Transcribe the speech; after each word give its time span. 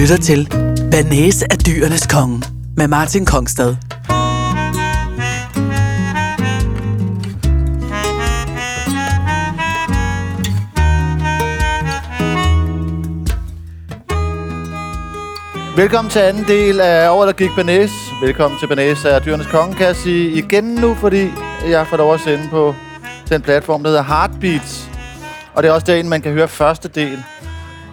lytter 0.00 0.16
til 0.16 0.48
Banæse 0.90 1.52
af 1.52 1.58
dyrenes 1.58 2.06
konge 2.06 2.42
med 2.76 2.88
Martin 2.88 3.24
Kongstad. 3.24 3.76
Velkommen 15.76 16.10
til 16.10 16.18
anden 16.18 16.44
del 16.44 16.80
af 16.80 17.10
Året, 17.10 17.26
der 17.26 17.32
gik 17.32 17.50
Banæs. 17.56 17.90
Velkommen 18.22 18.60
til 18.60 18.66
Banæs 18.66 19.04
af 19.04 19.22
Dyrenes 19.22 19.46
Konge, 19.46 19.74
kan 19.74 19.86
jeg 19.86 19.96
sige 19.96 20.30
igen 20.30 20.64
nu, 20.64 20.94
fordi 20.94 21.30
jeg 21.68 21.86
får 21.86 21.96
lov 21.96 22.14
at 22.14 22.20
sende 22.20 22.48
på 22.50 22.74
den 23.28 23.42
platform, 23.42 23.82
der 23.82 23.90
hedder 23.90 24.04
Heartbeats. 24.04 24.88
Og 25.54 25.62
det 25.62 25.68
er 25.68 25.72
også 25.72 25.86
derinde, 25.86 26.10
man 26.10 26.22
kan 26.22 26.32
høre 26.32 26.48
første 26.48 26.88
del. 26.88 27.18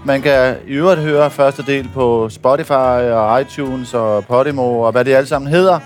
Man 0.08 0.22
kan 0.22 0.56
i 0.68 0.72
øvrigt 0.72 1.02
høre 1.02 1.32
første 1.32 1.64
del 1.64 1.90
på 1.94 2.30
Spotify 2.30 2.72
og 3.12 3.42
iTunes 3.42 3.94
og 3.94 4.26
Podimo 4.26 4.80
og 4.80 4.92
hvad 4.92 5.06
det 5.06 5.16
alle 5.16 5.28
sammen 5.28 5.52
hedder. 5.52 5.80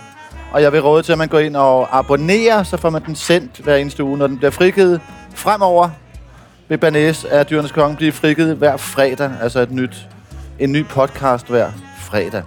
Og 0.51 0.61
jeg 0.61 0.71
vil 0.71 0.81
råde 0.81 1.03
til, 1.03 1.11
at 1.11 1.17
man 1.17 1.27
går 1.27 1.39
ind 1.39 1.55
og 1.55 1.97
abonnerer, 1.97 2.63
så 2.63 2.77
får 2.77 2.89
man 2.89 3.05
den 3.05 3.15
sendt 3.15 3.57
hver 3.57 3.75
eneste 3.75 4.03
uge, 4.03 4.17
når 4.17 4.27
den 4.27 4.37
bliver 4.37 4.51
frigivet. 4.51 5.01
Fremover 5.35 5.89
vil 6.69 6.77
Banæs 6.77 7.25
af 7.25 7.45
Dyrenes 7.45 7.71
Konge 7.71 7.97
blive 7.97 8.11
frigivet 8.11 8.55
hver 8.55 8.77
fredag, 8.77 9.31
altså 9.41 9.59
et 9.59 9.71
nyt, 9.71 10.07
en 10.59 10.71
ny 10.71 10.85
podcast 10.85 11.47
hver 11.47 11.71
fredag. 11.99 12.43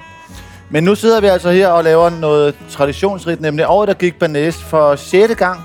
Men 0.71 0.85
nu 0.85 0.95
sidder 0.95 1.21
vi 1.21 1.27
altså 1.27 1.51
her 1.51 1.69
og 1.69 1.85
laver 1.85 2.11
noget 2.11 2.55
traditionsrigt, 2.71 3.41
nemlig 3.41 3.67
året, 3.69 3.89
der 3.89 3.95
gik 3.95 4.19
Banæs 4.19 4.57
for 4.57 4.97
6. 4.97 5.35
gang. 5.35 5.61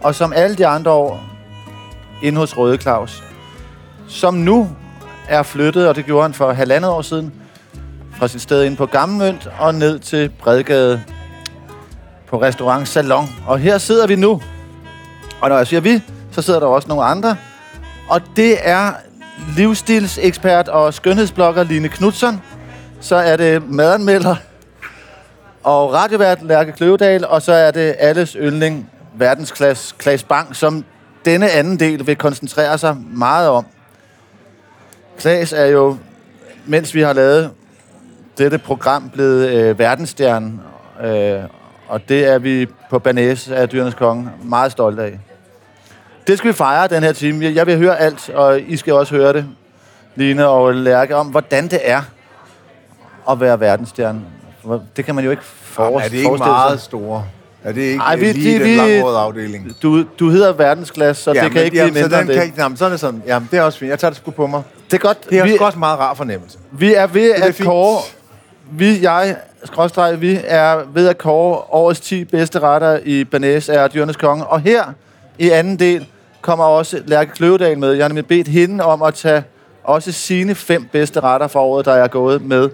Og 0.00 0.14
som 0.14 0.32
alle 0.32 0.56
de 0.56 0.66
andre 0.66 0.90
år, 0.90 1.24
inde 2.22 2.38
hos 2.38 2.56
Røde 2.56 2.76
Claus, 2.76 3.22
som 4.08 4.34
nu 4.34 4.68
er 5.28 5.42
flyttet, 5.42 5.88
og 5.88 5.96
det 5.96 6.04
gjorde 6.04 6.22
han 6.22 6.34
for 6.34 6.52
halvandet 6.52 6.90
år 6.90 7.02
siden, 7.02 7.32
fra 8.18 8.28
sit 8.28 8.42
sted 8.42 8.64
inde 8.64 8.76
på 8.76 8.86
Gammelmønt 8.86 9.48
og 9.58 9.74
ned 9.74 9.98
til 9.98 10.28
Bredgade 10.28 11.02
på 12.26 12.42
restaurant 12.42 12.88
Salon. 12.88 13.28
Og 13.46 13.58
her 13.58 13.78
sidder 13.78 14.06
vi 14.06 14.16
nu. 14.16 14.42
Og 15.40 15.48
når 15.48 15.56
jeg 15.56 15.66
siger 15.66 15.80
vi, 15.80 16.02
så 16.30 16.42
sidder 16.42 16.60
der 16.60 16.66
også 16.66 16.88
nogle 16.88 17.04
andre. 17.04 17.36
Og 18.08 18.20
det 18.36 18.56
er 18.68 18.92
livsstilsekspert 19.56 20.68
og 20.68 20.94
skønhedsblogger 20.94 21.62
Line 21.62 21.88
Knudsen. 21.88 22.42
Så 23.00 23.16
er 23.16 23.36
det 23.36 23.70
madanmelder 23.70 24.36
og 25.62 25.92
radiovært 25.92 26.42
Lærke 26.42 26.72
Kløvedal. 26.72 27.26
Og 27.26 27.42
så 27.42 27.52
er 27.52 27.70
det 27.70 27.94
alles 27.98 28.36
yndling 28.40 28.90
verdensklasse 29.14 29.94
Klaas 29.98 30.22
Bang, 30.22 30.56
som 30.56 30.84
denne 31.24 31.50
anden 31.50 31.80
del 31.80 32.06
vil 32.06 32.16
koncentrere 32.16 32.78
sig 32.78 32.96
meget 32.96 33.48
om. 33.48 33.66
Klaas 35.18 35.52
er 35.52 35.66
jo, 35.66 35.96
mens 36.66 36.94
vi 36.94 37.00
har 37.00 37.12
lavet 37.12 37.50
dette 38.38 38.58
program, 38.58 39.10
blevet 39.10 39.48
øh, 39.48 39.78
verdensstjerne. 39.78 40.52
Øh, 41.04 41.40
og 41.88 42.08
det 42.08 42.26
er 42.26 42.38
vi 42.38 42.66
på 42.90 42.98
Banæs 42.98 43.48
af 43.48 43.68
Dyrenes 43.68 43.94
Konge 43.94 44.30
meget 44.44 44.72
stolte 44.72 45.02
af. 45.02 45.18
Det 46.26 46.38
skal 46.38 46.48
vi 46.48 46.52
fejre 46.54 46.88
den 46.88 47.02
her 47.02 47.12
time. 47.12 47.44
Jeg 47.54 47.66
vil 47.66 47.78
høre 47.78 47.98
alt, 48.00 48.30
og 48.30 48.60
I 48.60 48.76
skal 48.76 48.92
også 48.94 49.14
høre 49.14 49.32
det, 49.32 49.46
Line 50.16 50.46
og 50.48 50.74
Lærke, 50.74 51.16
om 51.16 51.26
hvordan 51.26 51.64
det 51.68 51.78
er 51.82 52.02
at 53.30 53.40
være 53.40 53.60
verdensstjerne. 53.60 54.20
Det 54.96 55.04
kan 55.04 55.14
man 55.14 55.24
jo 55.24 55.30
ikke 55.30 55.42
for, 55.44 55.84
Jamen, 55.84 55.98
er 56.00 56.02
det 56.08 56.12
ikke 56.14 56.26
forestille 56.28 56.50
meget 56.52 56.78
sig. 56.80 56.84
store? 56.84 57.24
Er 57.64 57.72
det 57.72 57.80
ikke 57.82 57.98
Ej, 58.02 58.16
vi- 58.16 58.26
vi, 58.26 58.32
lige 58.32 58.58
de- 58.58 58.64
den 58.64 58.76
langhårede 58.76 59.18
afdeling? 59.18 59.76
Du, 59.82 60.04
du 60.18 60.28
hedder 60.30 60.52
verdensklasse, 60.52 61.22
så 61.22 61.32
ja, 61.32 61.34
det 61.34 61.50
kan 61.50 61.54
men, 61.54 61.64
ikke 61.64 61.70
blive 61.70 61.82
jamen, 61.82 61.94
mindre 61.94 62.10
så 62.10 62.18
den 62.20 62.26
det. 62.28 62.34
kan 62.34 62.44
ikke, 62.44 62.62
jamen, 62.62 62.76
sådan 62.76 62.92
er 62.92 62.96
sådan. 62.96 63.22
Jamen, 63.26 63.48
det 63.50 63.58
er 63.58 63.62
også 63.62 63.78
fint. 63.78 63.90
Jeg 63.90 63.98
tager 63.98 64.10
det 64.10 64.16
sgu 64.18 64.30
på 64.30 64.46
mig. 64.46 64.62
Det 64.90 64.94
er 64.94 64.98
godt. 64.98 65.30
Det 65.30 65.38
er 65.38 65.44
vi, 65.44 65.56
også 65.60 65.78
meget 65.78 65.98
rar 65.98 66.14
fornemmelse. 66.14 66.58
vi 66.72 66.94
er 66.94 67.06
ved 67.06 67.30
er 67.30 67.44
at 67.44 67.54
fint. 67.54 67.68
kåre... 67.68 68.00
Vi, 68.70 69.02
jeg, 69.02 69.36
skråstreg, 69.64 70.20
vi 70.20 70.40
er 70.44 70.84
ved 70.92 71.08
at 71.08 71.18
kåre 71.18 71.62
årets 71.70 72.00
10 72.00 72.24
bedste 72.24 72.58
retter 72.58 72.98
i 73.04 73.24
Banæs 73.24 73.68
af 73.68 73.90
Dyrenes 73.90 74.16
Konge. 74.16 74.46
Og 74.46 74.60
her 74.60 74.84
i 75.38 75.50
anden 75.50 75.78
del 75.78 76.06
kommer 76.40 76.64
også 76.64 77.02
Lærke 77.06 77.30
Kløvedal 77.30 77.78
med. 77.78 77.92
Jeg 77.92 78.04
har 78.04 78.08
nemlig 78.08 78.26
bedt 78.26 78.48
hende 78.48 78.84
om 78.84 79.02
at 79.02 79.14
tage 79.14 79.44
også 79.84 80.12
sine 80.12 80.54
fem 80.54 80.88
bedste 80.92 81.20
retter 81.20 81.46
for 81.46 81.60
året, 81.60 81.84
der 81.84 81.92
er 81.92 82.08
gået 82.08 82.42
med. 82.42 82.70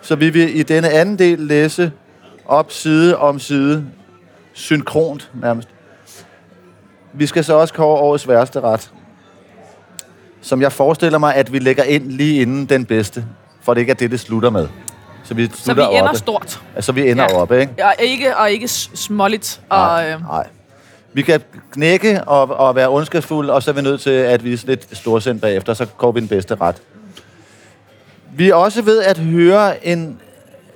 Så 0.00 0.16
vi 0.16 0.30
vil 0.30 0.58
i 0.58 0.62
denne 0.62 0.90
anden 0.90 1.18
del 1.18 1.38
læse 1.38 1.92
op 2.46 2.72
side 2.72 3.16
om 3.16 3.38
side, 3.38 3.86
synkront 4.52 5.30
nærmest. 5.42 5.68
Vi 7.12 7.26
skal 7.26 7.44
så 7.44 7.54
også 7.54 7.74
kåre 7.74 7.98
årets 8.00 8.28
værste 8.28 8.60
ret, 8.60 8.90
som 10.42 10.62
jeg 10.62 10.72
forestiller 10.72 11.18
mig, 11.18 11.34
at 11.34 11.52
vi 11.52 11.58
lægger 11.58 11.82
ind 11.84 12.10
lige 12.10 12.42
inden 12.42 12.66
den 12.66 12.84
bedste, 12.84 13.24
for 13.62 13.74
det 13.74 13.80
ikke 13.80 13.90
er 13.90 13.94
det, 13.94 14.10
det 14.10 14.20
slutter 14.20 14.50
med. 14.50 14.68
Så 15.24 15.34
vi 15.34 15.50
Så 15.54 15.74
vi 15.74 15.80
ender 15.80 16.02
oppe. 16.02 16.18
stort. 16.18 16.62
Altså, 16.74 16.92
vi 16.92 17.10
ender 17.10 17.24
Ja. 17.30 17.36
oppe, 17.40 17.60
ikke? 17.60 17.72
Og 17.84 17.94
ikke, 17.98 18.36
og 18.36 18.50
ikke 18.50 18.68
småligt. 18.68 19.60
Og, 19.68 19.78
Nej, 19.78 20.12
øh, 20.14 20.20
nej. 20.20 20.46
Vi 21.12 21.22
kan 21.22 21.40
knække 21.72 22.24
og, 22.24 22.50
og 22.58 22.74
være 22.76 22.88
ondskabsfulde, 22.88 23.52
og 23.52 23.62
så 23.62 23.70
er 23.70 23.74
vi 23.74 23.82
nødt 23.82 24.00
til 24.00 24.10
at 24.10 24.44
vise 24.44 24.66
lidt 24.66 24.96
storsind 24.96 25.40
bagefter, 25.40 25.74
så 25.74 25.86
går 25.86 26.12
vi 26.12 26.20
den 26.20 26.28
bedste 26.28 26.54
ret. 26.54 26.76
Vi 28.32 28.50
er 28.50 28.54
også 28.54 28.82
ved 28.82 29.02
at 29.02 29.18
høre 29.18 29.86
en, 29.86 30.20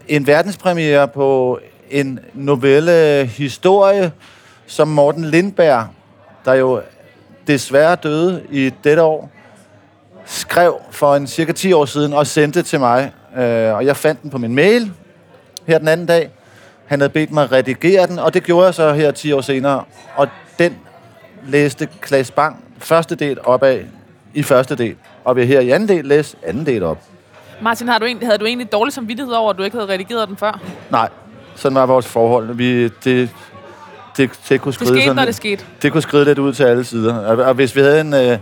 en 0.08 0.26
verdenspremiere 0.26 1.08
på 1.08 1.58
en 1.90 2.18
novelle 2.34 3.26
historie, 3.26 4.12
som 4.66 4.88
Morten 4.88 5.24
Lindberg, 5.24 5.86
der 6.44 6.54
jo 6.54 6.80
desværre 7.46 7.96
døde 8.02 8.42
i 8.50 8.70
dette 8.84 9.02
år, 9.02 9.30
skrev 10.30 10.80
for 10.90 11.16
en 11.16 11.26
cirka 11.26 11.52
10 11.52 11.72
år 11.72 11.84
siden 11.84 12.12
og 12.12 12.26
sendte 12.26 12.62
til 12.62 12.80
mig. 12.80 13.12
Øh, 13.36 13.74
og 13.74 13.84
jeg 13.86 13.96
fandt 13.96 14.22
den 14.22 14.30
på 14.30 14.38
min 14.38 14.54
mail 14.54 14.92
her 15.66 15.78
den 15.78 15.88
anden 15.88 16.06
dag. 16.06 16.30
Han 16.86 17.00
havde 17.00 17.10
bedt 17.12 17.32
mig 17.32 17.44
at 17.44 17.52
redigere 17.52 18.06
den, 18.06 18.18
og 18.18 18.34
det 18.34 18.42
gjorde 18.42 18.66
jeg 18.66 18.74
så 18.74 18.92
her 18.92 19.10
10 19.10 19.32
år 19.32 19.40
senere. 19.40 19.84
Og 20.16 20.28
den 20.58 20.78
læste 21.46 21.88
Klaas 22.00 22.30
Bang 22.30 22.64
første 22.78 23.14
del 23.14 23.38
op 23.44 23.62
af 23.62 23.84
i 24.34 24.42
første 24.42 24.74
del. 24.74 24.96
Og 25.24 25.36
vil 25.36 25.46
her 25.46 25.60
i 25.60 25.70
anden 25.70 25.88
del 25.88 26.04
læse 26.04 26.36
anden 26.46 26.66
del 26.66 26.82
op. 26.82 26.98
Martin, 27.62 27.88
har 27.88 27.98
du 27.98 28.04
egentlig, 28.04 28.28
havde 28.28 28.38
du 28.38 28.44
egentlig 28.44 28.72
dårlig 28.72 28.92
samvittighed 28.92 29.34
over, 29.34 29.50
at 29.50 29.58
du 29.58 29.62
ikke 29.62 29.76
havde 29.76 29.92
redigeret 29.92 30.28
den 30.28 30.36
før? 30.36 30.60
Nej, 30.90 31.08
sådan 31.54 31.74
var 31.74 31.86
vores 31.86 32.06
forhold. 32.06 32.54
Vi, 32.54 32.82
det, 32.82 32.92
det, 33.04 33.30
det, 34.48 34.60
kunne 34.60 34.70
Det 34.70 34.74
skride 34.74 34.88
skete, 34.88 35.02
sådan, 35.02 35.16
når 35.16 35.24
det 35.24 35.34
skete. 35.34 35.64
det 35.82 35.92
kunne 35.92 36.02
skride 36.02 36.24
lidt 36.24 36.38
ud 36.38 36.52
til 36.52 36.64
alle 36.64 36.84
sider. 36.84 37.18
Og, 37.18 37.36
og 37.36 37.54
hvis 37.54 37.76
vi 37.76 37.80
havde 37.80 38.00
en, 38.00 38.14
øh, 38.14 38.38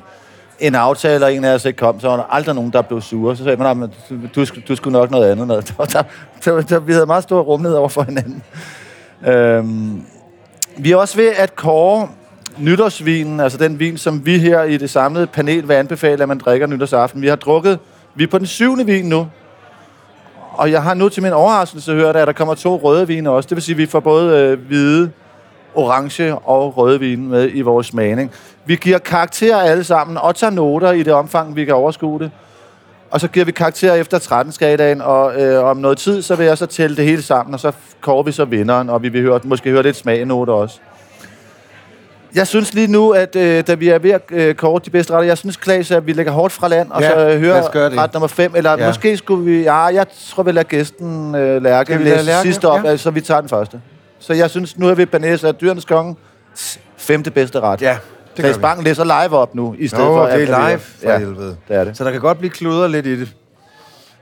en 0.60 0.74
aftale, 0.74 1.24
og 1.24 1.34
en 1.34 1.44
af 1.44 1.54
os 1.54 1.64
ikke 1.64 1.76
kom, 1.76 2.00
så 2.00 2.08
var 2.08 2.16
der 2.16 2.24
aldrig 2.30 2.54
nogen, 2.54 2.70
der 2.72 2.82
blev 2.82 3.00
sure. 3.00 3.36
Så 3.36 3.44
sagde 3.44 3.56
man, 3.62 3.76
men 3.76 3.92
du, 4.34 4.44
du, 4.68 4.76
skulle- 4.76 4.98
nok 4.98 5.10
noget 5.10 5.30
andet. 5.30 5.46
Noget. 5.46 5.74
Der, 5.78 5.84
der, 5.84 6.02
der, 6.44 6.60
der, 6.62 6.78
vi 6.78 6.92
havde 6.92 7.06
meget 7.06 7.22
stor 7.22 7.40
rumlighed 7.40 7.76
over 7.76 7.88
for 7.88 8.02
hinanden. 8.02 8.42
Øhm, 9.26 10.02
vi 10.78 10.92
er 10.92 10.96
også 10.96 11.16
ved 11.16 11.28
at 11.36 11.56
kåre 11.56 12.08
nytårsvinen, 12.58 13.40
altså 13.40 13.58
den 13.58 13.78
vin, 13.78 13.98
som 13.98 14.26
vi 14.26 14.38
her 14.38 14.62
i 14.62 14.76
det 14.76 14.90
samlede 14.90 15.26
panel 15.26 15.68
vil 15.68 15.74
anbefale, 15.74 16.22
at 16.22 16.28
man 16.28 16.38
drikker 16.38 16.66
nytårsaften. 16.66 17.22
Vi 17.22 17.28
har 17.28 17.36
drukket, 17.36 17.78
vi 18.14 18.22
er 18.24 18.28
på 18.28 18.38
den 18.38 18.46
syvende 18.46 18.86
vin 18.86 19.04
nu, 19.04 19.26
og 20.52 20.70
jeg 20.70 20.82
har 20.82 20.94
nu 20.94 21.08
til 21.08 21.22
min 21.22 21.32
overraskelse 21.32 21.92
hørt, 21.92 22.16
at 22.16 22.26
der 22.26 22.32
kommer 22.32 22.54
to 22.54 22.76
røde 22.76 23.06
vine 23.06 23.30
også. 23.30 23.46
Det 23.48 23.56
vil 23.56 23.62
sige, 23.62 23.74
at 23.74 23.78
vi 23.78 23.86
får 23.86 24.00
både 24.00 24.38
øh, 24.38 24.58
hvide, 24.66 25.10
orange 25.74 26.34
og 26.34 26.76
røde 26.76 27.00
vine 27.00 27.28
med 27.28 27.50
i 27.54 27.60
vores 27.60 27.86
smagning. 27.86 28.30
Vi 28.68 28.76
giver 28.76 28.98
karakterer 28.98 29.56
alle 29.56 29.84
sammen, 29.84 30.16
og 30.16 30.34
tager 30.34 30.50
noter 30.50 30.92
i 30.92 31.02
det 31.02 31.12
omfang, 31.12 31.56
vi 31.56 31.64
kan 31.64 31.74
overskue 31.74 32.18
det. 32.18 32.30
Og 33.10 33.20
så 33.20 33.28
giver 33.28 33.44
vi 33.44 33.52
karakterer 33.52 33.94
efter 33.94 34.18
13 34.18 34.52
skalaen, 34.52 35.00
og 35.00 35.40
øh, 35.40 35.64
om 35.64 35.76
noget 35.76 35.98
tid, 35.98 36.22
så 36.22 36.34
vil 36.34 36.46
jeg 36.46 36.58
så 36.58 36.66
tælle 36.66 36.96
det 36.96 37.04
hele 37.04 37.22
sammen, 37.22 37.54
og 37.54 37.60
så 37.60 37.72
kårer 38.00 38.22
vi 38.22 38.32
så 38.32 38.44
vinderen, 38.44 38.90
og 38.90 39.02
vi 39.02 39.08
vil 39.08 39.22
høre, 39.22 39.40
måske 39.44 39.70
høre 39.70 39.82
lidt 39.82 39.96
smagnoter 39.96 40.52
også. 40.52 40.78
Jeg 42.34 42.46
synes 42.46 42.74
lige 42.74 42.86
nu, 42.92 43.10
at 43.10 43.36
øh, 43.36 43.66
da 43.66 43.74
vi 43.74 43.88
er 43.88 43.98
ved 43.98 44.10
at 44.10 44.22
øh, 44.30 44.54
kåre 44.54 44.80
de 44.84 44.90
bedste 44.90 45.12
retter, 45.12 45.26
jeg 45.26 45.38
synes, 45.38 45.56
Klaas, 45.56 45.90
at 45.90 46.06
vi 46.06 46.12
lægger 46.12 46.32
hårdt 46.32 46.52
fra 46.52 46.68
land, 46.68 46.90
og 46.90 47.02
Ja, 47.02 47.10
så 47.10 47.28
øh, 47.28 47.40
hører 47.40 47.62
ret 48.02 48.12
nummer 48.12 48.28
5, 48.28 48.52
eller 48.56 48.70
ja. 48.78 48.86
Måske 48.86 49.16
skulle 49.16 49.44
vi, 49.44 49.62
ja, 49.62 49.74
jeg 49.84 50.06
tror, 50.30 50.42
vi 50.42 50.52
lader 50.52 50.62
gæsten 50.68 51.34
øh, 51.34 51.62
Lærke 51.62 51.98
læse 51.98 52.24
Lærke? 52.24 52.42
sidste 52.42 52.68
op, 52.68 52.84
Ja. 52.84 52.90
ja. 52.90 52.96
så 52.96 53.10
vi 53.10 53.20
tager 53.20 53.40
den 53.40 53.48
første. 53.48 53.80
Så 54.18 54.32
jeg 54.32 54.50
synes, 54.50 54.78
nu 54.78 54.88
er 54.88 54.94
vi 54.94 55.04
Banæs 55.06 55.44
af 55.44 55.54
Dyrenes 55.54 55.84
Konge, 55.84 56.16
femte 56.96 57.30
bedste 57.30 57.60
ret. 57.60 57.82
Ja, 57.82 57.96
det 58.42 58.56
vi. 58.56 58.60
Bang 58.60 58.82
læser 58.84 59.04
live 59.04 59.38
op 59.38 59.54
nu, 59.54 59.74
i 59.78 59.88
stedet 59.88 60.04
Nå, 60.04 60.14
for... 60.16 60.22
det 60.26 60.28
at 60.32 60.48
er 60.50 60.64
vi- 60.66 60.70
live, 60.70 60.78
for 60.78 61.10
Ja, 61.10 61.18
helvede. 61.18 61.56
det 61.68 61.76
er 61.76 61.84
det. 61.84 61.96
Så 61.96 62.04
der 62.04 62.10
kan 62.10 62.20
godt 62.20 62.38
blive 62.38 62.50
kludret 62.50 62.90
lidt 62.90 63.06
i 63.06 63.20
det. 63.20 63.28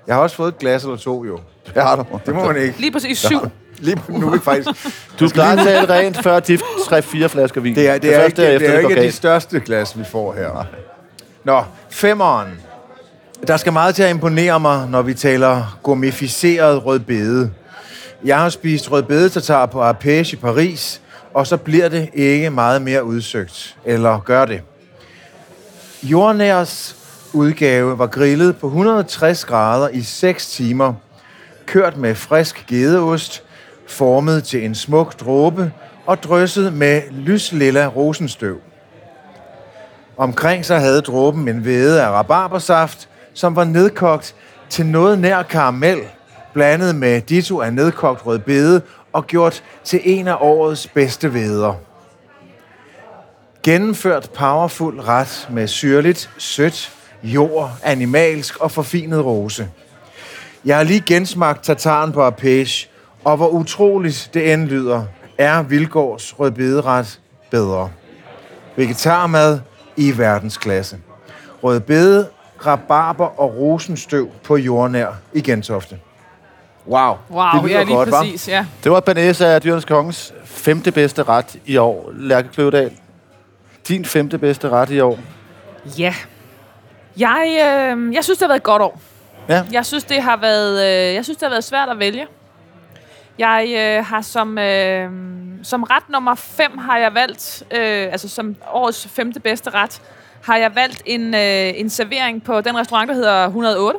Jeg 0.07 0.15
har 0.15 0.23
også 0.23 0.37
fået 0.37 0.49
et 0.49 0.59
glas 0.59 0.85
eller 0.85 0.97
to, 0.97 1.25
jo. 1.25 1.39
Det 1.75 1.83
har 1.83 1.97
du. 1.97 2.05
Det 2.27 2.35
må 2.35 2.45
man 2.47 2.57
ikke. 2.57 2.81
Lige 2.81 2.93
præcis 2.93 3.19
syv. 3.19 3.41
Lige 3.79 3.97
på- 3.97 4.13
nu 4.13 4.27
er 4.27 4.33
vi 4.33 4.39
faktisk... 4.39 4.69
Du 5.21 5.29
skal 5.29 5.43
lige 5.55 5.65
tale 5.65 5.95
rent 5.95 6.23
før 6.23 6.41
de 6.41 6.55
3-4 6.55 7.27
flasker 7.27 7.61
vin. 7.61 7.75
Det 7.75 7.89
er, 7.89 7.99
det 7.99 8.15
er, 8.15 8.21
første 8.21 8.43
ikke, 8.43 8.53
det, 8.53 8.61
det 8.61 8.85
er 8.85 8.89
ikke 8.91 9.03
de 9.03 9.13
største 9.13 9.61
glas, 9.61 9.99
vi 9.99 10.05
får 10.05 10.33
her. 10.33 10.67
Nå, 11.45 11.63
femeren. 11.91 12.49
Der 13.47 13.57
skal 13.57 13.73
meget 13.73 13.95
til 13.95 14.03
at 14.03 14.11
imponere 14.11 14.61
mig, 14.61 14.89
når 14.91 15.03
vi 15.03 15.15
taler 15.15 15.79
gourmetificeret 15.83 16.87
rødbede. 16.87 17.51
Jeg 18.25 18.39
har 18.39 18.49
spist 18.49 18.91
rødbede-tatar 18.93 19.67
på 19.67 19.91
Arpège 19.91 20.33
i 20.33 20.37
Paris, 20.37 21.01
og 21.37 21.47
så 21.47 21.57
bliver 21.57 21.89
det 21.89 22.11
ikke 22.15 22.51
meget 22.51 22.83
mere 22.83 23.05
udsøgt. 23.05 23.77
Eller 23.85 24.19
gør 24.19 24.45
det. 24.45 24.63
Jordnærs 26.03 26.97
udgave 27.33 27.99
var 27.99 28.07
grillet 28.07 28.57
på 28.57 28.67
160 28.67 29.45
grader 29.45 29.89
i 29.89 30.03
6 30.03 30.51
timer, 30.51 30.95
kørt 31.67 31.97
med 31.97 32.15
frisk 32.15 32.67
gedeost, 32.69 33.43
formet 33.87 34.45
til 34.45 34.65
en 34.65 34.75
smuk 34.75 35.21
dråbe 35.21 35.73
og 36.07 36.23
drysset 36.23 36.73
med 36.73 37.03
lyslilla 37.11 37.87
rosenstøv. 37.87 38.61
Omkring 40.17 40.65
sig 40.65 40.81
havde 40.81 41.01
dråben 41.01 41.49
en 41.49 41.65
væde 41.65 42.03
af 42.03 42.11
rabarbersaft, 42.11 43.09
som 43.35 43.57
var 43.57 43.65
nedkogt 43.65 44.35
til 44.69 44.87
noget 44.87 45.19
nær 45.19 45.43
karamel, 45.43 45.99
blandet 46.53 46.95
med 46.95 47.21
ditto 47.21 47.61
af 47.61 47.73
nedkogt 47.73 48.27
rødbede 48.27 48.83
og 49.17 49.27
gjort 49.27 49.63
til 49.85 50.01
en 50.05 50.29
af 50.29 50.37
årets 50.41 50.87
bedste 50.87 51.35
veder. 51.35 51.75
Gennemført 53.63 54.31
powerful 54.31 55.01
ret 55.01 55.49
med 55.51 55.69
syrligt, 55.69 56.31
sødt, 56.39 56.93
jord, 57.23 57.71
animalsk 57.83 58.57
og 58.57 58.71
forfinet 58.71 59.25
rose. 59.25 59.69
Jeg 60.65 60.77
har 60.77 60.85
lige 60.85 61.03
gensmagt 61.07 61.65
tataren 61.65 62.13
på 62.13 62.23
Apeche, 62.23 62.89
og 63.25 63.37
hvor 63.37 63.49
utroligt 63.49 64.31
det 64.35 64.53
end 64.53 64.65
lyder, 64.65 65.05
er 65.39 65.63
Vilgårds 65.63 66.41
rødbederet 66.41 67.21
bedre. 67.51 67.91
Vegetarmad 68.77 69.61
i 69.97 70.19
verdensklasse. 70.19 70.99
Rødbede, 71.63 72.29
rabarber 72.67 73.41
og 73.41 73.57
rosenstøv 73.57 74.31
på 74.45 74.57
jordnær 74.57 75.09
i 75.33 75.41
Gentofte. 75.41 75.99
Wow, 76.89 77.17
Wow, 77.31 77.63
det 77.63 77.71
ja, 77.71 77.83
lige 77.83 77.97
godt, 77.97 78.09
præcis, 78.11 78.49
ja. 78.49 78.67
Det 78.85 78.93
var 78.93 79.01
Banæs 79.01 79.41
af 79.41 79.63
Dyrenes 79.63 79.85
Kongens 79.85 80.35
femte 80.45 80.93
bedste 80.93 81.23
ret 81.23 81.57
i 81.67 81.77
år. 81.77 82.11
Lærke 82.15 82.49
Kløvedal, 82.49 82.93
din 83.89 84.05
femte 84.05 84.39
bedste 84.39 84.69
ret 84.69 84.91
i 84.91 85.01
år. 85.01 85.19
Ja. 85.99 86.15
Jeg, 87.17 87.47
øh, 87.49 88.15
jeg 88.15 88.25
synes, 88.25 88.39
det 88.39 88.45
har 88.45 88.49
været 88.49 88.61
et 88.61 88.63
godt 88.63 88.83
år. 88.83 89.01
Ja. 89.49 89.65
Jeg 89.73 89.87
synes, 89.87 90.05
det 90.05 90.23
har 90.23 90.37
været, 90.37 90.85
øh, 90.85 91.15
jeg 91.15 91.25
synes, 91.25 91.37
det 91.37 91.47
har 91.47 91.51
været 91.51 91.65
svært 91.65 91.89
at 91.89 91.99
vælge. 91.99 92.27
Jeg 93.39 93.75
øh, 93.79 94.07
har 94.07 94.21
som, 94.21 94.59
øh, 94.59 95.11
som 95.63 95.83
ret 95.83 96.09
nummer 96.09 96.35
5 96.35 96.79
har 96.79 96.99
jeg 96.99 97.15
valgt, 97.15 97.63
øh, 97.71 98.09
altså 98.13 98.29
som 98.29 98.57
årets 98.73 99.09
femte 99.09 99.41
bedste 99.41 99.71
ret, 99.71 100.03
har 100.43 100.57
jeg 100.57 100.75
valgt 100.75 101.03
en, 101.07 101.35
øh, 101.35 101.81
en 101.81 101.91
servering 101.91 102.45
på 102.45 102.61
den 102.61 102.79
restaurant, 102.79 103.09
der 103.09 103.15
hedder 103.15 103.47
108, 103.47 103.99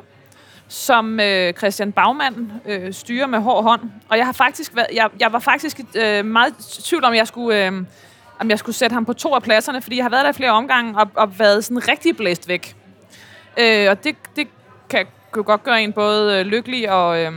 som 0.67 1.19
øh, 1.19 1.53
Christian 1.53 1.91
Bagmann 1.91 2.51
øh, 2.65 2.93
styrer 2.93 3.27
med 3.27 3.39
hård 3.39 3.63
hånd. 3.63 3.81
Og 4.09 4.17
jeg 4.17 4.25
har 4.25 4.33
faktisk 4.33 4.75
været, 4.75 4.87
jeg, 4.93 5.09
jeg 5.19 5.33
var 5.33 5.39
faktisk 5.39 5.79
øh, 5.95 6.25
meget 6.25 6.77
i 6.79 6.81
tvivl 6.81 7.03
om, 7.03 7.13
jeg 7.13 7.27
skulle, 7.27 7.65
øh, 7.65 7.71
om 8.39 8.49
jeg 8.49 8.59
skulle 8.59 8.75
sætte 8.75 8.93
ham 8.93 9.05
på 9.05 9.13
to 9.13 9.33
af 9.35 9.43
pladserne, 9.43 9.81
fordi 9.81 9.95
jeg 9.95 10.03
har 10.05 10.09
været 10.09 10.23
der 10.23 10.29
i 10.29 10.33
flere 10.33 10.51
omgange 10.51 10.99
og, 10.99 11.07
og 11.15 11.39
været 11.39 11.63
sådan 11.65 11.87
rigtig 11.87 12.17
blæst 12.17 12.47
væk. 12.47 12.75
Øh, 13.59 13.87
og 13.89 14.03
det, 14.03 14.15
det 14.35 14.47
kan 14.89 15.05
jo 15.37 15.43
godt 15.45 15.63
gøre 15.63 15.81
en 15.83 15.93
både 15.93 16.39
øh, 16.39 16.45
lykkelig 16.45 16.91
og, 16.91 17.19
øh, 17.23 17.31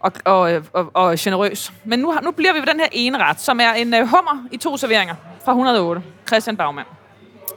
og, 0.00 0.12
og, 0.24 0.62
og, 0.72 0.90
og 0.94 1.14
generøs. 1.18 1.72
Men 1.84 1.98
nu, 1.98 2.12
har- 2.12 2.20
nu 2.20 2.30
bliver 2.30 2.52
vi 2.52 2.58
ved 2.58 2.66
den 2.66 2.80
her 2.80 2.88
ene 2.92 3.18
ret, 3.18 3.40
som 3.40 3.60
er 3.60 3.72
en 3.72 3.94
øh, 3.94 4.00
hummer 4.00 4.46
i 4.52 4.56
to 4.56 4.76
serveringer 4.76 5.14
fra 5.44 5.52
108. 5.52 6.02
Christian 6.26 6.56
Bagmann. 6.56 6.88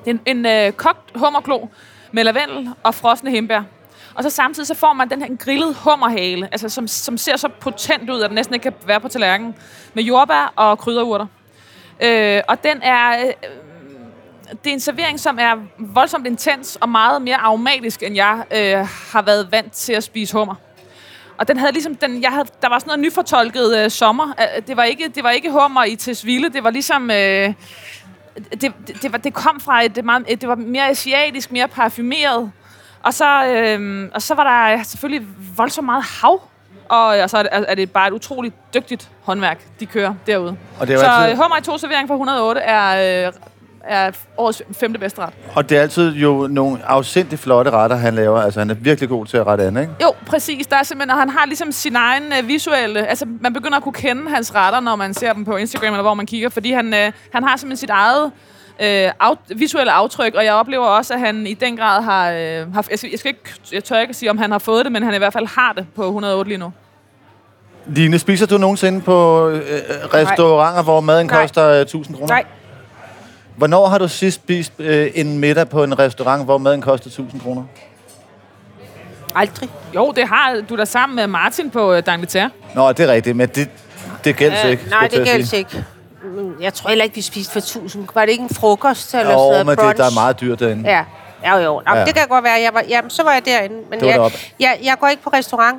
Det 0.05 0.07
er 0.15 0.17
en, 0.25 0.37
en 0.37 0.45
øh, 0.45 0.71
kogt 0.71 1.11
hummerklo 1.15 1.67
med 2.11 2.23
lavendel 2.23 2.69
og 2.83 2.95
frosne 2.95 3.31
hembær. 3.31 3.61
Og 4.17 4.23
så 4.23 4.29
samtidig 4.29 4.67
så 4.67 4.73
får 4.73 4.93
man 4.93 5.09
den 5.09 5.21
her 5.21 5.27
grillede 5.27 5.43
grillet 5.43 5.75
hummerhale, 5.75 6.49
altså 6.51 6.69
som, 6.69 6.87
som 6.87 7.17
ser 7.17 7.37
så 7.37 7.47
potent 7.47 8.09
ud, 8.09 8.21
at 8.21 8.29
den 8.29 8.35
næsten 8.35 8.53
ikke 8.53 8.63
kan 8.63 8.73
være 8.85 8.99
på 8.99 9.07
tallerkenen, 9.07 9.55
med 9.93 10.03
jordbær 10.03 10.53
og 10.55 10.79
krydderurter. 10.79 11.25
Øh, 11.99 12.41
og 12.47 12.63
den 12.63 12.81
er... 12.81 13.19
Øh, 13.19 13.33
det 14.63 14.69
er 14.69 14.73
en 14.73 14.79
servering, 14.79 15.19
som 15.19 15.37
er 15.39 15.55
voldsomt 15.77 16.27
intens 16.27 16.75
og 16.75 16.89
meget 16.89 17.21
mere 17.21 17.35
aromatisk, 17.35 18.03
end 18.03 18.15
jeg 18.15 18.43
øh, 18.51 18.87
har 19.11 19.21
været 19.21 19.51
vant 19.51 19.73
til 19.73 19.93
at 19.93 20.03
spise 20.03 20.37
hummer. 20.37 20.55
Og 21.37 21.47
den 21.47 21.57
havde 21.57 21.71
ligesom, 21.71 21.95
den, 21.95 22.21
jeg 22.21 22.31
havde, 22.31 22.47
der 22.61 22.69
var 22.69 22.79
sådan 22.79 22.89
noget 22.89 22.99
nyfortolket 22.99 23.77
øh, 23.77 23.91
sommer. 23.91 24.33
Øh, 24.39 24.67
det 24.67 24.77
var, 24.77 24.83
ikke, 24.83 25.11
det 25.15 25.23
var 25.23 25.29
ikke 25.29 25.51
hummer 25.51 25.83
i 25.83 25.95
Tesville, 25.95 26.49
det 26.49 26.63
var 26.63 26.69
ligesom... 26.69 27.11
Øh, 27.11 27.53
det, 28.51 28.61
det, 28.61 29.01
det, 29.01 29.11
var, 29.11 29.17
det 29.17 29.33
kom 29.33 29.59
fra 29.59 29.83
et, 29.83 30.05
meget, 30.05 30.25
et, 30.27 30.41
det 30.41 30.49
var 30.49 30.55
mere 30.55 30.89
asiatisk, 30.89 31.51
mere 31.51 31.67
parfumeret. 31.67 32.51
Og 33.07 33.13
så, 33.13 33.45
øh, 33.45 34.09
og 34.13 34.21
så 34.21 34.33
var 34.35 34.43
der 34.43 34.83
selvfølgelig 34.83 35.27
voldsomt 35.57 35.85
meget 35.85 36.03
hav. 36.21 36.41
Og, 36.89 37.05
og 37.05 37.29
så 37.29 37.37
er 37.37 37.43
det, 37.43 37.65
er 37.67 37.75
det 37.75 37.91
bare 37.91 38.07
et 38.07 38.13
utroligt 38.13 38.55
dygtigt 38.73 39.09
håndværk, 39.23 39.59
de 39.79 39.85
kører 39.85 40.13
derude. 40.27 40.57
Og 40.79 40.87
det 40.87 40.93
er 40.95 40.99
så 40.99 41.05
altid- 41.05 41.37
hummer 41.37 41.57
i 41.57 41.61
to 41.61 41.77
servering 41.77 42.07
fra 42.07 42.13
108 42.15 42.61
er, 42.61 43.27
øh, 43.27 43.33
er 43.83 44.11
årets 44.37 44.61
femte 44.79 44.99
bedste 44.99 45.21
ret. 45.21 45.33
Og 45.55 45.69
det 45.69 45.77
er 45.77 45.81
altid 45.81 46.11
jo 46.13 46.47
nogle 46.51 46.79
afsindigt 46.85 47.41
flotte 47.41 47.71
retter, 47.71 47.95
han 47.95 48.15
laver. 48.15 48.41
Altså, 48.41 48.59
han 48.59 48.69
er 48.69 48.73
virkelig 48.73 49.09
god 49.09 49.25
til 49.25 49.37
at 49.37 49.47
rette 49.47 49.63
an, 49.63 49.77
ikke? 49.77 49.91
Jo, 50.03 50.13
præcis. 50.25 50.67
Der 50.67 50.75
er 50.77 50.83
simpelthen, 50.83 51.11
og 51.11 51.17
han 51.19 51.29
har 51.29 51.45
ligesom 51.45 51.71
sin 51.71 51.95
egen 51.95 52.23
øh, 52.41 52.47
visuelle... 52.47 53.07
Altså, 53.07 53.25
man 53.41 53.53
begynder 53.53 53.77
at 53.77 53.83
kunne 53.83 53.93
kende 53.93 54.29
hans 54.29 54.55
retter, 54.55 54.79
når 54.79 54.95
man 54.95 55.13
ser 55.13 55.33
dem 55.33 55.45
på 55.45 55.55
Instagram, 55.55 55.93
eller 55.93 56.01
hvor 56.01 56.13
man 56.13 56.25
kigger, 56.25 56.49
fordi 56.49 56.71
han, 56.71 56.93
øh, 56.93 57.11
han 57.33 57.43
har 57.43 57.57
simpelthen 57.57 57.77
sit 57.77 57.89
eget 57.89 58.31
øh, 58.79 59.11
af, 59.19 59.35
visuelle 59.55 59.91
aftryk, 59.91 60.35
og 60.35 60.45
jeg 60.45 60.53
oplever 60.53 60.85
også, 60.85 61.13
at 61.13 61.19
han 61.19 61.47
i 61.47 61.53
den 61.53 61.77
grad 61.77 62.03
har... 62.03 62.31
Øh, 62.31 62.73
har 62.73 62.85
jeg, 62.89 62.99
skal, 62.99 63.09
jeg, 63.09 63.19
skal 63.19 63.29
ikke, 63.29 63.53
jeg 63.71 63.83
tør 63.83 63.99
ikke 63.99 64.13
sige, 64.13 64.29
om 64.29 64.37
han 64.37 64.51
har 64.51 64.59
fået 64.59 64.85
det, 64.85 64.91
men 64.91 65.03
han 65.03 65.13
i 65.13 65.17
hvert 65.17 65.33
fald 65.33 65.47
har 65.47 65.73
det 65.73 65.85
på 65.95 66.05
108 66.05 66.49
lige 66.49 66.57
nu. 66.57 66.71
Line, 67.87 68.19
spiser 68.19 68.45
du 68.45 68.57
nogensinde 68.57 69.01
på 69.01 69.47
øh, 69.49 69.61
restauranter, 70.13 70.83
hvor 70.83 71.01
maden 71.01 71.27
Nej. 71.27 71.41
koster 71.41 71.67
øh, 71.69 71.81
1000 71.81 72.15
kroner? 72.15 72.33
Nej, 72.33 72.43
Hvornår 73.57 73.87
har 73.87 73.97
du 73.97 74.07
sidst 74.07 74.35
spist 74.35 74.73
øh, 74.79 75.11
en 75.15 75.39
middag 75.39 75.69
på 75.69 75.83
en 75.83 75.99
restaurant, 75.99 76.45
hvor 76.45 76.57
maden 76.57 76.81
koster 76.81 77.07
1000 77.07 77.41
kroner? 77.41 77.63
aldrig. 79.37 79.69
Jo, 79.95 80.13
det 80.15 80.27
har 80.27 80.61
du 80.69 80.75
da 80.77 80.85
sammen 80.85 81.15
med 81.15 81.27
Martin 81.27 81.69
på 81.69 81.93
øh, 81.93 82.03
D'Angleterre. 82.09 82.49
Nå, 82.75 82.91
det 82.91 82.99
er 82.99 83.13
rigtigt, 83.13 83.35
men 83.35 83.49
det, 83.49 83.69
det 84.23 84.35
gælder 84.35 84.57
Øh, 84.65 84.71
ikke. 84.71 84.89
nej, 84.89 85.07
det 85.07 85.25
gælder 85.25 85.57
ikke. 85.57 85.85
Jeg 86.61 86.73
tror 86.73 86.89
heller 86.89 87.03
ikke, 87.03 87.15
vi 87.15 87.21
spiste 87.21 87.51
for 87.53 87.59
1000. 87.59 88.07
Var 88.13 88.21
det 88.21 88.31
ikke 88.31 88.41
en 88.43 88.49
frokost 88.55 89.13
eller 89.13 89.33
Jo, 89.33 89.37
sådan 89.39 89.65
noget? 89.65 89.65
men 89.65 89.89
det, 89.89 89.97
der 89.97 90.05
er 90.05 90.13
meget 90.13 90.41
dyrt 90.41 90.59
derinde. 90.59 90.89
Ja, 90.89 91.05
ja 91.43 91.55
jo, 91.57 91.63
jo. 91.63 91.73
Nå, 91.85 91.93
Ja. 91.93 91.99
ja. 91.99 92.05
Det 92.05 92.15
kan 92.15 92.27
godt 92.27 92.43
være. 92.43 92.53
Jeg 92.61 92.73
var, 92.73 92.83
jamen, 92.89 93.09
så 93.09 93.23
var 93.23 93.33
jeg 93.33 93.45
derinde. 93.45 93.75
Men 93.89 93.99
Det 93.99 94.01
var 94.01 94.07
jeg, 94.07 94.15
deroppe. 94.19 94.37
jeg, 94.59 94.79
jeg 94.83 94.95
går 94.99 95.07
ikke 95.07 95.23
på 95.23 95.29
restaurant. 95.29 95.77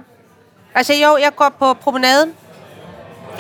Altså 0.75 0.93
jo, 0.95 1.17
jeg 1.17 1.31
går 1.37 1.53
på 1.59 1.75
promenaden 1.75 2.33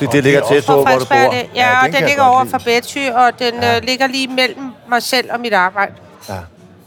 Det, 0.00 0.12
det 0.12 0.24
ligger 0.24 0.40
det 0.40 0.48
er 0.50 0.52
tæt 0.54 0.64
på 0.66 0.72
hvor 0.72 0.98
du 0.98 1.04
bor. 1.04 1.14
Ja, 1.16 1.22
Ja, 1.24 1.38
ja 1.54 1.68
den 1.68 1.76
og 1.76 1.84
den 1.84 1.94
jeg 1.94 2.08
ligger 2.08 2.22
over 2.22 2.44
for 2.44 2.58
Betty, 2.58 2.98
og 3.14 3.38
den 3.38 3.54
Ja. 3.62 3.76
øh, 3.76 3.82
ligger 3.82 4.06
lige 4.06 4.28
mellem 4.28 4.70
mig 4.88 5.02
selv 5.02 5.32
og 5.32 5.40
mit 5.40 5.52
arbejde. 5.52 5.92
Ja. 6.28 6.34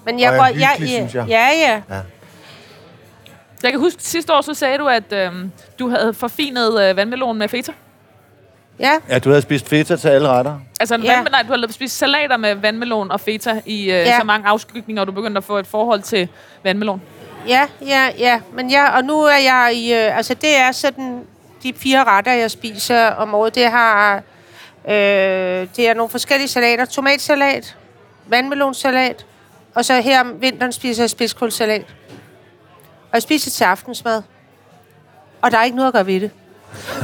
Men 0.06 0.20
jeg 0.20 0.32
Og 0.32 0.38
går... 0.38 0.46
hyggelig, 0.46 0.62
jeg, 0.62 0.76
synes 0.88 1.16
jeg. 1.16 1.26
Ja, 1.28 1.48
ja. 1.70 1.82
Jeg 3.64 3.72
kan 3.72 3.80
huske, 3.80 4.04
sidste 4.04 4.34
år 4.34 4.42
så 4.42 4.54
sagde 4.54 4.78
du, 4.78 4.88
at 4.88 5.14
øh, 5.14 5.32
du 5.80 5.90
havde 5.90 6.14
forfinet 6.14 6.82
øh, 6.84 6.98
vandmelonen 6.98 7.40
med 7.40 7.48
feta. 7.50 7.72
Ja, 8.80 8.92
Ja, 9.10 9.20
du 9.20 9.30
havde 9.30 9.42
spist 9.42 9.70
feta 9.70 9.96
til 9.96 10.08
alle 10.08 10.28
retter. 10.28 10.60
Altså, 10.80 10.96
en 10.96 11.04
Ja. 11.04 11.12
ja. 11.18 11.24
nej, 11.24 11.42
du 11.42 11.48
har 11.48 11.56
lavet 11.56 11.74
spist 11.74 11.98
salater 11.98 12.38
med 12.38 12.56
vandmelon 12.56 13.12
og 13.12 13.20
feta 13.20 13.62
i 13.66 13.82
øh, 13.82 13.88
Ja. 13.88 13.98
ja. 14.00 14.18
så 14.20 14.24
mange 14.26 14.48
afskygninger, 14.48 15.02
og 15.02 15.08
du 15.08 15.12
begyndte 15.12 15.38
at 15.38 15.44
få 15.44 15.58
et 15.58 15.68
forhold 15.68 16.02
til 16.02 16.30
vandmelon. 16.64 17.02
ja, 17.48 17.68
ja, 17.88 18.10
ja. 18.18 18.40
Men 18.54 18.72
jeg, 18.72 18.92
og 18.96 19.04
nu 19.04 19.22
er 19.22 19.38
jeg 19.38 19.72
i... 19.76 19.94
Øh, 19.94 20.18
altså, 20.18 20.34
det 20.34 20.58
er 20.58 20.72
sådan 20.72 21.24
de 21.64 21.74
fire 21.74 22.04
retter, 22.04 22.32
jeg 22.34 22.52
spiser 22.52 23.08
om 23.08 23.34
året. 23.34 23.56
Det 23.56 23.66
har... 23.72 24.16
Øh, 24.88 24.94
det 25.76 25.80
er 25.90 25.94
nogle 25.94 26.10
forskellige 26.10 26.48
salater. 26.48 26.86
Tomatsalat, 26.86 27.78
vandmelonsalat, 28.28 29.26
og 29.76 29.86
så 29.86 30.02
her 30.02 30.20
om 30.22 30.42
vinteren 30.42 30.72
spiser 30.72 31.04
jeg 31.04 31.10
spidskålsalat. 31.10 31.82
Og 33.02 33.14
jeg 33.14 33.22
spiser 33.22 33.52
til 33.52 33.64
aftensmad. 33.64 34.22
Og 35.42 35.52
der 35.52 35.58
er 35.58 35.64
ikke 35.64 35.76
noget 35.76 35.88
at 35.88 35.94
gøre 35.94 36.06
ved 36.06 36.20
det. 36.20 36.32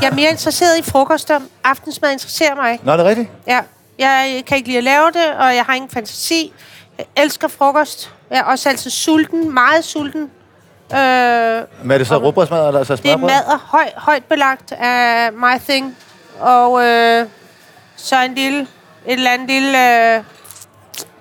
Jeg 0.01 0.09
er 0.09 0.13
mere 0.15 0.29
interesseret 0.29 0.79
i 0.79 0.81
frokoster. 0.83 1.39
Aftensmad 1.63 2.11
interesserer 2.11 2.55
mig 2.55 2.71
ikke. 2.71 2.85
Nå, 2.85 2.91
er 2.91 2.97
det 2.97 3.05
rigtigt? 3.05 3.29
Ja, 3.47 3.59
jeg 3.99 4.43
kan 4.47 4.57
ikke 4.57 4.67
lide 4.69 4.77
at 4.77 4.83
lave 4.83 5.05
det, 5.07 5.25
og 5.39 5.55
jeg 5.55 5.63
har 5.65 5.73
ingen 5.73 5.89
fantasi. 5.89 6.53
Jeg 6.97 7.05
elsker 7.17 7.47
frokost. 7.47 8.11
Jeg 8.29 8.37
er 8.39 8.43
også 8.43 8.69
altid 8.69 8.91
sulten, 8.91 9.53
meget 9.53 9.83
sulten. 9.85 10.21
Øh, 10.93 10.97
Men 11.83 11.91
er 11.91 11.97
det 11.97 12.07
så 12.07 12.17
rugbrødsmad, 12.17 12.67
eller 12.67 12.83
så 12.83 12.95
det 12.95 13.05
er 13.05 13.17
smørbrød? 13.17 13.29
mad 13.29 13.43
og 13.53 13.59
høj, 13.59 13.89
højt 13.97 14.23
belagt 14.23 14.71
af 14.71 15.33
my 15.33 15.59
thing. 15.69 15.97
Og 16.39 16.83
øh, 16.85 17.25
så 17.95 18.23
en 18.23 18.33
lille, 18.35 18.59
et 18.61 18.67
eller 19.13 19.31
andet 19.31 19.49
lille, 19.49 20.13
øh, 20.15 20.23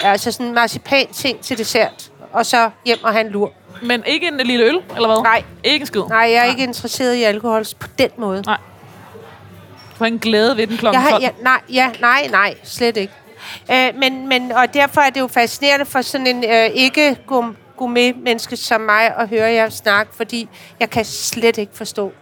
altså 0.01 0.33
sådan 0.33 0.47
en 0.47 0.55
marcipan 0.55 1.07
ting 1.13 1.41
til 1.41 1.59
dessert. 1.59 2.11
Og 2.33 2.47
så 2.47 2.71
hjem 2.85 2.99
og 3.05 3.13
have 3.13 3.25
en 3.27 3.33
lur. 3.33 3.53
Men 3.83 4.03
ikke 4.07 4.29
en 4.29 4.37
lille 4.37 4.65
øl, 4.65 4.79
eller 4.95 5.09
hvad? 5.09 5.23
Nej. 5.23 5.43
Ikke 5.65 5.83
en 5.83 5.87
skid. 5.87 6.03
Nej, 6.09 6.19
jeg 6.19 6.37
er 6.37 6.45
ikke 6.45 6.63
interesseret 6.63 7.15
i 7.15 7.23
alkohol 7.23 7.65
på 7.81 7.89
den 7.99 8.11
måde. 8.17 8.43
Du 8.43 10.05
har 10.05 10.07
en 10.07 10.19
glæde 10.19 10.57
ved 10.57 10.67
den 10.67 10.77
klokken 10.77 11.03
Jeg 11.03 11.03
har, 11.03 11.11
12. 11.11 11.23
ja, 11.23 11.31
nej, 11.43 11.61
ja, 11.73 11.91
nej, 12.01 12.29
nej, 12.31 12.55
slet 12.65 12.97
ikke. 12.97 13.13
Øh, 13.73 13.95
men, 13.99 14.29
men, 14.29 14.53
og 14.53 14.75
derfor 14.75 15.01
er 15.01 15.11
det 15.11 15.21
jo 15.21 15.27
fascinerende 15.27 15.87
for 15.87 16.01
sådan 16.03 16.27
en 16.27 16.45
øh, 16.45 16.71
ikke 16.75 17.17
gourmet 17.77 18.17
menneske 18.17 18.57
som 18.57 18.81
mig 18.81 19.15
at 19.17 19.29
høre 19.29 19.51
jer 19.51 19.69
snakke, 19.69 20.17
fordi 20.17 20.49
jeg 20.81 20.91
kan 20.91 21.05
slet 21.05 21.59
ikke 21.59 21.73
forstå 21.75 22.13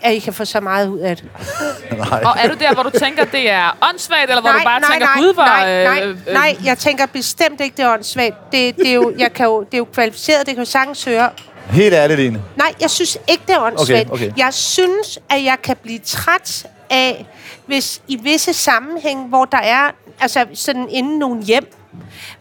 at 0.00 0.14
I 0.14 0.18
kan 0.18 0.32
få 0.32 0.44
så 0.44 0.60
meget 0.60 0.88
ud 0.88 0.98
af 0.98 1.16
det. 1.16 1.24
Nej. 1.98 2.22
Og 2.24 2.36
er 2.38 2.48
du 2.48 2.54
der, 2.54 2.74
hvor 2.74 2.82
du 2.82 2.90
tænker, 2.90 3.24
det 3.24 3.50
er 3.50 3.76
åndssvagt, 3.90 4.30
eller 4.30 4.40
hvor 4.40 4.50
du 4.52 4.58
bare 4.64 4.80
nej, 4.80 4.90
tænker, 4.90 5.06
nej, 5.06 5.18
gud, 5.18 5.34
hvor... 5.34 5.44
nej, 5.44 5.84
nej, 5.84 6.02
øh, 6.02 6.16
øh, 6.26 6.32
nej, 6.32 6.56
jeg 6.64 6.78
tænker 6.78 7.06
bestemt 7.06 7.60
ikke, 7.60 7.76
det 7.76 7.84
er 7.84 7.92
åndssvagt. 7.92 8.34
Det, 8.52 8.76
det, 8.76 8.88
er 8.88 8.94
jo, 8.94 9.14
jeg 9.18 9.32
kan 9.32 9.46
jo, 9.46 9.60
det 9.60 9.74
er 9.74 9.78
jo 9.78 9.84
kvalificeret, 9.94 10.46
det 10.46 10.54
kan 10.54 10.64
jo 10.64 10.70
sagtens 10.70 11.04
høre. 11.04 11.30
Helt 11.70 11.94
ærligt, 11.94 12.20
Line. 12.20 12.42
Nej, 12.56 12.74
jeg 12.80 12.90
synes 12.90 13.18
ikke, 13.28 13.42
det 13.46 13.54
er 13.54 13.60
åndssvagt. 13.60 14.10
Okay, 14.10 14.26
okay. 14.26 14.32
Jeg 14.36 14.54
synes, 14.54 15.18
at 15.30 15.44
jeg 15.44 15.56
kan 15.62 15.76
blive 15.82 15.98
træt 15.98 16.66
af, 16.90 17.26
hvis 17.66 18.02
i 18.08 18.16
visse 18.16 18.52
sammenhæng, 18.52 19.28
hvor 19.28 19.44
der 19.44 19.58
er, 19.58 19.90
altså 20.20 20.46
sådan 20.54 20.88
inden 20.90 21.18
nogle 21.18 21.42
hjem, 21.42 21.72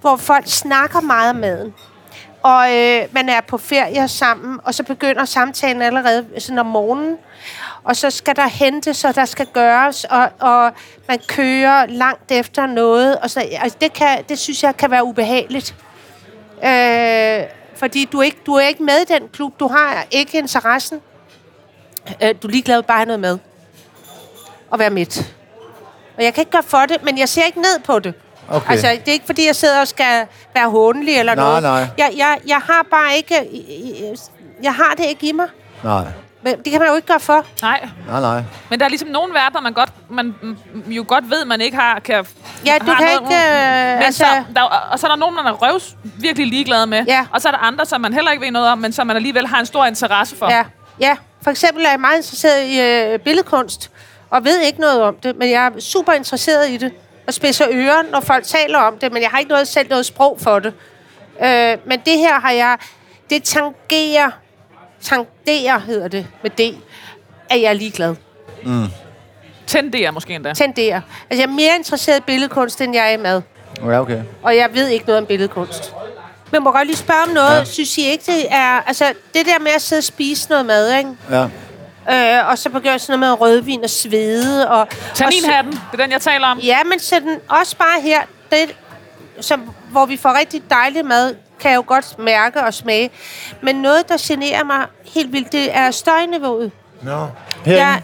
hvor 0.01 0.15
folk 0.15 0.47
snakker 0.47 1.01
meget 1.01 1.29
om 1.29 1.35
maden, 1.35 1.73
og 2.43 2.75
øh, 2.75 3.07
man 3.11 3.29
er 3.29 3.41
på 3.41 3.57
ferie 3.57 4.07
sammen, 4.07 4.59
og 4.63 4.73
så 4.73 4.83
begynder 4.83 5.25
samtalen 5.25 5.81
allerede 5.81 6.25
sådan 6.37 6.59
om 6.59 6.65
morgenen, 6.65 7.17
og 7.83 7.95
så 7.95 8.09
skal 8.09 8.35
der 8.35 8.47
hentes, 8.47 9.05
og 9.05 9.15
der 9.15 9.25
skal 9.25 9.45
gøres, 9.45 10.03
og, 10.03 10.29
og 10.39 10.71
man 11.07 11.19
kører 11.27 11.85
langt 11.85 12.31
efter 12.31 12.65
noget, 12.65 13.17
og 13.17 13.29
så, 13.29 13.39
altså 13.39 13.77
det, 13.81 13.93
kan, 13.93 14.23
det 14.29 14.39
synes 14.39 14.63
jeg 14.63 14.77
kan 14.77 14.91
være 14.91 15.03
ubehageligt. 15.03 15.75
Øh, 16.65 17.43
fordi 17.75 18.05
du 18.05 18.19
er, 18.19 18.23
ikke, 18.23 18.37
du 18.45 18.53
er 18.53 18.67
ikke 18.67 18.83
med 18.83 19.01
i 19.01 19.13
den 19.13 19.29
klub, 19.33 19.59
du 19.59 19.67
har 19.67 20.05
ikke 20.11 20.37
interessen. 20.37 21.01
Øh, 22.23 22.35
du 22.41 22.47
er 22.47 22.51
ligeglad 22.51 22.83
bare 22.83 22.97
have 22.97 23.05
noget 23.05 23.19
med. 23.19 23.37
Og 24.69 24.79
være 24.79 24.89
midt. 24.89 25.35
Og 26.17 26.23
jeg 26.23 26.33
kan 26.33 26.41
ikke 26.41 26.51
gøre 26.51 26.63
for 26.63 26.85
det, 26.85 27.03
men 27.03 27.17
jeg 27.17 27.29
ser 27.29 27.43
ikke 27.43 27.61
ned 27.61 27.79
på 27.83 27.99
det. 27.99 28.13
Okay. 28.49 28.71
Altså, 28.71 28.87
det 28.87 29.07
er 29.07 29.11
ikke, 29.13 29.25
fordi 29.25 29.45
jeg 29.47 29.55
sidder 29.55 29.81
og 29.81 29.87
skal 29.87 30.25
være 30.55 30.69
håndelig 30.69 31.15
eller 31.19 31.35
Nej, 31.35 31.45
noget. 31.45 31.63
nej. 31.63 31.87
Jeg, 31.97 32.11
jeg, 32.17 32.37
jeg 32.47 32.57
har 32.57 32.85
bare 32.91 33.15
ikke... 33.17 33.35
Jeg 34.63 34.73
har 34.73 34.93
det 34.97 35.05
ikke 35.05 35.27
i 35.27 35.31
mig. 35.31 35.47
Nej. 35.83 36.03
Men 36.41 36.55
det 36.63 36.71
kan 36.71 36.79
man 36.81 36.89
jo 36.89 36.95
ikke 36.95 37.07
gøre 37.07 37.19
for. 37.19 37.45
Nej, 37.61 37.89
Nej, 38.09 38.21
nej. 38.21 38.41
men 38.69 38.79
der 38.79 38.85
er 38.85 38.89
ligesom 38.89 39.09
nogle 39.09 39.33
verdener, 39.33 39.61
man, 39.61 39.73
godt, 39.73 39.89
man 40.09 40.35
jo 40.87 41.05
godt 41.07 41.29
ved, 41.29 41.45
man 41.45 41.61
ikke 41.61 41.77
har... 41.77 41.99
Kan, 41.99 42.25
Ja, 42.65 42.77
du 42.79 42.85
har 42.85 42.95
kan 42.95 43.07
noget- 43.07 43.31
ikke... 43.31 43.35
Øh, 43.35 43.93
Men 43.95 44.03
altså, 44.03 44.25
så, 44.25 44.43
der, 44.55 44.61
og 44.61 44.99
så 44.99 45.07
er 45.07 45.11
der 45.11 45.15
nogen, 45.17 45.35
man 45.35 45.45
er 45.45 45.51
røvs 45.51 45.95
virkelig 46.03 46.47
ligeglad 46.47 46.85
med. 46.85 47.03
Ja. 47.07 47.25
Og 47.31 47.41
så 47.41 47.47
er 47.47 47.51
der 47.51 47.59
andre, 47.59 47.85
som 47.85 48.01
man 48.01 48.13
heller 48.13 48.31
ikke 48.31 48.43
ved 48.45 48.51
noget 48.51 48.69
om, 48.69 48.77
men 48.77 48.93
som 48.93 49.07
man 49.07 49.15
alligevel 49.15 49.47
har 49.47 49.59
en 49.59 49.65
stor 49.65 49.85
interesse 49.85 50.35
for. 50.37 50.49
Ja, 50.51 50.63
ja. 50.99 51.15
For 51.43 51.51
eksempel 51.51 51.85
er 51.85 51.89
jeg 51.89 51.99
meget 51.99 52.15
interesseret 52.17 52.63
i 52.65 52.81
øh, 52.81 53.19
billedkunst, 53.19 53.91
og 54.29 54.43
ved 54.45 54.59
ikke 54.59 54.79
noget 54.79 55.01
om 55.01 55.15
det, 55.23 55.35
men 55.37 55.49
jeg 55.49 55.65
er 55.65 55.79
super 55.79 56.13
interesseret 56.13 56.69
i 56.69 56.77
det, 56.77 56.91
og 57.27 57.33
spidser 57.33 57.65
ører, 57.71 58.11
når 58.11 58.19
folk 58.19 58.43
taler 58.43 58.79
om 58.79 58.97
det, 58.99 59.13
men 59.13 59.21
jeg 59.21 59.29
har 59.29 59.39
ikke 59.39 59.49
noget, 59.49 59.67
selv 59.67 59.89
noget 59.89 60.05
sprog 60.05 60.37
for 60.41 60.59
det. 60.59 60.73
Øh, 61.43 61.77
men 61.85 61.99
det 62.05 62.17
her 62.17 62.39
har 62.39 62.51
jeg... 62.51 62.77
Det 63.29 63.43
tangerer... 63.43 64.31
Tangerer 65.01 65.79
hedder 65.79 66.07
det 66.07 66.27
med 66.43 66.51
D, 66.51 66.77
at 67.49 67.61
jeg 67.61 67.69
er 67.69 67.73
ligeglad. 67.73 68.15
Tenderer 69.67 70.11
måske 70.11 70.35
endda. 70.35 70.53
Tenderer. 70.53 71.01
Altså, 71.29 71.41
jeg 71.43 71.49
er 71.49 71.53
mere 71.53 71.75
interesseret 71.75 72.17
i 72.17 72.21
billedkunst, 72.21 72.81
end 72.81 72.95
jeg 72.95 73.07
er 73.07 73.17
i 73.17 73.17
mad. 73.17 73.41
Ja, 73.85 74.01
okay. 74.01 74.21
Og 74.43 74.55
jeg 74.55 74.69
ved 74.73 74.87
ikke 74.87 75.05
noget 75.05 75.21
om 75.21 75.25
billedkunst. 75.25 75.93
Men 76.51 76.63
må 76.63 76.71
godt 76.71 76.87
lige 76.87 76.97
spørge 76.97 77.23
om 77.27 77.29
noget. 77.29 77.59
Ja. 77.59 77.65
Synes 77.65 77.97
I 77.97 78.05
ikke, 78.05 78.23
det 78.25 78.45
er... 78.49 78.81
Altså, 78.87 79.13
det 79.33 79.45
der 79.45 79.59
med 79.59 79.71
at 79.75 79.81
sidde 79.81 79.99
og 79.99 80.03
spise 80.03 80.49
noget 80.49 80.65
mad, 80.65 80.97
ikke? 80.97 81.09
Ja. 81.31 81.47
Øh, 82.11 82.49
og 82.49 82.57
så 82.57 82.69
begynder 82.69 82.97
sådan 82.97 83.19
noget 83.19 83.31
med 83.39 83.41
rødvin 83.47 83.83
og 83.83 83.89
svede. 83.89 84.69
Og, 84.69 84.79
og 84.79 84.87
så- 85.13 85.23
Tanninhatten, 85.23 85.71
det 85.73 85.79
er 85.93 85.97
den, 85.97 86.11
jeg 86.11 86.21
taler 86.21 86.47
om. 86.47 86.59
Ja, 86.59 86.83
men 86.83 86.99
sådan 86.99 87.39
også 87.49 87.77
bare 87.77 88.01
her, 88.01 88.21
det, 88.51 88.75
som, 89.41 89.61
hvor 89.91 90.05
vi 90.05 90.17
får 90.17 90.39
rigtig 90.39 90.63
dejlig 90.69 91.05
mad, 91.05 91.35
kan 91.59 91.71
jeg 91.71 91.77
jo 91.77 91.83
godt 91.87 92.19
mærke 92.19 92.63
og 92.63 92.73
smage. 92.73 93.09
Men 93.61 93.75
noget, 93.75 94.09
der 94.09 94.15
generer 94.19 94.63
mig 94.63 94.85
helt 95.13 95.31
vildt, 95.33 95.51
det 95.51 95.75
er 95.77 95.91
støjniveauet. 95.91 96.71
Nå. 97.01 97.27
Herinde. 97.65 97.83
Jeg, 97.83 98.01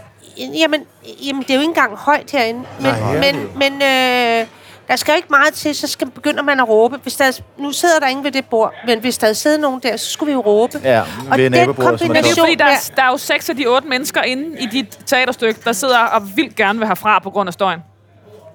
jamen, 0.54 0.86
jamen, 1.26 1.42
det 1.44 1.50
er 1.50 1.54
jo 1.56 1.60
ikke 1.60 1.70
engang 1.70 1.96
højt 1.98 2.32
herinde. 2.32 2.60
Men, 2.80 2.94
Nej, 2.94 3.32
men, 3.32 3.50
men 3.56 3.82
øh, 3.82 4.48
der 4.88 4.96
skal 4.96 5.12
jo 5.12 5.16
ikke 5.16 5.28
meget 5.30 5.54
til, 5.54 5.76
så 5.76 5.88
skal, 5.88 6.10
begynder 6.10 6.44
man 6.44 6.60
at 6.60 6.70
råbe. 6.70 6.98
Hvis 7.04 7.16
der, 7.16 7.40
nu 7.58 7.72
sidder 7.72 8.00
der 8.00 8.08
ingen 8.08 8.24
ved 8.24 8.32
det 8.32 8.46
bord, 8.46 8.74
men 8.88 9.00
hvis 9.00 9.18
der 9.18 9.34
sidder 9.34 9.58
nogen 9.58 9.80
der, 9.84 9.98
så 9.98 10.10
skulle 10.12 10.28
vi 10.28 10.34
jo 10.34 10.42
råbe. 10.42 10.80
Ja, 10.84 11.02
og 11.02 11.38
ved 11.38 11.46
den 11.46 11.54
er 11.54 11.66
Men 11.68 11.76
det 11.76 11.84
er 11.84 11.90
kombination 11.90 12.36
fordi, 12.46 12.56
der 12.56 12.66
der, 12.66 12.72
er, 12.72 12.78
der 12.96 13.04
er 13.04 13.08
jo 13.12 13.18
seks 13.18 13.50
af 13.50 13.56
de 13.56 13.66
otte 13.68 13.88
mennesker 13.88 14.22
inde 14.22 14.60
i 14.60 14.66
dit 14.66 15.00
teaterstykke, 15.06 15.60
der 15.66 15.72
sidder 15.74 16.00
og 16.00 16.36
vildt 16.38 16.56
gerne 16.56 16.80
vil 16.80 16.88
herfra 16.88 17.20
på 17.20 17.30
grund 17.30 17.48
af 17.48 17.54
støjen. 17.54 17.80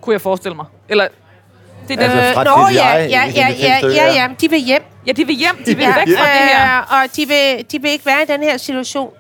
Kunne 0.01 0.13
jeg 0.13 0.21
forestille 0.21 0.57
mig. 0.57 0.67
Eller, 0.89 1.07
det 1.89 1.99
er 2.01 2.03
Altså, 2.03 2.19
altså, 2.19 2.35
fra 2.35 2.45
Nå, 2.63 2.69
dit 2.69 2.77
ja, 2.77 2.87
jeg 2.87 3.09
ja, 3.11 3.25
ja, 3.35 3.49
ja, 3.59 3.85
ja, 3.95 4.15
ja, 4.23 4.29
de 4.41 4.51
vil 4.51 4.59
hjem. 4.59 4.83
ja, 5.07 5.13
de 5.13 5.27
vil 5.27 5.35
hjem, 5.37 5.57
de 5.67 5.77
vil 5.77 5.85
Ja, 5.85 5.89
væk 5.95 6.19
fra 6.19 6.25
det 6.25 6.49
her. 6.57 6.79
øh, 6.79 7.03
og 7.03 7.17
de 7.17 7.27
vil, 7.29 7.67
de 7.73 7.83
vil 7.83 7.91
ikke 7.91 8.07
være 8.07 8.23
i 8.23 8.27
den 8.27 8.43
her 8.43 8.57
situation, 8.57 9.11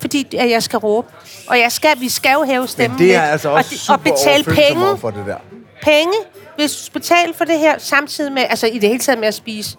fordi 0.00 0.36
at 0.36 0.50
jeg 0.50 0.62
skal 0.62 0.78
råbe. 0.78 1.08
Og 1.48 1.58
jeg 1.58 1.72
skal, 1.72 1.90
vi 2.00 2.08
skal 2.08 2.32
jo 2.32 2.44
hæve 2.44 2.68
stemmen 2.68 2.98
Men 2.98 3.08
det 3.08 3.16
er 3.16 3.22
altså 3.22 3.48
og, 3.48 3.54
også 3.54 3.70
de- 3.70 3.78
super 3.78 3.94
og 3.94 4.00
betale 4.00 4.44
penge, 4.44 4.98
for 4.98 5.10
det 5.10 5.24
der. 5.26 5.36
penge, 5.82 6.12
hvis 6.56 6.76
du 6.86 6.92
betaler 6.92 7.34
for 7.34 7.44
det 7.44 7.58
her, 7.58 7.74
samtidig 7.78 8.32
med, 8.32 8.42
altså 8.50 8.66
i 8.66 8.78
det 8.78 8.88
hele 8.88 9.00
taget 9.00 9.18
med 9.18 9.28
at 9.28 9.34
spise, 9.34 9.76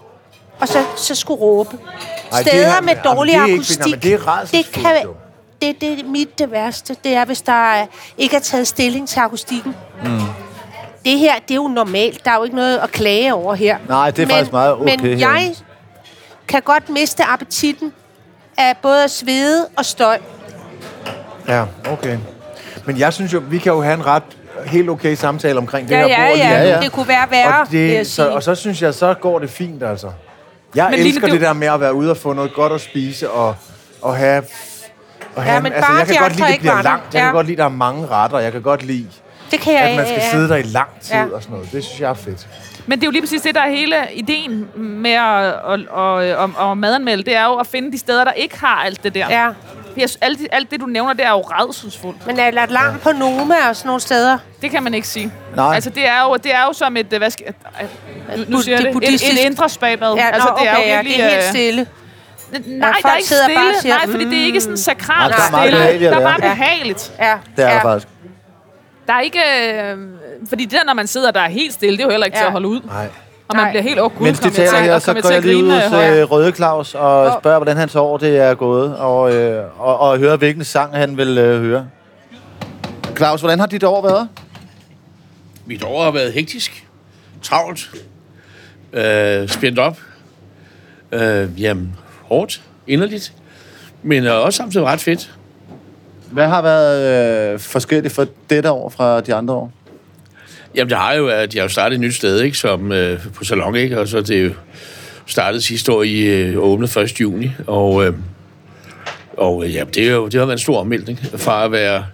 og 0.59 0.67
så, 0.67 0.83
så 0.97 1.15
skulle 1.15 1.41
råbe. 1.41 1.77
Ej, 2.31 2.41
det 2.41 2.51
her- 2.53 2.81
med 2.81 2.89
jamen, 2.93 3.03
dårlig 3.15 3.33
det 3.33 3.39
er 3.41 3.45
ikke- 3.45 3.55
akustik. 3.55 3.85
men 3.85 3.99
det 4.01 4.13
er 4.13 4.47
det 4.51 4.65
kan, 4.73 5.03
jo. 5.03 5.15
det, 5.61 5.81
det 5.81 5.99
er 5.99 6.03
mit 6.05 6.39
det 6.39 6.51
værste, 6.51 6.95
det 7.03 7.13
er, 7.13 7.25
hvis 7.25 7.41
der 7.41 7.73
er, 7.73 7.85
ikke 8.17 8.35
er 8.35 8.39
taget 8.39 8.67
stilling 8.67 9.09
til 9.09 9.19
akustikken. 9.19 9.75
Mm. 10.03 10.19
Det 11.05 11.19
her, 11.19 11.33
det 11.39 11.51
er 11.51 11.55
jo 11.55 11.67
normalt. 11.67 12.25
Der 12.25 12.31
er 12.31 12.35
jo 12.35 12.43
ikke 12.43 12.55
noget 12.55 12.77
at 12.77 12.91
klage 12.91 13.33
over 13.33 13.53
her. 13.55 13.77
Nej, 13.89 14.11
det 14.11 14.23
er 14.23 14.27
faktisk 14.27 14.51
meget 14.51 14.73
okay 14.73 14.83
Men 14.83 14.99
herinde. 14.99 15.27
jeg 15.29 15.55
kan 16.47 16.61
godt 16.61 16.89
miste 16.89 17.23
appetitten 17.23 17.93
af 18.57 18.77
både 18.81 19.03
at 19.03 19.11
svede 19.11 19.67
og 19.77 19.85
støj. 19.85 20.19
Ja, 21.47 21.65
okay. 21.91 22.17
Men 22.85 22.99
jeg 22.99 23.13
synes 23.13 23.33
jo, 23.33 23.43
vi 23.49 23.57
kan 23.57 23.71
jo 23.71 23.81
have 23.81 23.93
en 23.93 24.05
ret 24.05 24.23
helt 24.65 24.89
okay 24.89 25.15
samtale 25.15 25.57
omkring 25.57 25.89
det 25.89 25.95
Ja, 25.95 25.99
her 25.99 26.07
ja, 26.07 26.27
bord 26.29 26.37
ja, 26.37 26.63
nu. 26.63 26.69
ja. 26.69 26.79
Det 26.81 26.91
kunne 26.91 27.07
være 27.07 27.27
værre, 27.31 27.61
Og, 27.61 27.71
det, 27.71 28.07
så, 28.07 28.29
og 28.29 28.43
så 28.43 28.55
synes 28.55 28.81
jeg, 28.81 28.93
så 28.93 29.13
går 29.13 29.39
det 29.39 29.49
fint, 29.49 29.83
altså. 29.83 30.07
Jeg 30.75 30.87
Men 30.89 30.93
Line, 30.99 31.09
elsker 31.09 31.27
det- 31.27 31.33
det 31.33 31.41
der 31.41 31.53
med 31.53 31.67
at 31.67 31.79
være 31.79 31.93
ude 31.93 32.11
og 32.11 32.17
få 32.17 32.33
noget 32.33 32.53
godt 32.53 32.73
at 32.73 32.81
spise, 32.81 33.29
og, 33.31 33.55
og 34.01 34.15
have... 34.17 34.43
Og 35.35 35.43
have 35.43 35.61
men 35.61 35.73
altså, 35.73 35.87
bare 35.91 35.97
jeg 35.97 36.07
kan 36.07 36.15
godt 36.19 36.35
lide, 36.35 36.51
det 36.51 36.59
bliver 36.59 36.81
langt. 36.81 37.13
Jeg 37.13 37.19
Ja. 37.19 37.25
kan 37.25 37.33
godt 37.33 37.47
lide, 37.47 37.57
der 37.57 37.65
er 37.65 37.69
mange 37.69 38.07
retter. 38.07 38.39
Jeg 38.39 38.51
kan 38.51 38.61
godt 38.61 38.83
lide, 38.83 39.07
Det 39.51 39.59
kan 39.59 39.73
jeg 39.73 39.81
at 39.81 39.95
man 39.95 40.05
skal 40.05 40.19
ja. 40.21 40.29
sidde 40.31 40.49
der 40.49 40.55
i 40.55 40.61
lang 40.61 40.87
tid 41.01 41.15
Ja. 41.15 41.25
og 41.33 41.41
sådan 41.43 41.53
noget. 41.55 41.71
Det 41.71 41.83
synes 41.83 42.01
jeg 42.01 42.09
er 42.09 42.13
fedt. 42.13 42.47
Men 42.87 42.99
det 42.99 43.03
er 43.03 43.07
jo 43.07 43.11
lige 43.11 43.21
præcis 43.21 43.41
det, 43.41 43.55
der 43.55 43.61
er 43.61 43.69
hele 43.69 43.95
ideen 44.13 44.67
med 44.75 45.11
at, 45.11 45.45
at, 45.45 45.79
at, 45.97 46.43
at, 46.43 46.69
at 46.71 46.77
madanmelde. 46.77 47.23
Det 47.23 47.35
er 47.35 47.45
jo 47.45 47.53
at 47.55 47.67
finde 47.67 47.91
de 47.91 47.97
steder, 47.99 48.23
der 48.23 48.31
ikke 48.31 48.59
har 48.59 48.83
alt 48.85 49.03
det 49.03 49.15
der. 49.15 49.25
Ja, 49.29 49.49
Jeg 49.97 50.09
Alt, 50.21 50.39
det- 50.39 50.47
alt 50.51 50.71
det, 50.71 50.79
du 50.81 50.85
nævner, 50.85 51.13
det 51.13 51.25
er 51.25 51.29
jo 51.29 51.41
redselsfuldt. 51.41 52.27
men 52.27 52.39
er 52.39 52.51
der 52.51 52.65
larm 52.65 52.99
på 52.99 53.11
Noma 53.11 53.55
og 53.69 53.75
sådan 53.75 53.87
nogle 53.87 54.01
steder? 54.01 54.37
Det 54.61 54.71
kan 54.71 54.83
man 54.83 54.93
ikke 54.93 55.07
sige. 55.07 55.31
Nej. 55.55 55.75
Altså, 55.75 55.89
det 55.89 56.07
er 56.07 56.21
jo, 56.23 56.35
det 56.35 56.53
er 56.53 56.63
jo 56.67 56.73
som 56.73 56.97
et, 56.97 57.13
øh, 57.13 57.17
hvad 57.17 57.29
skal, 57.29 57.45
nu 58.47 58.57
Bu- 58.57 58.63
siger 58.63 58.77
det 58.77 58.93
det, 58.93 59.03
et, 59.13 59.13
et 59.33 59.39
indre 59.45 59.69
spabad. 59.69 60.13
Ja, 60.15 60.29
altså, 60.33 60.49
nå, 60.49 60.55
det 60.59 60.67
er 60.67 60.71
okay, 60.73 60.83
jo 60.83 60.87
ja, 60.89 60.95
virkelig, 61.01 61.17
det 61.17 61.25
er 61.25 61.29
helt 61.29 61.43
øh, 61.43 61.49
stille. 61.49 61.87
Nej, 62.51 62.89
Ja, 62.95 63.01
der 63.01 63.09
er 63.09 63.15
ikke 63.15 63.27
stille. 63.27 63.81
siger, 63.81 63.95
Nej, 63.97 64.07
fordi 64.07 64.25
det 64.29 64.41
er 64.41 64.45
ikke 64.45 64.61
sådan 64.61 64.97
Nej, 65.07 65.27
der 65.27 65.35
er 65.35 65.51
meget 65.51 65.89
stille. 65.89 66.05
Der 66.09 66.15
er 66.17 66.21
bare 66.21 66.39
behageligt. 66.39 67.13
Ja, 67.19 67.37
Det 67.57 67.65
er 67.65 67.69
ja. 67.69 67.83
faktisk. 67.83 68.07
Der 69.07 69.13
er 69.13 69.21
ikke... 69.21 69.39
Øh, 69.73 69.97
fordi 70.49 70.63
det 70.63 70.71
der, 70.71 70.83
når 70.85 70.93
man 70.93 71.07
sidder 71.07 71.31
der 71.31 71.39
er 71.41 71.49
helt 71.49 71.73
stille, 71.73 71.97
det 71.97 72.01
er 72.03 72.05
jo 72.05 72.11
heller 72.11 72.25
ikke 72.25 72.37
ja. 72.37 72.41
til 72.41 72.43
Ja. 72.43 72.47
at 72.47 72.51
holde 72.51 72.67
ud. 72.67 72.81
Nej. 72.85 73.07
Og 73.47 73.55
man 73.55 73.63
Nej. 73.63 73.71
bliver 73.71 73.83
helt... 73.83 73.99
Oh, 73.99 74.11
gud, 74.17 74.25
Mens 74.25 74.39
de 74.39 74.49
taler 74.49 74.79
her, 74.79 74.99
så 74.99 75.13
går 75.13 75.29
jeg 75.29 75.37
at 75.37 75.45
lige 75.45 75.63
ud 75.63 75.71
hos 75.71 75.83
øh, 75.83 76.31
Røde 76.31 76.51
Claus 76.51 76.95
og 76.95 77.37
spørger, 77.41 77.57
hvordan 77.57 77.77
hans 77.77 77.95
år 77.95 78.17
det 78.17 78.37
er 78.37 78.53
gået, 78.53 78.97
og, 78.97 79.35
øh, 79.35 79.63
og, 79.79 79.99
og 79.99 80.17
høre, 80.17 80.37
hvilken 80.37 80.63
sang 80.63 80.95
han 80.95 81.17
vil 81.17 81.37
øh, 81.37 81.61
høre. 81.61 81.87
Claus, 83.17 83.39
hvordan 83.41 83.59
har 83.59 83.65
dit 83.65 83.83
år 83.83 84.01
været? 84.01 84.29
Mit 85.65 85.83
år 85.83 86.03
har 86.03 86.11
været 86.11 86.33
hektisk, 86.33 86.87
travlt, 87.41 87.91
øh, 88.93 89.49
spændt 89.49 89.79
op, 89.79 89.97
øh, 91.11 91.61
jamen, 91.61 91.95
hårdt, 92.23 92.61
inderligt, 92.87 93.33
men 94.03 94.23
øh, 94.25 94.35
også 94.45 94.57
samtidig 94.57 94.85
ret 94.85 94.99
fedt. 94.99 95.31
Hvad 96.31 96.47
har 96.47 96.61
været 96.61 97.53
øh, 97.53 97.59
forskelligt 97.59 98.13
for 98.13 98.27
dette 98.49 98.71
år 98.71 98.89
fra 98.89 99.21
de 99.21 99.33
andre 99.35 99.53
år? 99.53 99.71
Jamen, 100.75 100.89
det 100.89 100.97
har 100.97 101.13
jo, 101.13 101.29
øh, 101.29 101.41
at 101.41 101.55
jeg 101.55 101.61
har 101.61 101.65
jo 101.65 101.71
startet 101.71 101.95
et 101.95 102.01
nyt 102.01 102.15
sted, 102.15 102.41
ikke, 102.41 102.57
som 102.57 102.91
øh, 102.91 103.19
på 103.33 103.43
Salon, 103.43 103.75
ikke, 103.75 103.99
og 103.99 104.07
så 104.07 104.21
det 104.21 104.45
jo 104.45 104.51
startet 105.25 105.63
sidste 105.63 105.91
år 105.91 106.03
i 106.03 106.21
øh, 106.21 106.57
åbnet 106.57 106.97
1. 106.97 107.21
juni, 107.21 107.51
og, 107.67 108.05
øh, 108.05 108.13
og 109.37 109.65
øh, 109.65 109.73
ja, 109.73 109.83
det, 109.93 110.07
er 110.07 110.11
jo, 110.11 110.25
det 110.25 110.33
har 110.33 110.45
været 110.45 110.57
en 110.57 110.59
stor 110.59 110.79
omvæltning 110.79 111.19
fra 111.37 111.65
at 111.65 111.71
være 111.71 112.05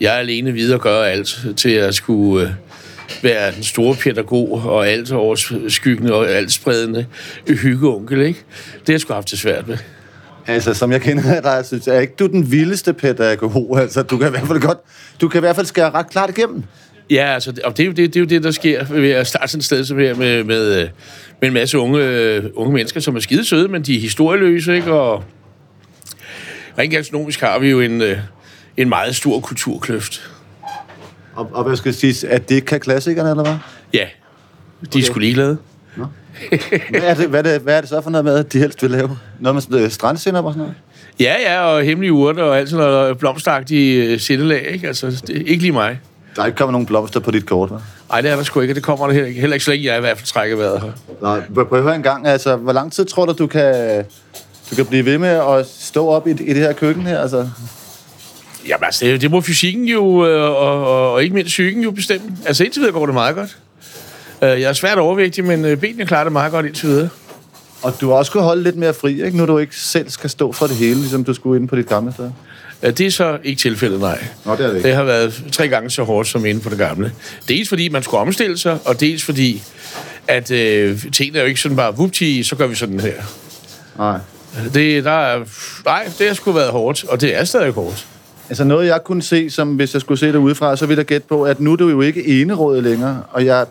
jeg 0.00 0.18
alene 0.18 0.52
videre 0.52 0.78
og 0.78 0.82
gøre 0.82 1.10
alt, 1.10 1.46
til 1.56 1.70
at 1.70 1.94
skulle 1.94 2.46
øh, 2.46 2.52
være 3.22 3.52
den 3.52 3.62
store 3.62 3.94
pædagog 3.94 4.52
og 4.52 4.88
alt 4.88 5.12
overskyggende 5.12 6.14
og 6.14 6.30
alt 6.30 6.52
spredende 6.52 7.06
hyggeonkel, 7.48 8.20
ikke? 8.20 8.40
Det 8.72 8.88
har 8.88 8.92
jeg 8.92 9.00
sgu 9.00 9.14
haft 9.14 9.30
det 9.30 9.38
svært 9.38 9.68
med. 9.68 9.78
Altså, 10.46 10.74
som 10.74 10.92
jeg 10.92 11.00
kender 11.00 11.40
dig, 11.40 11.66
synes 11.66 11.86
jeg 11.86 12.00
ikke, 12.00 12.14
du 12.18 12.24
er 12.24 12.28
den 12.28 12.50
vildeste 12.50 12.92
pædagog. 12.92 13.80
Altså, 13.80 14.02
du 14.02 14.18
kan 14.18 14.26
i 14.26 14.30
hvert 14.30 14.46
fald 14.46 14.60
godt, 14.60 14.78
du 15.20 15.28
kan 15.28 15.38
i 15.38 15.40
hvert 15.40 15.56
fald 15.56 15.66
skære 15.66 15.90
ret 15.90 16.10
klart 16.10 16.30
igennem. 16.38 16.64
Ja, 17.10 17.34
altså, 17.34 17.52
og 17.64 17.76
det 17.76 17.82
er, 17.82 17.86
jo 17.86 17.92
det, 17.92 18.14
det 18.14 18.16
er 18.16 18.20
jo 18.20 18.26
det, 18.26 18.42
der 18.42 18.50
sker 18.50 18.84
ved 18.84 19.10
at 19.10 19.26
starte 19.26 19.48
sådan 19.48 19.58
et 19.58 19.64
sted 19.64 19.84
som 19.84 19.98
her 19.98 20.14
med, 20.14 20.44
med, 20.44 20.82
øh, 20.82 20.88
med 21.40 21.48
en 21.48 21.54
masse 21.54 21.78
unge, 21.78 22.04
øh, 22.04 22.44
unge 22.54 22.72
mennesker, 22.72 23.00
som 23.00 23.16
er 23.16 23.20
skide 23.20 23.44
søde, 23.44 23.68
men 23.68 23.82
de 23.82 23.96
er 23.96 24.00
historieløse, 24.00 24.74
ikke? 24.74 24.92
Og 24.92 25.24
rent 26.78 26.92
gastronomisk 26.92 27.40
har 27.40 27.58
vi 27.58 27.70
jo 27.70 27.80
en, 27.80 28.02
øh, 28.02 28.18
en 28.76 28.88
meget 28.88 29.16
stor 29.16 29.40
kulturkløft. 29.40 30.30
Og, 31.34 31.50
og 31.52 31.64
hvad 31.64 31.76
skal 31.76 31.88
jeg 31.88 31.94
sige, 31.94 32.28
at 32.28 32.48
det 32.48 32.64
kan 32.64 32.80
klassikerne, 32.80 33.30
eller 33.30 33.42
hvad? 33.42 33.56
Ja, 33.92 34.06
de 34.82 34.88
okay. 34.88 35.00
er 35.00 35.04
sgu 35.04 35.18
ligeglade. 35.18 35.58
Hvad 36.90 37.00
er, 37.02 37.14
det, 37.14 37.28
hvad, 37.28 37.46
er 37.46 37.52
det, 37.52 37.60
hvad 37.60 37.76
er 37.76 37.80
det 37.80 37.90
så 37.90 38.00
for 38.00 38.10
noget 38.10 38.24
med, 38.24 38.44
de 38.44 38.58
helst 38.58 38.82
vil 38.82 38.90
lave? 38.90 39.18
Noget 39.40 39.70
med 39.70 39.90
strandsinder 39.90 40.42
og 40.42 40.52
sådan 40.52 40.58
noget? 40.58 40.74
Ja, 41.20 41.34
ja, 41.40 41.60
og 41.60 41.82
hemmelige 41.82 42.12
urter 42.12 42.42
og 42.42 42.58
alt 42.58 42.70
sådan 42.70 42.86
noget 42.86 43.18
blomstagtige 43.18 44.18
sindelag, 44.18 44.66
ikke? 44.72 44.86
Altså, 44.86 45.22
det 45.26 45.42
ikke 45.46 45.62
lige 45.62 45.72
mig. 45.72 46.00
Der 46.36 46.42
er 46.42 46.46
ikke 46.46 46.56
kommet 46.58 46.72
nogen 46.72 46.86
blomster 46.86 47.20
på 47.20 47.30
dit 47.30 47.46
kort, 47.46 47.70
hva'? 47.70 47.80
Nej, 48.10 48.20
det 48.20 48.30
er 48.30 48.36
der 48.36 48.42
sgu 48.42 48.60
ikke, 48.60 48.74
det 48.74 48.82
kommer 48.82 49.06
der 49.06 49.12
heller 49.12 49.28
ikke. 49.28 49.40
Heller 49.40 49.54
ikke 49.54 49.64
så 49.64 49.70
længe 49.70 49.86
jeg 49.86 49.96
i 49.96 50.00
hvert 50.00 50.16
fald 50.18 50.26
trækker 50.26 50.56
vejret 50.56 50.80
her. 50.80 50.92
Nej, 51.22 51.40
prøv 51.54 51.78
at 51.78 51.82
høre 51.84 51.94
en 51.96 52.02
gang, 52.02 52.26
altså, 52.26 52.56
hvor 52.56 52.72
lang 52.72 52.92
tid 52.92 53.04
tror 53.04 53.26
du, 53.26 53.32
du 53.32 53.46
kan, 53.46 54.04
du 54.70 54.74
kan 54.76 54.86
blive 54.86 55.04
ved 55.04 55.18
med 55.18 55.28
at 55.28 55.66
stå 55.78 56.08
op 56.08 56.26
i, 56.26 56.30
i 56.30 56.34
det 56.34 56.56
her 56.56 56.72
køkken 56.72 57.06
her? 57.06 57.18
Altså, 57.20 57.48
Jamen 58.68 58.84
altså, 58.84 59.04
det, 59.04 59.20
det 59.20 59.30
må 59.30 59.40
fysikken 59.40 59.84
jo, 59.84 60.26
øh, 60.26 60.42
og, 60.50 60.56
og, 60.56 61.12
og 61.12 61.22
ikke 61.22 61.34
mindst 61.34 61.48
psyken 61.50 61.82
jo 61.82 61.90
bestemme. 61.90 62.36
Altså 62.46 62.64
indtil 62.64 62.80
videre 62.80 62.92
går 62.92 63.06
det 63.06 63.14
meget 63.14 63.36
godt. 63.36 63.56
Øh, 64.42 64.48
Jeg 64.48 64.62
er 64.68 64.72
svært 64.72 64.98
overvægtig, 64.98 65.44
men 65.44 65.64
øh, 65.64 65.76
benene 65.76 66.06
klarer 66.06 66.24
det 66.24 66.32
meget 66.32 66.52
godt 66.52 66.66
indtil 66.66 66.88
videre. 66.88 67.08
og 67.82 68.00
du 68.00 68.08
har 68.08 68.14
også 68.16 68.32
kunne 68.32 68.42
holde 68.42 68.62
lidt 68.62 68.76
mere 68.76 68.94
fri, 68.94 69.24
ikke? 69.24 69.36
Nu 69.36 69.46
du 69.46 69.58
ikke 69.58 69.76
selv 69.76 70.10
skal 70.10 70.30
stå 70.30 70.52
for 70.52 70.66
det 70.66 70.76
hele, 70.76 70.94
ligesom 70.94 71.24
du 71.24 71.34
skulle 71.34 71.56
inde 71.56 71.68
på 71.68 71.76
dit 71.76 71.88
gamle 71.88 72.12
sted. 72.12 72.30
Det 72.90 73.00
er 73.00 73.10
så 73.10 73.38
ikke 73.44 73.60
tilfældet, 73.60 74.00
nej. 74.00 74.24
Nå, 74.44 74.52
det 74.52 74.60
er 74.60 74.66
det 74.66 74.76
ikke. 74.76 74.88
Det 74.88 74.96
har 74.96 75.04
været 75.04 75.44
tre 75.52 75.68
gange 75.68 75.90
så 75.90 76.02
hårdt 76.02 76.28
som 76.28 76.46
inde 76.46 76.60
på 76.60 76.68
det 76.68 76.78
gamle. 76.78 77.12
Dels 77.48 77.68
fordi 77.68 77.88
man 77.88 78.02
skulle 78.02 78.20
omstille 78.20 78.58
sig, 78.58 78.78
og 78.84 79.00
dels 79.00 79.24
fordi, 79.24 79.62
at 80.28 80.50
øh, 80.50 81.02
tingene 81.12 81.38
er 81.38 81.42
jo 81.42 81.48
ikke 81.48 81.60
sådan 81.60 81.76
bare, 81.76 81.96
vupti, 81.96 82.42
så 82.42 82.56
gør 82.56 82.66
vi 82.66 82.74
sådan 82.74 83.00
her. 83.00 83.14
Nej. 83.98 84.18
Det, 84.74 85.04
der 85.04 85.10
er, 85.10 85.44
nej, 85.84 86.08
det 86.18 86.26
har 86.26 86.34
sgu 86.34 86.52
været 86.52 86.70
hårdt, 86.70 87.04
og 87.04 87.20
det 87.20 87.36
er 87.36 87.44
stadig 87.44 87.72
hårdt. 87.72 88.06
Altså 88.48 88.64
noget, 88.64 88.86
jeg 88.86 89.00
kunne 89.04 89.22
se, 89.22 89.50
som 89.50 89.74
hvis 89.74 89.94
jeg 89.94 90.00
skulle 90.00 90.18
se 90.18 90.26
det 90.26 90.36
udefra, 90.36 90.76
så 90.76 90.86
ville 90.86 90.98
jeg 90.98 91.06
gætte 91.06 91.26
på, 91.28 91.42
at 91.42 91.60
nu 91.60 91.72
er 91.72 91.76
du 91.76 91.88
jo 91.88 92.00
ikke 92.00 92.42
enerådet 92.42 92.82
længere, 92.82 93.22
og 93.32 93.44
jeg 93.44 93.66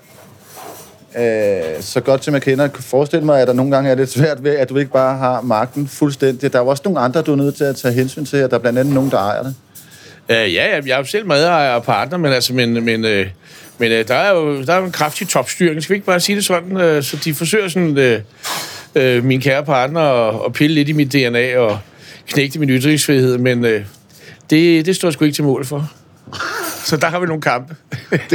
øh, 1.17 1.81
så 1.81 2.01
godt 2.01 2.25
som 2.25 2.33
jeg 2.33 2.41
kender, 2.41 2.67
kan 2.67 2.83
forestille 2.83 3.25
mig, 3.25 3.41
at 3.41 3.47
der 3.47 3.53
nogle 3.53 3.71
gange 3.71 3.89
er 3.89 3.95
lidt 3.95 4.09
svært 4.09 4.43
ved, 4.43 4.55
at 4.55 4.69
du 4.69 4.77
ikke 4.77 4.91
bare 4.91 5.17
har 5.17 5.41
magten 5.41 5.87
fuldstændig. 5.87 6.53
Der 6.53 6.59
er 6.59 6.63
jo 6.63 6.69
også 6.69 6.83
nogle 6.85 6.99
andre, 6.99 7.21
du 7.21 7.31
er 7.31 7.35
nødt 7.35 7.55
til 7.55 7.63
at 7.63 7.75
tage 7.75 7.93
hensyn 7.93 8.25
til, 8.25 8.43
og 8.43 8.49
der 8.49 8.57
er 8.57 8.61
blandt 8.61 8.79
andet 8.79 8.93
nogen, 8.93 9.11
der 9.11 9.17
ejer 9.17 9.43
det. 9.43 9.55
Øh, 10.29 10.35
ja, 10.35 10.45
ja, 10.45 10.81
jeg 10.85 10.93
er 10.93 10.97
jo 10.97 11.03
selv 11.03 11.27
medejer 11.27 11.73
og 11.73 11.83
partner, 11.83 12.17
men, 12.17 12.33
altså, 12.33 12.53
men, 12.53 12.85
men, 12.85 13.05
øh, 13.05 13.27
men 13.77 13.91
øh, 13.91 14.07
der 14.07 14.15
er 14.15 14.33
jo 14.33 14.63
der 14.63 14.73
er 14.73 14.77
jo 14.77 14.85
en 14.85 14.91
kraftig 14.91 15.27
topstyring. 15.27 15.83
Skal 15.83 15.93
vi 15.93 15.95
ikke 15.95 16.05
bare 16.05 16.19
sige 16.19 16.35
det 16.35 16.45
sådan? 16.45 16.77
Øh, 16.77 17.03
så 17.03 17.17
de 17.23 17.33
forsøger 17.33 17.67
sådan, 17.67 17.97
øh, 17.97 18.21
øh, 18.95 19.23
min 19.23 19.41
kære 19.41 19.65
partner 19.65 20.01
at, 20.01 20.41
at 20.45 20.53
pille 20.53 20.73
lidt 20.75 20.89
i 20.89 20.93
mit 20.93 21.13
DNA 21.13 21.57
og 21.57 21.79
knægte 22.27 22.59
min 22.59 22.69
ytringsfrihed, 22.69 23.37
men 23.37 23.65
øh, 23.65 23.85
det, 24.49 24.85
det 24.85 24.95
står 24.95 25.07
jeg 25.07 25.13
sgu 25.13 25.25
ikke 25.25 25.35
til 25.35 25.43
mål 25.43 25.65
for. 25.65 25.91
Så 26.83 26.97
der 26.97 27.07
har 27.07 27.19
vi 27.19 27.25
nogle 27.25 27.41
kampe. 27.41 27.75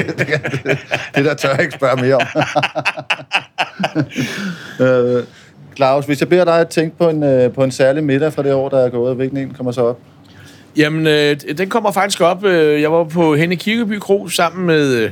Det 1.14 1.24
der 1.24 1.34
tør 1.34 1.50
jeg 1.50 1.60
ikke 1.60 1.74
spørge 1.74 2.02
mere 2.02 2.14
om. 2.14 2.26
øh, 4.86 5.24
Claus, 5.76 6.06
hvis 6.06 6.20
jeg 6.20 6.28
beder 6.28 6.44
dig 6.44 6.60
at 6.60 6.68
tænke 6.68 6.98
på 6.98 7.08
en, 7.08 7.22
øh, 7.22 7.52
på 7.52 7.64
en 7.64 7.70
særlig 7.70 8.04
middag 8.04 8.32
fra 8.32 8.42
det 8.42 8.52
år, 8.52 8.68
der 8.68 8.78
er 8.78 8.88
gået, 8.88 9.16
hvilken 9.16 9.38
en 9.38 9.54
kommer 9.54 9.72
så 9.72 9.82
op? 9.82 9.98
Jamen, 10.76 11.06
øh, 11.06 11.36
den 11.58 11.68
kommer 11.68 11.92
faktisk 11.92 12.20
op. 12.20 12.44
Øh, 12.44 12.82
jeg 12.82 12.92
var 12.92 13.04
på 13.04 13.34
Henne 13.34 13.56
Kirkeby 13.56 13.98
Kro 13.98 14.28
sammen 14.28 14.66
med, 14.66 14.92
øh, 14.92 15.10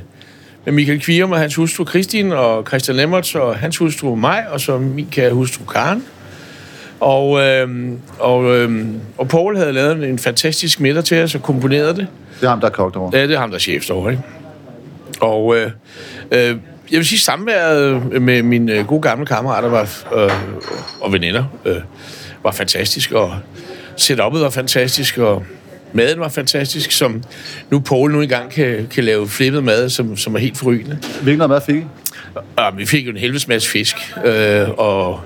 med 0.64 0.72
Michael 0.72 1.00
Kvirum 1.00 1.32
og 1.32 1.38
hans 1.38 1.54
hustru 1.54 1.84
Kristin, 1.84 2.32
og 2.32 2.66
Christian 2.66 2.96
Lemmertz 2.96 3.34
og 3.34 3.56
hans 3.56 3.76
hustru 3.76 4.14
mig, 4.14 4.44
og 4.50 4.60
så 4.60 4.78
min 4.78 5.08
kære 5.10 5.32
hustru 5.32 5.64
Karen. 5.64 6.04
Og, 7.00 7.40
øh, 7.40 7.68
og, 8.18 8.56
øh, 8.56 8.86
og 9.18 9.28
Paul 9.28 9.56
havde 9.56 9.72
lavet 9.72 10.08
en 10.08 10.18
fantastisk 10.18 10.80
middag 10.80 11.04
til 11.04 11.22
os 11.22 11.34
og 11.34 11.42
komponeret 11.42 11.96
det. 11.96 12.06
Det 12.40 12.46
er 12.46 12.50
ham, 12.50 12.60
der 12.60 12.66
er 12.66 12.72
kogt 12.72 12.96
over. 12.96 13.10
Ja, 13.14 13.22
det 13.22 13.34
er 13.34 13.38
ham, 13.38 13.50
der 13.50 13.54
er 13.54 13.60
chef 13.60 13.86
derovre, 13.86 14.10
ikke? 14.10 14.22
Og 15.20 15.56
øh, 15.56 15.70
øh, 16.30 16.56
jeg 16.90 16.98
vil 16.98 17.06
sige, 17.06 17.18
samværet 17.18 18.22
med 18.22 18.42
mine 18.42 18.72
øh, 18.72 18.86
gode 18.86 19.02
gamle 19.02 19.26
kammerater 19.26 19.68
var, 19.68 19.88
øh, 20.16 20.30
og 21.00 21.12
veninder 21.12 21.44
øh, 21.64 21.76
var 22.42 22.50
fantastisk, 22.50 23.12
og 23.12 23.34
setup'et 24.00 24.38
var 24.38 24.50
fantastisk, 24.50 25.18
og 25.18 25.44
maden 25.92 26.20
var 26.20 26.28
fantastisk, 26.28 26.92
som 26.92 27.22
nu 27.70 27.80
Paul 27.80 28.12
nu 28.12 28.20
engang 28.22 28.50
kan, 28.50 28.86
kan 28.90 29.04
lave 29.04 29.28
flippet 29.28 29.64
mad, 29.64 29.88
som, 29.88 30.16
som 30.16 30.34
er 30.34 30.38
helt 30.38 30.58
forrygende. 30.58 30.98
Hvilken 31.22 31.48
mad 31.48 31.60
fik 31.66 31.76
I? 31.76 31.84
Og 32.56 32.78
vi 32.78 32.86
fik 32.86 33.06
jo 33.06 33.10
en 33.10 33.16
helvedes 33.16 33.48
masse 33.48 33.68
fisk, 33.70 33.96
øh, 34.24 34.68
og, 34.70 35.20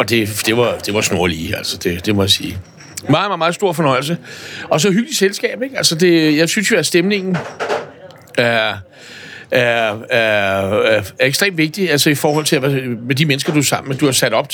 og 0.00 0.10
det, 0.10 0.42
det, 0.46 0.56
var, 0.56 0.78
det 0.78 0.94
var 0.94 1.00
snorlige, 1.00 1.56
altså, 1.56 1.76
det, 1.76 2.06
det 2.06 2.14
må 2.14 2.22
jeg 2.22 2.30
sige. 2.30 2.58
Meget, 3.08 3.28
meget, 3.28 3.38
meget 3.38 3.54
stor 3.54 3.72
fornøjelse. 3.72 4.16
Og 4.68 4.80
så 4.80 4.90
hyggeligt 4.90 5.16
selskab, 5.16 5.62
ikke? 5.62 5.76
Altså, 5.76 5.94
det, 5.94 6.36
jeg 6.36 6.48
synes 6.48 6.70
jo, 6.70 6.76
at 6.76 6.86
stemningen 6.86 7.36
er, 8.38 8.74
er, 9.50 9.98
er, 10.10 10.82
er, 10.82 11.02
ekstremt 11.20 11.58
vigtig, 11.58 11.90
altså 11.90 12.10
i 12.10 12.14
forhold 12.14 12.44
til 12.44 12.56
at, 12.56 12.62
med 13.06 13.14
de 13.14 13.26
mennesker, 13.26 13.52
du 13.52 13.58
er 13.58 13.62
sammen 13.62 13.88
med. 13.88 13.96
Du 13.96 14.04
har 14.04 14.12
sat, 14.12 14.32
op, 14.32 14.48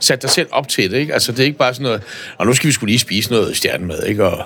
sat 0.00 0.22
dig 0.22 0.30
selv 0.30 0.48
op 0.50 0.68
til 0.68 0.90
det, 0.90 0.96
ikke? 0.98 1.12
Altså, 1.12 1.32
det 1.32 1.40
er 1.40 1.44
ikke 1.44 1.58
bare 1.58 1.74
sådan 1.74 1.82
noget, 1.82 2.02
og 2.38 2.46
nu 2.46 2.52
skal 2.54 2.68
vi 2.68 2.72
skulle 2.72 2.90
lige 2.90 3.00
spise 3.00 3.30
noget 3.30 3.56
stjernemad, 3.56 4.04
ikke? 4.06 4.24
Og 4.24 4.44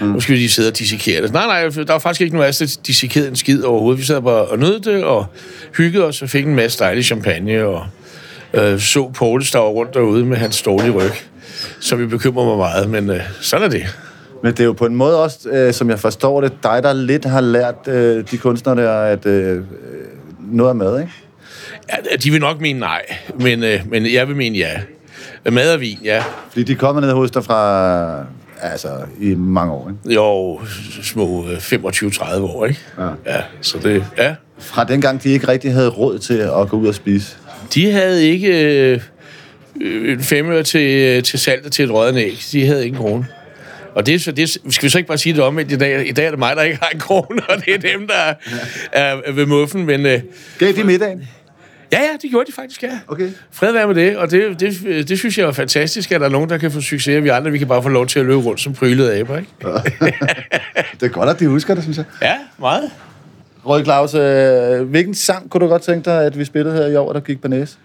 mm. 0.00 0.06
nu 0.06 0.20
skal 0.20 0.32
vi 0.32 0.38
lige 0.38 0.48
sidde 0.48 0.68
og 0.68 0.78
dissekere 0.78 1.22
det. 1.22 1.32
Nej, 1.32 1.46
nej, 1.46 1.68
der 1.68 1.92
var 1.92 1.98
faktisk 1.98 2.20
ikke 2.20 2.34
nogen 2.34 2.44
af 2.44 2.48
os, 2.48 2.58
der 2.58 2.78
dissekerede 2.86 3.28
en 3.28 3.36
skid 3.36 3.62
overhovedet. 3.62 4.00
Vi 4.00 4.04
sad 4.04 4.22
bare 4.22 4.44
og 4.44 4.58
nød 4.58 4.80
det, 4.80 5.04
og 5.04 5.26
hyggede 5.76 6.04
os, 6.04 6.22
og 6.22 6.30
fik 6.30 6.46
en 6.46 6.54
masse 6.54 6.78
dejlig 6.78 7.04
champagne, 7.04 7.64
og 7.64 7.86
øh, 8.54 8.80
så 8.80 9.10
Paul 9.14 9.44
stå 9.44 9.72
rundt 9.72 9.94
derude 9.94 10.24
med 10.24 10.36
hans 10.36 10.62
dårlige 10.62 10.90
ryg. 10.90 11.10
Så 11.80 11.96
vi 11.96 12.06
bekymrer 12.06 12.44
mig 12.44 12.56
meget, 12.56 12.90
men 12.90 13.10
øh, 13.10 13.20
sådan 13.40 13.66
er 13.66 13.70
det. 13.70 13.96
Men 14.42 14.52
det 14.52 14.60
er 14.60 14.64
jo 14.64 14.72
på 14.72 14.86
en 14.86 14.94
måde 14.94 15.22
også, 15.22 15.48
øh, 15.48 15.72
som 15.72 15.90
jeg 15.90 15.98
forstår 15.98 16.40
det, 16.40 16.52
dig, 16.62 16.82
der 16.82 16.92
lidt 16.92 17.24
har 17.24 17.40
lært 17.40 17.88
øh, 17.88 18.24
de 18.30 18.38
kunstnere 18.38 18.76
der, 18.76 18.92
at 18.92 19.26
øh, 19.26 19.62
noget 20.52 20.70
er 20.70 20.74
med, 20.74 21.00
ikke? 21.00 21.12
Ja, 21.90 22.16
de 22.16 22.30
vil 22.30 22.40
nok 22.40 22.60
mene 22.60 22.78
nej, 22.78 23.02
men, 23.40 23.64
øh, 23.64 23.80
men 23.90 24.12
jeg 24.12 24.28
vil 24.28 24.36
mene 24.36 24.58
ja. 24.58 24.80
Mad 25.50 25.74
og 25.74 25.80
vin, 25.80 25.98
ja. 26.04 26.24
Fordi 26.50 26.62
de 26.62 26.72
er 26.72 26.76
kommet 26.76 27.04
ned 27.04 27.12
hos 27.12 27.30
dig 27.30 27.44
fra, 27.44 28.24
altså, 28.60 28.88
i 29.20 29.34
mange 29.34 29.72
år, 29.72 29.88
ikke? 29.88 30.14
Jo, 30.14 30.60
små 31.02 31.44
øh, 31.48 31.56
25-30 31.56 32.40
år, 32.40 32.66
ikke? 32.66 32.80
Ja. 32.98 33.08
ja. 33.26 33.42
Så 33.60 33.78
det, 33.78 34.04
ja. 34.18 34.34
Fra 34.58 34.84
dengang, 34.84 35.22
de 35.22 35.28
ikke 35.28 35.48
rigtig 35.48 35.72
havde 35.72 35.88
råd 35.88 36.18
til 36.18 36.34
at 36.34 36.68
gå 36.68 36.76
ud 36.76 36.86
og 36.86 36.94
spise. 36.94 37.36
De 37.74 37.90
havde 37.90 38.26
ikke 38.26 38.74
øh, 38.92 39.00
en 40.12 40.20
femøre 40.22 40.62
til, 40.62 41.22
til 41.22 41.38
saltet 41.38 41.72
til 41.72 41.84
et 41.84 41.90
rødden 41.90 42.16
æg. 42.18 42.38
De 42.52 42.66
havde 42.66 42.84
ikke 42.84 42.94
en 42.96 43.02
krone. 43.02 43.26
Og 43.94 44.06
det, 44.06 44.14
er 44.14 44.18
så- 44.18 44.32
det, 44.32 44.50
skal 44.50 44.82
vi 44.82 44.88
så 44.88 44.98
ikke 44.98 45.08
bare 45.08 45.18
sige 45.18 45.32
det 45.32 45.42
om, 45.42 45.58
at 45.58 45.72
i 45.72 45.76
dag, 45.76 46.08
i 46.08 46.12
dag 46.12 46.26
er 46.26 46.30
det 46.30 46.38
mig, 46.38 46.56
der 46.56 46.62
ikke 46.62 46.78
har 46.82 46.88
en 46.94 47.00
krone, 47.00 47.42
og 47.48 47.64
det 47.64 47.74
er 47.74 47.78
dem, 47.78 48.06
der 48.06 48.14
er, 48.14 48.34
er 49.24 49.32
ved 49.32 49.46
muffen. 49.46 49.86
Men 49.86 50.06
øh, 50.06 50.20
Gav 50.58 50.72
de 50.72 50.84
middagen? 50.84 51.28
ja, 51.92 51.98
ja, 52.00 52.08
det 52.22 52.30
gjorde 52.30 52.46
de 52.46 52.52
faktisk, 52.52 52.82
ja. 52.82 52.98
Okay. 53.08 53.28
Fred 53.52 53.72
være 53.72 53.86
med 53.86 53.94
det, 53.94 54.16
og 54.16 54.30
det, 54.30 54.60
det, 54.60 55.08
det 55.08 55.18
synes 55.18 55.38
jeg 55.38 55.46
er 55.46 55.52
fantastisk, 55.52 56.12
at 56.12 56.20
der 56.20 56.26
er 56.26 56.30
nogen, 56.30 56.50
der 56.50 56.58
kan 56.58 56.70
få 56.70 56.80
succes, 56.80 57.16
og 57.16 57.24
vi 57.24 57.28
andre, 57.28 57.50
vi 57.50 57.58
kan 57.58 57.68
bare 57.68 57.82
få 57.82 57.88
lov 57.88 58.06
til 58.06 58.18
at 58.20 58.26
løbe 58.26 58.38
rundt 58.38 58.60
som 58.60 58.72
prylede 58.74 59.14
aber, 59.18 59.38
ikke? 59.38 59.50
Det 61.00 61.06
er 61.06 61.08
godt, 61.08 61.28
at 61.30 61.40
de 61.40 61.46
husker 61.46 61.74
det, 61.74 61.82
synes 61.82 61.96
jeg. 61.96 62.04
Ja, 62.22 62.34
meget. 62.58 62.90
Røde 63.66 63.84
Claus, 63.84 64.14
øh, 64.14 64.88
hvilken 64.90 65.14
sang 65.14 65.50
kunne 65.50 65.60
du 65.60 65.70
godt 65.70 65.82
tænke 65.82 66.04
dig, 66.04 66.24
at 66.24 66.38
vi 66.38 66.44
spillede 66.44 66.76
her 66.76 66.86
i 66.86 66.96
år, 66.96 67.12
der 67.12 67.20
gik 67.20 67.42
på 67.42 67.48
næse? 67.48 67.76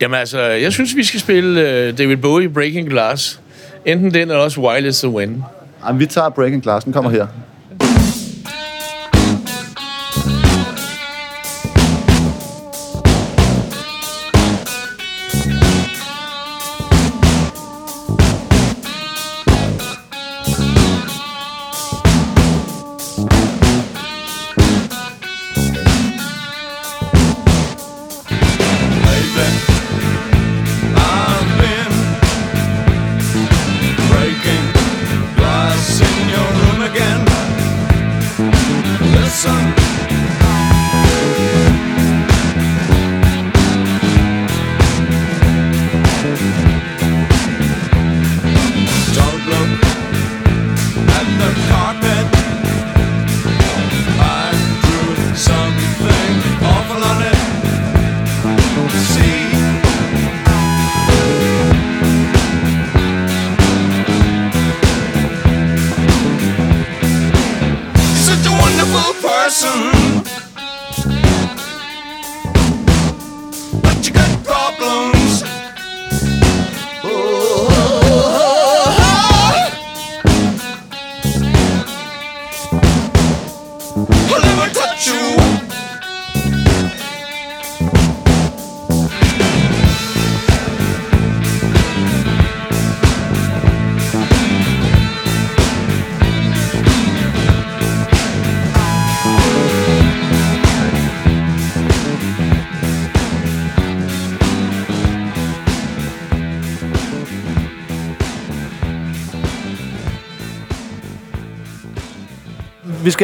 Jamen 0.00 0.18
altså, 0.18 0.40
jeg 0.40 0.72
synes, 0.72 0.96
vi 0.96 1.04
skal 1.04 1.20
spille 1.20 1.60
uh, 1.60 1.98
David 1.98 2.16
Bowie 2.16 2.48
Breaking 2.48 2.88
Glass. 2.90 3.40
Enten 3.84 4.14
den, 4.14 4.20
eller 4.20 4.42
også 4.42 4.60
Wild 4.60 4.86
is 4.86 5.00
the 5.00 5.08
Wind. 5.08 5.42
Jamen, 5.86 6.00
vi 6.00 6.06
tager 6.06 6.28
Breaking 6.28 6.62
Glass, 6.62 6.84
den 6.84 6.92
kommer 6.92 7.10
her. 7.10 7.26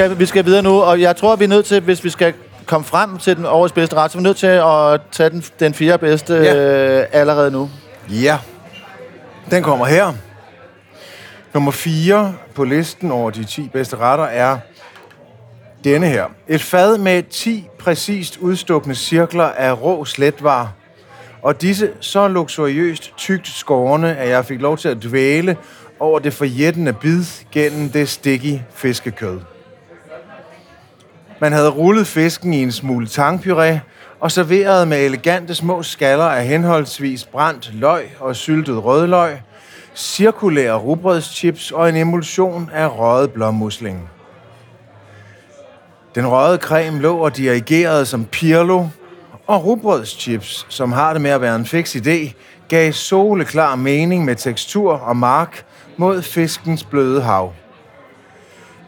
Skal, 0.07 0.19
vi 0.19 0.27
skal 0.27 0.45
videre 0.45 0.63
nu, 0.63 0.81
og 0.83 1.01
jeg 1.01 1.17
tror, 1.17 1.37
vi 1.37 1.45
er 1.45 1.49
nødt 1.49 1.67
til, 1.67 1.81
hvis 1.81 2.05
vi 2.05 2.11
skal 2.11 2.35
komme 2.67 2.85
frem 2.85 3.19
til 3.19 3.37
den 3.37 3.47
årets 3.47 3.73
bedste 3.73 3.97
ret, 3.97 4.11
så 4.13 4.19
er 4.19 4.21
vi 4.21 4.25
nødt 4.25 4.37
til 4.37 4.47
at 4.47 5.01
tage 5.13 5.31
den, 5.31 5.45
den 5.61 5.75
fjerde 5.75 5.99
bedste 5.99 6.35
Ja. 6.35 7.01
øh, 7.01 7.07
allerede 7.13 7.51
nu. 7.51 7.71
Ja, 8.11 8.39
den 9.51 9.63
kommer 9.63 9.87
her. 9.87 10.13
Nummer 11.55 11.71
4 11.71 12.35
på 12.55 12.65
listen 12.65 13.11
over 13.13 13.31
de 13.31 13.45
10 13.45 13.69
bedste 13.73 13.97
retter 13.97 14.25
er 14.25 14.59
denne 15.85 16.07
her. 16.07 16.25
Et 16.49 16.63
fad 16.63 16.99
med 16.99 17.23
10 17.23 17.69
præcist 17.79 18.37
udstukne 18.37 18.95
cirkler 18.95 19.45
af 19.45 19.83
rå 19.83 20.05
sletvar. 20.05 20.73
Og 21.43 21.63
disse 21.63 21.91
så 22.01 22.29
luksuriøst 22.29 23.13
tykt 23.17 23.49
skårene, 23.49 24.17
at 24.17 24.29
jeg 24.29 24.45
fik 24.45 24.61
lov 24.61 24.79
til 24.79 24.89
at 24.89 25.03
dvæle 25.03 25.57
over 26.01 26.19
det 26.19 26.33
forjættende 26.33 26.93
bid 26.93 27.25
gennem 27.53 27.89
det 27.89 28.09
sticky 28.09 28.59
fiskekød. 28.75 29.39
Man 31.41 31.53
havde 31.53 31.69
rullet 31.69 32.07
fisken 32.07 32.55
i 32.55 32.63
en 32.63 32.73
smule 32.73 33.07
tangpuré 33.07 33.79
og 34.21 34.33
serveret 34.33 34.89
med 34.89 35.05
elegante 35.05 35.55
små 35.55 35.83
skaller 35.83 36.25
af 36.25 36.47
henholdsvis 36.47 37.25
brændt 37.25 37.71
løg 37.75 38.17
og 38.21 38.37
syltet 38.37 38.85
rødløg, 38.85 39.41
cirkulære 39.95 40.75
rugbrødschips 40.77 41.71
og 41.71 41.89
en 41.89 41.97
emulsion 41.97 42.71
af 42.75 42.99
røget 42.99 43.31
blommusling. 43.31 44.11
Den 46.15 46.27
røde 46.27 46.59
creme 46.59 47.01
lå 47.01 47.17
og 47.17 47.37
dirigerede 47.37 48.07
som 48.07 48.25
pirlo, 48.25 48.87
og 49.47 49.65
rugbrødschips, 49.65 50.67
som 50.69 50.93
har 50.93 51.13
det 51.13 51.23
med 51.23 51.31
at 51.31 51.41
være 51.41 51.57
en 51.57 51.67
fix 51.67 51.97
idé, 51.97 52.33
gav 52.69 52.93
soleklar 52.93 53.77
mening 53.77 54.25
med 54.25 54.37
tekstur 54.37 54.93
og 54.93 55.17
mark 55.17 55.65
mod 55.97 56.23
fiskens 56.23 56.85
bløde 56.85 57.23
hav. 57.23 57.53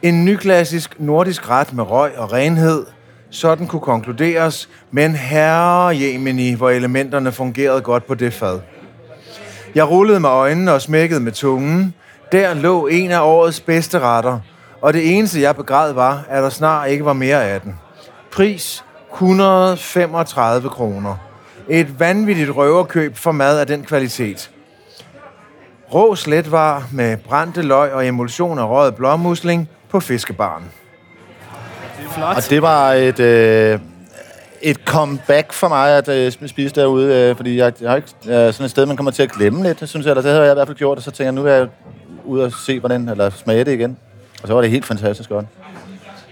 En 0.03 0.25
nyklassisk 0.25 1.01
nordisk 1.01 1.51
ret 1.51 1.73
med 1.73 1.85
røg 1.85 2.19
og 2.19 2.33
renhed. 2.33 2.87
Sådan 3.31 3.67
kunne 3.67 3.81
konkluderes, 3.81 4.69
men 4.91 5.15
herre 5.15 5.97
Jemini, 5.99 6.55
hvor 6.55 6.71
elementerne 6.71 7.33
fungerede 7.33 7.81
godt 7.81 8.07
på 8.07 8.15
det 8.15 8.33
fad. 8.33 8.61
Jeg 9.75 9.91
rullede 9.91 10.21
med 10.21 10.29
øjnene 10.29 10.73
og 10.73 10.83
smækkede 10.83 11.21
med 11.21 11.33
tungen. 11.33 11.95
Der 12.33 12.55
lå 12.55 12.87
en 12.87 13.11
af 13.11 13.21
årets 13.21 13.61
bedste 13.61 13.99
retter, 13.99 14.41
og 14.81 14.93
det 14.93 15.17
eneste 15.17 15.41
jeg 15.41 15.57
begræd 15.57 15.93
var, 15.93 16.25
at 16.29 16.43
der 16.43 16.51
snart 16.51 16.91
ikke 16.91 17.05
var 17.05 17.13
mere 17.13 17.45
af 17.45 17.61
den. 17.61 17.75
Pris 18.33 18.85
135 19.13 20.69
kroner. 20.69 21.17
Et 21.69 22.01
vanvittigt 22.01 22.57
røverkøb 22.57 23.17
for 23.17 23.33
mad 23.33 23.61
af 23.61 23.67
den 23.67 23.83
kvalitet. 23.83 24.51
Rå 25.95 26.15
sletvar 26.15 26.89
med 26.93 27.17
brændte 27.17 27.63
løg 27.63 27.93
og 27.93 28.07
emulsion 28.07 28.59
af 28.59 28.69
røget 28.69 28.95
blåmusling 28.95 29.69
på 29.91 30.01
fiskebaren. 30.01 30.65
Flot. 32.11 32.37
Og 32.37 32.43
det 32.51 32.63
var 32.63 32.93
et, 32.93 33.21
øh, 33.21 33.79
et 34.63 34.77
comeback 34.85 35.53
for 35.53 35.69
mig 35.69 35.97
at 35.97 36.09
øh, 36.09 36.33
spise 36.33 36.75
derude, 36.75 37.15
øh, 37.15 37.37
fordi 37.37 37.57
jeg, 37.57 37.73
jeg 37.81 37.91
har 37.91 37.97
ikke 37.97 38.09
øh, 38.25 38.53
sådan 38.53 38.65
et 38.65 38.71
sted, 38.71 38.87
man 38.87 38.97
kommer 38.97 39.11
til 39.11 39.23
at 39.23 39.33
glemme 39.33 39.63
lidt, 39.63 39.89
synes 39.89 40.07
jeg. 40.07 40.11
Eller 40.11 40.23
det 40.23 40.31
havde 40.31 40.45
jeg 40.45 40.53
i 40.53 40.55
hvert 40.55 40.69
fald 40.69 40.79
gjort, 40.79 40.99
og 40.99 41.05
så 41.05 41.11
tænker 41.11 41.25
jeg, 41.25 41.33
nu 41.33 41.47
er 41.47 41.55
jeg 41.55 41.69
ude 42.25 42.45
og 42.45 42.53
se, 42.53 42.81
hvordan, 42.81 43.09
eller 43.09 43.31
smage 43.31 43.65
det 43.65 43.73
igen. 43.73 43.97
Og 44.43 44.49
så 44.49 44.55
var 44.55 44.61
det 44.61 44.71
helt 44.71 44.87
fantastisk 44.87 45.29
godt. 45.29 45.47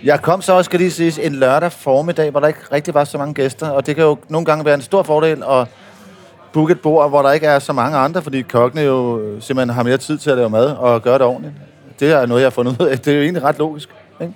Jeg 0.04 0.22
kom 0.22 0.42
så 0.42 0.52
også, 0.52 0.68
skal 0.68 0.80
lige 0.80 0.90
sige, 0.90 1.22
en 1.22 1.34
lørdag 1.34 1.72
formiddag, 1.72 2.30
hvor 2.30 2.40
der 2.40 2.46
ikke 2.46 2.60
rigtig 2.72 2.94
var 2.94 3.04
så 3.04 3.18
mange 3.18 3.34
gæster, 3.34 3.68
og 3.70 3.86
det 3.86 3.96
kan 3.96 4.04
jo 4.04 4.18
nogle 4.28 4.44
gange 4.44 4.64
være 4.64 4.74
en 4.74 4.82
stor 4.82 5.02
fordel 5.02 5.42
at 5.50 5.68
booke 6.52 6.72
et 6.72 6.80
bord, 6.80 7.08
hvor 7.08 7.22
der 7.22 7.32
ikke 7.32 7.46
er 7.46 7.58
så 7.58 7.72
mange 7.72 7.98
andre, 7.98 8.22
fordi 8.22 8.42
kokkene 8.42 8.82
jo 8.82 9.20
simpelthen 9.40 9.74
har 9.74 9.82
mere 9.82 9.96
tid 9.96 10.18
til 10.18 10.30
at 10.30 10.36
lave 10.36 10.50
mad 10.50 10.66
og 10.66 11.02
gøre 11.02 11.14
det 11.14 11.22
ordentligt. 11.22 11.54
Det 12.00 12.12
er 12.12 12.26
noget, 12.26 12.40
jeg 12.40 12.46
har 12.46 12.50
fundet 12.50 12.80
ud 12.80 12.86
af. 12.86 12.98
Det 12.98 13.12
er 13.12 13.16
jo 13.16 13.22
egentlig 13.22 13.42
ret 13.42 13.58
logisk. 13.58 13.88
Ikke? 14.20 14.34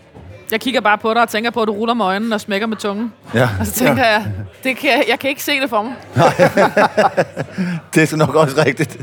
Jeg 0.51 0.61
kigger 0.61 0.81
bare 0.81 0.99
på 0.99 1.15
dig 1.15 1.23
og 1.23 1.29
tænker 1.29 1.51
på, 1.51 1.63
at 1.63 1.69
du 1.69 1.73
ruller 1.73 1.95
med 1.95 2.05
øjnene 2.05 2.35
og 2.35 2.41
smækker 2.41 2.67
med 2.67 2.77
tungen. 2.77 3.13
Ja. 3.35 3.49
Og 3.61 3.67
så 3.67 3.73
tænker 3.73 4.05
jeg, 4.05 4.27
det 4.65 4.77
kan, 4.77 5.05
jeg, 5.09 5.19
kan 5.19 5.31
ikke 5.31 5.45
se 5.45 5.61
det 5.61 5.71
for 5.71 5.83
mig. 5.83 5.95
Det 7.95 8.03
er 8.03 8.07
så 8.07 8.17
nok 8.17 8.35
også 8.35 8.65
rigtigt. 8.67 8.99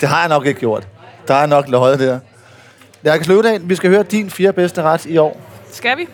Det 0.00 0.08
har 0.08 0.20
jeg 0.20 0.28
nok 0.28 0.46
ikke 0.46 0.60
gjort. 0.60 0.88
Der 1.28 1.34
er 1.34 1.46
nok 1.46 1.68
løjet 1.68 1.98
der. 1.98 2.18
Slutte 3.22 3.50
af. 3.50 3.58
Vi 3.62 3.74
skal 3.74 3.90
høre 3.90 4.02
din 4.02 4.30
fire 4.30 4.52
bedste 4.52 4.82
ret 4.82 5.06
i 5.06 5.16
år. 5.18 5.40
Skal 5.72 5.98
vi? 5.98 6.08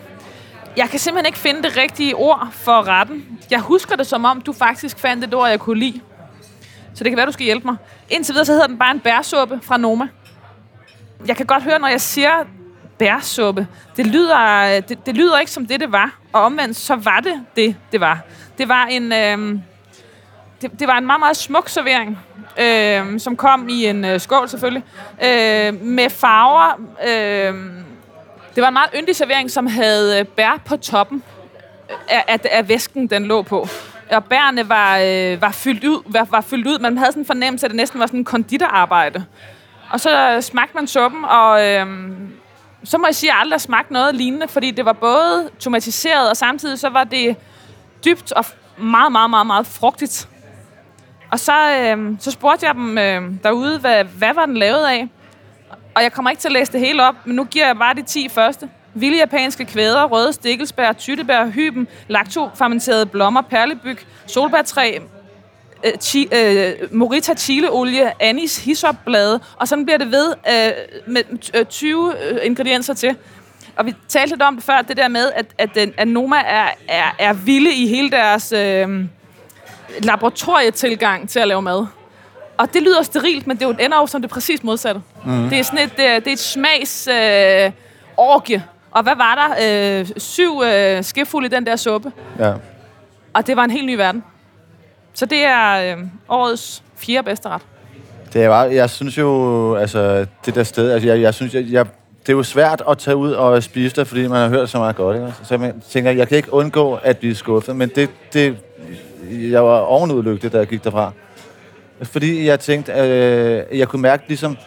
Jeg 0.77 0.89
kan 0.89 0.99
simpelthen 0.99 1.25
ikke 1.25 1.37
finde 1.39 1.63
det 1.63 1.77
rigtige 1.77 2.15
ord 2.15 2.47
for 2.51 2.87
retten. 2.87 3.25
Jeg 3.51 3.59
husker 3.59 3.95
det 3.95 4.07
som 4.07 4.25
om, 4.25 4.41
du 4.41 4.53
faktisk 4.53 4.99
fandt 4.99 5.23
et 5.23 5.33
ord, 5.33 5.49
jeg 5.49 5.59
kunne 5.59 5.79
lide. 5.79 6.01
Så 6.93 7.03
det 7.03 7.11
kan 7.11 7.17
være, 7.17 7.25
du 7.25 7.31
skal 7.31 7.45
hjælpe 7.45 7.67
mig. 7.67 7.75
Indtil 8.09 8.33
videre, 8.33 8.45
så 8.45 8.51
hedder 8.51 8.67
den 8.67 8.77
bare 8.77 8.91
en 8.91 8.99
bærsuppe 8.99 9.59
fra 9.63 9.77
Noma. 9.77 10.07
Jeg 11.27 11.37
kan 11.37 11.45
godt 11.45 11.63
høre, 11.63 11.79
når 11.79 11.87
jeg 11.87 12.01
siger 12.01 12.31
bærsuppe, 12.99 13.67
det 13.97 14.07
lyder, 14.07 14.79
det, 14.79 15.05
det 15.05 15.15
lyder 15.15 15.39
ikke 15.39 15.51
som 15.51 15.65
det, 15.65 15.79
det 15.79 15.91
var. 15.91 16.19
Og 16.33 16.41
omvendt, 16.41 16.77
så 16.77 16.95
var 16.95 17.19
det 17.19 17.43
det, 17.55 17.75
det 17.91 17.99
var. 17.99 18.19
Det 18.57 18.69
var 18.69 18.85
en, 18.85 19.13
øh, 19.13 19.59
det, 20.61 20.79
det 20.79 20.87
var 20.87 20.97
en 20.97 21.05
meget, 21.05 21.19
meget 21.19 21.37
smuk 21.37 21.69
servering, 21.69 22.19
øh, 22.59 23.19
som 23.19 23.35
kom 23.35 23.69
i 23.69 23.85
en 23.85 24.05
øh, 24.05 24.19
skål 24.19 24.49
selvfølgelig, 24.49 24.83
øh, 25.23 25.81
med 25.81 26.09
farver. 26.09 26.81
Øh, 27.07 27.53
det 28.55 28.61
var 28.61 28.67
en 28.67 28.73
meget 28.73 28.89
yndig 28.95 29.15
servering, 29.15 29.51
som 29.51 29.67
havde 29.67 30.19
øh, 30.19 30.25
bær 30.25 30.61
på 30.65 30.77
toppen 30.77 31.23
af, 32.09 32.23
af, 32.27 32.39
af 32.51 32.69
væsken, 32.69 33.07
den 33.07 33.25
lå 33.25 33.41
på. 33.41 33.67
Og 34.11 34.25
bærene 34.25 34.69
var, 34.69 34.97
øh, 34.97 35.41
var, 35.41 35.51
fyldt 35.51 35.83
ud, 35.83 36.01
var, 36.05 36.27
var 36.31 36.41
fyldt 36.41 36.67
ud. 36.67 36.79
Man 36.79 36.97
havde 36.97 37.11
sådan 37.11 37.21
en 37.21 37.27
fornemmelse, 37.27 37.65
at 37.65 37.69
det 37.69 37.77
næsten 37.77 37.99
var 37.99 38.05
sådan 38.05 38.19
en 38.19 38.25
konditorarbejde. 38.25 39.25
Og 39.95 40.01
så 40.01 40.37
smagte 40.41 40.75
man 40.75 40.87
suppen, 40.87 41.25
og 41.25 41.65
øh, 41.65 41.87
så 42.83 42.97
må 42.97 43.05
jeg 43.05 43.15
sige, 43.15 43.29
at 43.29 43.33
jeg 43.33 43.39
aldrig 43.39 43.53
har 43.53 43.59
smagt 43.59 43.91
noget 43.91 44.15
lignende, 44.15 44.47
fordi 44.47 44.71
det 44.71 44.85
var 44.85 44.93
både 44.93 45.49
tomatiseret, 45.59 46.29
og 46.29 46.37
samtidig 46.37 46.79
så 46.79 46.89
var 46.89 47.03
det 47.03 47.35
dybt 48.05 48.31
og 48.31 48.45
meget, 48.77 49.11
meget, 49.11 49.29
meget, 49.29 49.47
meget 49.47 49.67
frugtigt. 49.67 50.27
Og 51.31 51.39
så, 51.39 51.71
øh, 51.71 52.15
så 52.19 52.31
spurgte 52.31 52.65
jeg 52.65 52.75
dem 52.75 52.97
øh, 52.97 53.23
derude, 53.43 53.79
hvad, 53.79 54.03
hvad 54.03 54.33
var 54.33 54.45
den 54.45 54.57
lavet 54.57 54.85
af? 54.85 55.07
Og 55.95 56.03
jeg 56.03 56.13
kommer 56.13 56.29
ikke 56.29 56.41
til 56.41 56.47
at 56.47 56.53
læse 56.53 56.71
det 56.71 56.79
hele 56.79 57.03
op, 57.03 57.15
men 57.25 57.35
nu 57.35 57.43
giver 57.43 57.65
jeg 57.65 57.77
bare 57.77 57.93
de 57.93 58.01
10 58.01 58.29
første. 58.29 58.69
Vilde 58.93 59.17
japanske 59.17 59.65
kvæder, 59.65 60.03
røde 60.03 60.33
stikkelsbær, 60.33 60.93
tyttebær, 60.93 61.45
hyben, 61.47 61.87
laktofermenterede 62.07 63.05
blommer, 63.05 63.41
perlebyg, 63.41 63.97
solbærtræ, 64.27 64.99
øh, 65.83 65.91
chi, 66.01 66.27
øh, 66.31 66.73
morita 66.91 67.33
chileolie, 67.33 68.23
anis, 68.23 68.57
hisopblade, 68.65 69.39
og 69.55 69.67
sådan 69.67 69.85
bliver 69.85 69.97
det 69.97 70.11
ved 70.11 70.33
øh, 70.47 70.71
med 71.07 71.23
øh, 71.55 71.65
20 71.65 72.13
øh, 72.29 72.39
ingredienser 72.43 72.93
til. 72.93 73.15
Og 73.75 73.85
vi 73.85 73.93
talte 74.07 74.29
lidt 74.29 74.41
om 74.41 74.55
det 74.55 74.63
før, 74.63 74.81
det 74.81 74.97
der 74.97 75.07
med, 75.07 75.31
at, 75.35 75.45
at, 75.57 75.75
den, 75.75 75.93
at 75.97 76.07
Noma 76.07 76.37
er, 76.37 76.67
er, 76.87 77.15
er 77.19 77.33
vilde 77.33 77.73
i 77.73 77.87
hele 77.87 78.11
deres 78.11 78.51
øh, 78.51 79.05
laboratorietilgang 80.03 81.29
til 81.29 81.39
at 81.39 81.47
lave 81.47 81.61
mad. 81.61 81.85
Og 82.57 82.73
det 82.73 82.81
lyder 82.81 83.01
sterilt, 83.01 83.47
men 83.47 83.57
det 83.57 83.63
er 83.63 83.67
jo 83.67 83.75
ender 83.79 83.97
jo 83.97 84.07
som 84.07 84.21
det 84.21 84.29
præcis 84.29 84.63
modsatte. 84.63 85.01
Mm. 85.25 85.49
Det 85.49 85.59
er 85.59 85.63
sådan 85.63 85.79
et, 85.79 85.99
øh, 85.99 86.15
det 86.15 86.27
er 86.27 86.31
et 86.31 86.39
smags 86.39 87.07
øh, 87.07 87.71
orgie. 88.17 88.63
Og 88.91 89.03
hvad 89.03 89.15
var 89.15 89.35
der? 89.35 89.99
Øh, 89.99 90.07
syv 90.17 90.61
øh, 90.61 91.03
skefulde 91.03 91.45
i 91.47 91.49
den 91.49 91.65
der 91.65 91.75
suppe. 91.75 92.11
Ja. 92.39 92.53
Og 93.33 93.47
det 93.47 93.55
var 93.55 93.63
en 93.63 93.71
helt 93.71 93.85
ny 93.85 93.95
verden. 93.95 94.23
Så 95.15 95.25
det 95.25 95.45
er 95.45 95.95
øh, 95.97 96.03
årets 96.29 96.83
fjerde 96.95 97.25
bedste 97.25 97.49
ret. 97.49 97.61
Det 98.33 98.43
er 98.43 98.49
bare, 98.49 98.73
jeg 98.73 98.89
synes 98.89 99.17
jo, 99.17 99.75
altså, 99.75 100.25
det 100.45 100.55
der 100.55 100.63
sted, 100.63 100.91
altså, 100.91 101.09
jeg, 101.09 101.21
jeg 101.21 101.33
synes, 101.33 101.53
jeg, 101.53 101.65
jeg, 101.71 101.85
det 102.21 102.29
er 102.29 102.37
jo 102.37 102.43
svært 102.43 102.83
at 102.89 102.97
tage 102.97 103.15
ud 103.15 103.31
og 103.31 103.63
spise 103.63 103.95
der, 103.95 104.03
fordi 104.03 104.27
man 104.27 104.41
har 104.41 104.49
hørt 104.49 104.69
så 104.69 104.77
meget 104.77 104.95
godt, 104.95 105.17
ikke? 105.17 105.33
Så 105.43 105.55
jeg 105.55 105.73
tænker, 105.89 106.11
jeg 106.11 106.27
kan 106.27 106.37
ikke 106.37 106.53
undgå 106.53 106.93
at 106.93 107.17
blive 107.17 107.35
skuffet, 107.35 107.75
men 107.75 107.89
det, 107.95 108.09
det, 108.33 108.57
jeg 109.31 109.63
var 109.63 109.79
ovenudlygtig, 109.79 110.53
da 110.53 110.57
jeg 110.57 110.67
gik 110.67 110.83
derfra. 110.83 111.11
Fordi 112.01 112.47
jeg 112.47 112.59
tænkte, 112.59 112.91
øh, 112.91 113.79
jeg 113.79 113.87
kunne 113.87 114.01
mærke 114.01 114.23
ligesom, 114.27 114.57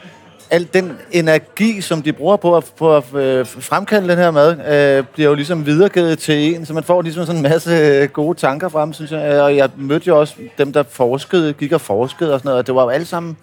al 0.51 0.69
den 0.75 0.93
energi, 1.13 1.81
som 1.81 2.03
de 2.03 2.13
bruger 2.13 2.37
på 2.37 2.57
at, 2.57 2.65
på 2.77 2.97
at 2.97 3.15
øh, 3.15 3.47
fremkalde 3.47 4.09
den 4.09 4.19
her 4.19 4.31
mad, 4.31 4.51
øh, 4.51 5.05
bliver 5.05 5.29
jo 5.29 5.35
ligesom 5.35 5.67
videregivet 5.67 6.19
til 6.19 6.55
en, 6.55 6.67
så 6.67 6.73
man 6.73 6.85
får 6.85 7.03
ligesom 7.03 7.27
sådan 7.27 7.37
en 7.37 7.51
masse 7.51 7.71
øh, 7.71 8.09
gode 8.09 8.39
tanker 8.39 8.69
frem, 8.69 8.93
synes 8.93 9.13
jeg. 9.13 9.35
Øh, 9.35 9.43
og 9.43 9.57
jeg 9.57 9.71
mødte 9.77 10.09
jo 10.09 10.21
også 10.21 10.35
dem, 10.59 10.73
der 10.73 10.83
forskede, 10.83 11.53
gik 11.53 11.73
og 11.73 11.81
forskede 11.81 12.35
og 12.35 12.41
sådan 12.41 12.49
noget, 12.49 12.59
og 12.59 12.67
det 12.67 12.75
var 12.75 12.83
jo 12.83 12.89
alle 12.89 13.07
sammen 13.07 13.37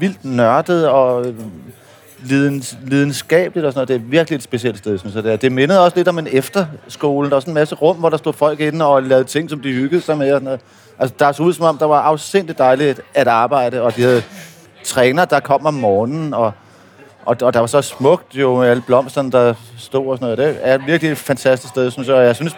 vildt 0.00 0.24
nørdet 0.24 0.88
og 0.88 1.26
lidens, 2.22 2.78
lidenskabeligt 2.86 3.66
og 3.66 3.72
sådan 3.72 3.78
noget. 3.78 3.88
Det 3.88 4.06
er 4.06 4.10
virkelig 4.10 4.36
et 4.36 4.42
specielt 4.42 4.78
sted, 4.78 4.98
synes 4.98 5.14
jeg. 5.14 5.24
Det, 5.24 5.32
er. 5.32 5.36
det 5.36 5.52
mindede 5.52 5.84
også 5.84 5.96
lidt 5.96 6.08
om 6.08 6.18
en 6.18 6.28
efterskole. 6.32 7.28
Der 7.28 7.34
var 7.34 7.40
sådan 7.40 7.50
en 7.50 7.54
masse 7.54 7.74
rum, 7.74 7.96
hvor 7.96 8.08
der 8.08 8.16
stod 8.16 8.32
folk 8.32 8.60
inde 8.60 8.86
og 8.86 9.02
lavede 9.02 9.24
ting, 9.24 9.50
som 9.50 9.60
de 9.60 9.72
hyggede 9.72 10.00
sig 10.00 10.18
med. 10.18 10.32
Og 10.32 10.36
sådan 10.36 10.44
noget. 10.44 10.60
Altså, 10.98 11.14
der 11.18 11.32
så 11.32 11.42
ud 11.42 11.52
som 11.52 11.64
om, 11.64 11.78
der 11.78 11.86
var 11.86 12.00
afsindigt 12.00 12.58
dejligt 12.58 13.00
at 13.14 13.28
arbejde, 13.28 13.82
og 13.82 13.96
de 13.96 14.02
havde 14.02 14.22
træner, 14.84 15.24
der 15.24 15.40
kom 15.40 15.66
om 15.66 15.74
morgenen, 15.74 16.34
og, 16.34 16.52
og, 17.24 17.36
og 17.42 17.54
der 17.54 17.60
var 17.60 17.66
så 17.66 17.82
smukt 17.82 18.34
jo 18.34 18.56
med 18.56 18.68
alle 18.68 18.82
blomsterne, 18.86 19.30
der 19.30 19.54
stod 19.78 20.06
og 20.06 20.18
sådan 20.18 20.36
noget. 20.36 20.38
Det 20.38 20.68
er 20.68 20.78
virkelig 20.78 21.12
et 21.12 21.18
fantastisk 21.18 21.68
sted, 21.70 21.90
synes 21.90 22.08
jeg. 22.08 22.16
Og 22.16 22.24
jeg 22.24 22.36
synes, 22.36 22.56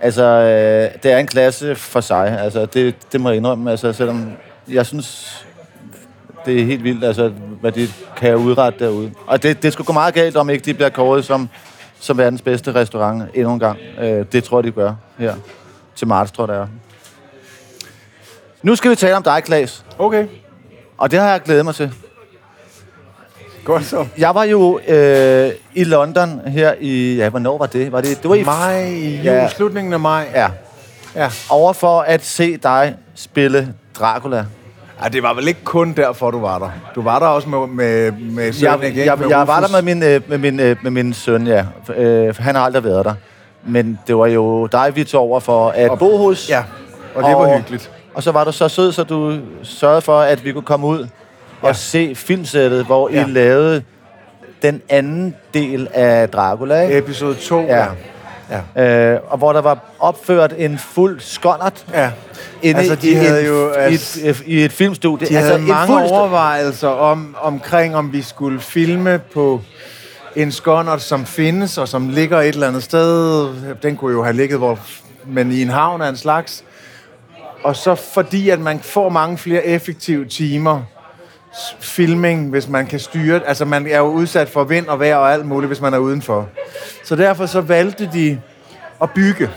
altså, 0.00 0.22
øh, 0.22 1.02
det 1.02 1.12
er 1.12 1.18
en 1.18 1.26
klasse 1.26 1.74
for 1.74 2.00
sig. 2.00 2.38
Altså, 2.40 2.66
det, 2.66 2.94
det 3.12 3.20
må 3.20 3.28
jeg 3.28 3.36
indrømme. 3.36 3.70
Altså, 3.70 3.92
selvom 3.92 4.32
jeg 4.68 4.86
synes, 4.86 5.46
det 6.46 6.60
er 6.60 6.64
helt 6.64 6.84
vildt. 6.84 7.04
Altså, 7.04 7.32
hvad 7.60 7.72
de 7.72 7.88
kan 8.16 8.36
udrette 8.36 8.84
derude. 8.84 9.12
Og 9.26 9.42
det, 9.42 9.62
det 9.62 9.72
skulle 9.72 9.86
gå 9.86 9.92
meget 9.92 10.14
galt, 10.14 10.36
om 10.36 10.50
ikke 10.50 10.64
de 10.64 10.74
bliver 10.74 10.90
kåret 10.90 11.24
som, 11.24 11.48
som 12.00 12.18
verdens 12.18 12.42
bedste 12.42 12.74
restaurant 12.74 13.22
endnu 13.34 13.52
en 13.52 13.60
gang. 13.60 13.78
Øh, 14.00 14.26
det 14.32 14.44
tror 14.44 14.58
jeg, 14.58 14.64
de 14.64 14.70
gør 14.70 14.94
her 15.18 15.34
til 15.96 16.08
marts, 16.08 16.32
tror 16.32 16.46
jeg, 16.46 16.54
det 16.54 16.62
er. 16.62 16.66
Nu 18.62 18.76
skal 18.76 18.90
vi 18.90 18.96
tale 18.96 19.16
om 19.16 19.22
dig, 19.22 19.42
Klaas. 19.44 19.84
Okay. 19.98 20.26
Og 21.02 21.10
det 21.10 21.18
har 21.18 21.30
jeg 21.30 21.40
glædet 21.42 21.64
mig 21.64 21.74
til. 21.74 21.92
Godt 23.64 23.84
så. 23.84 24.06
Jeg 24.18 24.34
var 24.34 24.44
jo 24.44 24.80
øh, 24.88 25.50
i 25.74 25.84
London 25.84 26.40
her 26.46 26.72
i... 26.80 27.14
Ja, 27.16 27.28
hvornår 27.28 27.58
var 27.58 27.66
det? 27.66 27.92
Var 27.92 28.00
det, 28.00 28.22
det 28.22 28.28
var 28.30 28.34
i... 28.36 28.42
Maj, 28.44 28.82
jul, 28.84 29.24
Ja. 29.24 29.32
ja. 29.34 29.48
slutningen 29.48 29.92
af 29.92 30.00
maj. 30.00 30.28
Ja. 30.34 30.48
Ja. 31.16 31.28
Over 31.50 31.72
for 31.72 32.00
at 32.00 32.24
se 32.24 32.56
dig 32.56 32.94
spille 33.14 33.74
Dracula. 33.98 34.44
Ej, 35.02 35.08
det 35.08 35.22
var 35.22 35.34
vel 35.34 35.48
ikke 35.48 35.64
kun 35.64 35.92
derfor, 35.92 36.30
du 36.30 36.40
var 36.40 36.58
der. 36.58 36.70
Du 36.94 37.02
var 37.02 37.18
der 37.18 37.26
også 37.26 37.48
med, 37.48 37.66
med, 37.66 38.12
med 38.12 38.52
sønnen 38.52 38.82
Jeg, 38.82 38.90
igen. 38.92 39.06
jeg, 39.06 39.18
med 39.18 39.28
jeg 39.28 39.46
var 39.46 39.60
der 39.60 39.68
med 39.68 39.94
min, 39.94 40.02
øh, 40.02 40.20
med 40.28 40.38
min, 40.38 40.60
øh, 40.60 40.76
med 40.82 40.90
min 40.90 41.12
søn, 41.14 41.46
ja. 41.46 41.64
Øh, 41.96 42.34
han 42.38 42.54
har 42.54 42.62
aldrig 42.62 42.84
været 42.84 43.04
der. 43.04 43.14
Men 43.66 43.98
det 44.06 44.16
var 44.16 44.26
jo 44.26 44.66
dig, 44.66 44.92
vi 44.96 45.04
tog 45.04 45.20
over 45.22 45.40
for 45.40 45.68
at 45.70 45.90
Og- 45.90 45.98
bo 45.98 46.16
hos. 46.16 46.48
Ja, 46.50 46.64
og 47.14 47.22
det 47.22 47.32
var 47.36 47.56
hyggeligt. 47.58 47.90
Og 48.14 48.22
så 48.22 48.32
var 48.32 48.44
du 48.44 48.52
så 48.52 48.68
sød, 48.68 48.92
så 48.92 49.04
du 49.04 49.38
sørgede 49.62 50.00
for, 50.00 50.20
at 50.20 50.44
vi 50.44 50.52
kunne 50.52 50.62
komme 50.62 50.86
ud 50.86 51.00
og 51.62 51.68
Ja. 51.68 51.72
se 51.72 52.14
filmsættet, 52.14 52.84
hvor 52.84 53.10
Ja. 53.10 53.26
I 53.26 53.30
lavede 53.30 53.82
den 54.62 54.82
anden 54.88 55.34
del 55.54 55.88
af 55.94 56.28
Dracula, 56.28 56.80
ikke? 56.82 56.98
Episode 56.98 57.34
2, 57.34 57.60
Ja. 57.60 57.86
ja. 58.50 58.60
ja. 58.76 59.14
Øh, 59.14 59.20
og 59.28 59.38
hvor 59.38 59.52
der 59.52 59.60
var 59.60 59.78
opført 59.98 60.54
en 60.58 60.78
fuld 60.78 61.20
skonnert 61.20 61.84
ja. 61.94 62.10
inde 62.62 62.80
Altså, 62.80 62.94
de 62.94 63.10
i, 63.10 63.14
havde 63.14 63.42
et, 63.42 63.48
jo, 63.48 63.70
i, 63.72 63.74
altså- 63.76 64.20
et, 64.24 64.28
øh, 64.28 64.40
i 64.46 64.64
et 64.64 64.72
filmstudie. 64.72 65.28
De 65.28 65.34
havde 65.34 65.58
en 65.58 65.66
mange 65.68 65.86
fuld 65.86 66.02
stu- 66.02 66.12
overvejelser 66.12 66.88
om, 66.88 67.36
omkring, 67.40 67.96
om 67.96 68.12
vi 68.12 68.22
skulle 68.22 68.60
filme 68.60 69.20
på 69.34 69.60
en 70.36 70.52
skonnert, 70.52 71.02
som 71.02 71.26
findes, 71.26 71.78
og 71.78 71.88
som 71.88 72.08
ligger 72.08 72.40
et 72.40 72.48
eller 72.48 72.68
andet 72.68 72.82
sted. 72.82 73.48
Den 73.82 73.96
kunne 73.96 74.12
jo 74.12 74.22
have 74.22 74.36
ligget, 74.36 74.58
hvor, 74.58 74.78
men 75.26 75.52
i 75.52 75.62
en 75.62 75.68
havn 75.70 76.02
af 76.02 76.08
en 76.08 76.16
slags. 76.16 76.64
Og 77.64 77.76
så 77.76 77.94
fordi, 77.94 78.48
at 78.48 78.60
man 78.60 78.80
får 78.80 79.08
mange 79.08 79.38
flere 79.38 79.66
effektive 79.66 80.24
timer 80.24 80.82
filming, 81.80 82.50
hvis 82.50 82.68
man 82.68 82.86
kan 82.86 82.98
styre 83.00 83.34
det. 83.34 83.42
Altså, 83.46 83.64
man 83.64 83.86
er 83.86 83.98
jo 83.98 84.04
udsat 84.04 84.48
for 84.48 84.64
vind 84.64 84.86
og 84.86 85.00
vejr 85.00 85.16
og 85.16 85.32
alt 85.32 85.46
muligt, 85.46 85.68
hvis 85.68 85.80
man 85.80 85.94
er 85.94 85.98
udenfor. 85.98 86.48
Så 87.04 87.16
derfor 87.16 87.46
så 87.46 87.60
valgte 87.60 88.10
de 88.12 88.40
at 89.02 89.10
bygge, 89.10 89.50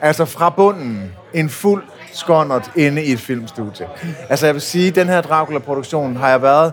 altså 0.00 0.24
fra 0.24 0.50
bunden, 0.50 1.12
en 1.34 1.48
fuld 1.48 1.82
skonnert 2.12 2.70
inde 2.76 3.04
i 3.04 3.12
et 3.12 3.20
filmstudie. 3.20 3.88
Altså, 4.28 4.46
jeg 4.46 4.54
vil 4.54 4.62
sige, 4.62 4.90
den 4.90 5.08
her 5.08 5.20
Dracula-produktion 5.20 6.16
har 6.16 6.28
jeg 6.28 6.42
været 6.42 6.72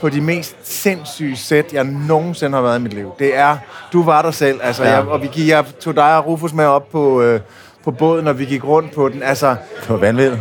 på 0.00 0.08
de 0.08 0.20
mest 0.20 0.56
sindssyge 0.62 1.36
sæt, 1.36 1.72
jeg 1.72 1.84
nogensinde 1.84 2.54
har 2.56 2.62
været 2.62 2.78
i 2.78 2.82
mit 2.82 2.92
liv. 2.94 3.12
Det 3.18 3.36
er, 3.38 3.56
du 3.92 4.02
var 4.04 4.22
der 4.22 4.30
selv, 4.30 4.60
altså, 4.62 4.82
Ja. 4.84 4.90
ja. 4.90 4.96
jeg, 4.96 5.06
og 5.08 5.22
vi 5.22 5.26
gik, 5.32 5.48
jeg 5.48 5.64
tog 5.80 5.96
dig 5.96 6.16
og 6.16 6.26
Rufus 6.26 6.52
med 6.52 6.64
op 6.64 6.90
på, 6.92 7.22
øh, 7.22 7.40
på 7.84 7.90
båden, 7.90 8.26
og 8.28 8.38
vi 8.38 8.44
gik 8.44 8.64
rundt 8.64 8.94
på 8.94 9.08
den. 9.08 9.22
Altså, 9.22 9.48
Det 9.48 9.88
var 9.88 9.96
vanvittigt. 9.96 10.40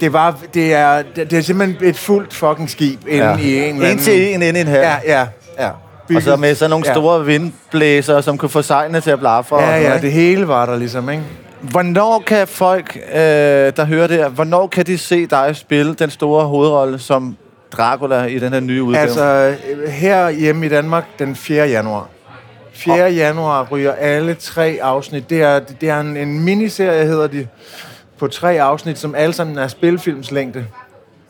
det, 0.00 0.12
var, 0.12 0.38
det, 0.54 0.74
er, 0.74 1.02
det, 1.16 1.30
det 1.30 1.38
er 1.38 1.42
simpelthen 1.42 1.88
et 1.88 1.96
fuldt 1.96 2.34
fucking 2.34 2.70
skib 2.70 3.00
inde 3.08 3.24
Ja. 3.26 3.36
i 3.36 3.56
en 3.58 3.62
eller 3.62 3.74
En 3.76 3.82
anden... 3.82 3.98
til 4.04 4.34
en 4.34 4.42
inde 4.42 4.58
i 4.58 4.62
en 4.62 4.68
her. 4.68 4.80
Ja, 4.80 4.96
ja, 5.06 5.26
ja. 5.58 5.70
Og 6.16 6.22
så 6.22 6.36
med 6.36 6.54
sådan 6.54 6.70
nogle 6.70 6.86
Ja. 6.86 6.92
store 6.92 7.24
vindblæser, 7.24 8.20
som 8.20 8.38
kunne 8.38 8.48
få 8.48 8.62
sejlene 8.62 9.00
til 9.00 9.10
at 9.10 9.18
blafre. 9.18 9.62
Ja, 9.62 9.76
ja, 9.76 9.86
noget, 9.88 10.02
det 10.02 10.12
hele 10.12 10.48
var 10.48 10.66
der 10.66 10.76
ligesom, 10.76 11.10
ikke? 11.10 11.22
Hvornår 11.60 12.22
kan 12.26 12.46
folk, 12.48 12.96
øh, 13.14 13.18
der 13.18 13.84
hører 13.84 14.06
det 14.06 14.16
her, 14.16 14.28
hvornår 14.28 14.66
kan 14.66 14.86
de 14.86 14.98
se 14.98 15.26
dig 15.26 15.56
spille 15.56 15.94
den 15.94 16.10
store 16.10 16.44
hovedrolle 16.46 16.98
som 16.98 17.36
Dracula 17.76 18.24
i 18.24 18.38
den 18.38 18.52
her 18.52 18.60
nye 18.60 18.82
udgave? 18.82 19.02
Altså, 19.02 19.56
øh, 19.70 19.88
her 19.88 20.30
hjemme 20.30 20.66
i 20.66 20.68
Danmark 20.68 21.04
den 21.18 21.36
4. 21.36 21.68
januar. 21.68 22.08
4. 22.72 22.94
januar 23.12 23.68
ryger 23.70 23.92
alle 23.92 24.34
tre 24.34 24.78
afsnit. 24.82 25.30
Det 25.30 25.42
er, 25.42 25.58
det 25.58 25.88
er 25.88 26.00
en, 26.00 26.16
en 26.16 26.40
miniserie, 26.44 27.06
hedder 27.06 27.26
de, 27.26 27.46
på 28.18 28.26
tre 28.28 28.60
afsnit, 28.62 28.98
som 28.98 29.14
alle 29.14 29.32
sammen 29.32 29.58
er 29.58 29.68
spilfilmslængde, 29.68 30.66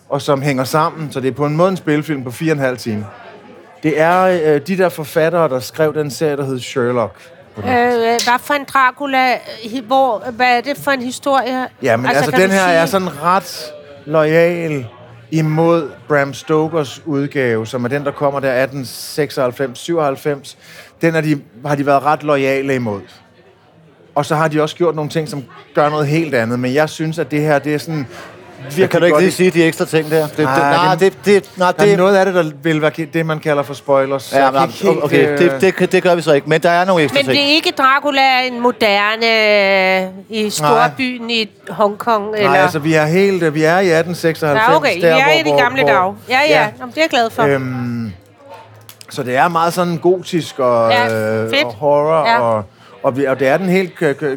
og 0.08 0.22
som 0.22 0.42
hænger 0.42 0.64
sammen, 0.64 1.12
så 1.12 1.20
det 1.20 1.28
er 1.28 1.32
på 1.32 1.46
en 1.46 1.56
måde 1.56 1.68
en 1.70 1.76
spilfilm 1.76 2.24
på 2.24 2.30
4,5 2.30 2.76
timer. 2.76 3.04
Det 3.82 4.00
er 4.00 4.22
øh, 4.54 4.60
de 4.66 4.78
der 4.78 4.88
forfattere, 4.88 5.48
der 5.48 5.60
skrev 5.60 5.94
den 5.94 6.10
serie, 6.10 6.36
der 6.36 6.44
hed 6.44 6.60
Sherlock. 6.60 7.14
Øh, 7.58 7.64
hvad 7.64 8.38
for 8.40 8.54
en 8.54 8.64
Dracula? 8.74 9.32
øh, 9.32 9.86
Hvor, 9.86 10.24
hvad 10.30 10.56
er 10.56 10.60
det 10.60 10.76
for 10.76 10.90
en 10.90 11.02
historie? 11.02 11.66
Ja, 11.82 11.96
men 11.96 12.06
altså, 12.06 12.24
altså 12.24 12.40
den 12.40 12.50
her 12.50 12.64
sige- 12.66 12.72
er 12.74 12.86
sådan 12.86 13.22
ret 13.22 13.64
lojal 14.06 14.86
imod 15.30 15.90
Bram 16.08 16.34
Stokers 16.34 17.02
udgave, 17.06 17.66
som 17.66 17.84
er 17.84 17.88
den, 17.88 18.04
der 18.04 18.10
kommer 18.10 18.40
der 18.40 18.66
1896-97. 18.66 20.56
Den 21.00 21.14
er 21.14 21.20
de, 21.20 21.40
har 21.66 21.74
de 21.74 21.86
været 21.86 22.02
ret 22.02 22.22
lojale 22.22 22.74
imod. 22.74 23.00
Og 24.14 24.26
så 24.26 24.34
har 24.34 24.48
de 24.48 24.62
også 24.62 24.76
gjort 24.76 24.94
nogle 24.94 25.10
ting, 25.10 25.28
som 25.28 25.44
gør 25.74 25.88
noget 25.88 26.06
helt 26.06 26.34
andet. 26.34 26.58
Men 26.58 26.74
jeg 26.74 26.88
synes, 26.88 27.18
at 27.18 27.30
det 27.30 27.40
her, 27.40 27.58
det 27.58 27.74
er 27.74 27.78
sådan... 27.78 28.06
Virkelig 28.62 28.90
kan 28.90 29.00
du 29.00 29.06
ikke 29.06 29.18
lige 29.18 29.32
sige 29.32 29.50
de 29.50 29.64
ekstra 29.64 29.84
ting 29.84 30.10
der? 30.10 30.26
Det, 30.26 30.38
Nej, 30.38 30.54
det, 30.54 30.62
nej, 30.62 30.94
det- 30.94 31.00
det, 31.00 31.24
det, 31.24 31.58
nej, 31.58 31.72
Der 31.72 31.82
er 31.82 31.86
det, 31.88 31.96
noget 31.98 32.16
af 32.16 32.24
det, 32.26 32.34
der 32.34 32.44
vil 32.62 32.82
være 32.82 32.90
det, 32.90 33.26
man 33.26 33.38
kalder 33.38 33.62
for 33.62 33.74
spoilers. 33.74 34.32
Ja, 34.32 34.50
men, 34.50 34.60
helt, 34.70 35.04
okay, 35.04 35.28
øh, 35.32 35.38
det, 35.60 35.76
det, 35.78 35.92
det 35.92 36.02
gør 36.02 36.14
vi 36.14 36.22
så 36.22 36.32
ikke, 36.32 36.48
men 36.48 36.62
der 36.62 36.70
er 36.70 36.84
nogle 36.84 37.02
ekstra 37.02 37.18
Men 37.18 37.26
det 37.26 37.34
ting. 37.34 37.44
er 37.48 37.52
ikke 37.54 37.72
Dracula 37.78 38.42
en 38.46 38.60
moderne 38.60 40.06
øh, 40.06 40.08
i 40.46 40.50
storbyen 40.50 41.30
i 41.30 41.50
Hongkong? 41.68 42.34
Eller? 42.36 42.48
Nej, 42.50 42.58
altså 42.58 42.78
vi 42.78 42.94
er 42.94 43.06
helt... 43.06 43.54
Vi 43.54 43.62
er 43.62 43.78
i 43.78 43.90
1896. 43.90 44.62
ja, 44.70 44.76
okay. 44.76 45.00
der, 45.02 45.14
vi 45.14 45.20
er 45.20 45.42
hvor, 45.42 45.52
i 45.52 45.56
de 45.56 45.62
gamle 45.62 45.82
hvor- 45.82 45.90
dage. 45.92 46.14
Ja, 46.28 46.38
ja. 46.48 46.60
Ja. 46.60 46.68
Jamen, 46.80 46.90
det 46.94 46.98
er 46.98 47.02
jeg 47.02 47.10
glad 47.10 47.30
for. 47.30 47.42
Øhm, 47.42 48.12
så 49.10 49.22
det 49.22 49.36
er 49.36 49.48
meget 49.48 49.72
sådan 49.72 49.96
gotisk 49.98 50.58
og, 50.58 50.90
Ja, 50.90 51.34
øh, 51.44 51.50
og 51.64 51.72
horror. 51.74 52.28
Ja. 52.28 52.40
Og, 52.40 52.64
og, 53.06 53.16
vi, 53.16 53.24
og 53.24 53.40
det 53.40 53.48
er 53.48 53.56
den 53.56 53.68
helt 53.68 53.92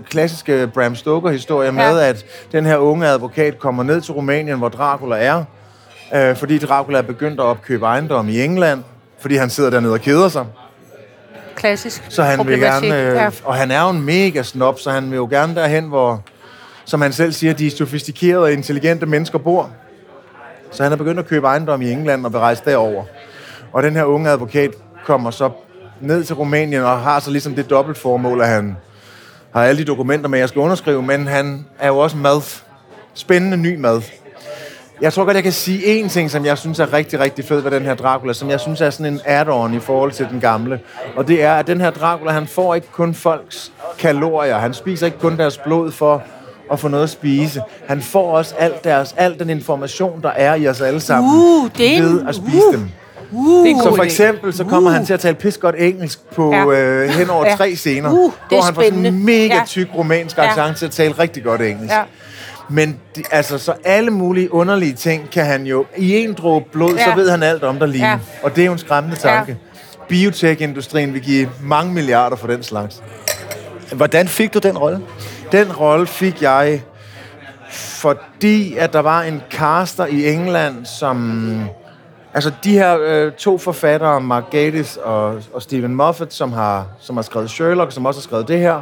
klassiske 0.09 0.67
Bram 0.73 0.95
Stoker-historie 0.95 1.71
med, 1.71 1.99
Ja. 1.99 2.07
at 2.09 2.25
den 2.51 2.65
her 2.65 2.77
unge 2.77 3.07
advokat 3.07 3.59
kommer 3.59 3.83
ned 3.83 4.01
til 4.01 4.13
Rumænien, 4.13 4.57
hvor 4.57 4.69
Dracula 4.69 5.17
er. 5.17 5.43
Øh, 6.15 6.35
fordi 6.35 6.57
Dracula 6.57 6.97
er 6.97 7.01
begyndt 7.01 7.39
at 7.39 7.43
opkøbe 7.45 7.85
ejendom 7.85 8.29
i 8.29 8.41
England. 8.43 8.83
Fordi 9.19 9.35
han 9.35 9.49
sidder 9.49 9.69
dernede 9.69 9.93
og 9.93 9.99
keder 9.99 10.29
sig. 10.29 10.45
Klassisk 11.55 12.03
Så 12.09 12.23
han 12.23 12.47
vil 12.47 12.59
gerne... 12.59 12.87
Øh, 12.87 13.15
ja. 13.15 13.29
Og 13.43 13.55
han 13.55 13.71
er 13.71 13.83
jo 13.83 13.89
en 13.89 14.01
mega 14.01 14.43
snob, 14.43 14.79
så 14.79 14.91
han 14.91 15.11
vil 15.11 15.15
jo 15.17 15.27
gerne 15.31 15.55
derhen, 15.55 15.83
hvor, 15.83 16.23
som 16.85 17.01
han 17.01 17.13
selv 17.13 17.31
siger, 17.31 17.53
de 17.53 17.71
sofistikerede 17.71 18.43
og 18.43 18.51
intelligente 18.53 19.05
mennesker 19.05 19.37
bor. 19.37 19.69
Så 20.71 20.83
han 20.83 20.91
er 20.91 20.95
begyndt 20.95 21.19
at 21.19 21.27
købe 21.27 21.47
ejendom 21.47 21.81
i 21.81 21.91
England 21.91 22.25
og 22.25 22.33
vil 22.33 22.39
rejse 22.39 22.61
derover. 22.65 23.03
Og 23.73 23.83
den 23.83 23.95
her 23.95 24.03
unge 24.03 24.29
advokat 24.29 24.71
kommer 25.05 25.31
så 25.31 25.49
ned 26.01 26.23
til 26.23 26.35
Rumænien 26.35 26.83
og 26.83 26.99
har 26.99 27.19
så 27.19 27.31
ligesom 27.31 27.55
det 27.55 27.69
dobbelt 27.69 27.97
formål, 27.97 28.41
at 28.41 28.47
han 28.47 28.77
har 29.53 29.63
alle 29.63 29.81
de 29.81 29.85
dokumenter 29.85 30.29
med, 30.29 30.39
jeg 30.39 30.49
skal 30.49 30.59
underskrive, 30.59 31.01
men 31.01 31.27
han 31.27 31.65
er 31.79 31.87
jo 31.87 31.97
også 31.97 32.17
mad. 32.17 32.41
Spændende 33.13 33.57
ny 33.57 33.75
mad. 33.75 34.01
Jeg 35.01 35.13
tror 35.13 35.25
godt, 35.25 35.35
jeg 35.35 35.43
kan 35.43 35.51
sige 35.51 36.03
én 36.03 36.09
ting, 36.09 36.31
som 36.31 36.45
jeg 36.45 36.57
synes 36.57 36.79
er 36.79 36.93
rigtig, 36.93 37.19
rigtig 37.19 37.45
fed 37.45 37.61
ved 37.61 37.71
den 37.71 37.83
her 37.83 37.95
Dracula, 37.95 38.33
som 38.33 38.49
jeg 38.49 38.59
synes 38.59 38.81
er 38.81 38.89
sådan 38.89 39.13
en 39.13 39.21
add-on 39.25 39.75
i 39.75 39.79
forhold 39.79 40.11
til 40.11 40.27
den 40.31 40.39
gamle. 40.39 40.79
Og 41.15 41.27
det 41.27 41.43
er, 41.43 41.53
at 41.53 41.67
den 41.67 41.81
her 41.81 41.89
Dracula, 41.89 42.31
han 42.31 42.47
får 42.47 42.75
ikke 42.75 42.87
kun 42.91 43.13
folks 43.13 43.71
kalorier. 43.99 44.57
Han 44.57 44.73
spiser 44.73 45.05
ikke 45.05 45.19
kun 45.19 45.37
deres 45.37 45.57
blod 45.57 45.91
for 45.91 46.23
at 46.71 46.79
få 46.79 46.87
noget 46.87 47.03
at 47.03 47.09
spise. 47.09 47.61
Han 47.87 48.01
får 48.01 48.37
også 48.37 48.55
alt, 48.55 48.83
deres, 48.83 49.15
al 49.17 49.39
den 49.39 49.49
information, 49.49 50.21
der 50.21 50.29
er 50.29 50.55
i 50.55 50.67
os 50.67 50.81
alle 50.81 50.99
sammen, 50.99 51.31
Uh, 51.33 51.69
det 51.77 51.97
er 51.97 52.01
ved 52.01 52.27
at 52.27 52.35
spise 52.35 52.67
uh. 52.67 52.73
dem. 52.73 52.89
Uh, 53.31 53.65
Det 53.65 53.71
er 53.71 53.81
Så 53.83 53.95
for 53.95 54.03
eksempel, 54.03 54.53
så 54.53 54.63
kommer 54.63 54.89
han 54.91 55.05
til 55.05 55.13
at 55.13 55.19
tale 55.19 55.35
pis 55.35 55.57
godt 55.57 55.75
engelsk 55.77 56.19
på 56.35 56.51
Ja. 56.53 56.69
ja. 56.69 56.79
øh, 56.81 57.09
hen 57.09 57.29
over 57.29 57.43
Ja. 57.45 57.49
ja. 57.51 57.55
tre 57.55 57.75
scener, 57.75 58.11
Uh, 58.11 58.19
det 58.19 58.31
hvor 58.49 58.61
han 58.61 58.75
får 58.75 58.81
sådan 58.83 59.05
en 59.05 59.25
mega 59.25 59.55
Ja. 59.55 59.61
tyk 59.67 59.87
romansk 59.97 60.37
Ja. 60.37 60.43
accent 60.49 60.77
til 60.77 60.85
at 60.85 60.91
tale 60.91 61.13
rigtig 61.19 61.43
godt 61.43 61.61
engelsk. 61.61 61.93
Ja. 61.93 62.01
Men 62.69 62.97
de, 63.15 63.23
altså, 63.31 63.57
så 63.57 63.73
alle 63.83 64.11
mulige 64.11 64.53
underlige 64.53 64.93
ting 64.93 65.29
kan 65.31 65.45
han 65.45 65.63
jo... 65.65 65.85
I 65.97 66.15
en 66.17 66.33
dråbe 66.33 66.65
blod, 66.71 66.93
ja. 66.95 67.03
så 67.03 67.09
Ja. 67.09 67.15
ved 67.15 67.29
han 67.29 67.43
alt 67.43 67.63
om 67.63 67.79
dig 67.79 67.87
lige. 67.87 68.05
Ja. 68.05 68.11
Ja. 68.11 68.17
Og 68.43 68.55
det 68.55 68.61
er 68.61 68.65
jo 68.65 68.71
en 68.71 68.77
skræmmende 68.77 69.17
tanke. 69.17 69.51
Ja. 69.51 70.05
Biotech-industrien 70.07 71.13
vil 71.13 71.21
give 71.21 71.49
mange 71.61 71.93
milliarder 71.93 72.35
for 72.35 72.47
den 72.47 72.63
slags. 72.63 73.03
Hvordan 73.91 74.27
fik 74.27 74.53
du 74.53 74.59
den 74.59 74.77
rolle? 74.77 74.99
Den 75.51 75.71
rolle 75.71 76.07
fik 76.07 76.41
jeg, 76.41 76.81
fordi 77.71 78.75
at 78.77 78.93
der 78.93 78.99
var 78.99 79.21
en 79.21 79.41
caster 79.51 80.05
i 80.05 80.33
England, 80.33 80.85
som... 80.85 81.69
Altså 82.33 82.51
de 82.63 82.71
her 82.71 82.97
øh, 83.01 83.31
to 83.31 83.57
forfattere, 83.57 84.21
Mark 84.21 84.43
Gatiss 84.51 84.97
og, 84.97 85.41
og 85.53 85.61
Stephen 85.61 85.95
Moffat, 85.95 86.33
som 86.33 86.51
har, 86.51 86.87
som 86.99 87.17
har 87.17 87.23
skrevet 87.23 87.49
Sherlock, 87.49 87.91
som 87.91 88.05
også 88.05 88.19
har 88.19 88.23
skrevet 88.23 88.47
det 88.47 88.59
her, 88.59 88.81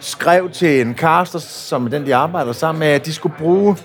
skrev 0.00 0.50
til 0.50 0.80
en 0.80 0.94
caster, 0.94 1.38
som 1.38 1.86
er 1.86 1.90
den, 1.90 2.06
de 2.06 2.14
arbejder 2.14 2.52
sammen 2.52 2.80
med, 2.80 2.88
at 2.88 3.06
de 3.06 3.14
skulle 3.14 3.34
bruge 3.38 3.76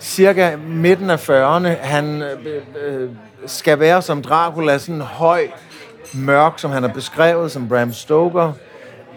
cirka 0.00 0.56
midten 0.56 1.10
af 1.10 1.30
40'erne. 1.30 1.68
Han 1.68 2.22
øh, 2.22 2.62
øh, 2.86 3.10
skal 3.46 3.80
være 3.80 4.02
som 4.02 4.22
Dracula, 4.22 4.78
sådan 4.78 5.00
høj, 5.00 5.46
mørk, 6.14 6.52
som 6.56 6.70
han 6.70 6.82
har 6.82 6.90
beskrevet, 6.90 7.52
som 7.52 7.68
Bram 7.68 7.92
Stoker. 7.92 8.52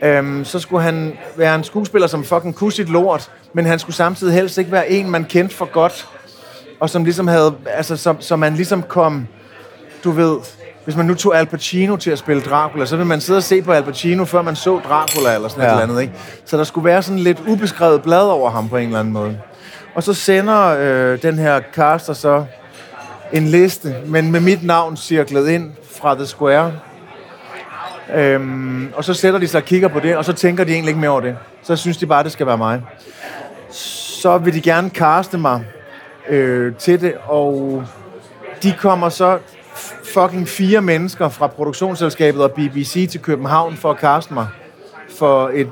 Øhm, 0.02 0.46
så 0.46 0.60
skulle 0.60 0.84
han 0.84 1.18
være 1.36 1.56
en 1.56 1.64
skuespiller, 1.64 2.08
som 2.08 2.24
fucking 2.24 2.56
kunne 2.56 2.72
sit 2.72 2.90
lort, 2.90 3.32
men 3.54 3.66
han 3.66 3.80
skulle 3.80 3.96
samtidig 3.96 4.34
helst 4.34 4.58
ikke 4.58 4.72
være 4.72 4.92
en, 4.92 5.12
man 5.12 5.26
kendte 5.26 5.56
for 5.56 5.66
godt 5.66 6.08
og 6.80 6.90
som 6.90 7.04
ligesom 7.04 7.28
havde, 7.28 7.56
altså 7.66 7.98
som, 7.98 8.22
som 8.22 8.40
man 8.40 8.56
ligesom 8.56 8.84
kom, 8.84 9.28
du 10.04 10.12
ved, 10.12 10.38
hvis 10.84 10.96
man 10.96 11.06
nu 11.06 11.16
tog 11.16 11.38
Al 11.38 11.46
Pacino 11.46 11.96
til 11.96 12.12
at 12.12 12.20
spille 12.20 12.42
Dracula, 12.42 12.86
så 12.86 12.96
ville 12.96 13.08
man 13.08 13.22
sidde 13.22 13.38
og 13.38 13.44
se 13.44 13.62
på 13.62 13.72
Al 13.72 13.84
Pacino, 13.84 14.26
før 14.26 14.42
man 14.42 14.56
så 14.56 14.80
Dracula 14.80 15.36
eller 15.36 15.48
sådan 15.48 15.64
ja. 15.64 15.68
Et 15.68 15.72
eller 15.72 15.84
andet, 15.84 16.02
ikke? 16.02 16.14
Så 16.46 16.58
der 16.58 16.64
skulle 16.64 16.86
være 16.86 17.04
sådan 17.04 17.20
lidt 17.20 17.40
ubeskrevet 17.48 18.02
blad 18.02 18.22
over 18.24 18.50
ham 18.50 18.70
på 18.70 18.78
en 18.78 18.86
eller 18.86 19.00
anden 19.00 19.14
måde. 19.14 19.38
Og 19.96 20.04
så 20.04 20.14
sender 20.14 20.78
øh, 20.80 21.22
den 21.22 21.40
her 21.40 21.62
caster 21.74 22.14
så 22.14 22.46
en 23.34 23.48
liste, 23.48 23.96
men 24.06 24.32
med 24.32 24.40
mit 24.40 24.64
navn 24.64 24.98
cirklet 24.98 25.50
ind 25.50 25.72
fra 26.00 26.16
The 26.16 26.26
Square. 26.26 26.74
Øhm, 28.16 28.94
og 28.96 29.04
så 29.04 29.14
sætter 29.14 29.40
de 29.40 29.48
sig 29.48 29.62
og 29.62 29.66
kigger 29.66 29.88
på 29.88 30.00
det, 30.00 30.18
og 30.18 30.26
så 30.26 30.34
tænker 30.34 30.64
de 30.64 30.72
egentlig 30.72 30.90
ikke 30.90 31.00
mere 31.00 31.10
over 31.10 31.22
det. 31.22 31.36
Så 31.64 31.76
synes 31.76 31.98
de 31.98 32.06
bare, 32.06 32.24
det 32.24 32.32
skal 32.32 32.48
være 32.48 32.58
mig. 32.58 32.82
Så 33.72 34.38
vil 34.38 34.54
de 34.54 34.62
gerne 34.62 34.90
kaste 34.90 35.38
mig 35.38 35.66
øh, 36.30 36.76
til 36.76 37.02
det, 37.02 37.14
og 37.26 37.84
de 38.64 38.74
kommer 38.80 39.10
så 39.10 39.40
fucking 40.14 40.48
fire 40.48 40.82
mennesker 40.82 41.30
fra 41.30 41.48
produktionsselskabet 41.48 42.44
og 42.44 42.52
BBC 42.52 43.10
til 43.12 43.22
København 43.22 43.76
for 43.76 43.92
at 43.92 43.98
kaste 43.98 44.34
mig 44.34 44.48
for 45.20 45.52
et 45.54 45.70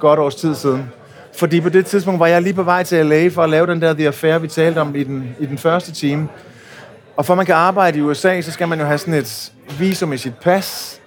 godt 0.00 0.20
års 0.20 0.34
tid 0.34 0.54
siden. 0.54 0.90
Fordi 1.38 1.60
på 1.60 1.68
det 1.68 1.86
tidspunkt 1.86 2.20
var 2.20 2.26
jeg 2.26 2.42
lige 2.42 2.54
på 2.54 2.62
vej 2.62 2.82
til 2.82 3.06
LA 3.06 3.28
for 3.28 3.42
at 3.42 3.50
lave 3.50 3.66
den 3.66 3.82
der 3.82 3.92
The 3.92 4.06
Affair, 4.06 4.38
vi 4.38 4.48
talte 4.48 4.78
om 4.78 4.94
i 4.94 5.04
den, 5.04 5.36
i 5.38 5.46
den 5.46 5.58
første 5.58 5.92
time. 5.92 6.28
Og 7.16 7.26
for 7.26 7.32
at 7.32 7.36
man 7.36 7.46
kan 7.46 7.54
arbejde 7.54 7.98
i 7.98 8.02
USA, 8.02 8.40
så 8.40 8.50
skal 8.52 8.68
man 8.68 8.80
jo 8.80 8.86
have 8.86 8.98
sådan 8.98 9.14
et 9.14 9.52
visum 9.78 10.12
i 10.12 10.16
sit 10.16 10.34
pas. 10.34 11.00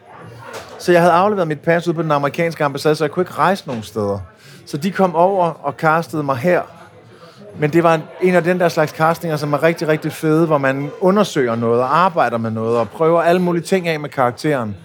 Så 0.79 0.91
jeg 0.91 1.01
havde 1.01 1.13
afleveret 1.13 1.47
mit 1.47 1.59
pas 1.59 1.87
ud 1.87 1.93
på 1.93 2.01
den 2.01 2.11
amerikanske 2.11 2.63
ambassade, 2.63 2.95
så 2.95 3.03
jeg 3.03 3.11
kunne 3.11 3.23
ikke 3.23 3.33
rejse 3.33 3.67
nogen 3.67 3.83
steder. 3.83 4.19
Så 4.65 4.77
de 4.77 4.91
kom 4.91 5.15
over 5.15 5.45
og 5.45 5.73
castede 5.77 6.23
mig 6.23 6.37
her. 6.37 6.80
Men 7.59 7.73
det 7.73 7.83
var 7.83 7.99
en 8.21 8.35
af 8.35 8.43
den 8.43 8.59
der 8.59 8.69
slags 8.69 8.91
castinger, 8.91 9.37
som 9.37 9.53
er 9.53 9.63
rigtig, 9.63 9.87
rigtig 9.87 10.11
fede, 10.11 10.45
hvor 10.45 10.57
man 10.57 10.89
undersøger 10.99 11.55
noget 11.55 11.81
og 11.81 11.97
arbejder 11.97 12.37
med 12.37 12.51
noget 12.51 12.77
og 12.77 12.89
prøver 12.89 13.21
alle 13.21 13.41
mulige 13.41 13.63
ting 13.63 13.87
af 13.87 13.99
med 13.99 14.09
karakteren. 14.09 14.75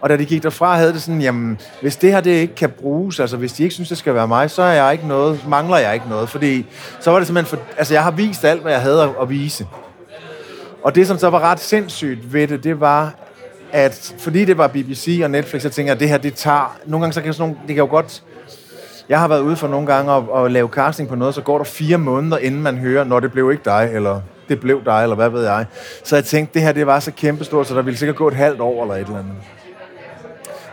Og 0.00 0.10
da 0.10 0.16
de 0.16 0.24
gik 0.24 0.42
derfra, 0.42 0.76
havde 0.76 0.92
det 0.92 1.02
sådan, 1.02 1.20
jamen, 1.20 1.60
hvis 1.80 1.96
det 1.96 2.12
her 2.12 2.20
det 2.20 2.30
ikke 2.30 2.54
kan 2.54 2.70
bruges, 2.70 3.20
altså 3.20 3.36
hvis 3.36 3.52
de 3.52 3.62
ikke 3.62 3.74
synes, 3.74 3.88
det 3.88 3.98
skal 3.98 4.14
være 4.14 4.28
mig, 4.28 4.50
så 4.50 4.62
er 4.62 4.72
jeg 4.72 4.92
ikke 4.92 5.06
noget, 5.06 5.48
mangler 5.48 5.76
jeg 5.76 5.94
ikke 5.94 6.08
noget. 6.08 6.28
Fordi 6.28 6.66
så 7.00 7.10
var 7.10 7.18
det 7.18 7.26
simpelthen, 7.26 7.58
for, 7.58 7.66
altså 7.78 7.94
jeg 7.94 8.02
har 8.02 8.10
vist 8.10 8.44
alt, 8.44 8.62
hvad 8.62 8.72
jeg 8.72 8.80
havde 8.80 9.02
at, 9.02 9.10
at 9.20 9.30
vise. 9.30 9.66
Og 10.82 10.94
det, 10.94 11.06
som 11.06 11.18
så 11.18 11.30
var 11.30 11.40
ret 11.40 11.60
sindssygt 11.60 12.32
ved 12.32 12.48
det, 12.48 12.64
det 12.64 12.80
var, 12.80 13.14
at 13.72 14.14
fordi 14.18 14.44
det 14.44 14.58
var 14.58 14.68
BBC 14.68 15.20
og 15.24 15.30
Netflix, 15.30 15.62
så 15.62 15.68
tænker 15.70 15.90
jeg, 15.90 15.94
at 15.94 16.00
det 16.00 16.08
her, 16.08 16.18
det 16.18 16.34
tager... 16.34 16.76
Nogle 16.86 17.02
gange, 17.02 17.12
så 17.12 17.20
kan 17.20 17.32
sådan 17.32 17.48
nogle, 17.48 17.60
det 17.66 17.74
kan 17.74 17.84
jo 17.84 17.90
godt... 17.90 18.22
Jeg 19.08 19.20
har 19.20 19.28
været 19.28 19.40
ude 19.40 19.56
for 19.56 19.68
nogle 19.68 19.86
gange 19.86 20.12
og, 20.12 20.46
at 20.46 20.52
lave 20.52 20.68
casting 20.68 21.08
på 21.08 21.14
noget, 21.14 21.34
så 21.34 21.40
går 21.40 21.56
der 21.58 21.64
fire 21.64 21.98
måneder, 21.98 22.38
inden 22.38 22.62
man 22.62 22.78
hører, 22.78 23.04
når 23.04 23.20
det 23.20 23.32
blev 23.32 23.50
ikke 23.50 23.64
dig, 23.64 23.90
eller 23.92 24.20
det 24.48 24.60
blev 24.60 24.84
dig, 24.84 25.02
eller 25.02 25.16
hvad 25.16 25.28
ved 25.28 25.44
jeg. 25.44 25.66
Så 26.04 26.16
jeg 26.16 26.24
tænkte, 26.24 26.54
det 26.54 26.62
her, 26.62 26.72
det 26.72 26.86
var 26.86 27.00
så 27.00 27.10
kæmpestort, 27.10 27.66
så 27.66 27.74
der 27.74 27.82
ville 27.82 27.98
sikkert 27.98 28.16
gå 28.16 28.28
et 28.28 28.34
halvt 28.34 28.60
år, 28.60 28.82
eller 28.82 28.94
et 28.94 29.00
eller 29.00 29.18
andet. 29.18 29.34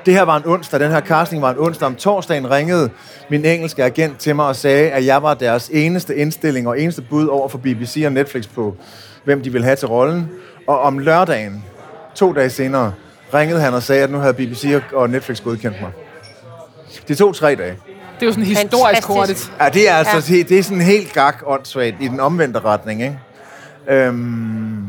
Det 0.05 0.13
her 0.13 0.21
var 0.21 0.37
en 0.37 0.43
onsdag, 0.45 0.79
den 0.79 0.91
her 0.91 1.01
casting 1.01 1.41
var 1.41 1.51
en 1.51 1.59
onsdag. 1.59 1.85
Om 1.85 1.95
torsdagen 1.95 2.51
ringede 2.51 2.89
min 3.29 3.45
engelske 3.45 3.83
agent 3.83 4.19
til 4.19 4.35
mig 4.35 4.45
og 4.45 4.55
sagde, 4.55 4.91
at 4.91 5.05
jeg 5.05 5.23
var 5.23 5.33
deres 5.33 5.69
eneste 5.73 6.15
indstilling 6.15 6.67
og 6.67 6.81
eneste 6.81 7.01
bud 7.01 7.27
over 7.27 7.49
for 7.49 7.57
BBC 7.57 8.03
og 8.05 8.11
Netflix 8.11 8.47
på, 8.55 8.75
hvem 9.23 9.41
de 9.41 9.51
ville 9.51 9.65
have 9.65 9.75
til 9.75 9.87
rollen. 9.87 10.29
Og 10.67 10.79
om 10.79 10.99
lørdagen, 10.99 11.65
to 12.15 12.33
dage 12.33 12.49
senere, 12.49 12.93
ringede 13.33 13.61
han 13.61 13.73
og 13.73 13.83
sagde, 13.83 14.03
at 14.03 14.11
nu 14.11 14.17
havde 14.17 14.33
BBC 14.33 14.81
og 14.93 15.09
Netflix 15.09 15.43
godkendt 15.43 15.81
mig. 15.81 15.91
Det 17.07 17.17
tog 17.17 17.35
tre 17.35 17.55
dage. 17.55 17.77
Det 18.21 18.27
er 18.27 18.29
jo 18.29 18.33
sådan 18.33 18.45
historisk 18.45 19.07
hurtigt. 19.07 19.51
Ja, 19.59 19.69
det 19.69 19.89
er 19.89 19.93
altså 19.93 20.33
ja. 20.33 20.43
det 20.43 20.59
er 20.59 20.63
sådan 20.63 20.81
helt 20.81 21.13
gak 21.13 21.43
åndssvagt 21.45 21.95
i 21.99 22.07
den 22.07 22.19
omvendte 22.19 22.59
retning, 22.59 23.01
ikke? 23.01 23.19
Øhm, 23.87 24.87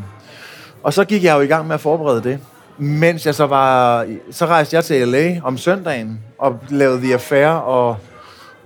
og 0.83 0.93
så 0.93 1.05
gik 1.05 1.25
jeg 1.25 1.37
jo 1.37 1.41
i 1.41 1.47
gang 1.47 1.67
med 1.67 1.75
at 1.75 1.81
forberede 1.81 2.23
det. 2.23 2.39
Mens 2.79 3.27
jeg 3.27 3.35
så 3.35 3.47
var... 3.47 4.07
Så 4.31 4.47
rejste 4.47 4.77
jeg 4.77 4.85
til 4.85 5.09
LA 5.09 5.41
om 5.45 5.59
søndagen 5.59 6.21
og 6.39 6.59
lavede 6.69 7.01
The 7.01 7.15
Affair 7.15 7.49
og, 7.49 7.97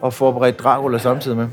og 0.01 0.13
forberedte 0.13 0.63
Dracula 0.63 0.99
samtidig 0.99 1.37
med. 1.37 1.49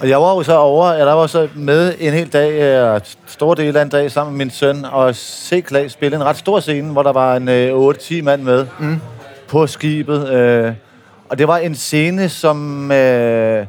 Og 0.00 0.08
jeg 0.08 0.20
var 0.20 0.34
jo 0.34 0.42
så 0.42 0.56
over, 0.56 0.92
jeg 0.92 1.06
der 1.06 1.12
var 1.12 1.26
så 1.26 1.48
med 1.54 1.94
en 1.98 2.12
hel 2.12 2.32
dag, 2.32 3.00
stor 3.26 3.54
del 3.54 3.76
af 3.76 3.82
en 3.82 3.88
dag, 3.88 4.10
sammen 4.10 4.36
med 4.36 4.44
min 4.44 4.50
søn, 4.50 4.84
og 4.84 5.14
se 5.14 5.60
Klaas 5.60 5.92
spille 5.92 6.16
en 6.16 6.24
ret 6.24 6.36
stor 6.36 6.60
scene, 6.60 6.92
hvor 6.92 7.02
der 7.02 7.12
var 7.12 7.36
en 7.36 7.48
øh, 7.48 7.88
8-10 7.88 8.22
mand 8.22 8.42
med 8.42 8.66
mm. 8.78 9.00
på 9.48 9.66
skibet. 9.66 10.28
Øh, 10.28 10.72
og 11.28 11.38
det 11.38 11.48
var 11.48 11.56
en 11.56 11.74
scene, 11.74 12.28
som, 12.28 12.92
øh, 12.92 13.66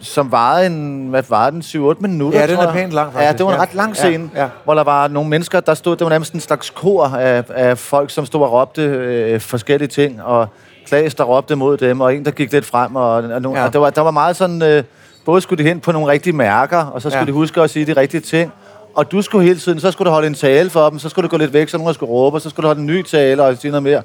som 0.00 0.32
varede 0.32 0.66
en, 0.66 1.06
hvad 1.10 1.22
var 1.28 1.50
den, 1.50 1.60
7-8 1.62 1.94
minutter, 2.00 2.40
Ja, 2.40 2.46
den 2.46 2.56
er 2.56 2.72
pænt 2.72 2.92
lang, 2.92 3.12
Ja, 3.14 3.18
faktisk. 3.20 3.38
det 3.38 3.46
var 3.46 3.52
en 3.52 3.56
Ja. 3.56 3.62
ret 3.62 3.74
lang 3.74 3.88
Ja, 3.88 3.94
scene, 3.94 4.30
ja. 4.36 4.48
hvor 4.64 4.74
der 4.74 4.84
var 4.84 5.08
nogle 5.08 5.30
mennesker, 5.30 5.60
der 5.60 5.74
stod, 5.74 5.96
det 5.96 6.04
var 6.04 6.10
nærmest 6.10 6.32
en 6.32 6.40
slags 6.40 6.70
kor 6.70 7.04
af, 7.06 7.44
af 7.54 7.78
folk, 7.78 8.10
som 8.10 8.26
stod 8.26 8.42
og 8.42 8.52
råbte 8.52 8.82
øh, 8.82 9.40
forskellige 9.40 9.88
ting, 9.88 10.22
og 10.22 10.46
Klaas, 10.86 11.14
der 11.14 11.24
råbte 11.24 11.56
mod 11.56 11.76
dem, 11.76 12.00
og 12.00 12.14
en, 12.14 12.24
der 12.24 12.30
gik 12.30 12.52
lidt 12.52 12.64
frem, 12.64 12.96
og, 12.96 13.10
og, 13.12 13.22
nogle, 13.22 13.50
Ja. 13.50 13.58
ja. 13.60 13.66
og 13.66 13.72
der, 13.72 13.78
var, 13.78 13.90
der 13.90 14.00
var 14.00 14.10
meget 14.10 14.36
sådan, 14.36 14.62
øh, 14.62 14.82
både 15.24 15.40
skulle 15.40 15.64
de 15.64 15.68
hen 15.68 15.80
på 15.80 15.92
nogle 15.92 16.08
rigtige 16.12 16.32
mærker, 16.32 16.78
og 16.84 17.02
så 17.02 17.10
skulle 17.10 17.16
Ja. 17.18 17.22
ja. 17.22 17.26
de 17.26 17.32
huske 17.32 17.60
at 17.60 17.70
sige 17.70 17.86
de 17.86 17.92
rigtige 17.92 18.20
ting, 18.20 18.52
og 18.94 19.12
du 19.12 19.22
skulle 19.22 19.44
hele 19.46 19.58
tiden, 19.60 19.80
så 19.80 19.90
skulle 19.90 20.06
du 20.06 20.12
holde 20.12 20.26
en 20.26 20.34
tale 20.34 20.70
for 20.70 20.90
dem, 20.90 20.98
så 20.98 21.08
skulle 21.08 21.28
du 21.28 21.30
gå 21.30 21.36
lidt 21.36 21.52
væk, 21.52 21.68
så 21.68 21.78
nogen 21.78 21.94
skulle 21.94 22.10
råbe, 22.10 22.36
og 22.36 22.40
så 22.40 22.50
skulle 22.50 22.64
du 22.64 22.68
holde 22.68 22.80
en 22.80 22.86
ny 22.86 23.02
tale 23.02 23.42
og 23.44 23.56
sige 23.56 23.70
noget 23.70 23.82
mere. 23.82 24.02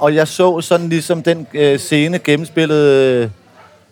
Og 0.00 0.14
jeg 0.14 0.28
så 0.28 0.60
sådan 0.60 0.88
ligesom 0.88 1.22
den 1.22 1.46
øh, 1.54 1.78
scene 1.78 2.18
gennemspillet 2.18 2.84
øh, 2.86 3.28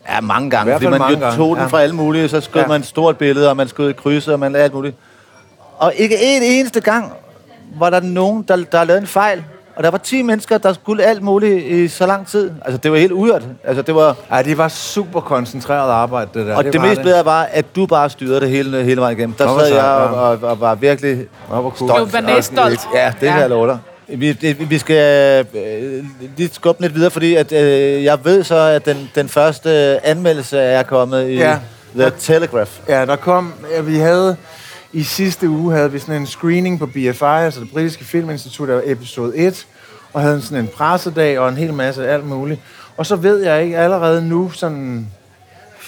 ja, 0.09 0.21
mange 0.21 0.51
gange, 0.51 0.73
fordi 0.73 0.87
man 0.87 0.99
mange 0.99 1.15
jo 1.19 1.21
gange, 1.25 1.37
tog 1.37 1.57
den 1.57 1.63
ja. 1.63 1.69
fra 1.69 1.83
alle 1.83 1.95
mulige, 1.95 2.29
så 2.29 2.41
skød 2.41 2.61
Ja. 2.63 2.67
man 2.67 2.81
et 2.81 2.87
stort 2.87 3.17
billede, 3.19 3.51
og 3.51 3.57
man 3.57 3.69
skød 3.69 3.91
et 3.91 3.97
kryds, 3.97 4.29
og 4.29 4.41
man 4.41 4.53
lavede 4.53 4.65
alt 4.65 4.75
muligt. 4.75 4.97
Og 5.79 5.93
ikke 5.97 6.17
en 6.37 6.43
eneste 6.43 6.81
gang 6.81 7.13
var 7.79 7.91
der 7.91 8.01
nogen, 8.01 8.45
der, 8.49 8.57
der 8.73 8.85
lavede 8.85 9.01
en 9.01 9.07
fejl. 9.07 9.45
Og 9.77 9.85
der 9.85 9.91
var 9.91 9.99
10 9.99 10.23
mennesker, 10.23 10.59
der 10.59 10.73
skulle 10.73 11.05
alt 11.05 11.23
muligt 11.23 11.65
i 11.65 11.89
så 11.89 12.07
lang 12.07 12.27
tid. 12.27 12.51
Altså, 12.65 12.79
det 12.79 12.93
var 12.93 12.99
helt 12.99 13.13
uhørt. 13.13 13.43
Altså, 13.65 13.83
det 13.83 13.95
var... 13.95 14.17
Ja, 14.33 14.43
det 14.43 14.59
var 14.59 14.69
super 14.69 15.21
koncentreret 15.21 15.91
arbejde, 15.91 16.31
det 16.35 16.47
der. 16.47 16.57
Og 16.57 16.65
det, 16.65 16.73
det 16.73 16.81
mest 16.81 17.03
bedre 17.03 17.25
var, 17.25 17.49
at 17.53 17.77
du 17.77 17.87
bare 17.87 18.11
styrede 18.11 18.41
det 18.41 18.49
hele, 18.51 18.85
hele 18.85 19.01
vejen 19.01 19.19
igennem. 19.19 19.35
Der 19.39 19.59
sad 19.59 19.75
jeg 19.75 19.85
og, 19.85 20.31
og, 20.31 20.39
og, 20.43 20.61
var 20.61 20.75
virkelig 20.75 21.19
Nå, 21.51 21.57
cool. 21.63 21.73
stolt. 21.77 22.01
Du 22.01 22.05
var 22.13 22.21
næststolt. 22.21 22.81
Ja, 22.95 23.13
det 23.21 23.27
Ja. 23.27 23.35
jeg 23.35 23.51
love 23.51 23.67
dig. 23.69 23.79
Vi, 24.09 24.33
det- 24.33 24.71
vi 24.71 24.79
skal 24.79 25.45
øh, 25.55 26.05
lige 26.37 26.51
skubbe 26.53 26.83
lidt 26.83 26.95
videre, 26.95 27.11
fordi 27.11 27.35
at, 27.35 27.53
øh, 27.53 28.05
jeg 28.05 28.19
ved 28.25 28.45
så, 28.45 28.57
at 28.57 28.87
den, 28.87 29.11
den 29.15 29.29
første 29.29 29.71
anmeldelse 30.07 30.59
er 30.59 30.83
kommet 30.83 31.29
i 31.29 31.35
Ja. 31.35 31.51
ja. 31.51 31.59
The 32.03 32.13
Telegraph. 32.19 32.71
Ja, 32.89 33.07
der 33.07 33.17
kom, 33.17 33.53
ja, 33.77 33.81
vi 33.81 33.97
havde, 33.97 34.37
i 34.93 35.03
sidste 35.03 35.49
uge 35.49 35.73
havde 35.73 35.93
vi 35.93 35.99
sådan 35.99 36.15
en 36.21 36.27
screening 36.27 36.79
på 36.79 36.87
BFI, 36.87 37.25
altså 37.25 37.61
det 37.61 37.71
britiske 37.73 38.05
filminstitut 38.05 38.71
af 38.71 38.81
episode 38.85 39.37
1, 39.37 39.67
og 40.13 40.21
havde 40.21 40.43
sådan 40.43 40.59
en 40.59 40.69
pressedag 40.77 41.39
og 41.39 41.49
en 41.49 41.57
hel 41.57 41.73
masse 41.73 42.09
alt 42.09 42.27
muligt. 42.27 42.61
Og 42.97 43.07
så 43.07 43.17
ved 43.17 43.39
jeg 43.45 43.63
ikke 43.65 43.79
allerede 43.79 44.29
nu, 44.29 44.51
sådan 44.51 45.07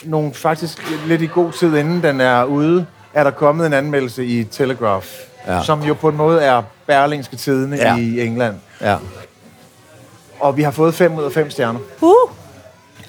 nogle, 0.04 0.34
faktisk 0.34 0.92
lidt 1.06 1.22
i 1.22 1.26
god 1.26 1.52
tid 1.52 1.76
inden 1.76 2.02
den 2.02 2.20
er 2.20 2.44
ude, 2.44 2.86
er 3.14 3.24
der 3.24 3.30
kommet 3.30 3.66
en 3.66 3.72
anmeldelse 3.72 4.24
i 4.26 4.44
Telegraph, 4.44 5.06
ja. 5.46 5.54
Ja. 5.56 5.62
som 5.62 5.82
jo 5.82 5.94
på 5.94 6.08
en 6.08 6.16
måde 6.16 6.42
er 6.42 6.62
Berlingske 6.86 7.36
Tidene 7.36 7.76
ja. 7.76 7.94
Ja. 7.94 8.00
i 8.00 8.20
England. 8.26 8.54
Ja. 8.80 8.96
Og 10.40 10.56
vi 10.56 10.62
har 10.62 10.70
fået 10.70 10.94
5 10.94 11.18
ud 11.18 11.24
af 11.24 11.32
5 11.32 11.50
stjerner. 11.50 11.80
Uh, 12.00 12.10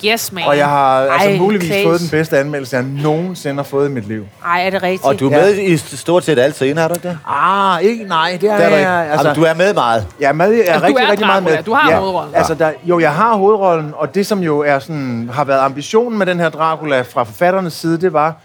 Yes, 0.05 0.31
man. 0.31 0.43
Og 0.47 0.57
jeg 0.57 0.67
har 0.67 1.01
altså 1.01 1.29
Ej, 1.29 1.37
muligvis 1.37 1.67
Claes. 1.69 1.85
fået 1.85 1.99
den 1.99 2.09
bedste 2.09 2.37
anmeldelse, 2.39 2.75
jeg 2.75 2.85
nogensinde 2.85 3.55
har 3.55 3.63
fået 3.63 3.89
i 3.89 3.91
mit 3.91 4.07
liv. 4.07 4.25
ej, 4.45 4.65
er 4.65 4.69
det 4.69 4.83
rigtigt? 4.83 5.05
Og 5.05 5.19
du 5.19 5.29
er 5.29 5.37
Ja. 5.37 5.45
med 5.45 5.57
i 5.57 5.77
stort 5.77 6.23
set 6.23 6.39
alt 6.39 6.55
scene, 6.55 6.81
har 6.81 6.87
du 6.87 6.93
ikke 6.93 7.07
det? 7.07 7.17
Ah, 7.27 7.81
ikke, 7.83 8.03
nej, 8.03 8.37
det 8.41 8.49
er, 8.49 8.55
Det 8.55 8.65
er 8.65 8.69
du 8.69 8.75
ikke. 8.75 8.89
jeg, 8.89 9.11
Altså, 9.11 9.33
du 9.33 9.43
er 9.43 9.53
med 9.53 9.73
meget. 9.73 10.07
Jeg 10.19 10.27
er 10.29 10.33
med, 10.33 10.49
jeg 10.51 10.59
er 10.67 10.73
Altså, 10.73 10.87
rigtig, 10.87 11.03
er 11.05 11.11
rigtig 11.11 11.27
meget 11.27 11.43
med. 11.43 11.63
Du 11.63 11.73
har 11.73 11.91
ja, 11.91 11.99
hovedrollen. 11.99 12.35
Altså, 12.35 12.53
der, 12.53 12.71
jo, 12.83 12.99
jeg 12.99 13.13
har 13.13 13.35
hovedrollen, 13.35 13.93
og 13.97 14.15
det, 14.15 14.25
som 14.27 14.39
jo 14.39 14.59
er 14.59 14.79
sådan, 14.79 15.29
har 15.33 15.43
været 15.43 15.59
ambitionen 15.59 16.17
med 16.17 16.25
den 16.25 16.39
her 16.39 16.49
Dracula 16.49 17.01
fra 17.01 17.23
forfatternes 17.23 17.73
side, 17.73 18.01
det 18.01 18.13
var, 18.13 18.35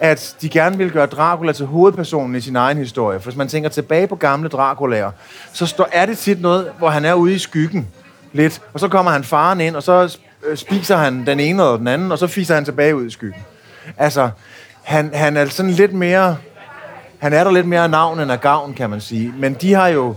at 0.00 0.36
de 0.42 0.48
gerne 0.48 0.76
ville 0.76 0.92
gøre 0.92 1.06
Dracula 1.06 1.52
til 1.52 1.66
hovedpersonen 1.66 2.36
i 2.36 2.40
sin 2.40 2.56
egen 2.56 2.76
historie. 2.76 3.20
For 3.20 3.24
hvis 3.24 3.36
man 3.36 3.48
tænker 3.48 3.68
tilbage 3.68 4.06
på 4.06 4.16
gamle 4.16 4.48
Draculaer, 4.48 5.10
så 5.52 5.66
står, 5.66 5.88
er 5.92 6.06
det 6.06 6.18
tit 6.18 6.40
noget, 6.40 6.72
hvor 6.78 6.90
han 6.90 7.04
er 7.04 7.14
ude 7.14 7.34
i 7.34 7.38
skyggen 7.38 7.88
lidt, 8.32 8.60
og 8.72 8.80
så 8.80 8.88
kommer 8.88 9.12
han 9.12 9.24
faren 9.24 9.60
ind, 9.60 9.76
og 9.76 9.82
så 9.82 10.18
øh, 10.46 10.56
spiser 10.56 10.96
han 10.96 11.26
den 11.26 11.40
ene 11.40 11.62
og 11.62 11.78
den 11.78 11.88
anden, 11.88 12.12
og 12.12 12.18
så 12.18 12.26
fiser 12.26 12.54
han 12.54 12.64
tilbage 12.64 12.96
ud 12.96 13.06
i 13.06 13.10
skyggen. 13.10 13.42
Altså, 13.96 14.30
han, 14.82 15.10
han 15.14 15.36
er 15.36 15.46
sådan 15.46 15.70
lidt 15.70 15.92
mere... 15.92 16.36
Han 17.18 17.32
er 17.32 17.44
der 17.44 17.50
lidt 17.50 17.66
mere 17.66 17.82
af 17.82 17.90
navn 17.90 18.20
end 18.20 18.32
af 18.32 18.40
gavn, 18.40 18.74
kan 18.74 18.90
man 18.90 19.00
sige. 19.00 19.34
Men 19.38 19.54
de 19.54 19.74
har 19.74 19.88
jo, 19.88 20.14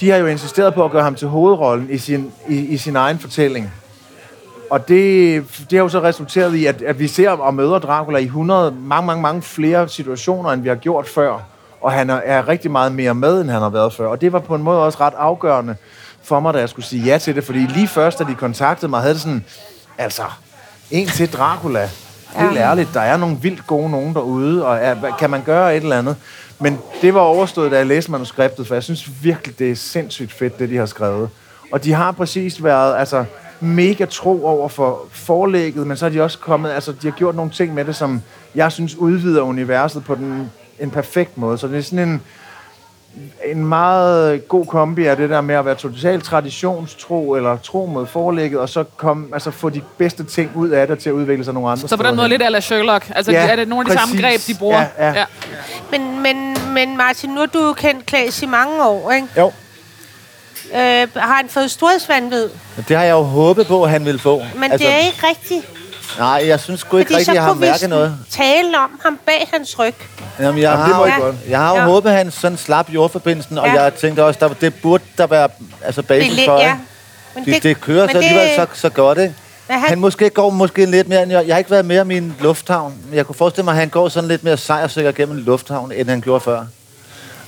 de 0.00 0.10
har 0.10 0.16
jo 0.16 0.26
insisteret 0.26 0.74
på 0.74 0.84
at 0.84 0.90
gøre 0.90 1.02
ham 1.02 1.14
til 1.14 1.28
hovedrollen 1.28 1.90
i 1.90 1.98
sin, 1.98 2.32
i, 2.48 2.58
i 2.58 2.76
sin 2.76 2.96
egen 2.96 3.18
fortælling. 3.18 3.72
Og 4.72 4.88
det, 4.88 5.44
det 5.70 5.78
har 5.78 5.84
jo 5.84 5.88
så 5.88 6.02
resulteret 6.02 6.54
i, 6.54 6.66
at, 6.66 6.82
at 6.82 6.98
vi 6.98 7.08
ser 7.08 7.30
og 7.30 7.54
møder 7.54 7.78
Dracula 7.78 8.18
i 8.18 8.24
100, 8.24 8.74
mange, 8.80 9.06
mange, 9.06 9.22
mange 9.22 9.42
flere 9.42 9.88
situationer, 9.88 10.50
end 10.50 10.62
vi 10.62 10.68
har 10.68 10.76
gjort 10.76 11.08
før. 11.08 11.38
Og 11.80 11.92
han 11.92 12.10
er, 12.10 12.14
er 12.14 12.48
rigtig 12.48 12.70
meget 12.70 12.92
mere 12.92 13.14
med, 13.14 13.40
end 13.40 13.50
han 13.50 13.62
har 13.62 13.68
været 13.68 13.92
før. 13.92 14.06
Og 14.06 14.20
det 14.20 14.32
var 14.32 14.38
på 14.38 14.54
en 14.54 14.62
måde 14.62 14.82
også 14.82 14.98
ret 15.00 15.14
afgørende 15.16 15.76
for 16.22 16.40
mig, 16.40 16.54
da 16.54 16.58
jeg 16.58 16.68
skulle 16.68 16.86
sige 16.86 17.04
ja 17.04 17.18
til 17.18 17.34
det. 17.34 17.44
Fordi 17.44 17.58
lige 17.58 17.88
først, 17.88 18.18
da 18.18 18.24
de 18.24 18.34
kontaktede 18.34 18.90
mig, 18.90 19.00
havde 19.00 19.14
det 19.14 19.22
sådan, 19.22 19.44
altså, 19.98 20.22
en 20.90 21.06
til 21.06 21.32
Dracula. 21.32 21.88
Helt 22.36 22.56
ærligt, 22.58 22.88
der 22.94 23.00
er 23.00 23.16
nogle 23.16 23.36
vildt 23.42 23.66
gode 23.66 23.90
nogen 23.90 24.14
derude, 24.14 24.66
og 24.66 24.76
er, 24.76 25.16
kan 25.18 25.30
man 25.30 25.42
gøre 25.42 25.76
et 25.76 25.82
eller 25.82 25.98
andet? 25.98 26.16
Men 26.58 26.78
det 27.02 27.14
var 27.14 27.20
overstået, 27.20 27.70
da 27.70 27.76
jeg 27.76 27.86
læste 27.86 28.10
manuskriptet, 28.10 28.66
for 28.66 28.74
jeg 28.74 28.82
synes 28.82 29.10
virkelig, 29.22 29.58
det 29.58 29.70
er 29.70 29.76
sindssygt 29.76 30.32
fedt, 30.32 30.58
det 30.58 30.70
de 30.70 30.76
har 30.76 30.86
skrevet. 30.86 31.28
Og 31.72 31.84
de 31.84 31.92
har 31.92 32.12
præcis 32.12 32.64
været 32.64 32.96
altså, 32.96 33.24
mega 33.62 34.04
tro 34.04 34.44
over 34.44 34.68
for 34.68 35.00
forlægget, 35.10 35.86
men 35.86 35.96
så 35.96 36.04
har 36.04 36.10
de 36.10 36.22
også 36.22 36.38
kommet, 36.38 36.70
altså 36.70 36.92
de 36.92 37.06
har 37.06 37.16
gjort 37.16 37.34
nogle 37.34 37.50
ting 37.50 37.74
med 37.74 37.84
det, 37.84 37.96
som 37.96 38.22
jeg 38.54 38.72
synes 38.72 38.96
udvider 38.96 39.42
universet 39.42 40.04
på 40.04 40.14
den, 40.14 40.50
en 40.80 40.90
perfekt 40.90 41.38
måde. 41.38 41.58
Så 41.58 41.66
det 41.66 41.78
er 41.78 41.82
sådan 41.82 42.08
en, 42.08 42.22
en 43.44 43.64
meget 43.64 44.48
god 44.48 44.66
kombi 44.66 45.04
af 45.06 45.16
det 45.16 45.30
der 45.30 45.40
med 45.40 45.54
at 45.54 45.64
være 45.64 45.74
totalt 45.74 46.24
traditionstro, 46.24 47.34
eller 47.34 47.56
tro 47.56 47.86
mod 47.86 48.06
forlægget, 48.06 48.60
og 48.60 48.68
så 48.68 48.84
kom, 48.96 49.30
altså 49.34 49.50
få 49.50 49.70
de 49.70 49.82
bedste 49.98 50.24
ting 50.24 50.50
ud 50.54 50.68
af 50.68 50.86
det 50.86 50.98
til 50.98 51.08
at 51.08 51.14
udvikle 51.14 51.44
sig 51.44 51.54
nogle 51.54 51.70
andre 51.70 51.88
Så 51.88 51.96
på 51.96 52.02
den 52.02 52.16
måde 52.16 52.28
lidt 52.28 52.42
ala 52.42 52.60
Sherlock. 52.60 53.10
Altså, 53.14 53.32
Ja, 53.32 53.48
er 53.48 53.56
det 53.56 53.68
nogle 53.68 53.90
af 53.90 53.96
de 53.96 54.00
samme 54.00 54.22
greb, 54.22 54.34
præcis. 54.34 54.54
de 54.54 54.58
bruger? 54.58 54.84
Ja, 54.98 55.08
ja. 55.12 55.24
Men, 55.90 56.22
men, 56.22 56.56
men 56.74 56.96
Martin, 56.96 57.30
nu 57.30 57.38
har 57.40 57.46
du 57.46 57.66
jo 57.66 57.72
kendt 57.72 58.06
Klaas 58.06 58.42
i 58.42 58.46
mange 58.46 58.84
år, 58.84 59.12
ikke? 59.12 59.28
Jo, 59.38 59.52
Øh, 60.74 61.08
har 61.16 61.34
han 61.36 61.48
fået 61.48 61.70
storhedsvandvid? 61.70 62.48
det 62.88 62.96
har 62.96 63.04
jeg 63.04 63.12
jo 63.12 63.22
håbet 63.22 63.66
på, 63.66 63.84
at 63.84 63.90
han 63.90 64.04
ville 64.04 64.20
få. 64.20 64.42
Men 64.54 64.72
altså, 64.72 64.86
det 64.86 64.94
er 64.94 64.98
ikke 64.98 65.26
rigtigt. 65.28 65.66
Nej, 66.18 66.42
jeg 66.46 66.60
synes 66.60 66.80
sgu 66.80 66.96
ikke 66.96 67.08
Fordi 67.08 67.18
rigtigt, 67.18 67.34
jeg 67.34 67.42
har 67.42 67.54
mærket 67.54 67.88
noget. 67.88 68.16
tale 68.30 68.78
om 68.78 69.00
ham 69.04 69.18
bag 69.26 69.48
hans 69.52 69.78
ryg. 69.78 69.94
Jamen, 70.40 70.62
jeg, 70.62 70.70
Jamen, 70.70 70.86
det 70.86 70.96
må 70.96 71.04
har, 71.06 71.16
I 71.16 71.20
jo- 71.20 71.24
godt. 71.24 71.36
jeg 71.48 71.58
har 71.58 71.70
jo 71.70 71.76
Ja. 71.80 71.84
håbet, 71.84 72.10
at 72.10 72.16
han 72.16 72.30
sådan 72.30 72.58
slap 72.58 72.88
jordforbindelsen, 72.90 73.58
og 73.58 73.66
Ja. 73.66 73.82
jeg 73.82 73.94
tænkte 73.94 74.24
også, 74.24 74.40
der, 74.40 74.48
det 74.48 74.74
burde 74.74 75.04
der 75.18 75.26
være 75.26 75.48
altså 75.84 76.02
basis 76.02 76.44
for, 76.44 76.58
ja. 76.60 76.66
ikke? 76.66 76.78
Men 77.34 77.44
Det, 77.44 77.62
det 77.62 77.80
kører 77.80 78.08
så 78.08 78.16
alligevel 78.18 78.48
så, 78.56 78.66
så 78.74 78.88
godt, 78.88 79.18
ikke? 79.18 79.34
Men 79.68 79.78
Han 79.78 79.98
måske 80.00 80.30
går 80.30 80.50
måske 80.50 80.86
lidt 80.86 81.08
mere, 81.08 81.22
end 81.22 81.32
jeg, 81.32 81.46
jeg 81.46 81.54
har 81.54 81.58
ikke 81.58 81.70
været 81.70 81.84
mere 81.84 82.00
i 82.02 82.04
min 82.04 82.34
lufthavn, 82.40 82.94
men 83.08 83.16
jeg 83.16 83.26
kunne 83.26 83.36
forestille 83.36 83.64
mig, 83.64 83.72
at 83.72 83.78
han 83.78 83.88
går 83.88 84.08
sådan 84.08 84.28
lidt 84.28 84.44
mere 84.44 84.56
sejrsikker 84.56 85.12
gennem 85.12 85.36
en 85.38 85.42
lufthavn, 85.44 85.92
end 85.92 86.08
han 86.08 86.20
gjorde 86.20 86.40
før. 86.40 86.64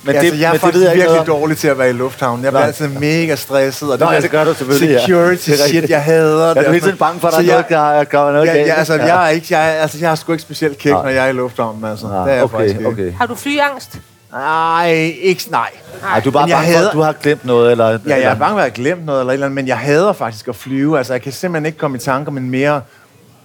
Men 0.07 0.15
det, 0.15 0.21
altså, 0.21 0.35
jeg 0.37 0.47
er 0.49 0.53
men 0.53 0.61
faktisk 0.61 0.75
ved 0.75 0.83
jeg 0.83 0.93
ikke 0.93 1.03
virkelig 1.03 1.27
noget 1.27 1.41
dårlig 1.41 1.57
til 1.59 1.69
at 1.69 1.79
være 1.79 1.91
i 1.91 1.93
lufthavnen. 1.93 2.45
Jeg 2.45 2.53
bliver 2.53 2.61
Nå. 2.63 2.67
altid 2.67 2.89
mega 2.89 3.35
stresset. 3.37 3.93
Og 3.93 3.99
Nå, 3.99 4.07
ja, 4.07 4.15
der 4.15 4.21
det 4.21 4.31
gør 4.31 4.45
du 4.45 4.55
selvfølgelig, 4.55 4.91
ja. 4.95 5.01
Security 5.01 5.51
Det 5.51 5.61
er 5.61 5.67
shit, 5.67 5.91
jeg 5.91 6.03
hader 6.03 6.41
Jeg 6.47 6.51
er 6.51 6.55
det. 6.55 6.67
hele 6.67 6.81
tiden 6.81 6.97
bange 6.97 7.21
for, 7.21 7.29
at 7.29 7.35
der 7.35 7.41
er 7.41 7.47
noget, 7.47 7.69
der 7.69 8.05
gør 8.05 8.33
noget 8.33 8.47
Ja, 8.47 8.53
galt. 8.53 8.67
ja, 8.69 8.75
altså, 8.75 8.95
jeg 8.95 9.25
er 9.25 9.29
ikke, 9.29 9.47
jeg, 9.51 9.69
er, 9.69 9.73
altså, 9.73 9.99
jeg 10.01 10.09
har 10.09 10.17
sgu 10.17 10.33
ikke 10.33 10.43
specielt 10.43 10.79
kæk, 10.79 10.93
Nej. 10.93 11.03
når 11.03 11.11
jeg 11.11 11.25
er 11.25 11.29
i 11.29 11.33
lufthavnen, 11.33 11.85
altså. 11.85 12.07
Nej, 12.07 12.25
det 12.25 12.33
er 12.33 12.37
jeg 12.37 12.51
faktisk 12.51 12.77
okay, 12.77 12.89
ikke. 12.91 13.03
okay. 13.03 13.13
Har 13.19 13.27
du 13.27 13.35
flyangst? 13.35 13.99
Nej, 14.33 14.91
ikke, 15.23 15.45
nej. 15.51 15.71
Ej, 16.13 16.21
du 16.21 16.29
er 16.29 16.33
bare 16.33 16.49
bange 16.49 16.55
for, 16.67 16.73
hader- 16.73 16.89
at 16.89 16.95
du 16.95 17.01
har 17.01 17.13
glemt 17.13 17.45
noget, 17.45 17.71
eller... 17.73 17.89
Ja, 17.91 17.99
jeg 18.07 18.17
eller- 18.17 18.31
er 18.31 18.35
bange 18.35 18.53
for, 18.53 18.59
at 18.59 18.65
jeg 18.65 18.65
har 18.65 18.69
glemt 18.71 19.07
noget 19.07 19.21
eller 19.21 19.31
et 19.33 19.35
eller 19.35 19.47
andet, 19.47 19.55
men 19.55 19.69
jeg 19.69 19.79
hader 19.79 20.13
faktisk 20.13 20.49
at 20.49 20.57
flyve. 20.57 20.99
Altså, 20.99 21.13
jeg 21.13 21.23
kan 21.23 21.33
simpelthen 21.33 21.67
ikke 21.67 21.79
komme 21.79 21.97
i 21.97 22.01
tanke 22.01 22.29
om 22.29 22.37
en 22.37 22.51
mere 22.51 22.81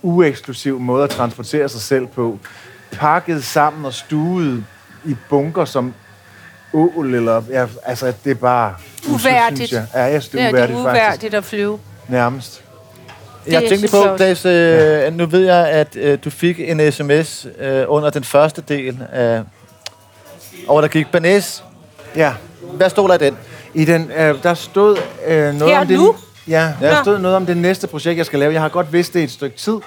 ueksklusiv 0.02 0.80
måde 0.80 1.04
at 1.04 1.10
transportere 1.10 1.70
sig 1.70 1.82
selv 1.82 2.08
på. 2.08 2.40
Pakket 2.92 3.44
sammen 3.44 3.86
og 3.86 3.94
stuet 3.94 4.64
i 5.06 5.16
bunker 5.30 5.66
som 5.66 5.94
ål, 6.74 7.16
eller... 7.16 7.42
Ja, 7.50 7.66
altså, 7.86 8.14
det 8.24 8.32
er 8.32 8.36
bare... 8.36 8.74
Uværdigt. 9.10 9.58
Synes 9.58 9.72
jeg. 9.72 9.86
Ja, 9.94 10.04
jeg 10.04 10.22
synes, 10.22 10.30
det 10.30 10.42
er 10.42 10.46
er 10.46 10.52
uværdigt, 10.52 10.78
det 10.78 10.86
faktisk. 10.86 11.04
uværdigt 11.04 11.34
at 11.34 11.44
flyve. 11.46 11.80
Nærmest. 12.08 12.64
Jeg 13.48 13.62
Det 13.62 13.70
tænkte 13.70 13.98
jeg 13.98 14.10
på, 14.10 14.18
Klaas, 14.18 14.46
øh, 14.46 15.18
nu 15.18 15.26
ved 15.26 15.46
jeg, 15.46 15.68
at 15.70 15.96
øh, 15.96 16.18
du 16.24 16.30
fik 16.30 16.60
en 16.60 16.92
sms 16.92 17.48
øh, 17.60 17.84
under 17.88 18.10
den 18.10 18.24
første 18.24 18.64
del 18.68 18.98
af... 19.12 19.42
Og 20.68 20.82
der 20.82 20.88
gik 20.88 21.12
Banæs. 21.12 21.64
Ja. 22.16 22.34
Hvad 22.74 22.90
stod 22.90 23.10
der 23.10 23.16
i 23.16 23.18
den? 23.18 23.38
I 23.74 23.86
den, 23.86 24.12
øh, 24.18 24.44
der 24.44 24.54
stod 24.54 24.98
øh, 25.28 25.54
noget 25.54 25.74
Her 25.74 25.80
om 25.80 25.88
det... 25.88 25.98
nu? 25.98 26.16
Ja, 26.48 26.74
der 26.82 26.96
Nå. 26.96 27.02
stod 27.04 27.20
noget 27.20 27.38
om 27.38 27.46
det 27.46 27.58
næste 27.58 27.88
projekt, 27.88 28.18
jeg 28.18 28.26
skal 28.26 28.40
lave. 28.40 28.54
Jeg 28.54 28.62
har 28.62 28.70
godt 28.70 28.94
vidst 28.94 29.14
det 29.14 29.24
et 29.24 29.32
stykke 29.32 29.58
tid, 29.58 29.78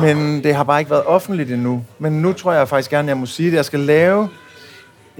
men 0.00 0.44
det 0.44 0.54
har 0.54 0.64
bare 0.64 0.78
ikke 0.80 0.90
været 0.90 1.04
offentligt 1.06 1.50
endnu. 1.50 1.84
Men 1.98 2.12
nu 2.22 2.32
tror 2.32 2.52
jeg 2.52 2.68
faktisk 2.68 2.90
gerne, 2.90 3.08
jeg 3.08 3.16
må 3.16 3.26
sige 3.26 3.50
det. 3.50 3.56
Jeg 3.56 3.64
skal 3.64 3.80
lave 3.80 4.28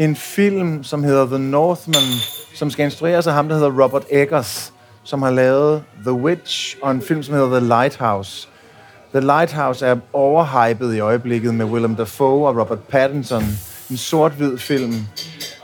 en 0.01 0.16
film, 0.16 0.84
som 0.84 1.05
hedder 1.05 1.26
The 1.26 1.38
Northman, 1.38 2.03
som 2.55 2.70
skal 2.70 2.84
instrueres 2.84 3.26
af 3.26 3.34
ham, 3.34 3.48
der 3.48 3.55
hedder 3.55 3.82
Robert 3.82 4.05
Eggers, 4.11 4.72
som 5.05 5.22
har 5.22 5.30
lavet 5.30 5.82
The 6.03 6.12
Witch, 6.12 6.76
og 6.82 6.90
en 6.90 7.03
film, 7.03 7.22
som 7.22 7.34
hedder 7.34 7.59
The 7.59 7.68
Lighthouse. 7.68 8.48
The 9.14 9.20
Lighthouse 9.20 9.86
er 9.86 9.96
overhypet 10.12 10.94
i 10.94 11.01
øjeblikket 11.01 11.55
med 11.55 11.66
Willem 11.66 11.96
Dafoe 11.96 12.48
og 12.48 12.57
Robert 12.57 12.78
Pattinson. 12.78 13.42
En 13.90 13.96
sort-hvid 13.96 14.59
film, 14.59 14.94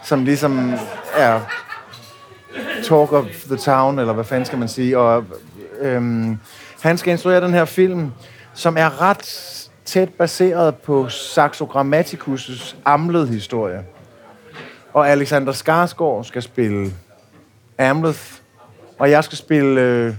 som 0.04 0.24
ligesom 0.24 0.74
er 1.16 1.40
talk 2.82 3.12
of 3.12 3.24
the 3.46 3.56
town, 3.56 3.98
eller 3.98 4.12
hvad 4.12 4.24
fanden 4.24 4.44
skal 4.44 4.58
man 4.58 4.68
sige. 4.68 4.98
Og, 4.98 5.24
øhm, 5.80 6.38
han 6.80 6.98
skal 6.98 7.12
instruere 7.12 7.40
den 7.40 7.54
her 7.54 7.64
film, 7.64 8.12
som 8.54 8.76
er 8.76 9.02
ret 9.02 9.68
tæt 9.84 10.08
baseret 10.08 10.74
på 10.74 11.08
Saxo 11.08 11.64
Grammaticus' 11.64 12.76
Amlet 12.84 13.28
historie. 13.28 13.84
Og 14.96 15.10
Alexander 15.10 15.52
Skarsgård 15.52 16.24
skal 16.24 16.42
spille 16.42 16.92
Amleth, 17.78 18.22
og 18.98 19.10
jeg 19.10 19.24
skal 19.24 19.38
spille 19.38 19.80
øh, 19.80 20.14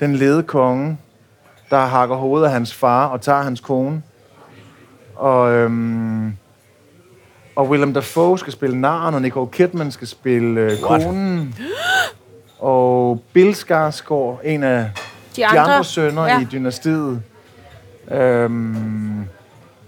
den 0.00 0.16
lede 0.16 0.42
konge, 0.42 0.98
der 1.70 1.78
hakker 1.78 2.16
hovedet 2.16 2.46
af 2.46 2.52
hans 2.52 2.74
far 2.74 3.06
og 3.06 3.20
tager 3.20 3.42
hans 3.42 3.60
kone. 3.60 4.02
Og, 5.16 5.52
øhm, 5.52 6.36
og 7.56 7.68
Willem 7.68 7.94
Dafoe 7.94 8.38
skal 8.38 8.52
spille 8.52 8.80
naren, 8.80 9.14
og 9.14 9.22
Nicole 9.22 9.50
Kidman 9.50 9.90
skal 9.90 10.08
spille 10.08 10.60
øh, 10.60 10.78
konen. 10.82 11.54
Og 12.58 13.22
Bill 13.32 13.54
Skarsgård, 13.54 14.40
en 14.44 14.62
af 14.62 14.90
De 15.36 15.36
de 15.36 15.46
andre, 15.46 15.60
andre 15.60 15.84
sønner 15.84 16.26
ja. 16.26 16.40
i 16.40 16.44
dynastiet, 16.44 17.22
øhm, 18.10 19.24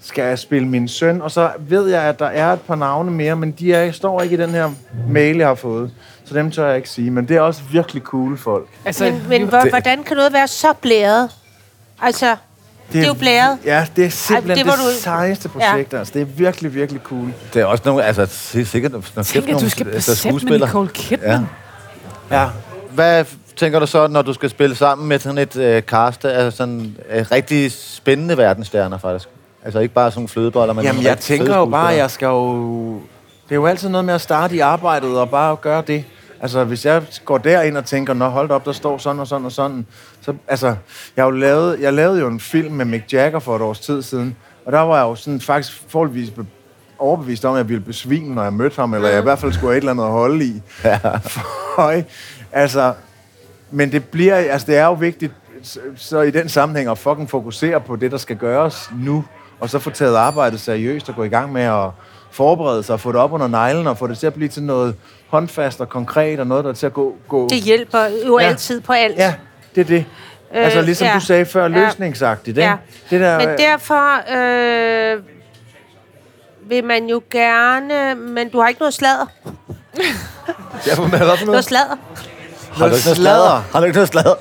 skal 0.02 0.38
spille 0.38 0.68
min 0.68 0.88
søn. 0.88 1.22
Og 1.22 1.30
så 1.30 1.50
ved 1.58 1.88
jeg, 1.88 2.02
at 2.02 2.18
der 2.18 2.26
er 2.26 2.52
et 2.52 2.60
par 2.60 2.74
navne 2.74 3.10
mere, 3.10 3.36
men 3.36 3.50
de 3.52 3.72
er, 3.74 3.92
står 3.92 4.20
ikke 4.22 4.34
i 4.34 4.38
den 4.38 4.50
her 4.50 4.70
mail, 5.08 5.36
jeg 5.36 5.46
har 5.46 5.54
fået. 5.54 5.90
Så 6.24 6.34
dem 6.34 6.50
tør 6.50 6.66
jeg 6.66 6.76
ikke 6.76 6.88
sige. 6.90 7.10
Men 7.10 7.28
det 7.28 7.36
er 7.36 7.40
også 7.40 7.60
virkelig 7.72 8.02
cool 8.02 8.38
folk. 8.38 8.66
Altså, 8.84 9.04
Men, 9.04 9.22
men 9.28 9.42
hvor, 9.48 9.68
hvordan 9.70 10.02
kan 10.04 10.16
noget 10.16 10.32
være 10.32 10.48
så 10.48 10.72
blæret? 10.82 11.30
Altså, 12.02 12.36
det 12.92 13.02
er 13.02 13.06
jo 13.06 13.14
blæret. 13.14 13.58
Ja, 13.64 13.86
det 13.96 14.04
er 14.04 14.08
simpelthen 14.10 14.56
det 14.66 14.72
det, 14.72 14.84
det 14.86 14.96
du- 14.96 15.00
sejeste 15.00 15.48
projekt. 15.48 15.92
Ja. 15.92 15.98
Altså. 15.98 16.12
Det 16.14 16.22
er 16.22 16.26
virkelig, 16.26 16.74
virkelig 16.74 17.02
cool. 17.04 17.32
Det 17.54 17.62
er 17.62 17.64
også 17.66 17.82
nogle, 17.86 18.04
altså 18.04 18.26
si- 18.26 18.64
sikkert 18.64 18.92
nogle, 18.92 19.04
Tænk, 19.24 19.48
at 19.48 19.60
du 19.60 19.68
skal 19.70 19.88
altså, 19.88 20.12
besætte 20.12 20.46
med 20.46 20.58
Nicole 20.58 20.88
Kidman. 20.88 21.46
Ja. 22.30 22.40
Ja. 22.42 22.48
Hvad 22.90 23.24
tænker 23.56 23.78
du 23.78 23.86
så, 23.86 24.06
når 24.06 24.22
du 24.22 24.32
skal 24.32 24.50
spille 24.50 24.76
sammen 24.76 25.08
med 25.08 25.18
sådan 25.18 25.38
et 25.38 25.56
øh, 25.56 25.82
cast 25.82 26.24
af 26.24 26.52
sådan 26.52 26.96
øh, 27.10 27.26
rigtig 27.32 27.72
spændende 27.72 28.36
verdensstjerner, 28.36 28.98
faktisk? 28.98 29.28
Altså 29.64 29.78
ikke 29.80 29.94
bare 29.94 30.10
sådan 30.10 30.18
nogle 30.20 30.28
flødeboller, 30.28 30.74
men 30.74 30.84
Jamen, 30.84 31.02
jeg 31.02 31.18
tænker 31.18 31.56
jo 31.56 31.64
bare, 31.64 31.92
at 31.92 31.98
jeg 31.98 32.10
skal 32.10 32.26
jo... 32.26 32.92
Det 33.44 33.50
er 33.50 33.54
jo 33.54 33.66
altid 33.66 33.88
noget 33.88 34.04
med 34.04 34.14
at 34.14 34.20
starte 34.20 34.56
i 34.56 34.58
arbejdet 34.58 35.18
og 35.18 35.30
bare 35.30 35.56
gøre 35.56 35.82
det. 35.86 36.04
Altså, 36.40 36.64
hvis 36.64 36.86
jeg 36.86 37.02
går 37.24 37.38
derind 37.38 37.76
og 37.76 37.84
tænker, 37.84 38.14
nå, 38.14 38.28
hold 38.28 38.50
op, 38.50 38.64
der 38.64 38.72
står 38.72 38.98
sådan 38.98 39.20
og 39.20 39.26
sådan 39.26 39.44
og 39.44 39.52
sådan. 39.52 39.86
Så, 40.20 40.34
altså, 40.48 40.66
jeg, 40.66 40.76
har 41.16 41.24
jo 41.24 41.30
lavet, 41.30 41.80
jeg 41.80 41.92
lavede 41.92 42.20
jo 42.20 42.26
en 42.28 42.40
film 42.40 42.74
med 42.74 42.84
Mick 42.84 43.12
Jagger 43.12 43.38
for 43.38 43.56
et 43.56 43.62
års 43.62 43.80
tid 43.80 44.02
siden. 44.02 44.36
Og 44.66 44.72
der 44.72 44.80
var 44.80 44.96
jeg 44.96 45.02
jo 45.02 45.14
sådan 45.14 45.40
faktisk 45.40 45.82
forholdsvis 45.88 46.30
be- 46.30 46.46
overbevist 46.98 47.44
om, 47.44 47.54
at 47.54 47.58
jeg 47.58 47.68
ville 47.68 47.84
besvime, 47.84 48.34
når 48.34 48.42
jeg 48.42 48.52
mødte 48.52 48.76
ham. 48.76 48.94
Eller 48.94 49.08
jeg 49.08 49.18
i 49.18 49.22
hvert 49.22 49.38
fald 49.38 49.52
skulle 49.52 49.68
have 49.70 49.76
et 49.76 49.80
eller 49.80 49.92
andet 49.92 50.04
at 50.04 50.10
holde 50.10 50.44
i. 50.44 50.62
Ja. 50.84 50.98
For, 51.16 52.02
altså, 52.52 52.92
men 53.70 53.92
det 53.92 54.04
bliver, 54.04 54.34
altså 54.36 54.66
det 54.66 54.76
er 54.76 54.84
jo 54.84 54.92
vigtigt, 54.92 55.32
så, 55.62 55.78
så 55.96 56.20
i 56.20 56.30
den 56.30 56.48
sammenhæng 56.48 56.90
at 56.90 56.98
fucking 56.98 57.30
fokusere 57.30 57.80
på 57.80 57.96
det, 57.96 58.10
der 58.10 58.16
skal 58.18 58.36
gøres 58.36 58.90
nu, 58.98 59.24
og 59.62 59.70
så 59.70 59.78
få 59.78 59.90
taget 59.90 60.16
arbejdet 60.16 60.60
seriøst 60.60 61.08
og 61.08 61.14
gå 61.14 61.24
i 61.24 61.28
gang 61.28 61.52
med 61.52 61.62
at 61.62 61.88
forberede 62.30 62.82
sig 62.82 62.92
og 62.92 63.00
få 63.00 63.12
det 63.12 63.20
op 63.20 63.32
under 63.32 63.46
neglen 63.48 63.86
og 63.86 63.98
få 63.98 64.06
det 64.06 64.18
til 64.18 64.26
at 64.26 64.34
blive 64.34 64.48
til 64.48 64.62
noget 64.62 64.94
håndfast 65.28 65.80
og 65.80 65.88
konkret 65.88 66.40
og 66.40 66.46
noget, 66.46 66.64
der 66.64 66.70
er 66.70 66.74
til 66.74 66.86
at 66.86 66.92
gå... 66.92 67.16
gå 67.28 67.48
Det 67.48 67.58
hjælper 67.62 67.98
jo 68.26 68.38
Ja. 68.38 68.46
altid 68.46 68.80
på 68.80 68.92
alt. 68.92 69.16
Ja, 69.16 69.34
det 69.74 69.80
er 69.80 69.84
det. 69.84 70.04
Øh, 70.54 70.64
altså 70.64 70.80
ligesom 70.82 71.06
ja. 71.06 71.14
du 71.14 71.20
sagde 71.20 71.44
før, 71.46 71.62
Ja. 71.62 71.68
løsningsagtigt, 71.68 72.58
ikke? 72.58 72.68
Ja. 72.70 72.76
Det 73.10 73.20
der, 73.20 73.38
Men 73.38 73.48
derfor 73.58 74.32
øh, 74.36 75.22
vil 76.70 76.84
man 76.84 77.06
jo 77.06 77.22
gerne... 77.30 78.14
Men 78.14 78.48
du 78.48 78.60
har 78.60 78.68
ikke 78.68 78.80
noget 78.80 78.94
sladder. 78.94 79.26
Ja, 80.86 80.94
hvad 81.08 81.20
det 81.20 81.38
for 81.38 81.46
Noget 81.46 81.64
sladder. 81.64 81.96
Har 82.72 82.88
du 82.88 82.94
ikke 82.94 83.06
noget 83.06 83.16
sladder? 83.16 83.62
Har 83.72 83.80
du 83.80 83.86
ikke 83.86 83.96
noget 83.96 84.08
sladder? 84.08 84.34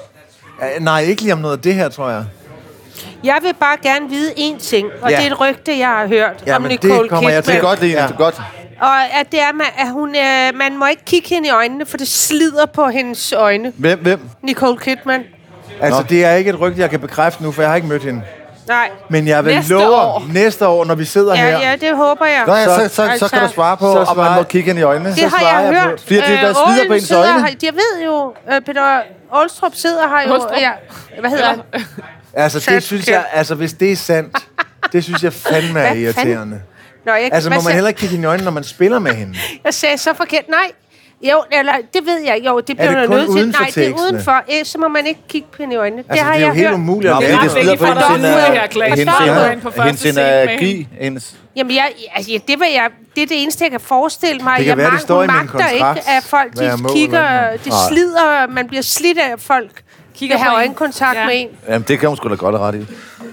Nej, 0.79 1.01
ikke 1.01 1.21
lige 1.21 1.33
om 1.33 1.39
noget 1.39 1.57
af 1.57 1.61
det 1.61 1.73
her, 1.75 1.89
tror 1.89 2.09
jeg. 2.09 2.25
Jeg 3.23 3.37
vil 3.41 3.53
bare 3.59 3.77
gerne 3.83 4.09
vide 4.09 4.31
én 4.37 4.59
ting, 4.59 4.87
og 5.01 5.09
Ja. 5.11 5.17
det 5.17 5.27
er 5.27 5.31
et 5.31 5.39
rygte, 5.39 5.77
jeg 5.79 5.87
har 5.87 6.07
hørt 6.07 6.43
Ja, 6.47 6.55
om 6.55 6.61
men 6.61 6.71
det 6.71 6.83
Nicole 6.83 7.09
kommer 7.09 7.29
jeg 7.29 7.37
Det 7.37 7.45
Kidman. 7.45 7.57
er 7.65 7.69
godt, 7.69 7.81
Line. 7.81 7.93
Ja. 7.93 8.03
Det 8.07 8.11
er 8.13 8.17
godt. 8.17 8.41
Og 8.81 9.03
at, 9.19 9.31
det 9.31 9.41
er, 9.41 9.53
man- 9.53 9.67
at 9.77 9.91
hun, 9.91 10.15
øh, 10.15 10.55
man 10.55 10.77
må 10.77 10.85
ikke 10.85 11.05
kigge 11.05 11.29
hende 11.29 11.47
i 11.47 11.51
øjnene, 11.51 11.85
for 11.85 11.97
det 11.97 12.07
slider 12.07 12.65
på 12.65 12.87
hendes 12.87 13.33
øjne. 13.33 13.73
Hvem? 13.77 13.99
Hvem? 13.99 14.29
Nicole 14.43 14.77
Kidman. 14.77 15.23
Altså, 15.81 15.99
Nå. 16.01 16.05
det 16.09 16.25
er 16.25 16.33
ikke 16.33 16.49
et 16.49 16.59
rygte, 16.59 16.81
jeg 16.81 16.89
kan 16.89 16.99
bekræfte 16.99 17.43
nu, 17.43 17.51
for 17.51 17.61
jeg 17.61 17.69
har 17.71 17.75
ikke 17.75 17.87
mødt 17.87 18.03
hende. 18.03 18.21
Nej. 18.67 18.89
Men 19.09 19.27
jeg 19.27 19.45
vil 19.45 19.55
Næste 19.55 19.73
love 19.73 19.95
år. 19.95 20.23
næste 20.33 20.67
år, 20.67 20.85
når 20.85 20.95
vi 20.95 21.05
sidder 21.05 21.35
Ja, 21.35 21.41
her. 21.41 21.59
ja, 21.69 21.75
det 21.75 21.95
håber 21.95 22.25
jeg. 22.25 22.43
Nå 22.47 22.53
ja, 22.55 22.65
så, 22.65 22.75
Så- 22.75 22.81
så, 22.81 22.87
så, 22.89 22.93
så 22.93 23.01
kan 23.03 23.11
altså- 23.11 23.47
du 23.47 23.53
svare 23.53 23.77
på, 23.77 23.91
så 23.93 23.99
om 24.11 24.17
man 24.17 24.35
må 24.35 24.43
kigge 24.43 24.67
hende 24.67 24.79
i 24.81 24.83
øjnene. 24.83 25.09
Det 25.15 25.23
har 25.23 25.29
svarer 25.29 25.63
jeg 25.63 25.73
jeg 25.73 25.81
på- 25.83 25.89
hørt. 25.89 25.99
Fordi 25.99 26.15
det 26.15 26.23
er, 26.23 26.29
der 26.29 26.53
slider 26.53 26.79
Ålen 26.79 26.87
på 26.87 26.93
ens 26.93 27.11
øjne. 27.11 27.41
Her, 27.47 27.55
jeg 27.63 27.73
ved 27.73 28.05
jo, 28.05 28.33
øh, 28.55 28.61
Peter 28.61 28.99
Olstrup 29.31 29.71
sidder 29.75 30.07
her 30.07 30.27
jo. 30.33 30.47
Ja, 30.59 30.71
hvad 31.19 31.29
hedder 31.29 31.45
han? 31.47 31.59
Altså, 32.33 32.59
det 32.59 32.67
That's 32.77 32.79
synes 32.79 33.03
okay. 33.03 33.11
jeg, 33.11 33.25
altså, 33.33 33.55
hvis 33.55 33.73
det 33.73 33.91
er 33.91 33.95
sandt, 33.95 34.37
det 34.93 35.03
synes 35.03 35.23
jeg 35.23 35.33
fandme 35.33 35.67
er 35.67 35.71
Hvad 35.73 35.83
fanden? 35.83 36.03
irriterende. 36.03 36.61
Nå, 37.05 37.13
jeg, 37.13 37.29
Altså, 37.33 37.49
må 37.49 37.53
man 37.53 37.61
sagde- 37.61 37.73
heller 37.73 37.87
ikke 37.89 37.99
kigge 37.99 38.17
i 38.21 38.25
øjnene, 38.25 38.45
når 38.45 38.51
man 38.51 38.63
spiller 38.63 38.99
med 38.99 39.11
hende? 39.13 39.37
Jeg 39.65 39.73
sagde 39.73 39.97
så 39.97 40.13
forkert. 40.13 40.49
Nej. 40.49 40.71
Jo, 41.31 41.43
eller 41.51 41.73
det 41.93 42.05
ved 42.05 42.19
jeg. 42.25 42.41
Jo, 42.45 42.59
det 42.59 42.77
bliver 42.77 42.99
det 42.99 43.07
kun 43.07 43.15
nødt 43.15 43.25
til. 43.25 43.35
uden 43.35 43.53
for 43.53 43.61
Nej, 43.63 43.71
det 43.75 43.87
er 43.87 43.93
udenfor. 43.93 44.43
Eh, 44.49 44.65
Så 44.65 44.77
må 44.77 44.87
man 44.87 45.05
ikke 45.07 45.19
kigge 45.29 45.47
på 45.51 45.57
hende 45.59 45.73
i 45.73 45.77
øjnene. 45.77 46.03
Altså, 46.09 46.23
har 46.25 46.33
det 46.33 46.41
er 46.41 46.45
jo 46.45 46.47
jeg 46.47 46.55
helt 46.55 46.67
hørt. 46.67 46.75
umuligt 46.75 47.13
Nå, 47.13 47.19
det 47.19 47.27
det 47.29 47.35
er 47.35 47.49
slider 47.49 47.71
ikke 47.71 47.83
på 47.83 49.71
for 49.71 49.81
hendes, 49.81 50.05
øh, 50.05 50.13
det 50.13 50.21
øh, 50.21 50.43
energi, 50.43 50.65
hende? 50.75 50.87
hendes... 51.03 51.35
Jamen, 51.55 51.75
jeg, 51.75 51.91
altså, 52.15 52.31
ja, 52.31 52.37
det, 52.47 52.59
vil 52.59 52.67
jeg, 52.73 52.89
det 53.15 53.23
er 53.23 53.27
det 53.27 53.41
eneste, 53.43 53.63
jeg 53.63 53.71
kan 53.71 53.79
forestille 53.79 54.41
mig. 54.43 54.57
Det 54.57 54.65
kan 54.65 54.69
jeg 54.69 54.77
være, 54.77 54.91
det 54.91 55.01
står 55.01 55.23
i 55.23 55.27
min 55.27 55.35
magter 55.35 55.51
kontrakt, 55.51 55.97
ikke, 55.97 56.09
at 56.09 56.23
folk 56.23 56.53
de 56.57 56.93
kigger, 56.93 57.51
det 57.51 57.73
slider, 57.89 58.47
man 58.47 58.67
bliver 58.67 58.81
slidt 58.83 59.17
af, 59.17 59.33
folk 59.39 59.81
Kigger 60.21 60.35
vil 60.37 60.43
have 60.43 60.51
på 60.51 60.55
en. 60.57 60.65
øjenkontakt 60.67 61.17
Ja. 61.17 61.25
med 61.25 61.33
en. 61.35 61.47
Jamen, 61.67 61.85
det 61.87 61.99
kan 61.99 62.07
hun 62.09 62.17
sgu 62.17 62.29
da 62.29 62.35
godt 62.35 62.55
have 62.57 62.67
ret 62.67 62.75
i. 62.75 62.85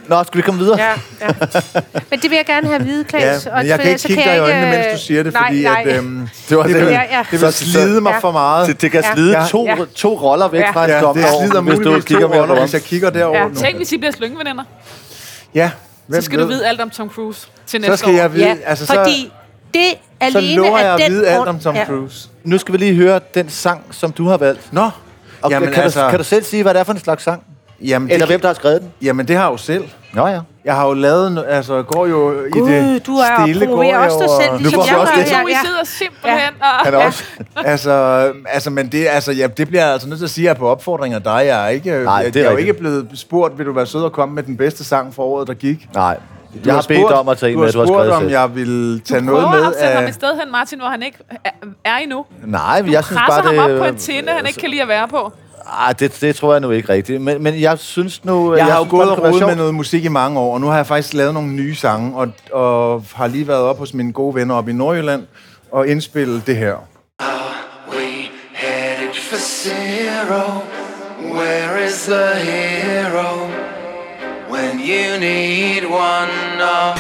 Nå, 0.09 0.24
skal 0.24 0.36
vi 0.39 0.43
komme 0.43 0.61
videre? 0.61 0.78
Ja, 0.80 0.89
ja. 1.20 1.28
Men 2.11 2.20
det 2.20 2.30
vil 2.30 2.36
jeg 2.36 2.47
gerne 2.47 2.68
have 2.68 2.82
vide, 2.84 3.05
Klaas. 3.05 3.47
Ja, 3.47 3.57
men 3.57 3.66
jeg 3.66 3.80
kan 3.80 3.91
ikke 3.91 4.03
kigge 4.03 4.22
dig 4.24 4.36
i 4.36 4.39
øjnene, 4.39 4.66
mens 4.70 5.01
du 5.01 5.07
siger 5.07 5.22
det, 5.22 5.32
nej, 5.32 5.43
fordi 5.49 5.62
nej. 5.62 5.84
at, 5.86 5.97
øhm, 5.97 6.28
Det 6.49 6.57
var 6.57 6.62
det, 6.62 6.74
det. 6.74 6.80
vil, 6.86 6.93
Ja, 6.93 7.03
ja. 7.11 7.18
det 7.30 7.41
vil 7.41 7.53
Så- 7.53 7.70
slide 7.72 8.01
mig 8.01 8.11
ja. 8.11 8.18
for 8.18 8.32
meget. 8.32 8.68
Det, 8.68 8.80
det 8.82 8.91
kan 8.91 9.05
slide 9.14 9.39
Ja. 9.41 9.47
to, 9.47 9.64
Ja. 9.66 9.76
to 9.97 10.14
roller 10.22 10.49
væk 10.49 10.61
Ja. 10.61 10.70
fra 10.70 10.84
et 10.84 10.89
Ja, 10.91 11.01
dommer, 11.01 11.22
det 11.22 11.32
slider 11.41 11.61
hvis 11.61 11.78
du 11.78 12.01
kigger 12.01 12.20
to 12.26 12.28
mere 12.28 12.41
roller, 12.41 12.61
hvis 12.61 12.72
jeg 12.72 12.82
kigger 12.82 13.11
derover 13.11 13.39
Ja. 13.39 13.49
nu. 13.49 13.55
Tænk, 13.55 13.76
hvis 13.76 13.93
I 13.93 13.97
bliver 13.99 14.12
slyngeveninder. 14.12 14.64
Ja, 15.55 15.70
hvem 16.07 16.20
Så 16.20 16.24
skal 16.24 16.39
du 16.39 16.45
ved? 16.47 16.53
vide 16.55 16.66
alt 16.68 16.80
om 16.80 16.91
Tom 16.91 17.11
Cruise 17.11 17.47
til 17.66 17.80
næste 17.80 17.97
Så 17.97 18.01
skal 18.01 18.12
år. 18.14 18.16
jeg 18.16 18.32
vide, 18.34 18.45
Ja, 18.47 18.57
altså 18.66 18.86
så, 18.86 18.95
fordi 18.95 19.32
det 19.74 19.84
så 20.32 20.39
alene 20.39 20.55
lover 20.57 20.78
jeg 20.78 20.95
at 20.95 21.11
vide 21.11 21.28
alt 21.28 21.49
om 21.49 21.59
Tom. 21.61 21.76
Cruise. 21.86 22.28
Nu 22.45 22.59
skal 22.59 22.72
vi 22.72 22.78
lige 22.78 22.95
høre 22.95 23.20
den 23.34 23.51
sang, 23.51 23.80
som 23.91 24.12
du 24.12 24.28
har 24.28 24.36
valgt. 24.36 24.72
Nå, 24.72 24.91
Og 25.43 25.51
Jamen, 25.51 25.72
kan, 25.72 25.82
altså- 25.82 26.05
du, 26.05 26.09
kan 26.11 26.18
du 26.18 26.24
selv 26.24 26.45
sige, 26.45 26.62
hvad 26.62 26.74
det 26.74 26.80
er 26.80 26.84
for 26.84 26.93
en 26.93 26.99
slags 26.99 27.22
sang? 27.24 27.43
jamen 27.82 28.11
Eller 28.11 28.26
det, 28.26 28.32
hvem, 28.32 28.41
der 28.41 28.49
har 28.49 28.55
skrevet 28.55 28.80
den? 28.80 28.91
jamen 29.03 29.28
det 29.28 29.36
har 29.36 29.43
jeg 29.45 29.53
jo 29.53 29.57
selv. 29.57 29.84
Nå 30.12 30.26
ja. 30.26 30.41
Jeg 30.64 30.74
har 30.74 30.86
jo 30.86 30.95
lavet, 30.95 31.45
altså 31.49 31.82
går 31.82 32.07
jo 32.07 32.32
i 32.47 32.51
Gud, 32.51 32.68
det 32.70 33.07
du 33.07 33.16
er 33.16 33.43
stille, 33.45 33.66
går 33.66 33.72
promoverer 33.72 33.91
jeg 33.91 34.11
også 34.11 34.18
dig 34.18 34.47
selv, 34.47 34.59
ligesom 34.62 34.80
jeg 34.86 34.95
du 34.95 35.01
også 35.01 35.12
her. 35.14 35.24
Så 35.26 35.34
I 35.34 35.51
Ja. 35.51 35.59
sidder 35.64 35.84
simpelthen 35.84 36.53
og... 36.61 36.66
Han 36.66 36.95
er 36.95 36.99
også... 36.99 37.24
altså, 37.57 37.93
altså, 38.49 38.70
men 38.70 38.89
det, 38.93 39.07
altså, 39.11 39.32
ja, 39.32 39.47
det 39.47 39.68
bliver 39.68 39.82
jeg 39.84 39.93
altså 39.93 40.09
nødt 40.09 40.18
til 40.20 40.24
at 40.26 40.30
sige, 40.30 40.45
at 40.45 40.49
jeg 40.49 40.57
på 40.57 40.68
opfordring 40.68 41.14
af 41.14 41.22
dig. 41.22 41.43
Jeg 41.47 41.64
er, 41.64 41.68
ikke, 41.68 41.91
Nej, 42.05 42.14
jeg, 42.14 42.34
det 42.34 42.41
er 42.41 42.45
jeg 42.45 42.49
er 42.49 42.53
jo 42.53 42.59
ikke 42.59 42.72
blevet 42.74 43.09
spurgt, 43.14 43.59
vil 43.59 43.66
du 43.66 43.72
være 43.72 43.86
sød 43.86 44.03
og 44.03 44.12
komme 44.12 44.34
med 44.34 44.43
den 44.43 44.57
bedste 44.57 44.84
sang 44.84 45.14
for 45.14 45.22
året, 45.22 45.49
der 45.49 45.55
gik? 45.55 45.89
Nej. 45.95 46.16
Du 46.55 46.59
Jeg 46.64 46.74
har 46.74 46.84
bedt 46.88 47.01
spurgt- 47.01 47.12
om 47.14 47.28
at 47.28 47.38
tage 47.38 47.53
en 47.53 47.59
du 47.59 47.64
med, 47.64 47.72
du 47.72 47.78
har 47.78 47.86
spurgt, 47.86 47.99
skrevet 47.99 48.12
om 48.12 48.22
selv. 48.22 48.30
jeg 48.30 48.55
ville 48.55 49.01
tage 49.01 49.20
Du 49.20 49.24
noget 49.24 49.44
prøver 49.46 49.57
med 49.61 49.66
at 49.66 49.74
sætte 49.80 49.94
ham 49.94 50.05
af... 50.05 50.09
et 50.09 50.14
sted 50.14 50.28
hen, 50.40 50.53
Martin, 50.53 50.78
hvor 50.78 50.88
han 50.88 51.03
ikke 51.03 51.18
er, 51.44 51.51
er 51.84 51.96
endnu. 51.96 52.24
Nej, 52.46 52.82
men 52.82 52.86
Du 52.86 52.92
jeg 52.92 53.05
synes 53.05 53.20
bare, 53.28 53.42
ham 53.42 53.55
det... 53.55 53.74
op 53.74 53.78
på 53.78 53.84
en 53.84 53.96
tinde, 53.96 54.32
han 54.32 54.46
ikke 54.46 54.61
kan 54.61 54.70
lide 54.70 54.82
at 54.82 54.88
være 54.88 55.09
på. 55.09 55.32
Ej, 55.86 55.92
det, 55.92 56.18
det 56.20 56.36
tror 56.36 56.53
jeg 56.53 56.61
nu 56.61 56.70
ikke 56.70 56.92
rigtigt. 56.92 57.22
Men, 57.22 57.42
men 57.42 57.61
jeg 57.61 57.78
synes 57.78 58.24
nu... 58.24 58.55
Jeg 58.55 58.64
har 58.64 58.78
jo 58.78 58.86
gået 58.90 59.11
og 59.11 59.22
rodet 59.22 59.46
med 59.46 59.57
noget 59.57 59.74
musik 59.74 60.05
i 60.05 60.09
mange 60.09 60.40
år, 60.40 60.55
og 60.55 60.61
nu 60.61 60.66
har 60.66 60.76
jeg 60.76 60.86
faktisk 60.86 61.14
lavet 61.14 61.34
nogle 61.34 61.49
nye 61.49 61.74
sange, 61.74 62.16
og, 62.18 62.28
og 62.53 63.05
har 63.14 63.26
lige 63.26 63.49
været 63.49 63.62
op 63.62 63.78
hos 63.78 63.94
mine 63.94 64.12
gode 64.12 64.34
venner 64.34 64.55
op 64.55 64.68
i 64.68 64.72
Nordjylland 64.72 65.22
og 65.72 65.88
indspillet 65.88 66.46
det 66.46 66.57
her. 66.57 66.74
We 67.92 68.05
headed 68.53 69.14
for 69.14 69.36
zero. 69.36 70.42
Where 71.34 71.86
is 71.88 72.03
the 72.03 72.51
hero 72.51 73.47
you 74.89 75.18
need 75.18 75.84
one? 75.84 76.30
Oh. 76.64 76.95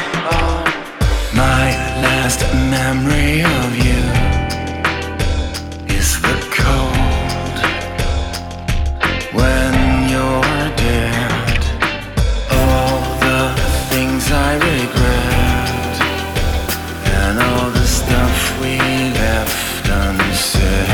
My 1.34 1.68
last 2.04 2.40
memory 2.68 3.40
of 3.40 3.68
you 3.86 4.02
is 5.96 6.20
the 6.20 6.36
cold 6.52 7.56
when 9.32 9.72
you're 10.12 10.68
dead. 10.76 11.60
All 12.60 13.00
the 13.24 13.42
things 13.88 14.24
I 14.32 14.52
regret 14.56 15.94
and 17.20 17.40
all 17.40 17.70
the 17.70 17.86
stuff 17.86 18.60
we 18.60 18.76
left 19.24 19.88
unsaid. 19.88 20.90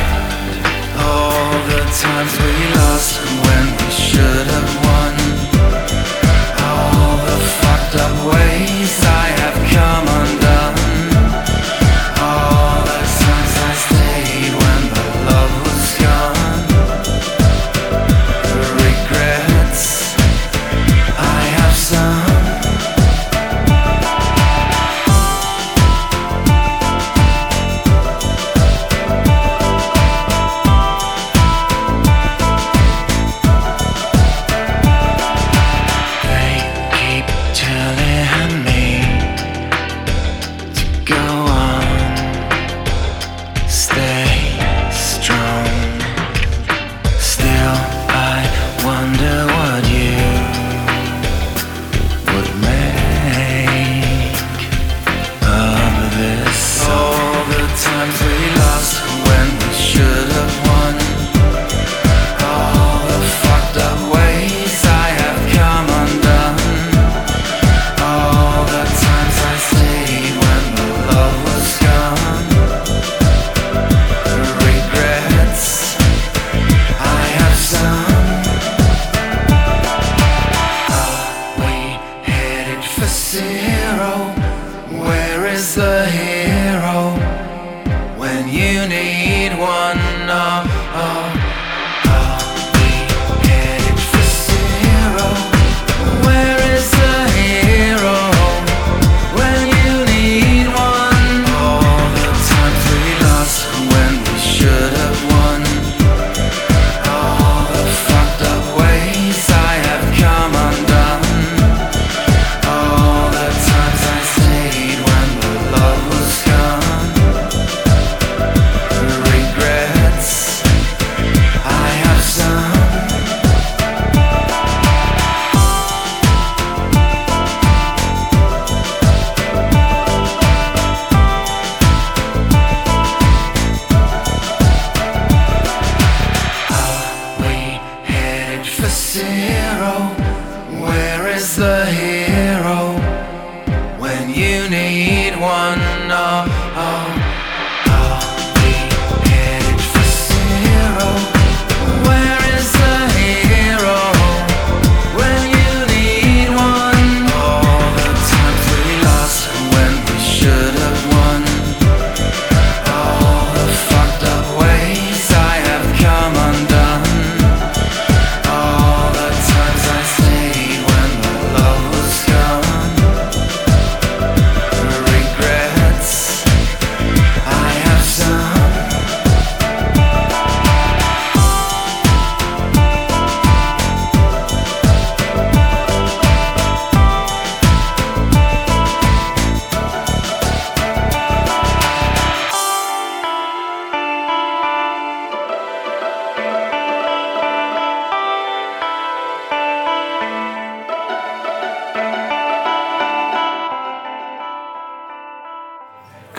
All 0.97 1.51
the 1.73 1.83
times 2.05 2.35
we 2.39 2.64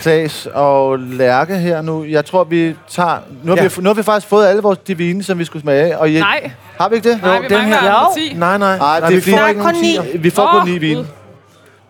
Klaas 0.05 0.47
og 0.53 0.99
Lærke 0.99 1.57
her 1.57 1.81
nu. 1.81 2.03
Jeg 2.03 2.25
tror, 2.25 2.43
vi 2.43 2.75
tager... 2.89 3.17
Nu 3.43 3.51
har, 3.51 3.61
Ja. 3.61 3.67
vi, 3.67 3.81
nu 3.81 3.89
har 3.89 3.93
vi 3.93 4.03
faktisk 4.03 4.27
fået 4.27 4.47
alle 4.47 4.61
vores 4.61 4.77
divine, 4.87 5.23
som 5.23 5.39
vi 5.39 5.45
skulle 5.45 5.61
smage 5.61 5.93
af. 5.93 5.97
Og 5.97 6.09
I, 6.09 6.19
Nej, 6.19 6.51
Har 6.79 6.89
vi 6.89 6.95
ikke 6.95 7.09
det? 7.11 7.21
nej, 7.21 7.39
vi 7.39 7.47
den 7.47 7.57
mangler 7.57 7.77
her- 7.77 7.99
Jo. 7.99 8.29
10. 8.29 8.33
Nej, 8.33 8.57
nej. 8.57 8.77
Nej, 8.77 8.99
nej 8.99 9.09
det 9.09 9.15
er 9.17 9.21
vi 9.21 9.31
får 9.31 9.37
Der 9.37 9.43
er 9.43 9.47
ikke 9.47 9.61
kun 9.61 9.73
nogen 9.73 10.05
ni. 10.13 10.17
Vi 10.17 10.29
får 10.29 10.43
Åh, 10.55 10.61
kun 10.61 10.69
ni 10.71 10.77
vin. 10.77 11.05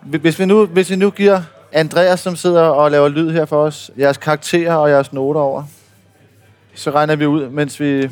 Hvis 0.04 0.40
vi, 0.40 0.46
nu, 0.46 0.66
hvis 0.66 0.90
vi 0.90 0.96
nu 0.96 1.10
giver 1.10 1.42
Andreas, 1.74 2.20
som 2.20 2.36
sidder 2.36 2.62
og 2.62 2.92
laver 2.92 3.08
lyd 3.10 3.32
her 3.32 3.46
for 3.46 3.64
os, 3.64 3.92
jeres 4.00 4.18
karakterer 4.18 4.76
og 4.76 4.90
jeres 4.90 5.14
noter 5.14 5.42
over, 5.42 5.64
så 6.76 6.92
regner 6.92 7.16
vi 7.16 7.26
ud, 7.26 7.50
mens 7.50 7.80
vi 7.80 8.10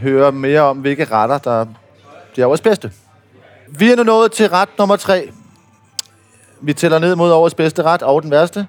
hører 0.00 0.30
mere 0.30 0.60
om, 0.60 0.76
hvilke 0.78 1.04
retter, 1.04 1.38
der 1.38 1.66
bliver 2.32 2.46
årets 2.48 2.62
bedste. 2.62 2.90
Vi 3.68 3.92
er 3.92 3.96
nu 3.96 4.02
nået 4.02 4.32
til 4.32 4.48
ret 4.48 4.68
nummer 4.78 4.96
tre. 4.96 5.30
Vi 6.60 6.72
tæller 6.72 6.98
ned 6.98 7.14
mod 7.16 7.32
årets 7.32 7.54
bedste 7.54 7.82
ret 7.82 8.02
og 8.02 8.22
den 8.22 8.30
værste. 8.30 8.66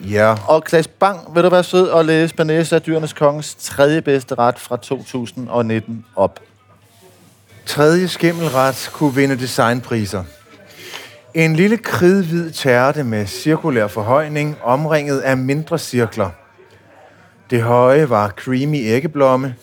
Ja. 0.00 0.34
Og 0.46 0.64
Klaas 0.64 0.88
Bang, 0.88 1.34
vil 1.34 1.44
du 1.44 1.48
være 1.48 1.64
sød 1.64 1.88
og 1.88 2.04
læse 2.04 2.34
Banæs 2.34 2.72
af 2.72 2.82
Dyrenes 2.82 3.12
Kongens 3.12 3.54
tredje 3.54 4.02
bedste 4.02 4.34
ret 4.34 4.58
fra 4.58 4.76
2019 4.76 6.04
op. 6.16 6.40
Tredje 7.66 8.08
skimmelret 8.08 8.90
kunne 8.92 9.14
vinde 9.14 9.38
designpriser. 9.38 10.24
En 11.34 11.56
lille 11.56 11.76
kridhvid 11.76 12.50
tærte 12.50 13.04
med 13.04 13.26
cirkulær 13.26 13.86
forhøjning, 13.86 14.56
omringet 14.62 15.20
af 15.20 15.36
mindre 15.36 15.78
cirkler. 15.78 16.30
Det 17.50 17.62
høje 17.62 18.10
var 18.10 18.28
creamy 18.28 18.76
æggeblomme, 18.76 19.54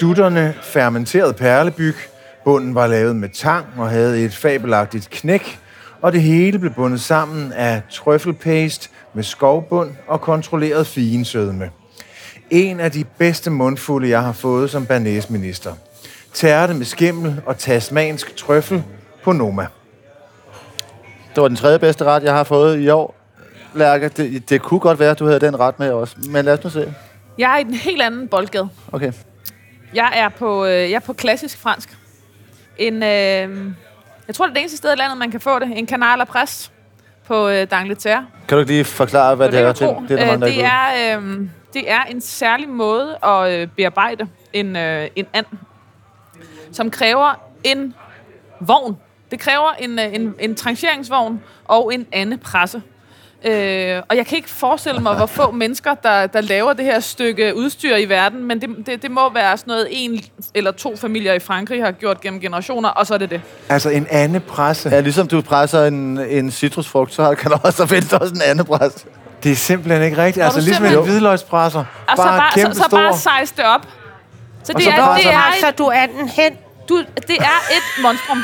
dutterne 0.00 0.54
fermenteret 0.62 1.36
perlebyg, 1.36 1.96
bunden 2.44 2.74
var 2.74 2.86
lavet 2.86 3.16
med 3.16 3.28
tang 3.28 3.66
og 3.76 3.88
havde 3.88 4.24
et 4.24 4.34
fabelagtigt 4.34 5.10
knæk, 5.10 5.58
og 6.02 6.12
det 6.12 6.22
hele 6.22 6.58
blev 6.58 6.72
bundet 6.72 7.00
sammen 7.00 7.52
af 7.52 7.82
trøffelpaste 7.90 8.88
med 9.14 9.22
skovbund 9.22 9.90
og 10.06 10.20
kontrolleret 10.20 10.86
finsødme. 10.86 11.70
En 12.50 12.80
af 12.80 12.92
de 12.92 13.04
bedste 13.18 13.50
mundfulde, 13.50 14.08
jeg 14.08 14.22
har 14.22 14.32
fået 14.32 14.70
som 14.70 14.86
banæsminister. 14.86 15.74
Tærte 16.32 16.74
med 16.74 16.84
skimmel 16.84 17.40
og 17.46 17.58
tasmansk 17.58 18.36
trøffel 18.36 18.82
på 19.24 19.32
Noma. 19.32 19.66
Det 21.34 21.42
var 21.42 21.48
den 21.48 21.56
tredje 21.56 21.78
bedste 21.78 22.04
ret, 22.04 22.22
jeg 22.22 22.32
har 22.32 22.44
fået 22.44 22.80
i 22.80 22.88
år. 22.88 23.14
Lærke, 23.74 24.08
det, 24.08 24.50
det 24.50 24.62
kunne 24.62 24.80
godt 24.80 24.98
være, 24.98 25.10
at 25.10 25.18
du 25.18 25.26
havde 25.26 25.40
den 25.40 25.60
ret 25.60 25.78
med 25.78 25.90
også. 25.90 26.16
Men 26.28 26.44
lad 26.44 26.58
os 26.58 26.64
nu 26.64 26.70
se. 26.70 26.94
Jeg 27.38 27.52
er 27.52 27.58
i 27.58 27.60
en 27.60 27.74
helt 27.74 28.02
anden 28.02 28.28
boldgade. 28.28 28.68
Okay. 28.92 29.12
Jeg 29.94 30.12
er 30.14 30.28
på, 30.28 30.64
øh, 30.64 30.72
jeg 30.72 30.92
er 30.92 31.00
på 31.00 31.12
klassisk 31.12 31.58
fransk. 31.58 31.98
En, 32.78 33.02
øh, 33.02 33.72
jeg 34.30 34.34
tror, 34.34 34.46
det 34.46 34.50
er 34.50 34.54
det 34.54 34.60
eneste 34.60 34.76
sted 34.76 34.92
i 34.92 34.96
landet, 34.96 35.18
man 35.18 35.30
kan 35.30 35.40
få 35.40 35.58
det. 35.58 35.78
En 35.78 35.88
canal 35.88 36.20
à 36.20 36.24
presse 36.24 36.70
på 37.26 37.48
øh, 37.48 37.66
d'Angleterre. 37.72 38.24
Kan 38.48 38.56
du 38.56 38.58
ikke 38.58 38.72
lige 38.72 38.84
forklare, 38.84 39.34
hvad 39.34 39.48
På 39.48 39.52
det 39.52 39.60
er? 39.60 39.64
Lækkertro. 39.64 40.00
Det, 40.00 40.08
det 40.08 40.20
er, 40.20 40.24
der 40.24 40.34
Øh, 40.34 40.40
mange, 40.40 40.54
det, 40.54 40.64
er, 40.64 41.18
øh, 41.18 41.48
det 41.74 41.90
er 41.90 42.02
en 42.02 42.20
særlig 42.20 42.68
måde 42.68 43.16
at 43.24 43.50
øh, 43.52 43.68
bearbejde 43.76 44.28
en, 44.52 44.76
øh, 44.76 45.08
en 45.16 45.26
and, 45.32 45.46
som 46.72 46.90
kræver 46.90 47.34
en 47.64 47.94
vogn. 48.60 48.96
Det 49.30 49.40
kræver 49.40 49.70
en, 49.78 49.98
øh, 49.98 50.14
en, 50.14 50.34
en 50.38 50.54
trancheringsvogn 50.54 51.42
og 51.64 51.94
en 51.94 52.06
andepresse. 52.12 52.82
Øh, 53.44 54.02
og 54.08 54.16
jeg 54.16 54.26
kan 54.26 54.36
ikke 54.36 54.50
forestille 54.50 55.00
mig, 55.00 55.14
hvor 55.16 55.26
få 55.26 55.50
mennesker, 55.62 55.94
der, 55.94 56.26
der 56.26 56.40
laver 56.40 56.72
det 56.72 56.84
her 56.84 57.00
stykke 57.00 57.56
udstyr 57.56 57.96
i 57.96 58.04
verden, 58.08 58.44
men 58.44 58.60
det, 58.60 58.86
det, 58.86 59.02
det 59.02 59.10
må 59.10 59.32
være 59.32 59.56
sådan 59.56 59.70
noget, 59.70 59.88
en 59.90 60.20
eller 60.54 60.70
to 60.70 60.96
familier 60.96 61.32
i 61.32 61.38
Frankrig 61.38 61.84
har 61.84 61.90
gjort 61.92 62.20
gennem 62.20 62.40
generationer, 62.40 62.88
og 62.88 63.06
så 63.06 63.14
er 63.14 63.18
det 63.18 63.30
det. 63.30 63.40
Altså 63.68 63.90
en 63.90 64.06
anden 64.10 64.40
presse. 64.40 64.88
Ja, 64.88 65.00
ligesom 65.00 65.28
du 65.28 65.40
presser 65.40 65.84
en, 65.84 66.18
en 66.18 66.50
citrusfrugt, 66.50 67.14
så 67.14 67.34
kan 67.34 67.50
der 67.50 67.58
også 67.58 67.86
findes 67.94 68.12
også 68.12 68.34
en 68.34 68.42
anden 68.46 68.64
pres. 68.66 69.06
Det 69.42 69.52
er 69.52 69.56
simpelthen 69.56 70.02
ikke 70.02 70.16
rigtigt. 70.16 70.44
Altså 70.44 70.60
ligesom 70.60 70.84
en 70.84 71.02
hvidløgspresser. 71.02 71.78
Og 72.08 72.16
så 72.16 72.22
Bare 72.22 72.38
bare, 72.38 72.50
kæmpe 72.54 72.74
så, 72.74 72.82
så 72.82 72.90
bare 72.90 73.18
stor. 73.18 73.36
size 73.40 73.54
det 73.56 73.64
op. 73.64 73.86
Så 74.64 74.72
Og 74.72 74.78
det 74.80 74.84
så 74.84 74.90
er, 74.90 74.96
bare 74.96 75.16
det 75.16 75.22
så 75.60 75.66
er 75.66 75.70
et, 75.70 75.78
du 75.78 75.84
er 75.84 76.06
den 76.06 76.28
hen. 76.28 76.52
du, 76.88 76.98
det 77.28 77.36
er 77.38 77.58
et 77.76 78.02
monstrum. 78.02 78.38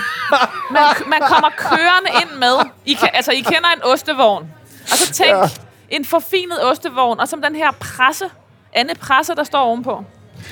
Man, 0.71 0.83
man 1.07 1.21
kommer 1.29 1.49
kørende 1.57 2.11
ind 2.23 2.39
med. 2.39 2.71
I, 2.87 2.93
kan, 2.93 3.09
altså, 3.15 3.33
I 3.33 3.41
kender 3.41 3.69
en 3.77 3.83
ostevogn. 3.85 4.51
Og 4.93 4.99
så 4.99 5.13
tænk, 5.13 5.31
ja. 5.31 5.43
en 5.91 6.05
forfinet 6.05 6.65
ostevogn, 6.71 7.21
og 7.21 7.29
som 7.29 7.43
den 7.43 7.55
her 7.57 7.71
presse, 7.71 8.25
andet 8.73 8.99
presse, 9.01 9.35
der 9.35 9.45
står 9.45 9.59
ovenpå. 9.59 10.05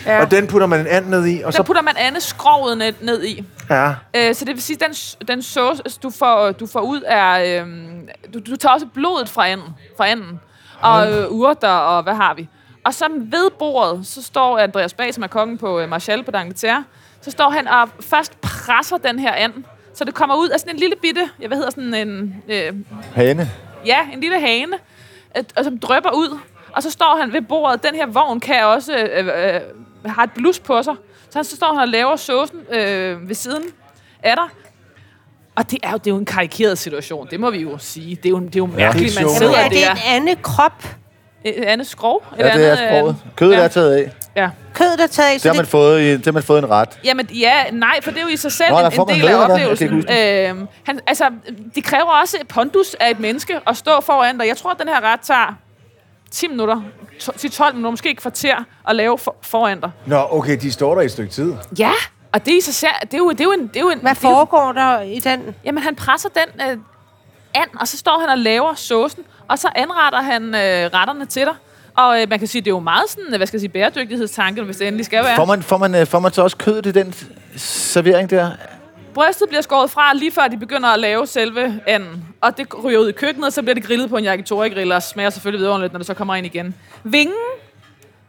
Ja. 0.06 0.20
Og 0.22 0.30
den 0.30 0.46
putter 0.46 0.66
man 0.66 0.80
en 0.80 0.86
and 0.86 1.06
ned 1.06 1.26
i, 1.26 1.40
og 1.42 1.52
Der 1.52 1.56
så... 1.56 1.62
putter 1.62 1.82
man 1.82 1.94
andet 1.96 2.22
skrovet 2.22 2.78
ned, 2.78 2.92
ned 3.00 3.24
i. 3.24 3.44
Ja. 3.70 3.94
Øh, 4.16 4.34
så 4.34 4.44
det 4.44 4.54
vil 4.54 4.62
sige, 4.62 4.76
den, 4.86 4.94
s- 4.94 5.18
den 5.28 5.42
sauce, 5.42 5.82
du 6.02 6.10
får, 6.10 6.52
du 6.52 6.66
får 6.66 6.80
ud 6.80 7.00
af... 7.00 7.60
Øhm, 7.60 8.08
du, 8.34 8.38
du 8.50 8.56
tager 8.56 8.72
også 8.72 8.86
blodet 8.86 9.28
fra 9.28 9.48
anden. 9.48 9.68
Fra 9.96 10.06
anden 10.08 10.40
og 10.80 11.12
øh, 11.12 11.30
urter, 11.30 11.68
og 11.68 12.02
hvad 12.02 12.14
har 12.14 12.34
vi. 12.34 12.48
Og 12.84 12.94
så 12.94 13.04
ved 13.30 13.50
bordet, 13.58 14.06
så 14.06 14.22
står 14.22 14.58
Andreas 14.58 14.94
Bag, 14.94 15.14
som 15.14 15.22
er 15.22 15.26
kongen 15.26 15.58
på 15.58 15.80
øh, 15.80 15.88
Marshall 15.88 16.24
på 16.24 16.30
D'Angleterre, 16.36 16.82
så 17.22 17.30
står 17.30 17.50
han 17.50 17.68
og 17.68 17.88
først 18.00 18.40
presser 18.40 18.96
den 18.96 19.18
her 19.18 19.32
and, 19.32 19.52
så 19.94 20.04
det 20.04 20.14
kommer 20.14 20.36
ud 20.36 20.48
af 20.48 20.60
sådan 20.60 20.74
en 20.74 20.78
lille 20.80 20.96
bitte, 21.02 21.28
jeg 21.40 21.48
hvad 21.48 21.56
hedder 21.58 21.70
sådan 21.70 21.94
en, 21.94 22.42
øh, 22.48 22.72
Hane. 23.14 23.50
Ja, 23.86 23.98
en 24.12 24.20
lille 24.20 24.40
hane, 24.40 24.76
øh, 25.36 25.44
og 25.56 25.64
som 25.64 25.78
drøber 25.78 26.10
ud. 26.14 26.38
Og 26.72 26.82
så 26.82 26.90
står 26.90 27.18
han 27.20 27.32
ved 27.32 27.42
bordet. 27.42 27.82
Den 27.82 27.94
her 27.94 28.06
vogn 28.06 28.40
kan 28.40 28.64
også 28.64 28.94
øh, 28.96 29.26
øh, 29.26 29.60
har 30.06 30.22
et 30.24 30.30
blus 30.34 30.58
på 30.58 30.82
sig. 30.82 30.94
Så 31.30 31.38
han 31.38 31.44
så 31.44 31.56
står 31.56 31.72
han 31.72 31.78
og 31.82 31.88
laver 31.88 32.16
saucen 32.16 32.58
øh, 32.72 33.28
ved 33.28 33.34
siden 33.34 33.62
af 34.22 34.36
dig. 34.36 34.44
Og 35.56 35.70
det 35.70 35.78
er, 35.82 35.90
jo, 35.90 35.96
det 35.96 36.06
er 36.06 36.10
jo 36.10 36.16
en 36.18 36.24
karikeret 36.24 36.78
situation, 36.78 37.28
det 37.30 37.40
må 37.40 37.50
vi 37.50 37.58
jo 37.58 37.78
sige. 37.78 38.16
Det 38.16 38.26
er 38.26 38.30
jo, 38.30 38.38
det 38.40 38.56
er 38.56 38.58
jo 38.58 38.66
mærkeligt, 38.66 39.10
det 39.14 39.18
er 39.20 39.26
man 39.26 39.34
sidder 39.34 39.56
er 39.56 39.68
det 39.68 39.78
der. 39.78 39.90
en 39.92 39.98
anden 40.06 40.36
krop? 40.42 40.84
Et 41.44 41.64
andet 41.64 41.86
skrov? 41.86 42.24
Et 42.32 42.38
Ja, 42.38 42.44
det 42.44 42.66
er 42.66 42.72
andet, 42.76 42.78
sproget. 42.88 43.16
øh, 43.26 43.32
Kødet 43.36 43.52
ja. 43.52 43.60
er 43.60 43.68
taget 43.68 43.94
af. 43.96 44.12
Ja. 44.36 44.50
Kød, 44.74 44.96
der 44.96 45.02
er 45.02 45.06
taget 45.06 45.42
Det 45.42 45.48
har 45.50 45.54
man 45.54 45.60
det, 45.64 45.68
fået, 45.70 46.00
i, 46.00 46.12
det 46.12 46.24
har 46.24 46.32
man 46.32 46.42
fået 46.42 46.58
en 46.58 46.70
ret. 46.70 46.88
Jamen, 47.04 47.26
ja, 47.26 47.70
nej, 47.72 48.00
for 48.02 48.10
det 48.10 48.18
er 48.18 48.22
jo 48.22 48.28
i 48.28 48.36
sig 48.36 48.52
selv 48.52 48.70
Nå, 48.70 48.78
en, 48.78 48.84
en 49.00 49.08
del 49.08 49.28
af 49.28 49.50
oplevelsen. 49.50 49.98
ikke 49.98 50.48
Øhm, 50.50 50.66
han, 50.86 51.00
altså, 51.06 51.24
det 51.74 51.84
kræver 51.84 52.20
også 52.22 52.36
pondus 52.48 52.94
af 53.00 53.10
et 53.10 53.20
menneske 53.20 53.60
at 53.66 53.76
stå 53.76 54.00
foran 54.00 54.38
dig. 54.38 54.46
Jeg 54.48 54.56
tror, 54.56 54.70
at 54.70 54.78
den 54.78 54.88
her 54.88 55.00
ret 55.00 55.20
tager 55.20 55.54
10 56.30 56.48
minutter, 56.48 56.82
to- 57.20 57.32
til 57.32 57.50
12 57.50 57.74
minutter, 57.74 57.90
måske 57.90 58.10
et 58.10 58.20
kvarter 58.20 58.56
at 58.88 58.96
lave 58.96 59.18
for, 59.18 59.36
foran 59.42 59.80
dig. 59.80 59.90
Nå, 60.06 60.26
okay, 60.30 60.58
de 60.60 60.72
står 60.72 60.94
der 60.94 61.00
i 61.02 61.04
et 61.04 61.10
stykke 61.12 61.32
tid. 61.32 61.54
Ja, 61.78 61.90
og 62.32 62.44
det 62.44 62.52
er 62.54 62.58
i 62.58 62.60
sig 62.60 62.74
selv, 62.74 62.90
det 63.02 63.14
er 63.14 63.18
jo, 63.18 63.30
det 63.30 63.40
er 63.40 63.44
jo 63.44 63.52
en... 63.52 63.66
Det 63.66 63.76
er 63.76 63.80
jo 63.80 63.90
en 63.90 63.98
hvad 63.98 64.10
er 64.10 64.14
jo- 64.22 64.28
foregår 64.34 64.72
der 64.72 65.00
i 65.00 65.18
den? 65.20 65.54
Jamen, 65.64 65.82
han 65.82 65.94
presser 65.94 66.28
den 66.28 66.68
øh, 66.70 66.76
and, 67.54 67.68
og 67.80 67.88
så 67.88 67.96
står 67.98 68.18
han 68.20 68.28
og 68.28 68.38
laver 68.38 68.74
saucen, 68.74 69.22
og 69.48 69.58
så 69.58 69.68
anretter 69.74 70.20
han 70.22 70.42
øh, 70.44 70.90
retterne 70.94 71.26
til 71.26 71.42
dig. 71.42 71.54
Og 71.96 72.22
øh, 72.22 72.28
man 72.28 72.38
kan 72.38 72.48
sige, 72.48 72.62
det 72.62 72.66
er 72.66 72.74
jo 72.74 72.80
meget 72.80 73.10
sådan, 73.10 73.24
øh, 73.32 73.36
hvad 73.36 73.46
skal 73.46 73.56
jeg 73.56 73.60
sige, 73.60 73.70
bæredygtighedstanke, 73.70 74.62
hvis 74.62 74.76
det 74.76 74.86
endelig 74.86 75.06
skal 75.06 75.24
være. 75.24 75.36
Får 75.36 75.44
man, 75.44 75.62
får, 75.62 75.78
man, 75.78 75.94
øh, 75.94 76.06
får 76.06 76.18
man 76.18 76.32
så 76.32 76.42
også 76.42 76.56
kødet 76.56 76.86
i 76.86 76.92
den 76.92 77.14
servering 77.56 78.30
der? 78.30 78.50
Brystet 79.14 79.48
bliver 79.48 79.62
skåret 79.62 79.90
fra, 79.90 80.14
lige 80.14 80.32
før 80.32 80.48
de 80.48 80.56
begynder 80.56 80.88
at 80.88 81.00
lave 81.00 81.26
selve 81.26 81.80
anden. 81.86 82.24
Og 82.40 82.56
det 82.56 82.84
ryger 82.84 82.98
ud 82.98 83.08
i 83.08 83.12
køkkenet, 83.12 83.46
og 83.46 83.52
så 83.52 83.62
bliver 83.62 83.74
det 83.74 83.84
grillet 83.84 84.10
på 84.10 84.16
en 84.16 84.24
yakitori-grill, 84.24 84.92
og 84.92 85.02
smager 85.02 85.30
selvfølgelig 85.30 85.60
vidunderligt, 85.60 85.92
når 85.92 85.98
det 85.98 86.06
så 86.06 86.14
kommer 86.14 86.34
ind 86.34 86.46
igen. 86.46 86.74
Vingen 87.04 87.36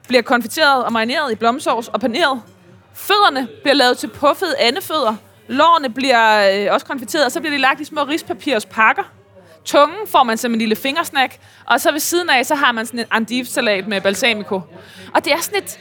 bliver 0.07 0.21
konfiteret 0.21 0.83
og 0.83 0.93
marineret 0.93 1.31
i 1.31 1.35
blomsovs 1.35 1.87
og 1.87 1.99
paneret. 1.99 2.41
Fødderne 2.93 3.47
bliver 3.61 3.75
lavet 3.75 3.97
til 3.97 4.07
puffede 4.07 4.57
andefødder. 4.59 5.15
Lårene 5.47 5.89
bliver 5.89 6.51
øh, 6.67 6.73
også 6.73 6.85
konfiteret, 6.85 7.25
og 7.25 7.31
så 7.31 7.39
bliver 7.39 7.53
de 7.53 7.61
lagt 7.61 7.81
i 7.81 7.85
små 7.85 8.03
rispapirs 8.03 8.65
pakker. 8.65 9.03
Tungen 9.65 10.07
får 10.07 10.23
man 10.23 10.37
som 10.37 10.53
en 10.53 10.59
lille 10.59 10.75
fingersnack, 10.75 11.37
og 11.65 11.81
så 11.81 11.91
ved 11.91 11.99
siden 11.99 12.29
af, 12.29 12.45
så 12.45 12.55
har 12.55 12.71
man 12.71 12.85
sådan 12.85 12.99
en 12.99 13.05
andivsalat 13.11 13.87
med 13.87 14.01
balsamico. 14.01 14.61
Og 15.13 15.25
det 15.25 15.33
er 15.33 15.37
sådan 15.41 15.63
et... 15.63 15.79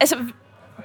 Altså, 0.00 0.16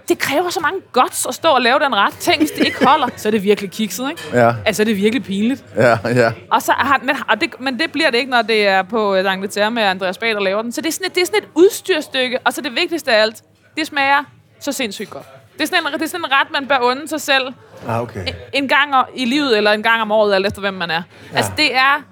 det 0.09 0.19
kræver 0.19 0.49
så 0.49 0.59
mange 0.59 0.79
guts 0.93 1.25
at 1.25 1.33
stå 1.33 1.47
og 1.49 1.61
lave 1.61 1.79
den 1.79 1.95
ret. 1.95 2.13
Tænk, 2.13 2.37
hvis 2.39 2.51
det 2.51 2.65
ikke 2.65 2.85
holder, 2.85 3.07
så 3.17 3.29
er 3.29 3.31
det 3.31 3.43
virkelig 3.43 3.71
kikset, 3.71 4.09
ikke? 4.09 4.21
Ja, 4.33 4.53
Altså, 4.65 4.83
det 4.83 4.91
er 4.91 4.95
virkelig 4.95 5.23
pinligt. 5.25 5.65
ja, 5.75 5.97
ja. 6.05 6.31
Og 6.51 6.61
så 6.61 6.71
har, 6.71 6.99
men, 7.03 7.15
og 7.29 7.41
det, 7.41 7.53
men 7.59 7.79
det 7.79 7.91
bliver 7.91 8.09
det 8.09 8.17
ikke, 8.17 8.31
når 8.31 8.41
det 8.41 8.67
er 8.67 8.83
på 8.83 9.15
øh, 9.15 9.25
D'Angleterre 9.33 9.69
med 9.69 9.83
Andreas 9.83 10.17
Bag, 10.17 10.29
der 10.33 10.39
laver 10.39 10.61
den. 10.61 10.71
Så 10.71 10.81
det 10.81 10.87
er, 10.87 10.91
sådan 10.91 11.05
et, 11.07 11.15
det 11.15 11.21
er 11.21 11.25
sådan 11.25 11.43
et 11.43 11.49
udstyrstykke, 11.55 12.39
og 12.45 12.53
så 12.53 12.61
det 12.61 12.75
vigtigste 12.75 13.11
af 13.13 13.21
alt, 13.21 13.41
det 13.77 13.87
smager 13.87 14.23
så 14.59 14.71
sindssygt 14.71 15.09
godt. 15.09 15.25
Det 15.53 15.61
er 15.63 15.67
sådan 15.67 15.87
en, 15.87 15.93
det 15.93 16.01
er 16.01 16.07
sådan 16.07 16.25
en 16.25 16.31
ret, 16.31 16.47
man 16.51 16.67
bør 16.67 16.79
unde 16.79 17.07
sig 17.07 17.21
selv 17.21 17.53
Ah, 17.87 18.01
okay. 18.01 18.27
en 18.53 18.67
gang 18.67 18.93
i 19.15 19.25
livet, 19.25 19.57
eller 19.57 19.71
en 19.71 19.83
gang 19.83 20.01
om 20.01 20.11
året, 20.11 20.33
alt 20.35 20.45
efter 20.47 20.61
hvem 20.61 20.73
man 20.73 20.91
er. 20.91 21.01
Ja. 21.31 21.37
Altså, 21.37 21.51
det 21.57 21.75
er 21.75 22.03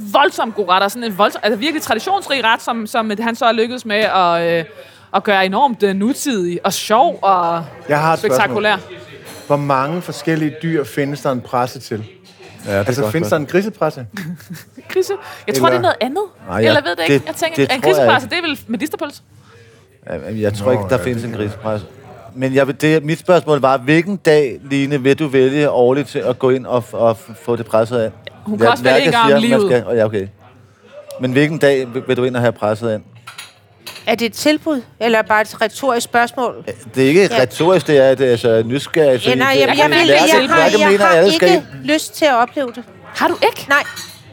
en 0.00 0.12
voldsom 0.12 0.52
god 0.52 0.68
ret, 0.68 0.82
og 0.82 0.90
sådan 0.90 1.04
en 1.04 1.18
voldsom, 1.18 1.40
altså 1.44 1.58
virkelig 1.58 1.82
traditionsrig 1.82 2.44
ret, 2.44 2.62
som, 2.62 2.86
som 2.86 3.10
han 3.20 3.36
så 3.36 3.44
har 3.44 3.52
lykkedes 3.52 3.84
med 3.84 3.96
at, 3.96 4.58
øh, 4.58 4.64
at 5.16 5.24
gøre 5.24 5.46
enormt 5.46 5.82
øh, 5.82 5.94
nutidig 5.94 6.60
og 6.64 6.72
sjov 6.72 7.18
og 7.22 7.64
Jeg 7.88 8.00
har 8.00 8.12
et 8.12 8.18
spektakulær. 8.18 8.76
spørgsmål. 8.76 8.96
Hvor 9.46 9.56
mange 9.56 10.02
forskellige 10.02 10.54
dyr 10.62 10.84
findes 10.84 11.20
der 11.20 11.32
en 11.32 11.40
presse 11.40 11.80
til? 11.80 12.04
ja 12.66 12.78
det 12.78 12.86
Altså, 12.86 13.02
godt 13.02 13.12
findes 13.12 13.30
der 13.30 13.36
en 13.36 13.46
grisepresse? 13.46 14.06
Grise. 14.92 15.12
Jeg 15.46 15.54
tror, 15.54 15.66
Eller- 15.68 15.70
det 15.70 15.76
er 15.78 15.82
noget 15.82 15.96
andet. 16.00 16.24
Nej, 16.48 16.58
ja, 16.60 16.66
Eller 16.68 16.80
ved 16.82 16.96
det 16.96 17.02
ikke. 17.02 17.14
det- 17.18 17.26
jeg 17.26 17.34
tænker, 17.34 17.56
det 17.56 17.62
en 17.62 17.68
tror 17.82 17.88
jeg 17.90 17.96
grisepresse, 17.96 18.28
det 18.28 18.38
er 18.38 18.42
vel 18.42 18.60
medisterpuls? 18.66 19.22
Ja, 20.06 20.12
Jeg 20.40 20.54
tror 20.54 20.66
Nå, 20.66 20.72
ikke, 20.72 20.84
der 20.90 20.98
ja, 20.98 21.04
findes 21.04 21.24
en 21.24 21.32
grisepres. 21.32 21.82
Men 22.34 22.54
jeg, 22.54 22.80
det, 22.80 23.04
mit 23.04 23.18
spørgsmål 23.18 23.60
var, 23.60 23.76
hvilken 23.78 24.16
dag, 24.16 24.60
Line, 24.70 25.02
vil 25.02 25.18
du 25.18 25.26
vælge 25.28 25.70
årligt 25.70 26.08
til 26.08 26.18
at 26.18 26.38
gå 26.38 26.50
ind 26.50 26.66
og, 26.66 26.84
og 26.92 27.16
få 27.16 27.56
det 27.56 27.66
presset 27.66 27.98
af? 27.98 28.10
Hun 28.50 28.58
kan 28.58 28.68
også 28.68 28.84
vælge 28.84 29.04
en 29.06 29.12
gang 29.12 29.34
om 29.34 29.40
livet. 29.40 29.62
Skal, 29.62 29.84
oh, 29.86 29.96
ja, 29.96 30.04
okay. 30.04 30.28
Men 31.20 31.32
hvilken 31.32 31.58
dag 31.58 31.86
vil 32.06 32.16
du 32.16 32.24
ind 32.24 32.36
og 32.36 32.42
have 32.42 32.52
presset 32.52 32.94
ind? 32.94 33.02
Er 34.06 34.14
det 34.14 34.24
et 34.26 34.32
tilbud, 34.32 34.82
eller 35.00 35.22
bare 35.22 35.40
et 35.42 35.60
retorisk 35.62 36.04
spørgsmål? 36.04 36.64
Det 36.94 37.04
er 37.04 37.08
ikke 37.08 37.24
et 37.24 37.30
Ja. 37.30 37.40
retorisk, 37.40 37.86
det 37.86 37.98
er 37.98 38.10
et 38.10 38.20
altså, 38.20 38.62
nysgerrigt. 38.66 39.26
Ja, 39.26 39.34
nej, 39.34 39.56
jamen, 39.58 39.68
jeg, 39.68 39.76
kan 39.76 39.90
vil, 39.90 39.98
jeg, 39.98 40.06
jeg, 40.08 40.48
har, 40.50 40.60
jeg 40.78 40.90
mener, 40.90 41.04
har 41.06 41.30
skal 41.30 41.48
ikke 41.48 41.62
ind. 41.74 41.84
lyst 41.84 42.14
til 42.14 42.24
at 42.24 42.34
opleve 42.34 42.72
det. 42.74 42.84
Har 43.04 43.28
du 43.28 43.36
ikke? 43.42 43.66
Nej, 43.68 43.82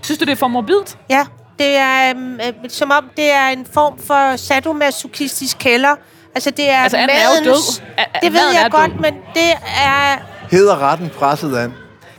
Synes 0.02 0.20
du, 0.20 0.26
det 0.26 0.32
er 0.32 0.36
for 0.36 0.48
morbidt? 0.48 0.98
ja. 1.10 1.26
Det 1.60 1.76
er 1.78 2.10
øhm, 2.10 2.34
øh, 2.34 2.70
som 2.70 2.92
om, 2.92 3.10
det 3.18 3.32
er 3.32 3.48
en 3.48 3.68
form 3.74 4.00
for 4.00 4.36
sadomasochistisk 4.36 5.58
kælder. 5.60 5.96
Altså, 6.36 6.50
det 6.52 6.70
er 6.70 6.78
Altså, 6.78 6.98
anden 6.98 7.18
er 7.18 7.22
jo 7.46 7.52
madens- 7.52 7.80
død. 7.80 7.86
A- 7.98 8.20
Det 8.26 8.34
ved 8.34 8.40
jeg 8.54 8.64
er 8.66 8.70
godt, 8.70 8.92
død. 8.92 9.00
men 9.00 9.14
det 9.34 9.52
er, 9.86 10.18
Hedder 10.52 10.92
retten 10.92 11.10
presset 11.10 11.58
an? 11.58 11.74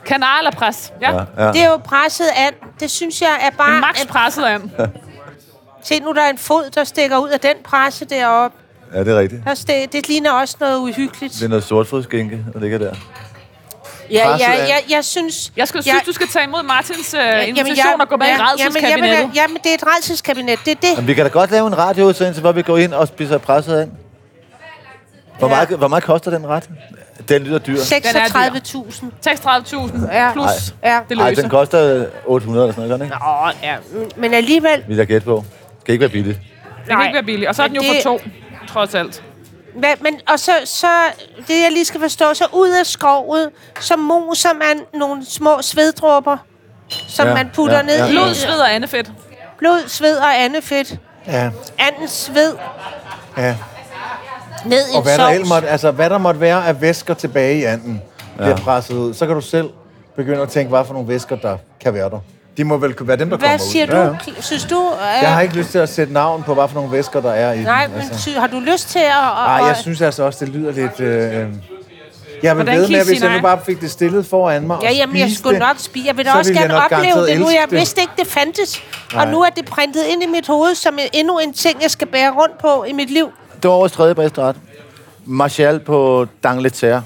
Kanalerpres. 0.09 0.93
Ja. 1.01 1.13
ja. 1.15 1.25
Ja. 1.39 1.53
det 1.53 1.63
er 1.63 1.69
jo 1.71 1.77
presset 1.77 2.25
an. 2.37 2.53
Det 2.81 2.91
synes 2.91 3.23
jeg 3.23 3.39
er 3.41 3.51
bare... 3.51 3.81
Max 3.81 4.07
presset 4.07 4.45
an. 4.45 4.71
Se 5.83 6.01
nu, 6.01 6.13
der 6.13 6.23
er 6.23 6.31
en 6.31 6.39
fod, 6.39 6.71
der 6.75 6.85
stikker 6.85 7.19
ud 7.19 7.29
af 7.29 7.41
den 7.41 7.55
presse 7.65 8.05
deroppe. 8.05 8.57
ja, 8.95 9.01
det 9.05 9.09
er 9.15 9.19
rigtigt. 9.19 9.43
Der 9.45 9.55
sti- 9.55 9.87
det 9.93 10.09
ligner 10.09 10.33
også 10.33 10.57
noget 10.61 10.77
uhyggeligt. 10.79 11.35
Det 11.35 11.43
er 11.45 11.49
noget 11.49 11.65
sortfodskinke, 11.65 12.45
der 12.53 12.61
ligger 12.61 12.79
der. 12.79 12.95
Ja, 14.11 14.29
ja, 14.37 14.53
an. 14.53 14.59
jeg, 14.59 14.83
jeg 14.91 15.05
synes... 15.05 15.53
Jeg 15.57 15.69
skal, 15.69 15.83
synes, 15.83 16.03
du 16.03 16.13
skal 16.13 16.27
tage 16.29 16.45
imod 16.45 16.63
Martins 16.63 17.15
øh, 17.15 17.21
Jamen, 17.21 17.49
invitation 17.49 18.01
og 18.01 18.09
gå 18.09 18.17
med 18.17 18.27
i 18.27 18.29
jamen, 18.31 18.41
jeg 18.41 18.67
redselskabinettet. 18.67 19.19
vil, 19.29 19.31
jamen, 19.37 19.57
det 19.65 19.71
er 19.71 19.75
et 19.75 19.85
redselskabinet. 19.97 20.59
Det 20.65 20.71
er 20.71 20.75
det. 20.81 20.97
Men 20.97 21.07
vi 21.07 21.15
kan 21.15 21.25
da 21.25 21.31
godt 21.31 21.51
lave 21.51 21.67
en 21.67 21.79
radioudsendelse, 21.79 22.41
hvor 22.41 22.53
vi 22.53 22.63
går 22.63 22.79
ind 22.79 22.95
og 22.95 23.09
spiser 23.09 23.39
presset 23.39 23.83
ind. 23.83 23.91
Hvor, 25.39 25.49
Ja. 25.49 25.55
meget, 25.55 25.69
hvor 25.69 25.89
meget 25.89 26.05
koster 26.05 26.31
den 26.31 26.47
ret? 26.47 26.69
Den 27.29 27.43
lyder 27.43 27.59
dyr. 27.59 27.77
36.000. 27.77 29.05
36.000 29.27 30.13
Ja. 30.13 30.33
plus. 30.33 30.75
Ja. 30.85 31.01
Det 31.09 31.17
Nej, 31.17 31.29
løser. 31.31 31.43
den 31.43 31.51
koster 31.51 32.07
800 32.27 32.65
eller 32.65 32.75
sådan 32.75 32.89
noget, 32.89 33.03
ikke? 33.05 33.17
Åh, 33.27 33.51
ja. 33.63 33.77
Men 34.17 34.35
alligevel, 34.35 34.85
Vil 34.89 34.97
jeg 34.97 35.07
gætte 35.07 35.25
på. 35.25 35.45
Det 35.79 35.85
kan 35.87 35.93
ikke 35.93 36.01
være 36.03 36.09
billigt. 36.11 36.39
Det 36.87 36.97
kan 36.97 37.03
ikke 37.03 37.15
være 37.15 37.23
billigt. 37.23 37.49
Og 37.49 37.55
så 37.55 37.63
er 37.63 37.67
den 37.67 37.77
jo 37.77 37.83
Men 37.83 37.89
for 37.91 37.95
det- 37.95 38.23
to, 38.23 38.31
trods 38.69 38.95
alt. 38.95 39.23
Hvad, 39.75 39.95
men, 40.01 40.21
og 40.29 40.39
så, 40.39 40.53
så, 40.65 40.87
det 41.49 41.63
jeg 41.63 41.73
lige 41.73 41.85
skal 41.85 42.01
forstå, 42.01 42.35
så 42.35 42.45
ud 42.53 42.69
af 42.71 42.87
skovet, 42.87 43.51
så 43.81 43.97
moser 43.97 44.53
man 44.55 44.81
nogle 45.01 45.27
små 45.27 45.63
sveddråber, 45.63 46.37
som 47.09 47.27
Ja, 47.29 47.35
man 47.35 47.51
putter 47.55 47.77
ja, 47.77 47.83
ned 47.83 47.97
ja. 47.99 48.07
i 48.07 48.11
Blod, 48.11 48.35
sved 48.35 48.59
og 48.59 48.75
andefedt. 48.75 49.11
blod, 49.59 49.89
sved 49.89 50.17
og 50.17 50.41
andefedt. 50.45 50.95
Ja, 51.27 51.51
Andens 51.79 52.11
sved 52.11 52.55
ja. 53.37 53.57
Ned 54.67 54.81
i 54.93 54.97
Og 54.97 55.03
hvad 55.03 55.13
der, 55.13 55.25
sovs. 55.25 55.33
ellers 55.35 55.49
måtte, 55.49 55.69
altså, 55.69 55.91
hvad 55.91 56.11
der 56.11 56.19
måtte 56.19 56.41
være 56.41 56.67
af 56.67 56.81
væsker 56.81 57.15
tilbage 57.15 57.59
i 57.59 57.65
anden, 57.65 58.03
bliver 58.37 58.57
presset 58.57 58.95
ud. 58.95 59.15
Så 59.15 59.27
kan 59.27 59.35
du 59.35 59.41
selv 59.41 59.71
begynde 60.17 60.41
at 60.43 60.49
tænke, 60.49 60.69
hvad 60.71 60.85
for 60.85 60.93
nogle 60.93 61.09
væsker, 61.09 61.37
der 61.37 61.57
kan 61.81 61.95
være 61.95 62.11
der. 62.11 62.19
De 62.57 62.65
må 62.65 62.77
vel 62.77 62.95
være 63.01 63.17
dem, 63.17 63.31
der 63.31 63.37
kommer 63.37 63.49
Hvad 63.57 63.59
siger 63.67 63.85
ud. 63.85 63.91
du? 63.91 63.97
Ja, 63.97 64.05
ja. 64.05 64.41
Synes 64.41 64.65
du... 64.65 64.77
Øh, 64.93 65.23
Jeg 65.23 65.33
har 65.35 65.41
ikke 65.41 65.55
lyst 65.57 65.71
til 65.71 65.79
at 65.79 65.89
sætte 65.89 66.13
navn 66.13 66.43
på, 66.43 66.55
hvad 66.55 66.69
for 66.69 66.75
nogle 66.75 66.93
væsker, 66.93 67.21
der 67.21 67.31
er 67.33 67.53
i 67.53 67.63
Nej, 67.63 67.83
den. 67.87 67.93
men 67.93 68.03
Altså. 68.03 68.23
sy- 68.31 68.37
har 68.37 68.47
du 68.47 68.61
lyst 68.61 68.89
til 68.89 68.99
at... 68.99 69.05
Ej, 69.13 69.59
at- 69.61 69.67
jeg 69.69 69.77
synes 69.77 70.01
altså 70.01 70.23
også, 70.23 70.45
det 70.45 70.55
lyder 70.55 70.73
lidt... 70.73 71.01
Øh, 71.01 71.47
jeg 72.43 72.57
vil 72.59 72.67
ved 72.67 72.73
med, 72.89 72.89
hvis 72.89 73.07
sige 73.07 73.21
jeg 73.23 73.29
nu 73.29 73.29
nej? 73.29 73.41
bare 73.43 73.59
fik 73.67 73.81
det 73.81 73.91
stillet 73.91 74.27
foran 74.27 74.67
mig 74.67 74.79
Ja, 74.83 74.93
jamen, 74.93 75.17
jeg 75.17 75.31
skulle 75.39 75.59
det, 75.59 75.67
nok 75.69 75.77
spise. 75.79 76.07
Jeg 76.07 76.17
vil 76.17 76.25
da 76.27 76.31
så 76.33 76.39
også 76.39 76.53
gerne 76.53 76.85
opleve 76.85 77.27
det 77.27 77.41
nu. 77.41 77.49
Jeg 77.49 77.67
vidste 77.71 78.01
ikke, 78.01 78.13
det 78.19 78.27
fandtes. 78.27 78.83
Nej. 79.15 79.25
Og 79.25 79.31
nu 79.31 79.41
er 79.43 79.49
det 79.57 79.65
printet 79.65 80.03
ind 80.13 80.23
i 80.23 80.27
mit 80.27 80.47
hoved 80.47 80.75
som 80.75 80.95
en, 80.95 81.09
endnu 81.13 81.39
en 81.39 81.53
ting, 81.53 81.83
jeg 81.83 81.91
skal 81.91 82.07
bære 82.07 82.31
rundt 82.31 82.59
på 82.59 82.85
i 82.85 82.93
mit 82.93 83.11
liv. 83.11 83.29
Det 83.63 83.71
var 83.71 83.77
vores 83.77 83.93
tredje 83.93 84.15
bedste 84.15 84.41
ret. 84.41 84.57
Martial 85.25 85.81
på 85.81 86.27
Dangleterre. 86.45 87.03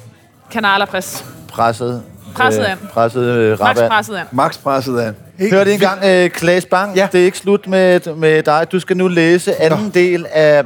Kanalerpres. 0.50 1.24
Presset. 1.48 2.03
Presset 2.34 2.61
øh, 2.64 2.70
an. 2.72 2.78
Presset 2.92 3.22
øh, 3.22 3.50
Max 3.50 3.61
rabat. 3.61 3.90
presset 3.90 4.16
an. 4.16 4.26
Max 4.32 4.59
presset 4.59 5.00
an. 5.00 5.16
Helt 5.38 5.55
Hørte 5.55 5.70
I 5.70 5.74
engang, 5.74 6.05
øh, 6.05 6.30
Klaas 6.30 6.64
Bang? 6.66 6.96
Ja. 6.96 7.09
Det 7.12 7.20
er 7.20 7.24
ikke 7.24 7.38
slut 7.38 7.66
med, 7.66 8.14
med 8.16 8.42
dig. 8.42 8.66
Du 8.72 8.80
skal 8.80 8.96
nu 8.96 9.09
læse 9.09 9.62
anden 9.62 9.90
del 9.90 10.26
af 10.32 10.64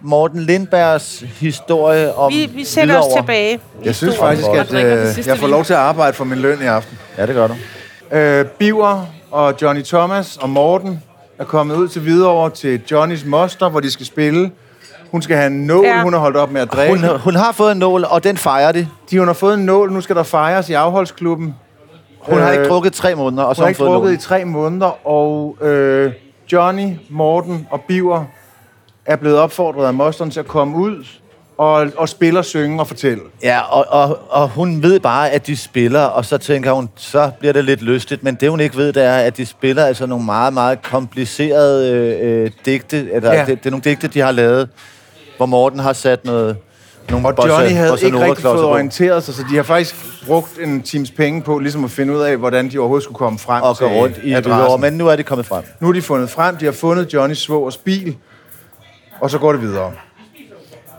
Morten 0.00 0.40
Lindbergs 0.40 1.24
historie 1.40 2.14
om 2.14 2.32
Vi, 2.32 2.50
vi 2.54 2.64
sætter 2.64 2.98
os 2.98 3.04
Hvidovre. 3.04 3.22
tilbage. 3.22 3.60
Jeg 3.84 3.94
synes 3.94 4.16
faktisk, 4.16 4.48
at 4.48 4.72
øh, 4.72 5.28
jeg 5.28 5.38
får 5.38 5.46
lov 5.46 5.64
til 5.64 5.72
at 5.72 5.78
arbejde 5.78 6.12
for 6.16 6.24
min 6.24 6.38
løn 6.38 6.62
i 6.62 6.66
aften. 6.66 6.98
Ja, 7.18 7.26
det 7.26 7.34
gør 7.34 7.46
du. 7.46 7.54
Øh, 8.16 8.44
Biver 8.46 9.06
og 9.30 9.54
Johnny 9.62 9.82
Thomas 9.84 10.36
og 10.36 10.50
Morten 10.50 11.02
er 11.38 11.44
kommet 11.44 11.74
ud 11.76 11.88
til 11.88 12.02
Hvidovre 12.02 12.50
til 12.50 12.80
Johnnys 12.90 13.24
moster, 13.24 13.68
hvor 13.68 13.80
de 13.80 13.90
skal 13.90 14.06
spille. 14.06 14.50
Hun 15.14 15.22
skal 15.22 15.36
have 15.36 15.46
en 15.46 15.66
nål, 15.66 15.84
Ja. 15.84 16.02
hun 16.02 16.12
har 16.12 16.20
holdt 16.20 16.36
op 16.36 16.50
med 16.50 16.60
at 16.60 16.72
drikke. 16.72 17.08
Hun, 17.08 17.18
hun 17.20 17.34
har 17.34 17.52
fået 17.52 17.72
en 17.72 17.78
nål, 17.78 18.04
og 18.10 18.24
den 18.24 18.36
fejrer 18.36 18.72
de. 18.72 18.88
De 19.10 19.18
hun 19.18 19.26
har 19.26 19.34
fået 19.34 19.54
en 19.54 19.64
nål, 19.64 19.92
nu 19.92 20.00
skal 20.00 20.16
der 20.16 20.22
fejres 20.22 20.68
i 20.68 20.72
afholdsklubben. 20.72 21.54
Hun 22.20 22.38
har 22.38 22.48
Øh, 22.48 22.54
ikke 22.54 22.68
drukket 22.68 22.92
tre 22.92 23.14
måneder, 23.14 23.42
og 23.42 23.56
så 23.56 23.62
Hun 23.62 23.66
har 23.66 23.66
har 23.66 23.66
hun 23.66 23.70
ikke 23.70 23.78
fået 23.78 23.88
drukket 23.88 24.08
i 24.08 24.12
nålen. 24.12 24.20
tre 24.20 24.44
måneder, 24.44 25.06
og 25.08 25.56
øh, 25.62 26.12
Johnny, 26.52 26.92
Morten 27.10 27.66
og 27.70 27.80
Biver 27.80 28.24
er 29.06 29.16
blevet 29.16 29.38
opfordret 29.38 29.86
af 29.86 29.94
mosteren 29.94 30.30
til 30.30 30.40
at 30.40 30.46
komme 30.46 30.76
ud 30.76 31.04
og, 31.58 31.86
og 31.96 32.08
spille 32.08 32.38
og 32.38 32.44
synge 32.44 32.80
og 32.80 32.86
fortælle. 32.88 33.22
Ja, 33.42 33.60
og, 33.60 33.86
og, 33.88 34.18
og 34.30 34.48
hun 34.48 34.82
ved 34.82 35.00
bare, 35.00 35.30
at 35.30 35.46
de 35.46 35.56
spiller, 35.56 36.02
og 36.04 36.24
så 36.24 36.38
tænker 36.38 36.72
hun, 36.72 36.88
så 36.96 37.30
bliver 37.38 37.52
det 37.52 37.64
lidt 37.64 37.82
lystigt. 37.82 38.22
Men 38.22 38.34
det, 38.34 38.50
hun 38.50 38.60
ikke 38.60 38.76
ved, 38.76 38.92
det 38.92 39.04
er, 39.04 39.16
at 39.16 39.36
de 39.36 39.46
spiller 39.46 39.84
altså 39.86 40.06
nogle 40.06 40.24
meget, 40.24 40.52
meget 40.54 40.82
komplicerede 40.82 41.92
øh, 41.92 42.42
øh, 42.44 42.50
digte. 42.64 43.12
Eller, 43.12 43.32
ja. 43.32 43.40
det, 43.40 43.58
det 43.58 43.66
er 43.66 43.70
nogle 43.70 43.82
digte, 43.84 44.08
de 44.08 44.20
har 44.20 44.32
lavet, 44.32 44.68
hvor 45.36 45.46
Morten 45.46 45.78
har 45.78 45.92
sat 45.92 46.24
noget... 46.24 46.56
Nogle 47.10 47.28
Og 47.28 47.34
bossa- 47.40 47.48
Johnny 47.48 47.70
havde 47.70 47.90
bossa 47.90 48.06
ikke 48.06 48.20
rigtig 48.20 48.42
fået 48.42 48.64
orienteret 48.64 49.22
sig, 49.24 49.34
så 49.34 49.44
de 49.50 49.56
har 49.56 49.62
faktisk 49.62 49.94
brugt 50.26 50.58
en 50.58 50.82
times 50.82 51.10
penge 51.10 51.42
på 51.42 51.58
ligesom 51.58 51.84
at 51.84 51.90
finde 51.90 52.14
ud 52.14 52.20
af, 52.20 52.36
hvordan 52.36 52.70
de 52.70 52.78
overhovedet 52.78 53.04
skulle 53.04 53.18
komme 53.18 53.38
frem 53.38 53.62
og 53.62 53.76
til 53.78 53.86
rundt 53.86 54.18
i 54.22 54.32
adressen. 54.32 54.80
Men 54.80 54.92
nu 54.92 55.08
er 55.08 55.16
de 55.16 55.22
kommet 55.22 55.46
frem. 55.46 55.64
Nu 55.80 55.88
er 55.88 55.92
de 55.92 56.02
fundet 56.02 56.30
frem, 56.30 56.56
de 56.56 56.64
har 56.64 56.72
fundet 56.72 57.14
Johnnys 57.14 57.38
svogers 57.38 57.76
bil, 57.76 58.16
og 59.20 59.30
så 59.30 59.38
går 59.38 59.52
det 59.52 59.60
videre. 59.60 59.92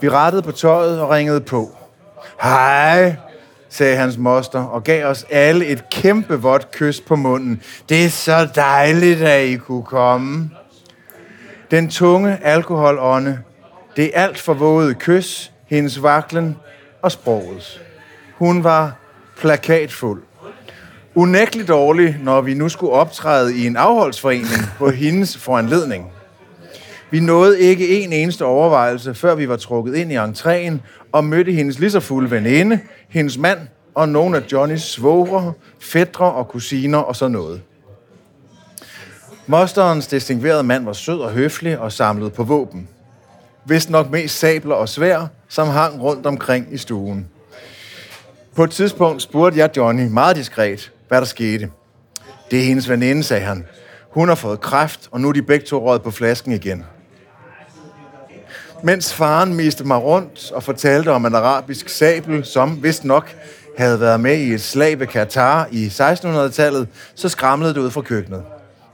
Vi 0.01 0.09
rettede 0.09 0.41
på 0.41 0.51
tøjet 0.51 1.01
og 1.01 1.09
ringede 1.09 1.41
på. 1.41 1.77
Hej, 2.43 3.15
sagde 3.69 3.95
hans 3.95 4.17
moster, 4.17 4.63
og 4.63 4.83
gav 4.83 5.05
os 5.05 5.25
alle 5.29 5.65
et 5.65 5.89
kæmpe 5.91 6.41
vådt 6.41 6.71
kys 6.71 7.01
på 7.01 7.15
munden. 7.15 7.61
Det 7.89 8.05
er 8.05 8.09
så 8.09 8.47
dejligt, 8.55 9.21
at 9.21 9.45
I 9.45 9.55
kunne 9.55 9.83
komme. 9.83 10.49
Den 11.71 11.89
tunge 11.89 12.37
alkoholånde, 12.43 13.39
det 13.95 14.11
alt 14.13 14.39
for 14.39 14.53
våde 14.53 14.93
kys, 14.93 15.51
hendes 15.67 16.03
vaklen 16.03 16.57
og 17.01 17.11
sproget. 17.11 17.81
Hun 18.37 18.63
var 18.63 18.95
plakatfuld. 19.37 20.23
Unægteligt 21.15 21.67
dårlig, 21.67 22.17
når 22.23 22.41
vi 22.41 22.53
nu 22.53 22.69
skulle 22.69 22.91
optræde 22.91 23.57
i 23.57 23.67
en 23.67 23.77
afholdsforening 23.77 24.61
på 24.77 24.89
hendes 24.89 25.37
foranledning. 25.37 26.11
Vi 27.11 27.19
nåede 27.19 27.59
ikke 27.59 28.03
en 28.03 28.13
eneste 28.13 28.45
overvejelse, 28.45 29.13
før 29.13 29.35
vi 29.35 29.49
var 29.49 29.57
trukket 29.57 29.95
ind 29.95 30.11
i 30.11 30.17
entréen 30.17 30.77
og 31.11 31.23
mødte 31.23 31.51
hendes 31.51 31.79
lige 31.79 31.91
så 31.91 31.99
fulde 31.99 32.31
veninde, 32.31 32.79
hendes 33.09 33.37
mand 33.37 33.59
og 33.95 34.09
nogle 34.09 34.37
af 34.37 34.43
Johnnys 34.51 34.81
svogre, 34.81 35.53
fædre 35.81 36.31
og 36.31 36.47
kusiner 36.47 36.97
og 36.97 37.15
så 37.15 37.27
noget. 37.27 37.61
Mosterens 39.47 40.07
distinguerede 40.07 40.63
mand 40.63 40.85
var 40.85 40.93
sød 40.93 41.19
og 41.19 41.31
høflig 41.31 41.79
og 41.79 41.91
samlet 41.91 42.33
på 42.33 42.43
våben. 42.43 42.87
Vist 43.67 43.89
nok 43.89 44.11
mest 44.11 44.39
sabler 44.39 44.75
og 44.75 44.89
svær, 44.89 45.27
som 45.49 45.67
hang 45.67 46.01
rundt 46.01 46.25
omkring 46.25 46.67
i 46.71 46.77
stuen. 46.77 47.27
På 48.55 48.63
et 48.63 48.71
tidspunkt 48.71 49.21
spurgte 49.21 49.59
jeg 49.59 49.69
Johnny 49.77 50.07
meget 50.07 50.35
diskret, 50.35 50.91
hvad 51.07 51.17
der 51.17 51.25
skete. 51.25 51.69
Det 52.51 52.59
er 52.59 52.63
hendes 52.63 52.89
veninde, 52.89 53.23
sagde 53.23 53.43
han. 53.43 53.65
Hun 54.09 54.27
har 54.27 54.35
fået 54.35 54.61
kræft, 54.61 55.07
og 55.11 55.21
nu 55.21 55.29
er 55.29 55.33
de 55.33 55.41
begge 55.41 55.65
to 55.65 55.87
røget 55.87 56.01
på 56.01 56.11
flasken 56.11 56.51
igen. 56.51 56.85
Mens 58.83 59.13
faren 59.13 59.53
miste 59.53 59.83
mig 59.83 59.97
rundt 59.97 60.51
og 60.51 60.63
fortalte 60.63 61.11
om 61.11 61.25
en 61.25 61.35
arabisk 61.35 61.89
sabel, 61.89 62.45
som 62.45 62.83
vist 62.83 63.05
nok 63.05 63.35
havde 63.77 63.99
været 63.99 64.19
med 64.19 64.37
i 64.37 64.53
et 64.53 64.61
slag 64.61 64.99
ved 64.99 65.07
Katar 65.07 65.67
i 65.71 65.87
1600-tallet, 65.87 66.87
så 67.15 67.29
skramlede 67.29 67.73
det 67.73 67.79
ud 67.79 67.91
fra 67.91 68.01
køkkenet. 68.01 68.43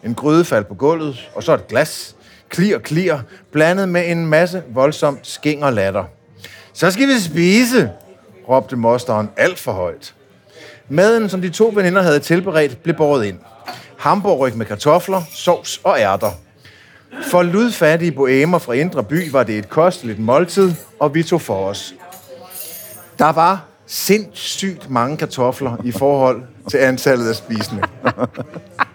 En 0.03 0.15
gryde 0.15 0.45
faldt 0.45 0.67
på 0.67 0.73
gulvet, 0.73 1.29
og 1.35 1.43
så 1.43 1.53
et 1.53 1.67
glas. 1.67 2.15
Klir, 2.51 2.79
klir, 2.79 3.19
blandet 3.51 3.89
med 3.89 4.11
en 4.11 4.25
masse 4.25 4.63
voldsomt 4.73 5.27
skinger 5.27 5.65
og 5.65 5.73
latter. 5.73 6.03
Så 6.73 6.91
skal 6.91 7.07
vi 7.07 7.19
spise, 7.19 7.91
råbte 8.49 8.75
mosteren 8.75 9.29
alt 9.37 9.59
for 9.59 9.71
højt. 9.71 10.13
Maden, 10.89 11.29
som 11.29 11.41
de 11.41 11.49
to 11.49 11.71
veninder 11.75 12.01
havde 12.01 12.19
tilberedt, 12.19 12.83
blev 12.83 12.95
båret 12.95 13.25
ind. 13.25 13.37
Hamburgryg 13.97 14.55
med 14.55 14.65
kartofler, 14.65 15.21
sovs 15.33 15.81
og 15.83 15.99
ærter. 15.99 16.31
For 17.23 17.43
ludfattige 17.43 18.11
boemer 18.11 18.57
fra 18.57 18.73
Indre 18.73 19.03
By 19.03 19.31
var 19.31 19.43
det 19.43 19.57
et 19.57 19.69
kosteligt 19.69 20.19
måltid, 20.19 20.73
og 20.99 21.15
vi 21.15 21.23
tog 21.23 21.41
for 21.41 21.67
os. 21.67 21.93
Der 23.19 23.31
var 23.31 23.65
sindssygt 23.85 24.89
mange 24.89 25.17
kartofler 25.17 25.77
i 25.83 25.91
forhold 25.91 26.41
til 26.69 26.77
antallet 26.77 27.29
af 27.29 27.35
spisende. 27.35 27.83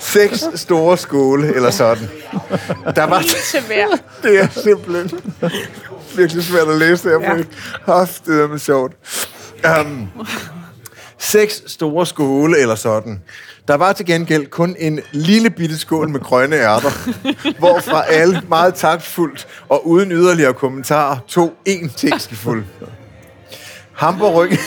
Seks 0.00 0.44
store 0.54 0.98
skåle, 0.98 1.54
eller 1.54 1.70
sådan. 1.70 2.08
Der 2.96 3.04
var 3.04 3.20
Til 3.50 3.60
hver. 3.66 3.86
det 4.22 4.40
er 4.40 4.48
simpelthen 4.62 5.20
virkelig 6.16 6.44
svært 6.44 6.68
at 6.68 6.78
læse 6.78 7.10
det 7.10 7.20
her, 7.20 7.36
ja. 7.36 7.42
Haft, 7.92 8.26
det 8.26 8.42
er 8.42 8.48
med 8.48 8.58
sjovt. 8.58 8.92
Um, 9.80 10.08
seks 11.18 11.62
store 11.66 12.06
skåle 12.06 12.58
eller 12.58 12.74
sådan. 12.74 13.20
Der 13.68 13.74
var 13.74 13.92
til 13.92 14.06
gengæld 14.06 14.46
kun 14.46 14.76
en 14.78 15.00
lille 15.12 15.50
bitte 15.50 15.78
skål 15.78 16.08
med 16.08 16.20
grønne 16.20 16.56
ærter, 16.56 16.90
hvorfra 17.58 18.04
alle 18.06 18.42
meget 18.48 18.74
taktfuldt 18.74 19.46
og 19.68 19.86
uden 19.88 20.12
yderligere 20.12 20.54
kommentarer 20.54 21.18
tog 21.28 21.52
én 21.68 21.88
teskefuld. 21.96 22.64
Hamburgryggen, 23.92 24.58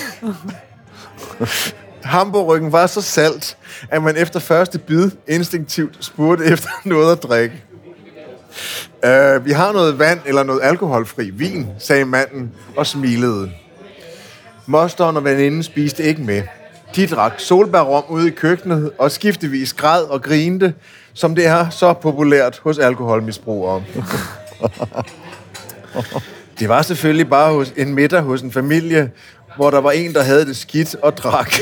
Hamburgryggen 2.06 2.72
var 2.72 2.88
så 2.88 3.02
salt, 3.02 3.58
at 3.90 4.04
man 4.04 4.18
efter 4.18 4.40
første 4.40 4.80
bid 4.80 5.12
instinktivt 5.28 6.06
spurgte 6.06 6.46
efter 6.54 6.70
noget 6.84 7.12
at 7.12 7.24
drikke. 7.24 7.64
Uh, 9.04 9.46
vi 9.46 9.52
har 9.52 9.72
noget 9.72 10.00
vand 10.00 10.20
eller 10.26 10.44
noget 10.44 10.60
alkoholfri 10.64 11.30
vin, 11.30 11.68
sagde 11.80 12.06
manden 12.06 12.52
og 12.78 12.88
smilede. 12.88 13.52
Mosteren 14.66 15.18
og 15.18 15.24
veninden 15.24 15.64
spiste 15.64 16.04
ikke 16.04 16.22
med. 16.22 16.44
De 16.96 17.08
drak 17.08 17.34
solbærrom 17.38 18.04
ude 18.10 18.28
i 18.28 18.32
køkkenet 18.32 18.92
og 18.98 19.12
skiftevis 19.12 19.74
græd 19.74 20.04
og 20.04 20.22
grinte, 20.22 20.74
som 21.14 21.36
det 21.36 21.48
er 21.48 21.70
så 21.70 21.94
populært 21.94 22.62
hos 22.64 22.78
alkoholmisbrugere. 22.78 23.84
Det 26.60 26.70
var 26.70 26.82
selvfølgelig 26.82 27.30
bare 27.30 27.54
hos 27.54 27.74
en 27.78 27.96
middag 27.96 28.22
hos 28.22 28.42
en 28.42 28.52
familie, 28.52 29.12
hvor 29.56 29.72
der 29.72 29.82
var 29.82 29.92
en, 29.92 30.14
der 30.14 30.24
havde 30.24 30.46
det 30.46 30.58
skidt 30.58 30.96
og 31.02 31.18
drak. 31.18 31.54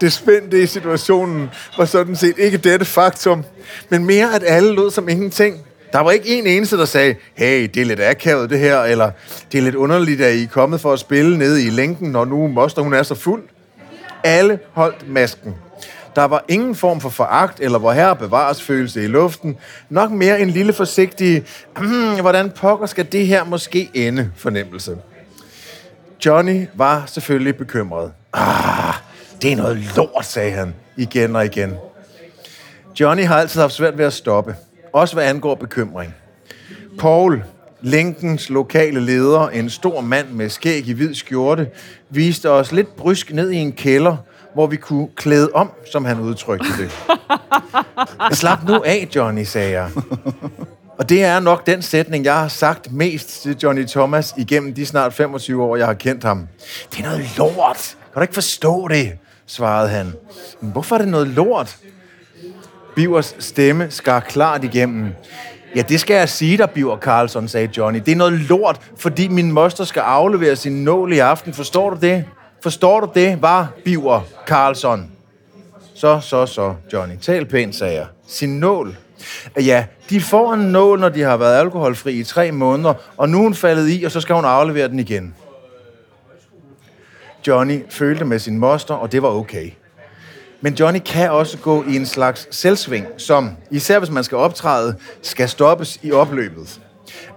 Det 0.00 0.12
spændte 0.12 0.62
i 0.62 0.66
situationen 0.66 1.50
var 1.78 1.84
sådan 1.84 2.16
set 2.16 2.38
ikke 2.38 2.58
dette 2.58 2.84
faktum, 2.86 3.44
men 3.88 4.04
mere 4.04 4.34
at 4.34 4.42
alle 4.46 4.74
lød 4.74 4.90
som 4.90 5.08
ingenting. 5.08 5.56
Der 5.92 6.00
var 6.00 6.10
ikke 6.10 6.38
en 6.38 6.46
eneste, 6.46 6.76
der 6.76 6.84
sagde, 6.84 7.14
hey, 7.34 7.70
det 7.74 7.82
er 7.82 7.86
lidt 7.86 8.00
akavet 8.00 8.50
det 8.50 8.58
her, 8.58 8.80
eller 8.82 9.10
det 9.52 9.58
er 9.58 9.62
lidt 9.62 9.74
underligt, 9.74 10.20
at 10.20 10.34
I 10.34 10.42
er 10.42 10.48
kommet 10.48 10.80
for 10.80 10.92
at 10.92 10.98
spille 10.98 11.38
nede 11.38 11.66
i 11.66 11.70
lænken, 11.70 12.10
når 12.10 12.24
nu 12.24 12.46
Moster 12.46 12.82
hun 12.82 12.94
er 12.94 13.02
så 13.02 13.14
fuld. 13.14 13.42
Alle 14.24 14.58
holdt 14.72 15.08
masken. 15.08 15.54
Der 16.16 16.24
var 16.24 16.44
ingen 16.48 16.74
form 16.74 17.00
for 17.00 17.08
foragt 17.08 17.60
eller 17.60 17.78
hvor 17.78 17.92
her 17.92 18.14
bevares 18.14 18.62
følelse 18.62 19.04
i 19.04 19.06
luften. 19.06 19.56
Nok 19.88 20.10
mere 20.10 20.40
en 20.40 20.50
lille 20.50 20.72
forsigtig, 20.72 21.44
hmm, 21.76 22.20
hvordan 22.20 22.50
pokker 22.50 22.86
skal 22.86 23.12
det 23.12 23.26
her 23.26 23.44
måske 23.44 23.90
ende 23.94 24.30
fornemmelse. 24.36 24.96
Johnny 26.26 26.66
var 26.74 27.04
selvfølgelig 27.06 27.56
bekymret. 27.56 28.12
Ah, 28.32 28.94
det 29.42 29.52
er 29.52 29.56
noget 29.56 29.92
lort, 29.96 30.26
sagde 30.26 30.52
han 30.52 30.74
igen 30.96 31.36
og 31.36 31.44
igen. 31.44 31.74
Johnny 33.00 33.24
har 33.24 33.36
altid 33.36 33.60
haft 33.60 33.72
svært 33.72 33.98
ved 33.98 34.04
at 34.04 34.12
stoppe. 34.12 34.56
Også 34.92 35.14
hvad 35.14 35.24
angår 35.24 35.54
bekymring. 35.54 36.14
Paul, 36.98 37.44
Linkens 37.80 38.50
lokale 38.50 39.00
leder, 39.00 39.48
en 39.48 39.70
stor 39.70 40.00
mand 40.00 40.28
med 40.30 40.48
skæg 40.48 40.88
i 40.88 40.92
hvid 40.92 41.14
skjorte, 41.14 41.70
viste 42.10 42.50
os 42.50 42.72
lidt 42.72 42.96
brysk 42.96 43.32
ned 43.32 43.50
i 43.50 43.56
en 43.56 43.72
kælder, 43.72 44.16
hvor 44.54 44.66
vi 44.66 44.76
kunne 44.76 45.08
klæde 45.16 45.50
om, 45.54 45.70
som 45.92 46.04
han 46.04 46.20
udtrykte 46.20 46.68
det. 46.78 46.90
Slap 48.38 48.58
nu 48.68 48.82
af, 48.84 49.08
Johnny, 49.16 49.44
sagde 49.44 49.70
jeg. 49.70 49.90
Og 50.98 51.08
det 51.08 51.22
er 51.24 51.40
nok 51.40 51.66
den 51.66 51.82
sætning, 51.82 52.24
jeg 52.24 52.34
har 52.34 52.48
sagt 52.48 52.92
mest 52.92 53.42
til 53.42 53.56
Johnny 53.62 53.86
Thomas 53.86 54.34
igennem 54.36 54.74
de 54.74 54.86
snart 54.86 55.14
25 55.14 55.62
år, 55.62 55.76
jeg 55.76 55.86
har 55.86 55.94
kendt 55.94 56.24
ham. 56.24 56.48
Det 56.90 56.98
er 56.98 57.02
noget 57.02 57.36
lort. 57.36 57.96
Kan 58.12 58.14
du 58.14 58.20
ikke 58.20 58.34
forstå 58.34 58.88
det? 58.88 59.12
svarede 59.46 59.88
han. 59.88 60.12
Men 60.60 60.72
hvorfor 60.72 60.96
er 60.96 60.98
det 60.98 61.08
noget 61.08 61.26
lort? 61.26 61.76
Bivers 62.94 63.36
stemme 63.38 63.90
skar 63.90 64.20
klart 64.20 64.64
igennem. 64.64 65.12
Ja, 65.76 65.82
det 65.82 66.00
skal 66.00 66.14
jeg 66.14 66.28
sige 66.28 66.58
dig, 66.58 66.70
Biver 66.70 66.98
Carlson, 66.98 67.48
sagde 67.48 67.68
Johnny. 67.76 68.00
Det 68.06 68.12
er 68.12 68.16
noget 68.16 68.32
lort, 68.32 68.80
fordi 68.96 69.28
min 69.28 69.52
moster 69.52 69.84
skal 69.84 70.00
aflevere 70.00 70.56
sin 70.56 70.84
nål 70.84 71.12
i 71.12 71.18
aften. 71.18 71.54
Forstår 71.54 71.90
du 71.90 71.96
det? 72.00 72.24
Forstår 72.62 73.00
du 73.00 73.10
det, 73.14 73.42
var 73.42 73.72
Biver 73.84 74.20
Carlson? 74.46 75.10
Så, 75.94 76.20
så, 76.20 76.46
så, 76.46 76.74
Johnny. 76.92 77.16
Tal 77.16 77.46
pænt, 77.46 77.74
sagde 77.74 77.94
jeg. 77.94 78.06
Sin 78.28 78.60
nål. 78.60 78.96
Ja, 79.56 79.84
de 80.10 80.20
får 80.20 80.54
en 80.54 80.60
nål, 80.60 81.00
når 81.00 81.08
de 81.08 81.20
har 81.20 81.36
været 81.36 81.60
alkoholfri 81.60 82.12
i 82.12 82.24
tre 82.24 82.52
måneder, 82.52 82.94
og 83.16 83.28
nu 83.28 83.38
er 83.38 83.42
hun 83.42 83.54
faldet 83.54 83.88
i, 83.90 84.04
og 84.04 84.10
så 84.10 84.20
skal 84.20 84.34
hun 84.34 84.44
aflevere 84.44 84.88
den 84.88 84.98
igen. 84.98 85.34
Johnny 87.46 87.82
følte 87.90 88.24
med 88.24 88.38
sin 88.38 88.58
moster, 88.58 88.94
og 88.94 89.12
det 89.12 89.22
var 89.22 89.28
okay. 89.28 89.70
Men 90.60 90.74
Johnny 90.74 91.00
kan 91.06 91.30
også 91.30 91.58
gå 91.58 91.84
i 91.88 91.96
en 91.96 92.06
slags 92.06 92.56
selvsving, 92.56 93.06
som, 93.16 93.50
især 93.70 93.98
hvis 93.98 94.10
man 94.10 94.24
skal 94.24 94.38
optræde, 94.38 94.96
skal 95.22 95.48
stoppes 95.48 95.98
i 96.02 96.12
opløbet. 96.12 96.80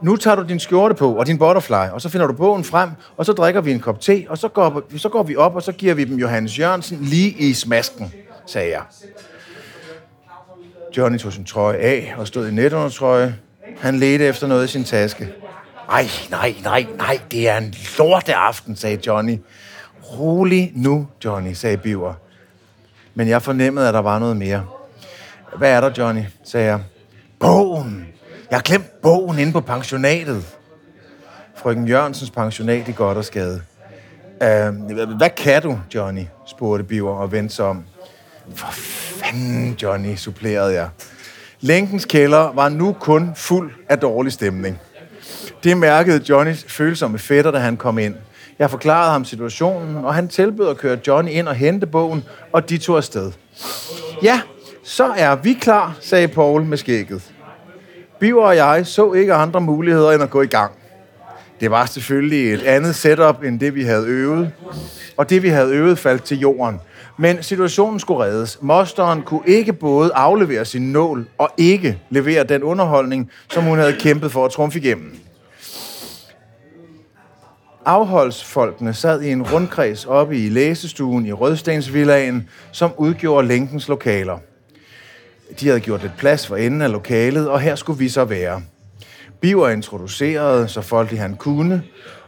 Nu 0.01 0.15
tager 0.15 0.35
du 0.35 0.47
din 0.47 0.59
skjorte 0.59 0.95
på 0.95 1.13
og 1.13 1.27
din 1.27 1.37
butterfly, 1.37 1.89
og 1.93 2.01
så 2.01 2.09
finder 2.09 2.27
du 2.27 2.33
bogen 2.33 2.63
frem, 2.63 2.89
og 3.17 3.25
så 3.25 3.33
drikker 3.33 3.61
vi 3.61 3.71
en 3.71 3.79
kop 3.79 4.01
te, 4.01 4.25
og 4.29 4.37
så 4.37 4.47
går, 4.47 4.83
så 4.97 5.09
går 5.09 5.23
vi 5.23 5.35
op, 5.35 5.55
og 5.55 5.63
så 5.63 5.71
giver 5.71 5.93
vi 5.93 6.03
dem 6.03 6.17
Johannes 6.17 6.59
Jørgensen 6.59 6.97
lige 7.01 7.29
i 7.29 7.53
smasken, 7.53 8.13
sagde 8.45 8.69
jeg. 8.69 8.81
Johnny 10.97 11.17
tog 11.17 11.33
sin 11.33 11.45
trøje 11.45 11.77
af 11.77 12.13
og 12.17 12.27
stod 12.27 12.47
i 12.47 12.51
netundertrøje. 12.51 13.35
Han 13.77 13.99
ledte 13.99 14.25
efter 14.25 14.47
noget 14.47 14.65
i 14.65 14.71
sin 14.71 14.83
taske. 14.83 15.29
Ej, 15.89 16.05
nej, 16.29 16.55
nej, 16.63 16.85
nej, 16.97 17.19
det 17.31 17.49
er 17.49 17.57
en 17.57 17.75
lorteaften, 17.97 18.75
sagde 18.75 18.99
Johnny. 19.07 19.39
Rolig 20.19 20.71
nu, 20.75 21.07
Johnny, 21.25 21.53
sagde 21.53 21.77
Biver. 21.77 22.13
Men 23.15 23.27
jeg 23.27 23.41
fornemmede, 23.41 23.87
at 23.87 23.93
der 23.93 23.99
var 23.99 24.19
noget 24.19 24.37
mere. 24.37 24.65
Hvad 25.57 25.71
er 25.71 25.81
der, 25.81 25.91
Johnny? 25.97 26.21
sagde 26.43 26.67
jeg. 26.67 26.79
Bogen! 27.39 28.07
Jeg 28.49 28.57
har 28.57 28.63
glemt 28.63 29.01
bogen 29.01 29.39
inde 29.39 29.51
på 29.51 29.61
pensionatet. 29.61 30.57
Frøken 31.55 31.87
Jørgensens 31.87 32.31
pensionat 32.31 32.87
i 32.87 32.91
godt 32.91 33.17
og 33.17 33.25
skade. 33.25 33.61
Øh, 34.43 34.73
hvad 35.17 35.29
kan 35.29 35.61
du, 35.61 35.79
Johnny? 35.95 36.25
spurgte 36.47 36.83
Biver 36.83 37.13
og 37.13 37.31
vendte 37.31 37.55
sig 37.55 37.65
om. 37.65 37.83
For 38.55 38.71
fanden, 38.71 39.77
Johnny, 39.81 40.15
supplerede 40.15 40.73
jeg. 40.73 40.89
Lænkens 41.59 42.05
kælder 42.05 42.51
var 42.55 42.69
nu 42.69 42.95
kun 42.99 43.31
fuld 43.35 43.71
af 43.89 43.99
dårlig 43.99 44.33
stemning. 44.33 44.79
Det 45.63 45.77
mærkede 45.77 46.23
Johnnys 46.29 46.65
følsomme 46.67 47.19
fætter, 47.19 47.51
da 47.51 47.57
han 47.57 47.77
kom 47.77 47.97
ind. 47.99 48.15
Jeg 48.59 48.69
forklarede 48.69 49.11
ham 49.11 49.25
situationen, 49.25 50.05
og 50.05 50.15
han 50.15 50.27
tilbød 50.27 50.69
at 50.69 50.77
køre 50.77 50.99
Johnny 51.07 51.31
ind 51.31 51.47
og 51.47 51.55
hente 51.55 51.87
bogen, 51.87 52.23
og 52.51 52.69
de 52.69 52.77
tog 52.77 52.97
afsted. 52.97 53.31
Ja, 54.23 54.41
så 54.83 55.13
er 55.17 55.35
vi 55.35 55.53
klar, 55.53 55.97
sagde 56.01 56.27
Paul 56.27 56.63
med 56.63 56.77
skægget. 56.77 57.31
Biver 58.19 58.43
og 58.43 58.55
jeg 58.55 58.87
så 58.87 59.13
ikke 59.13 59.33
andre 59.33 59.61
muligheder 59.61 60.11
end 60.11 60.23
at 60.23 60.29
gå 60.29 60.41
i 60.41 60.47
gang. 60.47 60.71
Det 61.59 61.71
var 61.71 61.85
selvfølgelig 61.85 62.53
et 62.53 62.63
andet 62.63 62.95
setup 62.95 63.43
end 63.43 63.59
det, 63.59 63.75
vi 63.75 63.83
havde 63.83 64.05
øvet. 64.07 64.51
Og 65.17 65.29
det, 65.29 65.43
vi 65.43 65.49
havde 65.49 65.73
øvet, 65.73 65.99
faldt 65.99 66.23
til 66.23 66.39
jorden. 66.39 66.79
Men 67.21 67.43
situationen 67.43 67.99
skulle 67.99 68.23
reddes. 68.23 68.57
Mosteren 68.61 69.21
kunne 69.21 69.41
ikke 69.45 69.73
både 69.73 70.11
aflevere 70.13 70.65
sin 70.65 70.91
nål 70.91 71.27
og 71.37 71.49
ikke 71.57 71.99
levere 72.09 72.43
den 72.43 72.63
underholdning, 72.63 73.31
som 73.49 73.63
hun 73.63 73.77
havde 73.77 73.93
kæmpet 73.93 74.31
for 74.31 74.45
at 74.45 74.51
trumfe 74.51 74.79
igennem. 74.79 75.19
Afholdsfolkene 77.85 78.93
sad 78.93 79.21
i 79.21 79.31
en 79.31 79.43
rundkreds 79.43 80.05
oppe 80.05 80.37
i 80.37 80.49
læsestuen 80.49 81.25
i 81.25 81.31
Rødstensvillagen, 81.31 82.49
som 82.71 82.91
udgjorde 82.97 83.47
lænkens 83.47 83.87
lokaler. 83.87 84.37
De 85.59 85.67
havde 85.67 85.79
gjort 85.79 86.01
lidt 86.01 86.17
plads 86.17 86.47
for 86.47 86.55
enden 86.55 86.81
af 86.81 86.91
lokalet, 86.91 87.49
og 87.49 87.61
her 87.61 87.75
skulle 87.75 87.99
vi 87.99 88.09
så 88.09 88.25
være. 88.25 88.61
Biver 89.41 89.69
introducerede, 89.69 90.67
så 90.67 90.81
folk 90.81 91.11
han 91.11 91.35
kunne, 91.35 91.83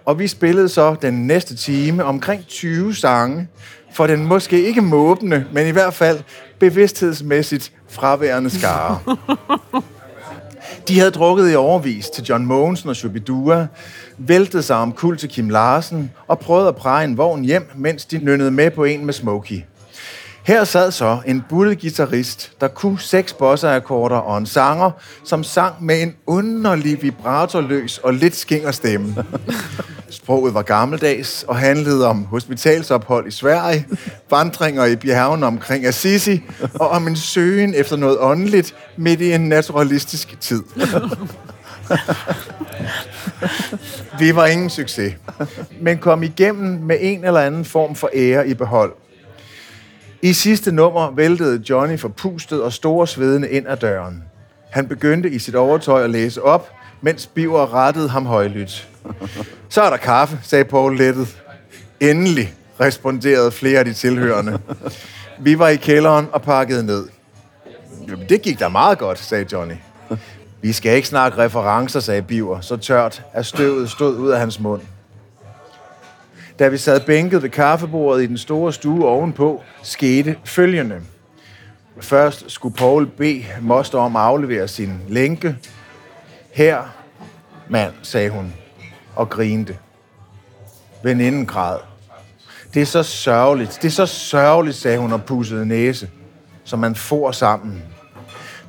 og 0.06 0.20
vi 0.20 0.28
spillede 0.28 0.70
så 0.70 0.96
den 1.02 1.28
næste 1.28 1.56
time 1.56 2.04
omkring 2.04 2.48
20 2.48 2.96
sange 2.96 3.48
for 3.94 4.08
den 4.08 4.26
måske 4.26 4.64
ikke 4.64 4.82
måbende, 4.82 5.46
men 5.52 5.68
i 5.68 5.72
hvert 5.72 5.94
fald 5.94 6.20
bevidsthedsmæssigt 6.60 7.72
fraværende 7.90 8.50
skare. 8.50 9.00
De 10.88 11.00
havde 11.00 11.12
drukket 11.12 11.52
i 11.52 11.56
overvis 11.56 12.10
til 12.10 12.24
John 12.24 12.46
Mogensen 12.46 12.90
og 12.90 12.96
Shubidua, 12.96 13.68
væltede 14.18 14.64
sig 14.64 14.76
om 14.76 14.92
kul 14.92 15.18
til 15.18 15.30
Kim 15.30 15.50
Larsen 15.50 16.12
og 16.28 16.40
prøvede 16.40 16.68
at 16.68 16.76
præge 16.76 17.04
en 17.06 17.18
vogn 17.18 17.44
hjem, 17.44 17.70
mens 17.76 18.06
de 18.06 18.18
nynnede 18.18 18.52
med 18.52 18.72
på 18.72 18.84
en 18.84 19.06
med 19.06 19.14
Smokey. 19.14 19.62
Her 20.44 20.64
sad 20.64 20.92
så 20.92 21.20
en 21.26 21.44
bullet 21.50 21.82
guitarist, 21.82 22.52
der 22.62 22.68
kunne 22.68 23.00
seks 23.00 23.34
bosseakkorder 23.34 24.16
og 24.16 24.38
en 24.38 24.46
sanger, 24.46 24.92
som 25.24 25.44
sang 25.44 25.86
med 25.86 26.02
en 26.02 26.16
underlig 26.28 27.02
vibratorløs 27.02 27.98
og 27.98 28.14
lidt 28.14 28.36
skinger 28.36 28.72
stemme. 28.72 29.16
Sproget 30.10 30.54
var 30.54 30.62
gammeldags 30.62 31.46
og 31.48 31.56
handlede 31.56 32.08
om 32.08 32.26
hospitalsophold 32.26 33.28
i 33.28 33.32
Sverige, 33.32 33.88
vandringer 34.30 34.86
i 34.86 34.96
bjergene 34.96 35.46
omkring 35.46 35.86
Assisi 35.86 36.44
og 36.74 36.90
om 36.90 37.08
en 37.08 37.16
søgen 37.16 37.74
efter 37.76 37.96
noget 37.96 38.18
åndeligt 38.20 38.76
midt 38.98 39.22
i 39.22 39.34
en 39.34 39.50
naturalistisk 39.50 40.40
tid. 40.40 40.64
Vi 44.20 44.36
var 44.36 44.46
ingen 44.46 44.70
succes, 44.70 45.14
men 45.82 45.98
kom 45.98 46.24
igennem 46.24 46.82
med 46.82 46.98
en 47.00 47.26
eller 47.26 47.40
anden 47.40 47.66
form 47.66 47.96
for 47.96 48.10
ære 48.14 48.48
i 48.48 48.54
behold. 48.54 48.94
I 50.24 50.34
sidste 50.34 50.72
nummer 50.72 51.12
væltede 51.12 51.64
Johnny 51.70 52.00
forpustet 52.00 52.64
og 52.64 52.74
store 52.74 53.08
svedende 53.08 53.50
ind 53.50 53.68
ad 53.68 53.78
døren. 53.78 54.24
Han 54.70 54.88
begyndte 54.88 55.30
i 55.30 55.40
sit 55.40 55.56
overtøj 55.56 56.04
at 56.04 56.10
læse 56.10 56.44
op, 56.44 56.72
mens 57.02 57.28
Biver 57.28 57.74
rettede 57.74 58.10
ham 58.10 58.26
højlydt. 58.26 58.90
Så 59.70 59.82
er 59.82 59.90
der 59.90 59.98
kaffe, 59.98 60.40
sagde 60.44 60.66
Paul 60.66 60.98
lettet. 60.98 61.38
Endelig, 62.00 62.54
responderede 62.80 63.52
flere 63.52 63.80
af 63.80 63.86
de 63.86 63.94
tilhørende. 63.94 64.60
Vi 65.40 65.60
var 65.60 65.68
i 65.68 65.76
kælderen 65.76 66.28
og 66.32 66.42
pakkede 66.42 66.86
ned. 66.86 67.08
Jamen, 68.08 68.30
det 68.30 68.42
gik 68.42 68.60
da 68.60 68.68
meget 68.68 68.98
godt, 68.98 69.20
sagde 69.20 69.46
Johnny. 69.52 69.76
Vi 70.62 70.72
skal 70.72 70.96
ikke 70.96 71.08
snakke 71.08 71.38
referencer, 71.38 72.00
sagde 72.00 72.22
Biver, 72.22 72.62
så 72.62 72.78
tørt, 72.78 73.24
at 73.34 73.46
støvet 73.46 73.90
stod 73.90 74.18
ud 74.18 74.30
af 74.30 74.40
hans 74.40 74.60
mund. 74.60 74.82
Da 76.64 76.68
vi 76.68 76.78
sad 76.78 77.00
bænket 77.00 77.44
ved 77.44 77.50
kaffebordet 77.50 78.24
i 78.24 78.28
den 78.28 78.38
store 78.38 78.74
stue 78.74 79.08
ovenpå, 79.08 79.62
skete 79.82 80.36
følgende. 80.46 81.02
Først 82.02 82.52
skulle 82.52 82.76
Paul 82.76 83.08
B. 83.08 83.22
Moster 83.62 84.00
om 84.00 84.16
at 84.16 84.22
aflevere 84.22 84.68
sin 84.68 85.00
lænke. 85.08 85.58
Her, 86.52 86.84
mand, 87.70 87.94
sagde 88.02 88.30
hun, 88.30 88.54
og 89.16 89.30
grinte. 89.30 89.78
Veninden 91.04 91.46
græd. 91.46 91.78
Det 92.74 92.82
er 92.82 92.86
så 92.86 93.04
sørgeligt, 93.04 93.80
det 93.82 93.88
er 93.88 93.92
så 93.92 94.06
sørgeligt, 94.06 94.78
sagde 94.78 94.98
hun 94.98 95.14
og 95.14 95.24
pussede 95.24 95.66
næse, 95.66 96.10
som 96.64 96.80
man 96.80 96.96
får 96.96 97.32
sammen. 97.32 97.84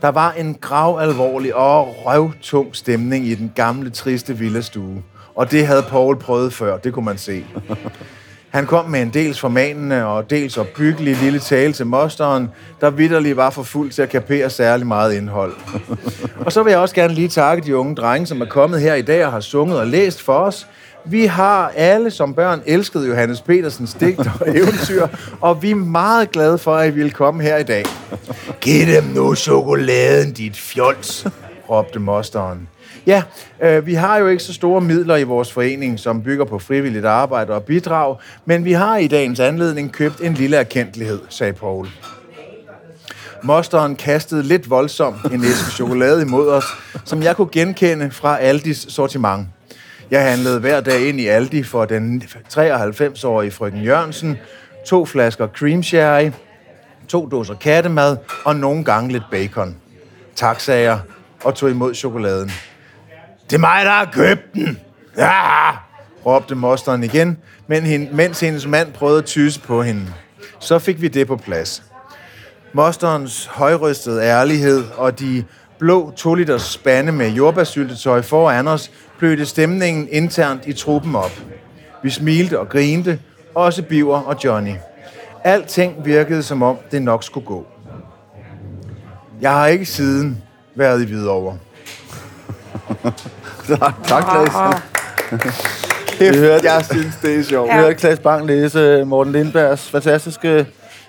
Der 0.02 0.08
var 0.08 0.32
en 0.32 0.54
grav 0.54 0.98
alvorlig 1.00 1.54
og 1.54 1.94
røvtung 2.06 2.76
stemning 2.76 3.26
i 3.26 3.34
den 3.34 3.52
gamle, 3.54 3.90
triste 3.90 4.38
villastue. 4.38 5.02
Og 5.34 5.50
det 5.50 5.66
havde 5.66 5.82
Paul 5.82 6.16
prøvet 6.16 6.52
før, 6.52 6.76
det 6.76 6.92
kunne 6.92 7.04
man 7.04 7.18
se. 7.18 7.44
Han 8.50 8.66
kom 8.66 8.84
med 8.84 9.02
en 9.02 9.10
dels 9.10 9.40
formanende 9.40 10.04
og 10.04 10.30
dels 10.30 10.56
opbyggelig 10.56 11.16
lille 11.16 11.38
tale 11.38 11.72
til 11.72 11.86
mosteren, 11.86 12.50
der 12.80 12.90
vidderlig 12.90 13.36
var 13.36 13.50
for 13.50 13.62
fuld 13.62 13.90
til 13.90 14.02
at 14.02 14.08
kapere 14.08 14.50
særlig 14.50 14.86
meget 14.86 15.14
indhold. 15.14 15.52
og 16.46 16.52
så 16.52 16.62
vil 16.62 16.70
jeg 16.70 16.80
også 16.80 16.94
gerne 16.94 17.14
lige 17.14 17.28
takke 17.28 17.66
de 17.66 17.76
unge 17.76 17.94
drenge, 17.94 18.26
som 18.26 18.40
er 18.40 18.46
kommet 18.46 18.80
her 18.80 18.94
i 18.94 19.02
dag 19.02 19.26
og 19.26 19.32
har 19.32 19.40
sunget 19.40 19.78
og 19.78 19.86
læst 19.86 20.22
for 20.22 20.32
os. 20.38 20.66
Vi 21.04 21.26
har 21.26 21.72
alle 21.76 22.10
som 22.10 22.34
børn 22.34 22.62
elsket 22.66 23.08
Johannes 23.08 23.40
Petersens 23.40 23.94
digter 23.94 24.30
og 24.40 24.48
eventyr, 24.58 25.06
og 25.40 25.62
vi 25.62 25.70
er 25.70 25.74
meget 25.74 26.30
glade 26.30 26.58
for, 26.58 26.76
at 26.76 26.88
I 26.88 26.94
ville 26.94 27.10
komme 27.10 27.42
her 27.42 27.56
i 27.56 27.62
dag. 27.62 27.84
Giv 28.60 28.86
dem 28.86 29.04
nu 29.04 29.34
chokoladen, 29.34 30.32
dit 30.32 30.56
fjols, 30.56 31.26
råbte 31.70 31.98
mosteren. 31.98 32.68
Ja, 33.06 33.22
øh, 33.62 33.86
vi 33.86 33.94
har 33.94 34.18
jo 34.18 34.26
ikke 34.26 34.42
så 34.42 34.52
store 34.52 34.80
midler 34.80 35.16
i 35.16 35.22
vores 35.22 35.52
forening, 35.52 36.00
som 36.00 36.22
bygger 36.22 36.44
på 36.44 36.58
frivilligt 36.58 37.04
arbejde 37.04 37.52
og 37.52 37.62
bidrag, 37.62 38.16
men 38.44 38.64
vi 38.64 38.72
har 38.72 38.96
i 38.96 39.06
dagens 39.06 39.40
anledning 39.40 39.92
købt 39.92 40.20
en 40.20 40.34
lille 40.34 40.56
erkendelighed, 40.56 41.20
sagde 41.28 41.52
Paul. 41.52 41.88
Mosteren 43.42 43.96
kastede 43.96 44.42
lidt 44.42 44.70
voldsomt 44.70 45.24
en 45.32 45.44
æske 45.44 45.70
chokolade 45.70 46.22
imod 46.22 46.48
os, 46.48 46.64
som 47.04 47.22
jeg 47.22 47.36
kunne 47.36 47.48
genkende 47.52 48.10
fra 48.10 48.38
Aldis 48.38 48.86
sortiment. 48.88 49.46
Jeg 50.10 50.22
handlede 50.22 50.60
hver 50.60 50.80
dag 50.80 51.08
ind 51.08 51.20
i 51.20 51.26
Aldi 51.26 51.62
for 51.62 51.84
den 51.84 52.22
93-årige 52.52 53.50
frøken 53.50 53.82
Jørgensen, 53.82 54.36
to 54.86 55.04
flasker 55.04 55.46
cream 55.46 55.82
sherry, 55.82 56.30
to 57.08 57.26
dåser 57.26 57.54
kattemad 57.54 58.16
og 58.44 58.56
nogle 58.56 58.84
gange 58.84 59.12
lidt 59.12 59.24
bacon. 59.30 59.76
Tak, 60.36 60.60
sagde 60.60 60.82
jeg, 60.82 60.98
og 61.44 61.54
tog 61.54 61.70
imod 61.70 61.94
chokoladen. 61.94 62.50
Det 63.50 63.56
er 63.56 63.60
mig, 63.60 63.84
der 63.84 63.90
har 63.90 64.10
købt 64.12 64.54
den. 64.54 64.78
Ja! 65.16 65.70
råbte 66.26 66.54
mosteren 66.54 67.04
igen, 67.04 67.38
men 67.66 67.82
hende, 67.82 68.08
mens 68.12 68.40
hendes 68.40 68.66
mand 68.66 68.92
prøvede 68.92 69.18
at 69.18 69.24
tyse 69.24 69.60
på 69.60 69.82
hende. 69.82 70.06
Så 70.58 70.78
fik 70.78 71.00
vi 71.00 71.08
det 71.08 71.26
på 71.26 71.36
plads. 71.36 71.82
Mosterens 72.72 73.46
højrystede 73.46 74.22
ærlighed 74.22 74.84
og 74.96 75.18
de 75.20 75.44
blå 75.78 76.10
2 76.10 76.34
liters 76.34 76.62
spande 76.62 77.12
med 77.12 77.30
jordbærsyltetøj 77.30 78.22
foran 78.22 78.68
os 78.68 78.90
blødte 79.18 79.46
stemningen 79.46 80.08
internt 80.10 80.66
i 80.66 80.72
truppen 80.72 81.16
op. 81.16 81.40
Vi 82.02 82.10
smilte 82.10 82.58
og 82.58 82.68
grinte, 82.68 83.18
også 83.54 83.82
Biver 83.82 84.20
og 84.20 84.36
Johnny. 84.44 84.74
Alting 85.44 86.04
virkede 86.04 86.42
som 86.42 86.62
om 86.62 86.76
det 86.90 87.02
nok 87.02 87.24
skulle 87.24 87.46
gå. 87.46 87.66
Jeg 89.40 89.52
har 89.52 89.66
ikke 89.66 89.86
siden 89.86 90.42
været 90.74 91.02
i 91.02 91.04
Hvidovre. 91.04 91.58
Tak, 94.08 94.24
Klaas. 94.24 94.76
Kæft, 96.18 96.64
jeg 96.64 96.84
synes, 96.92 97.14
det 97.22 97.38
er 97.38 97.42
sjovt. 97.42 97.68
Vi 97.68 97.74
hørte 97.74 97.94
Klaas 97.94 98.18
Bang 98.18 98.46
læse 98.46 99.04
Morten 99.04 99.32
Lindbergs 99.32 99.90
fantastiske 99.90 100.66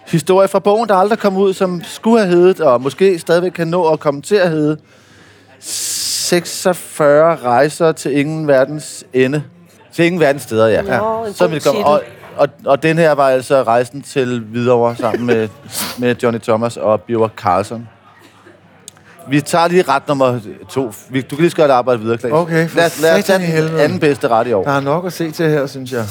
historie 0.07 0.47
fra 0.47 0.59
bogen, 0.59 0.89
der 0.89 0.95
aldrig 0.95 1.19
kom 1.19 1.37
ud, 1.37 1.53
som 1.53 1.81
skulle 1.83 2.19
have 2.19 2.35
heddet, 2.35 2.59
og 2.59 2.81
måske 2.81 3.19
stadigvæk 3.19 3.51
kan 3.51 3.67
nå 3.67 3.87
at 3.87 3.99
komme 3.99 4.21
til 4.21 4.35
at 4.35 4.49
hedde 4.49 4.77
46 5.59 7.35
rejser 7.35 7.91
til 7.91 8.17
ingen 8.17 8.47
verdens 8.47 9.03
ende. 9.13 9.43
Til 9.93 10.05
ingen 10.05 10.21
verdens 10.21 10.41
steder, 10.43 10.67
ja. 10.67 10.81
Nå, 10.81 11.25
en 11.25 11.33
Så 11.33 11.43
komme. 11.43 11.59
titel. 11.59 11.83
Og, 11.83 12.01
og, 12.37 12.47
og 12.65 12.83
den 12.83 12.97
her 12.97 13.11
var 13.11 13.29
altså 13.29 13.63
rejsen 13.63 14.01
til 14.01 14.39
Hvidovre 14.39 14.95
sammen 14.95 15.25
med, 15.25 15.47
med 15.97 16.15
Johnny 16.23 16.39
Thomas 16.39 16.77
og 16.77 17.01
Bjørn 17.01 17.31
Carlson. 17.37 17.87
Vi 19.29 19.41
tager 19.41 19.67
lige 19.67 19.81
ret 19.81 20.07
nummer 20.07 20.39
to. 20.69 20.91
Vi- 21.09 21.21
Du 21.21 21.35
kan 21.35 21.41
lige 21.43 21.49
så 21.51 21.57
godt 21.57 21.71
arbejde 21.71 21.99
videre, 22.01 22.17
Klaas. 22.17 22.33
Okay, 22.33 22.67
for 22.69 22.77
lad, 22.77 22.85
os- 22.85 23.01
lad 23.01 23.17
os 23.19 23.23
tage 23.25 23.39
den 23.39 23.45
helvede. 23.47 23.83
anden 23.83 23.99
bedste 23.99 24.27
ret 24.27 24.47
i 24.47 24.53
år. 24.53 24.63
Der 24.63 24.71
er 24.71 24.79
nok 24.79 25.05
at 25.05 25.13
se 25.13 25.31
til 25.31 25.49
her, 25.49 25.67
synes 25.67 25.91
jeg. 25.91 26.05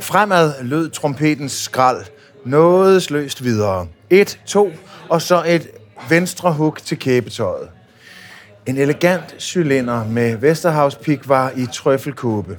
Fremad 0.00 0.52
lød 0.62 0.90
trompetens 0.90 1.52
skrald 1.52 1.96
noget 2.44 3.02
sløst 3.02 3.44
videre. 3.44 3.86
Et, 4.10 4.38
to, 4.46 4.70
og 5.08 5.22
så 5.22 5.42
et 5.46 5.68
venstre 6.08 6.52
hug 6.52 6.76
til 6.84 6.98
kæbetøjet. 6.98 7.68
En 8.66 8.76
elegant 8.78 9.34
cylinder 9.38 10.04
med 10.04 10.36
Vesterhavspik 10.36 11.28
var 11.28 11.52
i 11.56 11.66
trøffelkåbe. 11.72 12.58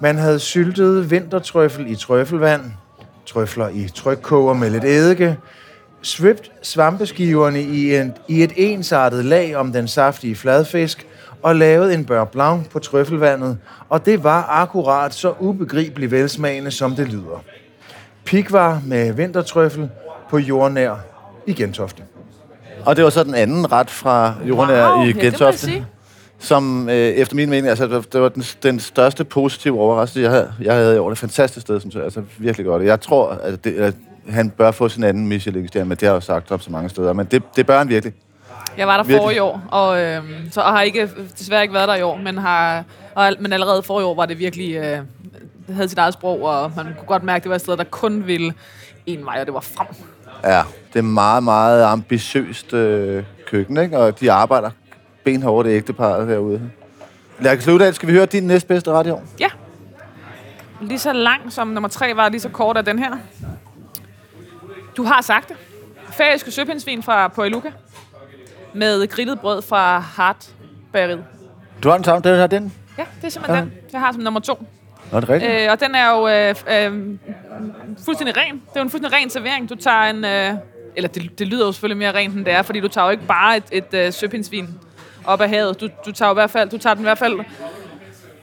Man 0.00 0.18
havde 0.18 0.38
syltet 0.38 1.10
vintertrøffel 1.10 1.90
i 1.90 1.96
trøffelvand, 1.96 2.60
trøfler 3.26 3.68
i 3.68 3.88
trykkoger 3.94 4.54
med 4.54 4.70
lidt 4.70 4.84
eddike, 4.84 5.36
svøbt 6.06 6.50
svampeskiverne 6.62 7.62
i, 7.62 7.96
en, 7.96 8.14
i 8.28 8.42
et 8.42 8.52
ensartet 8.56 9.24
lag 9.24 9.56
om 9.56 9.72
den 9.72 9.88
saftige 9.88 10.36
fladfisk 10.36 11.06
og 11.42 11.56
lavet 11.56 11.94
en 11.94 12.04
beurre 12.04 12.26
blanc 12.26 12.68
på 12.68 12.78
trøffelvandet, 12.78 13.58
og 13.88 14.06
det 14.06 14.24
var 14.24 14.46
akkurat 14.50 15.14
så 15.14 15.34
ubegribeligt 15.40 16.10
velsmagende, 16.12 16.70
som 16.70 16.94
det 16.96 17.08
lyder. 17.08 17.42
Pikvar 18.24 18.82
med 18.86 19.12
vintertrøffel 19.12 19.88
på 20.30 20.38
jordnær 20.38 20.94
i 21.46 21.52
Gentofte. 21.52 22.02
Og 22.84 22.96
det 22.96 23.04
var 23.04 23.10
så 23.10 23.24
den 23.24 23.34
anden 23.34 23.72
ret 23.72 23.90
fra 23.90 24.34
jordnær 24.48 24.88
Wow, 24.90 25.04
i 25.04 25.06
ja, 25.12 25.20
Gentofte. 25.20 25.58
sige. 25.60 25.86
som 26.38 26.88
øh, 26.88 26.94
efter 26.96 27.36
min 27.36 27.50
mening, 27.50 27.68
altså 27.68 27.84
det 27.84 27.92
var- 27.94 28.04
det 28.12 28.20
var 28.20 28.28
den, 28.28 28.42
den 28.62 28.80
største 28.80 29.24
positive 29.24 29.80
overraskelse, 29.80 30.20
jeg 30.22 30.30
havde, 30.30 30.52
jeg 30.62 30.74
havde 30.74 30.96
i 30.96 30.98
år. 30.98 31.04
Det 31.04 31.10
er 31.10 31.12
et 31.12 31.18
fantastisk 31.18 31.60
sted, 31.66 31.80
synes 31.80 31.94
jeg. 31.94 32.04
Altså 32.04 32.22
virkelig 32.38 32.66
godt. 32.66 32.84
Jeg 32.84 33.00
tror, 33.00 33.28
at, 33.42 33.64
det, 33.64 33.74
at 33.78 33.94
han 34.28 34.50
bør 34.50 34.70
få 34.70 34.88
sin 34.88 35.04
anden 35.04 35.26
Michelin-stjerne, 35.26 35.88
men 35.88 35.96
det 35.96 36.08
har 36.08 36.14
jeg 36.14 36.14
jo 36.14 36.20
sagt 36.20 36.50
op 36.50 36.62
så 36.62 36.70
mange 36.70 36.88
steder. 36.88 37.12
Men 37.12 37.26
det, 37.26 37.42
det 37.56 37.66
bør 37.66 37.78
han 37.78 37.88
virkelig. 37.88 38.14
Jeg 38.76 38.86
var 38.86 39.02
der 39.02 39.18
for 39.18 39.30
i 39.30 39.38
år, 39.38 39.62
og, 39.70 40.02
øhm, 40.02 40.50
så, 40.50 40.60
og 40.60 40.72
har 40.72 40.82
ikke, 40.82 41.10
desværre 41.38 41.62
ikke 41.62 41.74
været 41.74 41.88
der 41.88 41.94
i 41.94 42.02
år, 42.02 42.16
men, 42.16 42.38
har, 42.38 42.84
og, 43.14 43.32
men 43.40 43.52
allerede 43.52 43.82
for 43.82 44.00
i 44.00 44.02
år 44.02 44.14
var 44.14 44.26
det 44.26 44.38
virkelig, 44.38 44.74
øh, 44.76 44.98
havde 45.74 45.88
sit 45.88 45.98
eget 45.98 46.14
sprog, 46.14 46.42
og 46.42 46.72
man 46.76 46.84
kunne 46.84 47.06
godt 47.06 47.22
mærke, 47.22 47.36
at 47.36 47.42
det 47.42 47.48
var 47.48 47.54
et 47.54 47.60
sted, 47.60 47.76
der 47.76 47.84
kun 47.84 48.26
ville 48.26 48.52
en 49.06 49.24
vej, 49.24 49.40
og 49.40 49.46
det 49.46 49.54
var 49.54 49.60
frem. 49.60 49.86
Ja, 50.44 50.62
det 50.92 50.98
er 50.98 51.02
meget, 51.02 51.42
meget 51.42 51.84
ambitiøst 51.84 52.72
øh, 52.72 53.24
køkken, 53.46 53.76
ikke? 53.76 53.98
Og 53.98 54.20
de 54.20 54.32
arbejder 54.32 54.70
benhårdt, 55.24 55.66
det 55.66 55.72
ægteparret 55.72 56.28
derude. 56.28 56.70
Lærke 57.40 57.62
Sløvdal, 57.62 57.94
skal 57.94 58.08
vi 58.08 58.12
høre 58.12 58.26
din 58.26 58.42
næstbedste 58.42 58.90
ret 58.90 59.06
i 59.06 59.10
år? 59.10 59.22
Ja. 59.40 59.48
Lige 60.80 60.98
så 60.98 61.12
lang 61.12 61.52
som 61.52 61.68
nummer 61.68 61.88
tre 61.88 62.16
var, 62.16 62.28
lige 62.28 62.40
så 62.40 62.48
kort 62.48 62.76
er 62.76 62.82
den 62.82 62.98
her. 62.98 63.16
Du 64.96 65.02
har 65.02 65.20
sagt 65.22 65.48
det. 65.48 65.56
Færøske 66.12 66.50
søpindsvin 66.50 67.02
fra 67.02 67.28
Poeluca. 67.28 67.72
Med 68.74 69.08
grillet 69.08 69.40
brød 69.40 69.62
fra 69.62 69.98
Hart 69.98 70.48
Bageriet. 70.92 71.24
Du 71.82 71.88
har 71.88 71.96
den 71.96 72.04
samme, 72.04 72.30
den 72.30 72.36
her, 72.38 72.46
den? 72.46 72.72
Ja, 72.98 73.04
det 73.20 73.24
er 73.26 73.28
simpelthen 73.28 73.64
Ja. 73.64 73.70
den, 73.70 73.72
jeg 73.92 74.00
har 74.00 74.12
som 74.12 74.20
nummer 74.22 74.40
to. 74.40 74.66
Nå, 75.12 75.20
det 75.20 75.28
er 75.28 75.32
rigtigt. 75.34 75.52
Øh, 75.52 75.68
og 75.72 75.80
den 75.80 75.94
er 75.94 76.10
jo 76.10 76.28
øh, 76.28 76.54
øh, 76.94 77.18
fuldstændig 78.04 78.36
ren. 78.36 78.52
Det 78.54 78.76
er 78.76 78.80
jo 78.80 78.82
en 78.82 78.90
fuldstændig 78.90 79.12
ren 79.12 79.30
servering. 79.30 79.68
Du 79.70 79.74
tager 79.74 80.02
en... 80.02 80.24
Øh, 80.24 80.54
eller 80.96 81.08
det, 81.08 81.38
det 81.38 81.46
lyder 81.46 81.66
jo 81.66 81.72
selvfølgelig 81.72 81.96
mere 81.98 82.12
rent, 82.14 82.34
end 82.34 82.44
det 82.44 82.52
er, 82.54 82.62
fordi 82.62 82.80
du 82.80 82.88
tager 82.88 83.04
jo 83.04 83.10
ikke 83.10 83.26
bare 83.26 83.56
et, 83.56 83.64
et 83.72 83.94
øh, 83.94 84.12
søpindsvin 84.12 84.68
op 85.24 85.40
af 85.40 85.48
havet. 85.48 85.80
Du, 85.80 85.88
du 86.06 86.12
tager 86.12 86.28
jo 86.28 86.32
i 86.32 86.38
hvert 86.40 86.50
fald, 86.50 86.70
du 86.70 86.78
tager 86.78 86.94
den 86.94 87.02
i 87.02 87.06
hvert 87.06 87.18
fald 87.18 87.40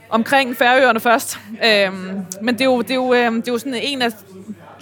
omkring 0.09 0.55
Færøerne 0.57 0.99
først. 0.99 1.39
Øhm, 1.65 2.25
men 2.41 2.53
det 2.55 2.61
er, 2.61 2.65
jo, 2.65 2.81
det, 2.81 2.91
er 2.91 2.95
jo, 2.95 3.13
øhm, 3.13 3.41
det 3.41 3.47
er 3.47 3.51
jo 3.53 3.57
sådan 3.57 3.73
en 3.73 4.01
af 4.01 4.09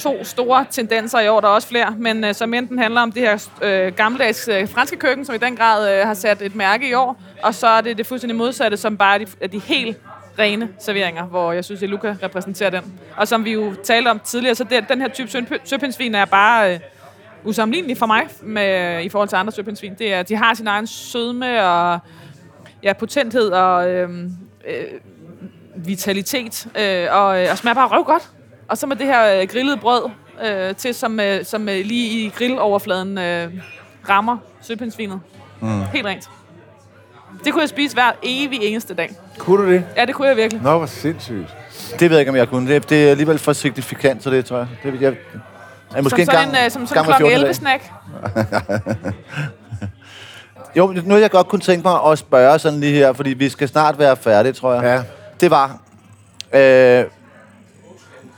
to 0.02 0.24
store 0.24 0.66
tendenser 0.72 1.20
i 1.20 1.28
år, 1.28 1.42
der 1.42 1.48
er 1.48 1.52
også 1.52 1.68
flere, 1.68 1.96
men 1.98 2.24
øh, 2.24 2.34
som 2.36 2.54
enten 2.54 2.80
handler 2.80 3.02
om 3.02 3.12
det 3.12 3.22
her 3.22 3.48
øh, 3.62 3.94
gammeldags 3.94 4.48
øh, 4.48 4.70
franske 4.70 4.98
køkken, 4.98 5.26
som 5.26 5.36
i 5.36 5.38
den 5.38 5.56
grad 5.56 6.00
øh, 6.00 6.08
har 6.08 6.14
sat 6.14 6.42
et 6.42 6.56
mærke 6.56 6.90
i 6.90 6.94
år, 6.94 7.22
og 7.44 7.56
så 7.56 7.68
er 7.68 7.82
det 7.82 7.98
det 7.98 8.08
fuldstændig 8.08 8.38
modsatte, 8.38 8.78
som 8.78 8.98
bare 8.98 9.14
er 9.14 9.26
de, 9.26 9.32
er 9.42 9.48
de 9.48 9.60
helt 9.60 9.98
rene 10.40 10.70
serveringer, 10.80 11.24
hvor 11.24 11.52
jeg 11.52 11.66
synes, 11.66 11.84
at 11.84 11.90
Luca 11.90 12.16
repræsenterer 12.24 12.70
den. 12.70 13.00
Og 13.18 13.28
som 13.28 13.46
vi 13.46 13.52
jo 13.52 13.74
talte 13.84 14.08
om 14.10 14.20
tidligere, 14.20 14.56
så 14.56 14.64
det, 14.64 14.86
den 14.90 15.02
her 15.02 15.08
type 15.08 15.60
søpindsvin 15.64 16.16
er 16.16 16.26
bare 16.26 16.74
øh, 16.74 16.80
usammenlignelig 17.44 17.98
for 17.98 18.06
mig 18.06 18.24
med, 18.42 19.04
i 19.04 19.10
forhold 19.10 19.30
til 19.30 19.36
andre 19.36 19.52
søpindsvin. 19.52 19.96
Det 20.00 20.14
er, 20.14 20.24
de 20.24 20.36
har 20.36 20.54
sin 20.54 20.68
egen 20.68 20.88
sødme 20.88 21.64
og 21.64 22.00
ja, 22.84 22.94
potenthed 22.94 23.50
og 23.50 23.90
øh, 23.90 24.10
øh, 24.68 24.86
vitalitet, 25.76 26.68
øh, 26.80 27.08
og, 27.12 27.44
øh, 27.44 27.48
og 27.52 27.58
smager 27.58 27.76
bare 27.76 27.88
røv 27.88 28.04
godt. 28.04 28.30
Og 28.72 28.78
så 28.78 28.88
med 28.88 28.96
det 28.96 29.06
her 29.06 29.42
øh, 29.42 29.48
grillede 29.48 29.78
brød, 29.78 30.10
øh, 30.46 30.76
til, 30.76 30.94
som, 30.94 31.20
øh, 31.20 31.46
som 31.46 31.70
øh, 31.70 31.86
lige 31.86 32.26
i 32.26 32.30
grilloverfladen 32.30 33.18
øh, 33.18 33.52
rammer 34.10 34.38
søpindsvinet. 34.62 35.20
Mm. 35.60 35.82
Helt 35.94 36.06
rent. 36.06 36.30
Det 37.44 37.54
kunne 37.54 37.62
jeg 37.62 37.70
spise 37.70 37.94
hver 37.94 38.12
evig 38.24 38.60
eneste 38.62 38.94
dag. 38.94 39.16
Kunne 39.38 39.66
du 39.66 39.72
det? 39.72 39.84
Ja, 39.98 40.06
det 40.06 40.16
kunne 40.16 40.28
jeg 40.28 40.38
virkelig. 40.38 40.62
Nå, 40.64 40.78
hvor 40.78 40.86
sindssygt. 40.86 41.56
Det 42.00 42.02
ved 42.02 42.10
jeg 42.10 42.20
ikke, 42.20 42.30
om 42.30 42.36
jeg 42.36 42.50
kunne. 42.50 42.74
Det, 42.74 42.90
det 42.90 43.06
er 43.08 43.12
alligevel 43.12 43.40
for 43.40 43.54
signifikant, 43.54 44.24
så 44.24 44.30
det 44.30 44.46
tror 44.46 44.58
jeg. 44.58 44.68
Det, 44.84 45.02
jeg 45.02 45.16
er 45.96 46.02
måske 46.02 46.10
Som 46.10 46.20
en 46.20 46.26
sådan 46.26 46.46
gang, 46.46 46.58
en, 46.58 46.66
øh, 46.66 46.72
som 46.72 46.88
sådan 46.88 47.04
gang 47.04 47.22
en 47.22 47.28
hver 47.28 47.40
klokken 47.40 47.56
14. 47.56 47.66
dag. 47.66 47.80
11-snack. 47.80 47.92
Jo, 50.78 50.94
noget 51.06 51.22
jeg 51.22 51.32
godt 51.32 51.48
kunne 51.48 51.62
tænke 51.62 51.88
mig 51.88 52.12
at 52.12 52.18
spørge 52.18 52.60
sådan 52.60 52.80
lige 52.80 52.94
her, 52.94 53.14
fordi 53.14 53.30
vi 53.30 53.50
skal 53.50 53.68
snart 53.68 54.00
være 54.00 54.18
færdige, 54.18 54.54
tror 54.54 54.74
jeg. 54.74 54.84
Ja. 54.84 55.04
Det 55.40 55.52
var, 55.52 55.78
øh, 56.54 57.06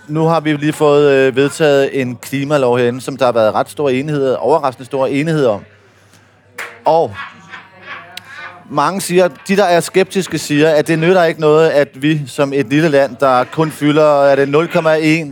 nu 0.08 0.26
har 0.26 0.40
vi 0.40 0.54
lige 0.54 0.74
fået 0.74 1.12
øh, 1.12 1.36
vedtaget 1.36 2.02
en 2.02 2.16
klimalov 2.16 2.78
herinde, 2.78 3.02
som 3.02 3.18
der 3.18 3.26
har 3.26 3.32
været 3.32 3.54
ret 3.54 3.70
stor 3.70 3.90
enighed, 3.90 4.36
overraskende 4.40 4.86
stor 4.86 5.08
enighed 5.08 5.46
om. 5.46 5.62
Og 6.86 7.16
mange 8.70 9.02
siger, 9.02 9.28
de 9.48 9.56
der 9.56 9.64
er 9.64 9.80
skeptiske 9.80 10.38
siger, 10.38 10.70
at 10.70 10.88
det 10.88 11.00
nytter 11.00 11.24
ikke 11.24 11.42
noget, 11.42 11.70
at 11.70 12.02
vi 12.02 12.22
som 12.28 12.54
et 12.54 12.70
lille 12.70 12.90
land, 12.90 13.16
der 13.20 13.44
kun 13.44 13.72
fylder 13.72 14.24
er 14.24 14.36
det 14.36 14.56
0,1 14.56 15.28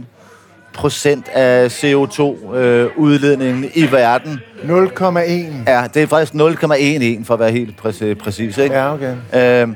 procent 0.74 1.30
af 1.30 1.68
CO2-udledningen 1.68 3.72
i 3.74 3.92
verden, 3.92 4.40
0,1. 4.64 5.20
Ja, 5.68 5.84
det 5.94 6.04
er 6.04 6.08
faktisk 6.08 6.34
0,11 6.34 7.26
for 7.26 7.34
at 7.34 7.40
være 7.40 7.52
helt 7.52 7.78
præcis, 7.78 8.18
præcis 8.24 8.58
ikke? 8.58 8.76
Ja, 8.76 8.94
okay. 8.94 9.16
Øhm, 9.34 9.76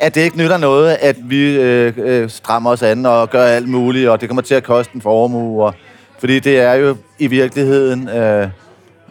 at 0.00 0.14
det 0.14 0.20
ikke 0.20 0.38
nytter 0.38 0.56
noget, 0.56 0.96
at 1.00 1.16
vi 1.22 1.56
øh, 1.56 1.92
øh, 1.96 2.30
strammer 2.30 2.70
os 2.70 2.82
an 2.82 3.06
og 3.06 3.30
gør 3.30 3.44
alt 3.44 3.68
muligt, 3.68 4.08
og 4.08 4.20
det 4.20 4.28
kommer 4.28 4.42
til 4.42 4.54
at 4.54 4.62
koste 4.62 4.94
en 4.94 5.02
formue. 5.02 5.64
Og, 5.64 5.74
fordi 6.18 6.40
det 6.40 6.60
er 6.60 6.74
jo 6.74 6.96
i 7.18 7.26
virkeligheden 7.26 8.08
øh, 8.08 8.48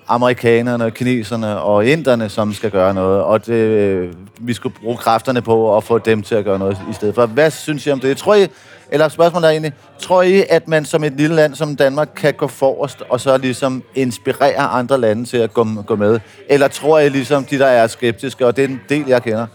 amerikanerne, 0.08 0.92
kineserne 0.92 1.60
og 1.60 1.86
inderne, 1.86 2.30
som 2.30 2.54
skal 2.54 2.72
gøre 2.72 2.94
noget, 2.94 3.22
og 3.22 3.46
det, 3.46 3.54
øh, 3.54 4.14
vi 4.40 4.54
skulle 4.54 4.76
bruge 4.82 4.98
kræfterne 4.98 5.42
på 5.42 5.78
at 5.78 5.84
få 5.84 5.98
dem 5.98 6.22
til 6.22 6.36
at 6.36 6.46
gøre 6.46 6.60
noget 6.60 6.78
i 6.92 6.94
stedet 6.94 7.16
for. 7.16 7.26
Hvad 7.26 7.52
synes 7.52 7.88
I 7.88 7.92
om 7.92 8.00
det? 8.00 8.18
Tror 8.18 8.36
I, 8.36 8.48
eller 8.92 9.10
spørgsmålet 9.10 9.48
er 9.48 9.52
egentlig, 9.52 9.74
tror 10.00 10.22
I, 10.22 10.44
at 10.50 10.68
man 10.68 10.86
som 10.86 11.04
et 11.04 11.14
lille 11.14 11.36
land 11.36 11.56
som 11.56 11.76
Danmark 11.76 12.10
kan 12.16 12.34
gå 12.34 12.48
forrest 12.48 13.04
og 13.10 13.20
så 13.20 13.38
ligesom 13.38 13.84
inspirere 13.96 14.58
andre 14.58 14.98
lande 14.98 15.26
til 15.26 15.38
at 15.38 15.54
gå, 15.54 15.68
gå 15.86 15.96
med? 15.96 16.20
Eller 16.50 16.68
tror 16.68 17.00
I 17.00 17.10
ligesom 17.10 17.44
de, 17.44 17.60
der 17.60 17.66
er 17.66 17.88
skeptiske, 17.88 18.48
og 18.48 18.56
det 18.56 18.64
er 18.64 18.68
en 18.68 18.82
del, 18.90 19.04
jeg 19.08 19.24
kender, 19.24 19.48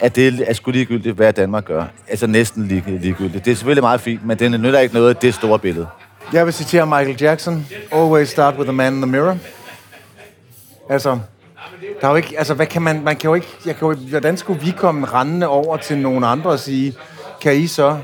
at 0.00 0.16
det 0.16 0.44
er 0.48 0.52
sgu 0.52 0.70
ligegyldigt, 0.70 1.16
hvad 1.16 1.32
Danmark 1.32 1.64
gør. 1.64 1.84
Altså 2.08 2.26
næsten 2.26 2.66
lige, 2.66 2.84
ligegyldigt. 2.86 3.44
Det 3.44 3.50
er 3.50 3.54
selvfølgelig 3.54 3.82
meget 3.82 4.00
fint, 4.00 4.26
men 4.26 4.38
det 4.38 4.60
nytter 4.60 4.78
ikke 4.78 4.94
noget 4.94 5.08
af 5.08 5.16
det 5.16 5.34
store 5.34 5.58
billede. 5.58 5.86
Jeg 6.32 6.46
vil 6.46 6.54
citere 6.54 6.86
Michael 6.86 7.16
Jackson. 7.20 7.66
Always 7.92 8.28
start 8.28 8.54
with 8.54 8.66
the 8.66 8.76
man 8.76 8.94
in 8.94 9.02
the 9.02 9.10
mirror. 9.10 9.36
Altså, 10.88 11.18
der 12.00 12.06
er 12.06 12.10
jo 12.10 12.16
ikke, 12.16 12.34
altså, 12.38 12.54
hvad 12.54 12.66
kan 12.66 12.82
man, 12.82 13.04
man 13.04 13.16
kan 13.16 13.28
jo 13.28 13.34
ikke, 13.34 13.46
jeg 13.66 13.76
kan 13.76 13.88
jo, 13.88 13.94
hvordan 13.94 14.36
skulle 14.36 14.60
vi 14.60 14.70
komme 14.70 15.06
rendende 15.06 15.48
over 15.48 15.76
til 15.76 15.98
nogen 15.98 16.24
andre 16.24 16.50
og 16.50 16.58
sige, 16.58 16.94
kan 17.40 17.56
I 17.56 17.66
så, 17.66 17.98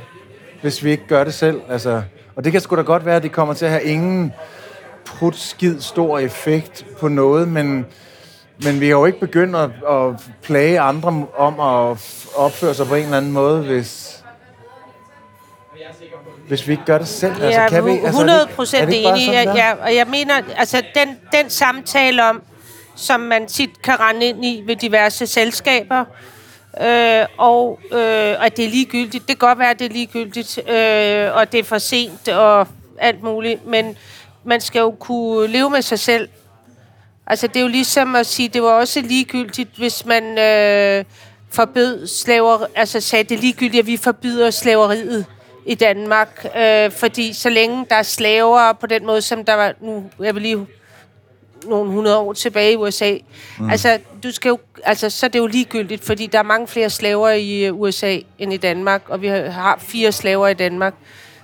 hvis 0.63 0.85
vi 0.85 0.91
ikke 0.91 1.07
gør 1.09 1.25
det 1.25 1.35
selv? 1.35 1.61
Altså, 1.69 2.03
og 2.37 2.45
det 2.45 2.53
kan 2.53 2.61
sgu 2.61 2.77
da 2.77 2.83
godt 2.83 3.07
være, 3.07 3.17
at 3.17 3.23
det 3.23 3.33
kommer 3.33 3.55
til 3.55 3.65
at 3.65 3.71
have 3.71 3.85
ingen 3.85 4.33
prut 5.05 5.37
skid 5.37 5.81
stor 5.81 6.19
effekt 6.19 6.87
på 7.01 7.09
noget, 7.09 7.49
men, 7.49 7.87
men 8.65 8.81
vi 8.81 8.87
har 8.87 8.93
jo 8.93 9.05
ikke 9.05 9.21
begyndt 9.21 9.57
at, 9.57 9.71
at 9.91 10.15
plage 10.43 10.81
andre 10.81 11.27
om 11.37 11.61
at 11.61 11.99
opføre 12.37 12.75
sig 12.75 12.87
på 12.87 12.95
en 12.95 13.05
eller 13.05 13.17
anden 13.17 13.33
måde, 13.33 13.63
hvis, 13.63 14.17
hvis 16.49 16.67
vi 16.67 16.73
ikke 16.73 16.85
gør 16.85 16.99
det 16.99 17.09
selv. 17.09 17.33
Ja, 17.39 17.45
altså, 17.47 17.75
kan 17.77 17.85
vi, 17.87 17.91
altså, 17.91 18.07
100 18.07 18.39
er 18.41 18.45
det- 18.45 18.51
er 18.53 18.57
procent 18.57 18.83
bare 19.05 19.19
enig. 19.21 19.33
Ja, 19.33 19.55
ja, 19.55 19.73
og 19.83 19.95
jeg 19.95 20.07
mener, 20.07 20.35
altså 20.57 20.83
den, 20.95 21.09
den 21.33 21.51
samtale 21.51 22.25
om, 22.29 22.43
som 22.97 23.21
man 23.21 23.47
tit 23.47 23.83
kan 23.83 24.01
rende 24.01 24.27
ind 24.27 24.45
i 24.45 24.63
ved 24.67 24.77
diverse 24.77 25.27
selskaber, 25.27 26.05
øh, 26.83 27.27
og 27.39 27.81
øh, 27.93 28.45
at 28.47 28.57
det 28.57 28.65
er 28.65 28.69
ligegyldigt. 28.69 29.29
Det 29.29 29.39
kan 29.39 29.49
godt 29.49 29.59
være, 29.59 29.71
at 29.71 29.79
det 29.79 29.85
er 29.85 29.91
ligegyldigt, 29.93 30.59
øh, 30.71 31.37
og 31.37 31.53
det 31.53 31.61
er 31.61 31.65
for 31.65 31.79
sent 31.79 32.29
og 32.29 32.69
alt 32.99 33.23
muligt, 33.23 33.67
men 33.67 33.97
man 34.45 34.61
skal 34.61 34.79
jo 34.81 34.91
kunne 34.91 35.47
leve 35.47 35.71
med 35.71 35.83
sig 35.83 35.99
selv. 35.99 36.29
Altså, 37.27 37.47
det 37.47 37.57
er 37.57 37.61
jo 37.61 37.69
ligesom 37.69 38.15
at 38.15 38.27
sige, 38.27 38.49
det 38.49 38.63
var 38.63 38.69
også 38.69 39.01
ligegyldigt, 39.01 39.71
hvis 39.77 40.05
man 40.07 40.39
øh, 40.39 41.05
forbød 41.51 42.07
slaver, 42.07 42.67
altså 42.75 43.01
sagde, 43.01 43.25
det 43.25 43.35
er 43.35 43.41
ligegyldigt, 43.41 43.81
at 43.81 43.87
vi 43.87 43.97
forbyder 43.97 44.51
slaveriet 44.51 45.27
i 45.67 45.75
Danmark, 45.75 46.47
øh, 46.57 46.91
fordi 46.91 47.33
så 47.33 47.49
længe 47.49 47.87
der 47.91 47.97
er 47.97 48.03
slaver 48.03 48.73
på 48.73 48.87
den 48.87 49.07
måde, 49.07 49.23
som 49.23 49.45
der 49.45 49.55
var 49.55 49.75
nu, 49.81 50.11
jeg 50.21 50.35
vil 50.35 50.43
lige 50.43 50.67
nogle 51.67 51.91
hundrede 51.91 52.19
år 52.19 52.33
tilbage 52.33 52.73
i 52.73 52.77
USA. 52.77 53.17
Mm. 53.59 53.71
Altså, 53.71 53.99
du 54.23 54.31
skal 54.31 54.49
jo, 54.49 54.59
altså, 54.85 55.11
så 55.11 55.27
er 55.27 55.31
det 55.31 55.39
jo 55.39 55.47
ligegyldigt, 55.47 56.05
fordi 56.05 56.27
der 56.27 56.39
er 56.39 56.43
mange 56.43 56.67
flere 56.67 56.91
slaver 56.91 57.31
i 57.31 57.65
øh, 57.65 57.81
USA 57.81 58.19
end 58.39 58.53
i 58.53 58.57
Danmark, 58.57 59.03
og 59.09 59.23
vi 59.23 59.27
har, 59.27 59.51
har 59.51 59.79
fire 59.79 60.13
slaver 60.13 60.49
i 60.49 60.55
Danmark. 60.55 60.95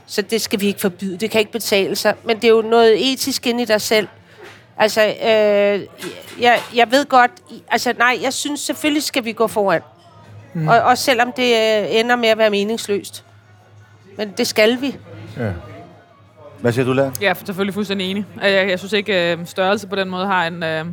Så 0.07 0.23
det 0.23 0.40
skal 0.40 0.61
vi 0.61 0.66
ikke 0.66 0.81
forbyde. 0.81 1.16
Det 1.16 1.31
kan 1.31 1.39
ikke 1.39 1.52
betale 1.52 1.97
sig. 1.97 2.15
Men 2.24 2.36
det 2.36 2.44
er 2.44 2.48
jo 2.48 2.62
noget 2.62 3.12
etisk 3.12 3.47
inde 3.47 3.62
i 3.62 3.66
dig 3.66 3.81
selv. 3.81 4.09
Altså, 4.78 5.01
øh, 5.07 5.81
jeg, 6.40 6.59
jeg 6.74 6.90
ved 6.90 7.07
godt... 7.07 7.31
Altså, 7.70 7.94
nej, 7.99 8.19
jeg 8.23 8.32
synes 8.32 8.61
selvfølgelig 8.61 9.03
skal 9.03 9.24
vi 9.24 9.32
gå 9.32 9.47
foran. 9.47 9.81
Mm. 10.55 10.69
Og, 10.69 10.81
også 10.81 11.05
selvom 11.05 11.32
det 11.32 11.53
øh, 11.53 11.86
ender 11.90 12.16
med 12.16 12.28
at 12.28 12.39
være 12.39 12.51
meningsløst. 12.51 13.24
Men 14.16 14.32
det 14.39 14.47
skal 14.47 14.81
vi. 14.81 14.97
Hvad 16.61 16.73
siger 16.73 16.85
du, 16.85 16.93
Lær? 16.93 17.11
Ja, 17.20 17.35
selvfølgelig 17.47 17.74
fuldstændig 17.74 18.11
enig. 18.11 18.27
Jeg, 18.43 18.69
jeg, 18.69 18.78
synes 18.78 18.93
ikke, 18.93 19.32
øh, 19.32 19.39
størrelse 19.47 19.86
på 19.86 19.97
den 19.97 20.09
måde 20.09 20.27
har 20.27 20.47
en, 20.47 20.62
øh, 20.62 20.85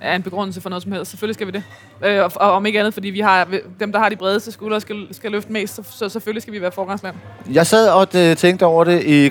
er 0.00 0.16
en 0.16 0.22
begrundelse 0.22 0.60
for 0.60 0.68
noget 0.68 0.82
som 0.82 0.92
helst. 0.92 1.10
Selvfølgelig 1.10 1.34
skal 1.34 1.46
vi 1.46 1.52
det. 1.52 1.62
Øh, 2.04 2.24
og, 2.24 2.32
og 2.36 2.52
om 2.52 2.66
ikke 2.66 2.78
andet, 2.78 2.94
fordi 2.94 3.10
vi 3.10 3.20
har, 3.20 3.48
dem, 3.80 3.92
der 3.92 3.98
har 3.98 4.08
de 4.08 4.16
bredeste 4.16 4.52
skuldre, 4.52 4.80
skal, 4.80 5.06
skal 5.10 5.30
løfte 5.30 5.52
mest, 5.52 5.74
så, 5.74 5.82
så 5.90 6.08
selvfølgelig 6.08 6.42
skal 6.42 6.54
vi 6.54 6.60
være 6.60 6.72
forgangsland. 6.72 7.16
Jeg 7.52 7.66
sad 7.66 7.88
og 7.88 8.08
tænkte 8.38 8.66
over 8.66 8.84
det 8.84 9.02
i, 9.04 9.30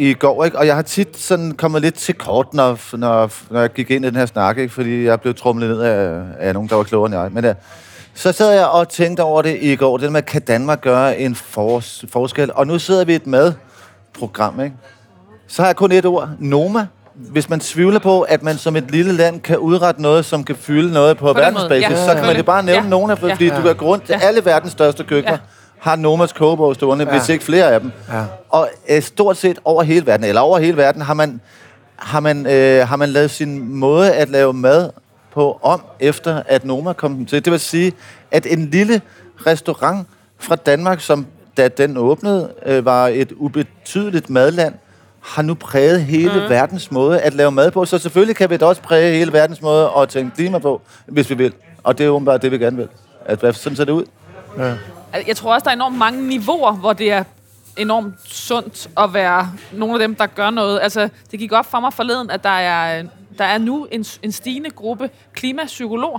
i 0.00 0.14
går, 0.14 0.44
ikke? 0.44 0.58
og 0.58 0.66
jeg 0.66 0.74
har 0.74 0.82
tit 0.82 1.16
sådan 1.18 1.52
kommet 1.52 1.82
lidt 1.82 1.94
til 1.94 2.14
kort, 2.14 2.54
når, 2.54 2.96
når, 2.96 3.30
når 3.50 3.60
jeg 3.60 3.72
gik 3.72 3.90
ind 3.90 4.04
i 4.04 4.08
den 4.08 4.16
her 4.16 4.26
snak, 4.26 4.58
ikke? 4.58 4.74
fordi 4.74 5.04
jeg 5.04 5.20
blev 5.20 5.34
trumlet 5.34 5.70
ned 5.70 5.80
af, 5.80 6.22
af 6.38 6.54
nogen, 6.54 6.68
der 6.68 6.76
var 6.76 6.82
klogere 6.82 7.06
end 7.06 7.14
jeg. 7.20 7.28
Men, 7.32 7.44
uh, 7.44 7.50
så 8.14 8.32
sad 8.32 8.52
jeg 8.52 8.66
og 8.66 8.88
tænkte 8.88 9.20
over 9.20 9.42
det 9.42 9.58
i 9.60 9.76
går, 9.76 9.96
det 9.96 10.12
med, 10.12 10.22
kan 10.22 10.42
Danmark 10.42 10.80
gøre 10.80 11.18
en 11.18 11.34
fors, 11.34 12.04
forskel? 12.12 12.50
Og 12.54 12.66
nu 12.66 12.78
sidder 12.78 13.04
vi 13.04 13.12
i 13.12 13.16
et 13.16 13.26
madprogram, 13.26 14.60
ikke? 14.60 14.76
Så 15.48 15.62
har 15.62 15.68
jeg 15.68 15.76
kun 15.76 15.92
et 15.92 16.06
ord. 16.06 16.28
Noma. 16.38 16.86
Hvis 17.14 17.48
man 17.50 17.60
tvivler 17.60 17.98
på, 17.98 18.20
at 18.20 18.42
man 18.42 18.58
som 18.58 18.76
et 18.76 18.90
lille 18.90 19.12
land 19.12 19.40
kan 19.40 19.58
udrette 19.58 20.02
noget, 20.02 20.24
som 20.24 20.44
kan 20.44 20.56
fylde 20.56 20.92
noget 20.92 21.16
på, 21.16 21.24
på 21.24 21.28
den 21.28 21.36
verdensbasis, 21.36 21.90
ja. 21.90 22.06
så 22.06 22.14
kan 22.14 22.26
man 22.26 22.36
det 22.36 22.44
bare 22.44 22.62
nævne 22.62 22.82
Ja. 22.82 22.88
nogle 22.88 23.12
af 23.12 23.18
dem, 23.18 23.28
Ja. 23.28 23.34
fordi 23.34 23.48
du 23.48 23.62
kan 23.62 23.76
gå 23.76 23.84
rundt 23.86 24.04
til 24.06 24.12
alle 24.12 24.44
verdens 24.44 24.72
største 24.72 25.04
køkkener, 25.04 25.32
Ja. 25.32 25.38
Har 25.80 25.96
Nomas 25.96 26.32
kogebog 26.32 26.74
stående, 26.74 27.04
ja. 27.04 27.10
hvis 27.10 27.28
ikke 27.28 27.44
flere 27.44 27.72
af 27.72 27.80
dem. 27.80 27.92
Ja. 28.12 28.24
Og 28.48 28.68
øh, 28.88 29.02
stort 29.02 29.36
set 29.36 29.58
over 29.64 29.82
hele 29.82 30.06
verden, 30.06 30.26
eller 30.26 30.40
over 30.40 30.58
hele 30.58 30.76
verden, 30.76 31.02
har 31.02 31.14
man, 31.14 31.40
har 31.96 32.20
man, 32.20 32.46
øh, 32.46 32.88
har 32.88 32.96
man 32.96 33.08
lavet 33.08 33.30
sin 33.30 33.74
måde 33.74 34.12
at 34.14 34.28
lave 34.28 34.52
mad 34.52 34.90
på 35.34 35.58
om, 35.62 35.82
efter 36.00 36.42
at 36.46 36.64
Noma 36.64 36.92
kom 36.92 37.26
til. 37.26 37.44
Det 37.44 37.50
vil 37.52 37.60
sige, 37.60 37.92
at 38.30 38.46
en 38.46 38.70
lille 38.70 39.00
restaurant 39.46 40.06
fra 40.38 40.56
Danmark, 40.56 41.00
som 41.00 41.26
da 41.56 41.68
den 41.68 41.96
åbnede, 41.96 42.50
øh, 42.66 42.84
var 42.84 43.08
et 43.08 43.32
ubetydeligt 43.36 44.30
madland, 44.30 44.74
har 45.20 45.42
nu 45.42 45.54
præget 45.54 46.02
hele 46.02 46.32
mm. 46.42 46.50
verdens 46.50 46.90
måde 46.90 47.20
at 47.20 47.34
lave 47.34 47.50
mad 47.50 47.70
på. 47.70 47.84
Så 47.84 47.98
selvfølgelig 47.98 48.36
kan 48.36 48.50
vi 48.50 48.56
da 48.56 48.64
også 48.66 48.82
præge 48.82 49.12
hele 49.18 49.32
verdens 49.32 49.62
måde 49.62 49.90
at 49.98 50.08
tænke 50.08 50.36
klima 50.36 50.58
på, 50.58 50.80
hvis 51.06 51.30
vi 51.30 51.34
vil. 51.34 51.52
Og 51.82 51.98
det 51.98 52.06
er 52.06 52.10
åbenbart 52.10 52.42
det, 52.42 52.50
vi 52.52 52.58
gerne 52.58 52.76
vil. 52.76 52.88
At, 53.24 53.38
hvad- 53.40 53.52
sådan 53.52 53.76
ser 53.76 53.84
det 53.84 53.92
ud. 53.92 54.04
Altså, 54.58 54.76
Jeg 55.26 55.36
tror 55.36 55.54
også, 55.54 55.64
der 55.64 55.70
er 55.70 55.74
enormt 55.74 55.98
mange 55.98 56.28
niveauer, 56.28 56.72
hvor 56.72 56.92
det 56.92 57.12
er 57.12 57.24
enormt 57.76 58.14
sundt 58.24 58.90
at 58.98 59.14
være 59.14 59.52
nogle 59.72 59.94
af 59.94 59.98
dem, 59.98 60.14
der 60.14 60.26
gør 60.26 60.50
noget. 60.50 60.80
Altså, 60.82 61.08
det 61.30 61.38
gik 61.38 61.52
op 61.52 61.66
for 61.66 61.80
mig 61.80 61.92
forleden, 61.92 62.30
at 62.30 62.44
der 62.44 62.50
er, 62.50 63.02
der 63.38 63.44
er 63.44 63.58
nu 63.58 63.84
en, 63.84 64.04
en 64.22 64.32
stigende 64.32 64.70
gruppe 64.70 65.10
klimapsykologer. 65.32 66.18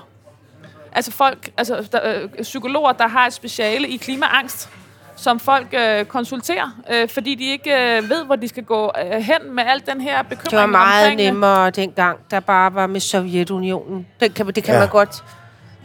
Altså 0.91 1.11
folk, 1.11 1.49
altså 1.57 1.88
der, 1.91 1.99
øh, 2.23 2.30
psykologer, 2.41 2.91
der 2.91 3.07
har 3.07 3.27
et 3.27 3.34
speciale 3.34 3.88
i 3.88 3.97
klimaangst, 3.97 4.69
som 5.15 5.39
folk 5.39 5.68
øh, 5.73 6.05
konsulterer, 6.05 6.69
øh, 6.91 7.09
fordi 7.09 7.35
de 7.35 7.43
ikke 7.43 7.97
øh, 7.97 8.09
ved, 8.09 8.26
hvor 8.26 8.35
de 8.35 8.47
skal 8.47 8.63
gå 8.63 8.91
øh, 9.05 9.11
hen 9.11 9.55
med 9.55 9.63
al 9.63 9.84
den 9.85 10.01
her 10.01 10.23
bekymring 10.23 10.51
Det 10.51 10.59
var 10.59 10.65
meget 10.65 11.05
omkring, 11.05 11.22
nemmere 11.22 11.69
dengang, 11.69 12.19
der 12.31 12.39
bare 12.39 12.73
var 12.73 12.88
med 12.88 12.99
Sovjetunionen. 12.99 14.07
Det 14.19 14.34
kan, 14.34 14.47
det 14.47 14.63
kan 14.63 14.73
ja. 14.73 14.80
man 14.80 14.89
godt. 14.89 15.23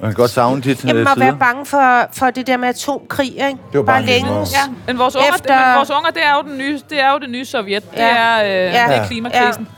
Man 0.01 0.11
kan 0.11 0.15
godt 0.15 0.31
savne 0.31 0.63
dit 0.63 0.85
Jamen, 0.85 0.97
øh, 1.07 1.13
at 1.13 1.21
være 1.21 1.37
bange 1.37 1.67
for, 1.67 2.09
for 2.13 2.31
det 2.31 2.47
der 2.47 2.57
med 2.57 2.69
atomkrig, 2.69 3.27
ikke? 3.33 3.47
Det 3.73 3.79
var 3.79 3.83
bare 3.83 4.03
længe. 4.03 4.23
nemmere. 4.29 4.47
Ja, 4.53 4.73
men 4.87 4.99
vores 4.99 5.17
unger, 5.17 5.29
Efter- 5.35 5.67
men 5.67 5.77
vores 5.77 5.91
unger 5.91 6.11
det 6.11 6.23
er 6.25 6.35
jo 6.37 6.43
den 6.51 6.59
nye, 6.59 6.81
det 6.91 7.01
er 7.01 7.13
jo 7.13 7.19
det 7.19 7.31
nye 7.31 7.45
Sovjet. 7.45 7.91
Det 7.91 7.99
Ja. 7.99 8.17
er, 8.17 8.43
øh, 8.45 8.49
Ja. 8.51 8.67
det 8.89 8.97
er 8.97 9.07
klimakrisen. 9.07 9.69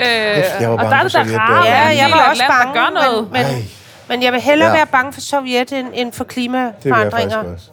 Øh, 0.00 0.06
jeg 0.06 0.70
var 0.70 0.76
og 0.76 0.78
bange 0.78 0.90
der 0.90 0.96
er 0.96 1.00
for 1.02 1.04
det 1.08 1.12
da 1.14 1.18
Sovjet, 1.24 1.38
rart, 1.40 1.64
det 1.64 1.70
Ja, 1.70 2.02
jeg 2.02 2.10
var 2.12 2.30
også 2.30 2.42
land, 2.42 2.52
bange, 2.52 2.74
der 2.74 2.80
gør 2.84 2.90
noget. 3.10 3.32
men, 3.32 3.46
men, 3.46 3.68
men 4.08 4.22
jeg 4.22 4.32
vil 4.32 4.40
hellere 4.40 4.68
Ja. 4.68 4.74
ja. 4.74 4.78
være 4.78 4.86
bange 4.86 5.12
for 5.12 5.20
Sovjet 5.20 5.72
end, 5.72 5.88
end 5.94 6.12
for 6.12 6.24
Det 6.24 6.36
vil 6.36 6.44
jeg 6.52 6.62
faktisk 6.72 6.82
klimaforandringer. 6.82 7.54
også. 7.54 7.66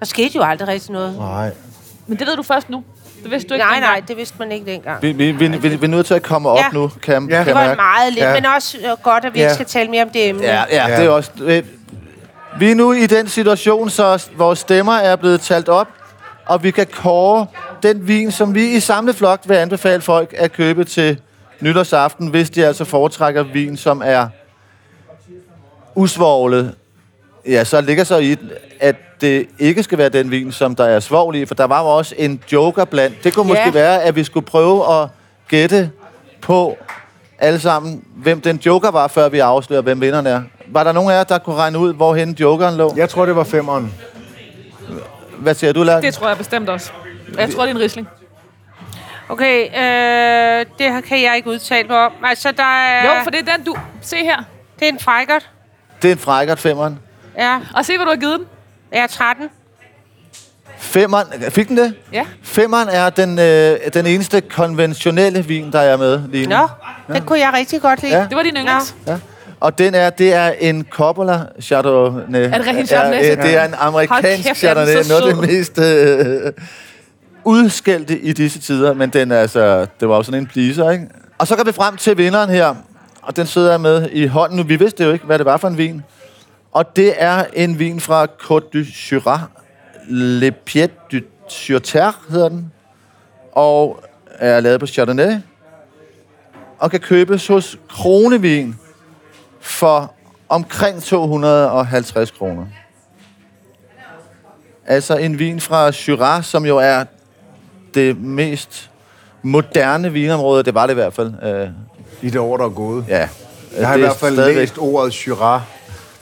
Der 0.00 0.06
skete 0.06 0.30
jo 0.36 0.42
aldrig 0.42 0.68
rigtig 0.68 0.90
noget. 0.92 1.18
Nej. 1.18 1.50
Men 2.06 2.18
det 2.18 2.26
ved 2.26 2.36
du 2.36 2.42
først 2.42 2.70
nu. 2.70 2.84
Det 3.22 3.30
vidste 3.30 3.48
du 3.48 3.54
ikke 3.54 3.64
Nej, 3.66 3.74
dengang. 3.74 3.92
nej, 3.92 4.02
det 4.08 4.16
vidste 4.16 4.36
man 4.38 4.52
ikke 4.52 4.66
dengang. 4.72 5.02
Vi, 5.02 5.12
vi, 5.12 5.32
vi, 5.32 5.46
vi, 5.48 5.68
vi 5.68 5.84
er 5.84 5.88
nødt 5.88 6.06
til 6.06 6.14
at 6.14 6.22
komme 6.22 6.48
op 6.48 6.58
Ja. 6.58 6.64
nu, 6.72 6.90
kan, 7.02 7.28
Ja. 7.30 7.36
kan 7.36 7.46
Det 7.46 7.54
var 7.54 7.60
mærke. 7.66 7.76
meget 7.76 8.12
lidt, 8.12 8.24
Ja. 8.24 8.34
men 8.34 8.46
også 8.46 8.78
øh, 8.78 8.90
godt, 9.02 9.24
at 9.24 9.34
vi 9.34 9.38
Ja. 9.38 9.44
ikke 9.44 9.54
skal 9.54 9.66
tale 9.66 9.90
mere 9.90 10.02
om 10.02 10.10
det 10.10 10.28
emne. 10.28 10.42
Ja, 10.42 10.64
ja, 10.70 10.88
Ja. 10.88 10.96
det 10.96 11.04
er 11.04 11.10
også... 11.10 11.30
øh, 11.42 11.62
Vi 12.58 12.70
er 12.70 12.74
nu 12.74 12.92
i 12.92 13.06
den 13.06 13.28
situation, 13.28 13.90
så 13.90 14.28
vores 14.36 14.58
stemmer 14.58 14.92
er 14.92 15.16
blevet 15.16 15.40
talt 15.40 15.68
op, 15.68 15.88
og 16.46 16.62
vi 16.62 16.70
kan 16.70 16.86
kåre 16.86 17.46
den 17.82 18.08
vin, 18.08 18.30
som 18.32 18.54
vi 18.54 18.70
i 18.70 18.80
samlet 18.80 19.16
flok 19.16 19.40
vil 19.46 19.54
anbefale 19.54 20.00
folk 20.00 20.34
at 20.38 20.52
købe 20.52 20.84
til 20.84 21.20
nytårsaften, 21.60 22.26
hvis 22.28 22.50
de 22.50 22.66
altså 22.66 22.84
foretrækker 22.84 23.42
vin, 23.42 23.76
som 23.76 24.02
er 24.04 24.26
usvoglet. 25.94 26.74
Ja, 27.46 27.64
så 27.64 27.80
ligger 27.80 28.04
så 28.04 28.18
i, 28.18 28.36
at 28.80 28.96
det 29.20 29.48
ikke 29.58 29.82
skal 29.82 29.98
være 29.98 30.08
den 30.08 30.30
vin, 30.30 30.52
som 30.52 30.76
der 30.76 30.84
er 30.84 31.00
svovl 31.00 31.36
i, 31.36 31.46
for 31.46 31.54
der 31.54 31.64
var 31.64 31.82
jo 31.82 31.86
også 31.88 32.14
en 32.18 32.42
joker 32.52 32.84
blandt. 32.84 33.24
Det 33.24 33.34
kunne 33.34 33.46
måske 33.48 33.62
Ja. 33.64 33.70
være, 33.70 34.02
at 34.02 34.16
vi 34.16 34.24
skulle 34.24 34.46
prøve 34.46 35.02
at 35.02 35.08
gætte 35.48 35.90
på 36.40 36.76
alle 37.38 37.60
sammen, 37.60 38.04
hvem 38.16 38.40
den 38.40 38.56
joker 38.66 38.90
var, 38.90 39.08
før 39.08 39.28
vi 39.28 39.38
afslører, 39.38 39.82
hvem 39.82 40.00
vinderen 40.00 40.26
er. 40.26 40.42
Var 40.66 40.84
der 40.84 40.92
nogen 40.92 41.10
af 41.10 41.14
jer, 41.16 41.24
der 41.24 41.38
kunne 41.38 41.56
regne 41.56 41.78
ud, 41.78 41.94
hvorhen 41.94 42.36
jokeren 42.40 42.76
lå? 42.76 42.94
Jeg 42.96 43.08
tror, 43.08 43.26
det 43.26 43.36
var 43.36 43.44
femeren. 43.44 43.94
Hvad 45.38 45.54
siger 45.54 45.72
du, 45.72 45.82
Lærke? 45.82 46.06
Det 46.06 46.14
tror 46.14 46.28
jeg 46.28 46.38
bestemt 46.38 46.68
også. 46.68 46.90
Jeg 47.38 47.50
tror, 47.54 47.62
det 47.62 47.70
er 47.70 47.74
en 47.74 47.80
risling. 47.80 48.08
Okay, 49.28 49.60
øh, 49.64 50.66
det 50.78 50.92
her 50.92 51.00
kan 51.00 51.22
jeg 51.22 51.32
ikke 51.36 51.50
udtale 51.50 51.88
mig 51.88 51.98
om. 52.06 52.12
Altså, 52.24 52.52
der 52.52 52.62
er... 52.62 53.04
Jo, 53.04 53.22
for 53.22 53.30
det 53.30 53.48
er 53.48 53.56
den, 53.56 53.64
du... 53.64 53.74
Se 54.00 54.16
her. 54.16 54.36
Det 54.80 54.88
er 54.88 54.92
en 54.92 54.98
frækkert. 54.98 55.50
Det 56.02 56.08
er 56.08 56.12
en 56.12 56.18
frækkert 56.18 56.58
femmeren. 56.58 56.98
Ja, 57.38 57.58
Og 57.74 57.84
se, 57.84 57.96
hvad 57.96 58.06
du 58.06 58.10
har 58.10 58.16
givet 58.16 58.38
den. 58.38 58.46
jeg 58.92 59.00
er 59.02 59.06
13. 59.06 59.48
Femmeren, 60.78 61.26
fik 61.50 61.68
den 61.68 61.76
det? 61.76 61.94
Ja. 62.12 62.26
Femmeren 62.42 62.88
er 62.88 63.10
den, 63.10 63.38
øh, 63.38 63.78
den 63.94 64.06
eneste 64.06 64.40
konventionelle 64.40 65.44
vin, 65.44 65.72
der 65.72 65.80
er 65.80 65.96
med 65.96 66.20
lige 66.28 66.46
nu. 66.46 66.56
Nå, 66.56 67.14
det 67.14 67.26
kunne 67.26 67.38
jeg 67.38 67.52
rigtig 67.54 67.80
godt 67.80 68.02
lide. 68.02 68.18
Ja. 68.18 68.26
Det 68.28 68.36
var 68.36 68.42
din 68.42 68.56
yndlings. 68.56 68.94
Ja. 69.06 69.16
Og 69.60 69.78
den 69.78 69.94
er, 69.94 70.10
det 70.10 70.34
er 70.34 70.52
en 70.60 70.86
Coppola 70.90 71.40
Chardonnay. 71.60 72.40
Er 72.40 72.48
det 72.58 72.66
rigtig 72.66 72.80
en 72.80 72.86
Chardonnay? 72.86 73.22
Ja, 73.22 73.36
øh, 73.36 73.42
det 73.42 73.56
er 73.56 73.64
en 73.64 73.74
amerikansk 73.78 74.44
kæft, 74.48 74.64
er 74.64 74.74
den 74.74 74.86
Chardonnay. 74.86 75.02
så 75.02 75.08
Noget 75.08 75.30
af 75.30 75.36
det 75.36 75.50
mest 75.50 75.78
øh, 75.78 76.52
udskældte 77.44 78.18
i 78.18 78.32
disse 78.32 78.58
tider. 78.58 78.94
Men 78.94 79.10
den 79.10 79.32
er 79.32 79.38
altså, 79.38 79.86
det 80.00 80.08
var 80.08 80.16
jo 80.16 80.22
sådan 80.22 80.40
en 80.40 80.46
pleaser, 80.46 80.90
ikke? 80.90 81.04
Og 81.38 81.46
så 81.46 81.56
går 81.56 81.64
vi 81.64 81.72
frem 81.72 81.96
til 81.96 82.18
vinderen 82.18 82.50
her. 82.50 82.74
Og 83.22 83.36
den 83.36 83.46
sidder 83.46 83.70
jeg 83.70 83.80
med 83.80 84.08
i 84.12 84.26
hånden 84.26 84.56
nu. 84.56 84.62
Vi 84.62 84.76
vidste 84.76 85.04
jo 85.04 85.12
ikke, 85.12 85.24
hvad 85.26 85.38
det 85.38 85.46
var 85.46 85.56
for 85.56 85.68
en 85.68 85.78
vin. 85.78 86.02
Og 86.72 86.96
det 86.96 87.14
er 87.16 87.44
en 87.52 87.78
vin 87.78 88.00
fra 88.00 88.26
Côte 88.42 88.70
du 88.72 88.84
Syrah. 88.84 89.40
Le 90.08 90.50
Pied 90.50 90.88
du 91.12 91.20
Surterre 91.48 92.12
hedder 92.30 92.48
den. 92.48 92.72
Og 93.52 94.00
er 94.38 94.60
lavet 94.60 94.80
på 94.80 94.86
Chardonnay. 94.86 95.36
Og 96.78 96.90
kan 96.90 97.00
købes 97.00 97.46
hos 97.46 97.78
Kronevin 97.88 98.76
for 99.60 100.14
omkring 100.48 101.02
250 101.02 102.30
kroner. 102.30 102.66
Altså 104.86 105.16
en 105.16 105.38
vin 105.38 105.60
fra 105.60 105.92
Syrah, 105.92 106.44
som 106.44 106.66
jo 106.66 106.76
er 106.78 107.04
det 107.94 108.20
mest 108.20 108.90
moderne 109.42 110.12
vinområde. 110.12 110.62
Det 110.64 110.74
var 110.74 110.86
det 110.86 110.92
i 110.92 110.94
hvert 110.94 111.14
fald. 111.14 111.32
Øh, 111.42 111.68
I 112.22 112.30
det 112.30 112.40
år, 112.40 112.56
der 112.56 112.64
er 112.64 112.68
gået. 112.68 113.04
ja. 113.08 113.28
Jeg 113.78 113.88
har 113.88 113.94
i 113.94 113.98
er 114.00 114.04
hvert 114.04 114.16
fald 114.16 114.34
stadigvæk- 114.34 114.56
læst 114.56 114.78
ordet 114.78 115.12
Syrah 115.12 115.60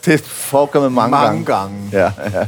Det 0.05 0.21
forekommer 0.21 0.89
mange, 0.89 1.11
mange 1.11 1.45
gange. 1.45 1.91
gange. 1.93 2.13
Ja, 2.33 2.39
ja. 2.39 2.47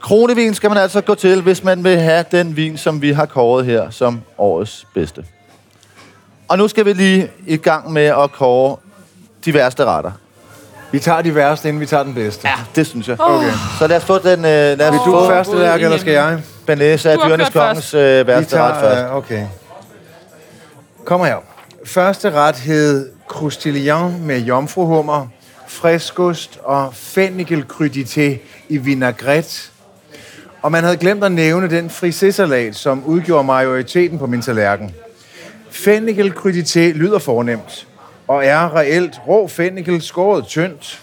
Kronevin 0.00 0.54
skal 0.54 0.70
man 0.70 0.78
altså 0.78 1.00
gå 1.00 1.14
til, 1.14 1.42
hvis 1.42 1.64
man 1.64 1.84
vil 1.84 1.98
have 1.98 2.24
den 2.32 2.56
vin, 2.56 2.78
som 2.78 3.02
vi 3.02 3.12
har 3.12 3.26
kåret 3.26 3.66
her 3.66 3.90
som 3.90 4.20
årets 4.38 4.86
bedste. 4.94 5.24
Og 6.48 6.58
nu 6.58 6.68
skal 6.68 6.84
vi 6.84 6.92
lige 6.92 7.30
i 7.46 7.56
gang 7.56 7.92
med 7.92 8.04
at 8.04 8.32
kåre 8.32 8.76
de 9.44 9.54
værste 9.54 9.84
retter. 9.84 10.10
Vi 10.92 10.98
tager 10.98 11.22
de 11.22 11.34
værste, 11.34 11.68
inden 11.68 11.80
vi 11.80 11.86
tager 11.86 12.02
den 12.02 12.14
bedste. 12.14 12.48
Ja, 12.48 12.54
det 12.76 12.86
synes 12.86 13.08
jeg. 13.08 13.16
Okay. 13.20 13.50
Så 13.78 13.86
lad 13.86 13.96
os 13.96 14.04
få 14.04 14.18
den... 14.18 14.38
Øh, 14.38 14.44
lad 14.44 14.80
os 14.80 14.92
Vil 14.92 14.98
du 14.98 15.04
få 15.04 15.26
først, 15.26 15.50
i 15.50 15.54
eller 15.54 15.98
skal 15.98 16.12
jeg? 16.12 16.42
Banæs 16.66 17.06
af 17.06 17.18
dyrenes 17.26 17.50
kongens 17.50 17.94
øh, 17.94 18.18
Vi 18.18 18.26
værste 18.26 18.58
ret 18.62 18.80
først. 18.80 19.04
øh, 19.10 19.16
okay. 19.16 19.46
Kommer 21.04 21.26
her. 21.26 21.36
Første 21.86 22.30
ret 22.30 22.56
hed 22.56 23.10
Croustillant 23.28 24.22
med 24.22 24.38
jomfruhummer, 24.38 25.26
friskost 25.72 26.58
og 26.62 26.88
fennikelkrydité 26.88 28.38
i 28.68 28.76
vinaigrette. 28.76 29.70
Og 30.62 30.72
man 30.72 30.84
havde 30.84 30.96
glemt 30.96 31.24
at 31.24 31.32
nævne 31.32 31.70
den 31.70 31.90
frisé-salat, 31.90 32.72
som 32.72 33.04
udgjorde 33.04 33.44
majoriteten 33.44 34.18
på 34.18 34.26
min 34.26 34.42
tallerken. 34.42 34.94
Fennikelkrydité 35.70 36.78
lyder 36.78 37.18
fornemt, 37.18 37.86
og 38.28 38.44
er 38.44 38.76
reelt 38.76 39.20
rå 39.28 39.48
fennikel 39.48 40.02
skåret 40.02 40.46
tyndt. 40.46 41.02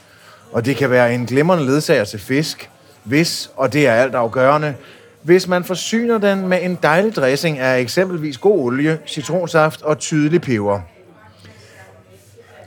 Og 0.52 0.66
det 0.66 0.76
kan 0.76 0.90
være 0.90 1.14
en 1.14 1.26
glimrende 1.26 1.66
ledsager 1.66 2.04
til 2.04 2.20
fisk, 2.20 2.70
hvis, 3.04 3.52
og 3.56 3.74
det 3.74 3.88
er 3.88 3.94
alt 3.94 4.16
afgørende, 4.16 4.76
hvis 5.22 5.48
man 5.48 5.64
forsyner 5.64 6.18
den 6.18 6.48
med 6.48 6.60
en 6.62 6.78
dejlig 6.84 7.16
dressing 7.16 7.60
af 7.60 7.80
eksempelvis 7.80 8.38
god 8.38 8.60
olie, 8.60 9.00
citronsaft 9.08 9.82
og 9.82 10.00
tydelig 10.00 10.42
peber. 10.42 10.80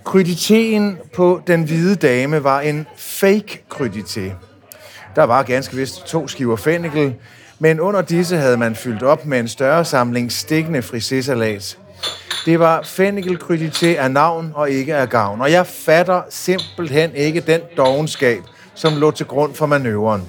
Kryditéen 0.05 0.99
på 1.15 1.41
den 1.47 1.62
hvide 1.62 1.97
dame 1.97 2.45
var 2.45 2.61
en 2.61 2.87
fake 2.97 3.62
krydité. 3.74 4.20
Der 5.16 5.23
var 5.24 5.43
ganske 5.43 5.77
vist 5.77 6.07
to 6.07 6.29
skiver 6.29 6.57
fennikel, 6.57 7.15
men 7.59 7.81
under 7.81 8.03
disse 8.03 8.37
havde 8.37 8.57
man 8.57 8.77
fyldt 8.77 9.03
op 9.03 9.27
med 9.27 9.41
en 9.41 9.49
større 9.49 9.85
samling 9.85 10.33
stikkende 10.33 10.79
frisé-salat. 10.79 11.79
Det 12.47 12.59
var 12.59 12.83
fennikelkrydité 12.83 13.87
af 13.87 14.11
navn 14.11 14.53
og 14.55 14.70
ikke 14.70 14.95
af 14.95 15.09
gavn. 15.09 15.41
Og 15.41 15.53
jeg 15.53 15.66
fatter 15.66 16.23
simpelthen 16.31 17.15
ikke 17.15 17.41
den 17.41 17.61
dogenskab, 17.77 18.43
som 18.74 18.97
lå 18.97 19.11
til 19.11 19.27
grund 19.27 19.55
for 19.55 19.66
manøvren. 19.66 20.23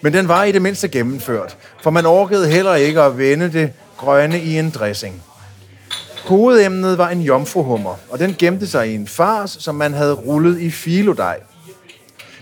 Men 0.00 0.12
den 0.12 0.28
var 0.28 0.44
i 0.44 0.52
det 0.52 0.62
mindste 0.62 0.88
gennemført, 0.88 1.56
for 1.82 1.90
man 1.90 2.06
orkede 2.06 2.48
heller 2.48 2.74
ikke 2.74 3.00
at 3.00 3.18
vende 3.18 3.52
det 3.52 3.72
grønne 3.96 4.40
i 4.40 4.58
en 4.58 4.70
dressing. 4.70 5.22
Hovedemnet 6.30 6.98
var 6.98 7.08
en 7.08 7.20
jomfruhummer, 7.20 7.94
og 8.10 8.18
den 8.18 8.34
gemte 8.38 8.66
sig 8.66 8.90
i 8.90 8.94
en 8.94 9.06
fars, 9.06 9.56
som 9.60 9.74
man 9.74 9.94
havde 9.94 10.12
rullet 10.12 10.60
i 10.60 10.70
filodej. 10.70 11.40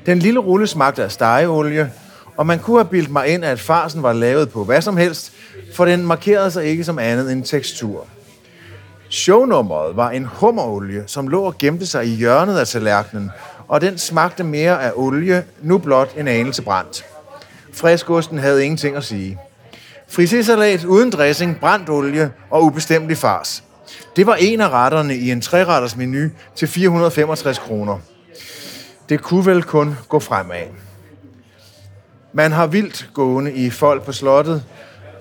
Den 0.07 0.19
lille 0.19 0.41
rulle 0.41 0.67
smagte 0.67 1.05
af 1.05 1.13
stegeolie, 1.13 1.93
og 2.37 2.47
man 2.47 2.59
kunne 2.59 2.79
have 2.79 2.89
bildt 2.89 3.11
mig 3.11 3.29
ind, 3.29 3.45
at 3.45 3.61
farsen 3.61 4.03
var 4.03 4.13
lavet 4.13 4.51
på 4.51 4.65
hvad 4.65 4.83
som 4.83 4.97
helst, 4.97 5.33
for 5.75 5.85
den 5.85 6.07
markerede 6.07 6.51
sig 6.51 6.65
ikke 6.65 6.85
som 6.85 6.99
andet 6.99 7.33
end 7.33 7.45
tekstur. 7.45 8.07
Shownummeret 9.11 9.97
var 9.97 10.11
en 10.11 10.25
hummerolie, 10.25 11.05
som 11.07 11.29
lå 11.29 11.43
og 11.43 11.59
gemte 11.59 11.87
sig 11.87 12.07
i 12.07 12.15
hjørnet 12.15 12.59
af 12.59 12.67
tallerkenen, 12.67 13.31
og 13.69 13.81
den 13.81 13.99
smagte 13.99 14.45
mere 14.45 14.83
af 14.83 14.93
olie, 14.95 15.45
nu 15.63 15.79
blot 15.79 16.11
en 16.17 16.29
anelse 16.29 16.63
brændt. 16.63 17.05
Friskosten 17.73 18.39
havde 18.39 18.65
ingenting 18.65 18.97
at 18.97 19.05
sige. 19.05 19.39
Frisésalat 20.09 20.87
uden 20.87 21.11
dressing, 21.11 21.61
brændt 21.61 21.91
olie 21.91 22.31
og 22.51 22.65
ubestemmelig 22.65 23.17
fars. 23.17 23.63
Det 24.17 24.27
var 24.27 24.35
en 24.35 24.61
af 24.61 24.69
retterne 24.69 25.17
i 25.17 25.31
en 25.31 25.41
treretters 25.41 25.97
menu 25.97 26.31
til 26.57 26.69
465 26.69 27.59
kroner. 27.59 27.99
Det 29.09 29.23
kunne 29.23 29.47
vel 29.47 29.63
kun 29.63 29.97
gå 30.09 30.21
fremad. 30.21 30.67
Man 32.33 32.53
har 32.53 32.67
vildt 32.67 33.11
gående 33.15 33.53
i 33.53 33.71
folk 33.71 34.03
på 34.03 34.13
slottet, 34.13 34.65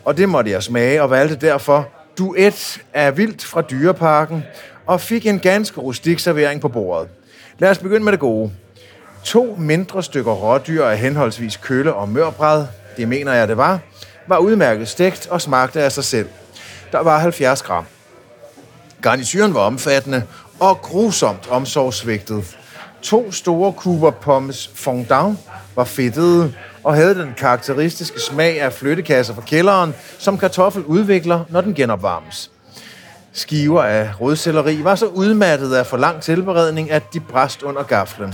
og 0.06 0.18
det 0.18 0.30
måtte 0.30 0.52
jeg 0.52 0.64
smage 0.64 1.02
og 1.02 1.10
valgte 1.10 1.48
derfor 1.48 1.88
duet 2.18 2.82
af 2.94 3.18
vildt 3.18 3.46
fra 3.46 3.62
dyreparken 3.62 4.44
og 4.86 5.02
fik 5.02 5.26
en 5.26 5.40
ganske 5.40 5.82
rustik 5.82 6.20
servering 6.20 6.62
på 6.62 6.68
bordet. 6.68 7.10
Lad 7.60 7.70
os 7.70 7.78
begynde 7.78 8.04
med 8.04 8.12
det 8.12 8.20
gode. 8.20 8.52
To 9.24 9.56
mindre 9.60 10.04
stykker 10.04 10.32
rådyr 10.32 10.84
af 10.84 10.98
henholdsvis 10.98 11.58
kølle 11.58 11.94
og 11.94 12.10
mørbræd, 12.10 12.66
det 12.98 13.08
mener 13.08 13.34
jeg 13.34 13.48
det 13.48 13.58
var, 13.58 13.80
var 14.28 14.38
udmærket 14.38 14.88
stegt 14.88 15.28
og 15.28 15.42
smagte 15.42 15.82
af 15.82 15.92
sig 15.92 16.04
selv. 16.04 16.30
Der 16.92 17.00
var 17.00 17.20
70 17.20 17.64
gram. 17.64 17.86
Garnituren 19.02 19.54
var 19.54 19.60
omfattende 19.60 20.24
og 20.60 20.82
grusomt 20.82 21.48
omsorgsvægtet. 21.50 22.58
To 23.02 23.32
store 23.32 23.74
kuber 23.74 24.12
pommes 24.12 24.72
fondant 24.76 25.40
var 25.76 25.84
fedtede 25.84 26.54
og 26.84 26.96
havde 26.96 27.16
den 27.16 27.34
karakteristiske 27.38 28.20
smag 28.20 28.62
af 28.62 28.74
flyttekasser 28.74 29.34
fra 29.34 29.42
kælderen, 29.42 29.94
som 30.18 30.38
kartoffel 30.38 30.84
udvikler, 30.84 31.44
når 31.50 31.62
den 31.62 31.74
genopvarmes. 31.74 32.52
Skiver 33.34 33.84
af 33.84 34.10
rødselleri 34.22 34.84
var 34.84 34.96
så 34.96 35.06
udmattet 35.06 35.74
af 35.74 35.86
for 35.86 35.98
lang 35.98 36.22
tilberedning, 36.22 36.92
at 36.92 37.04
de 37.14 37.20
brast 37.20 37.64
under 37.64 37.84
gaflen. 37.84 38.34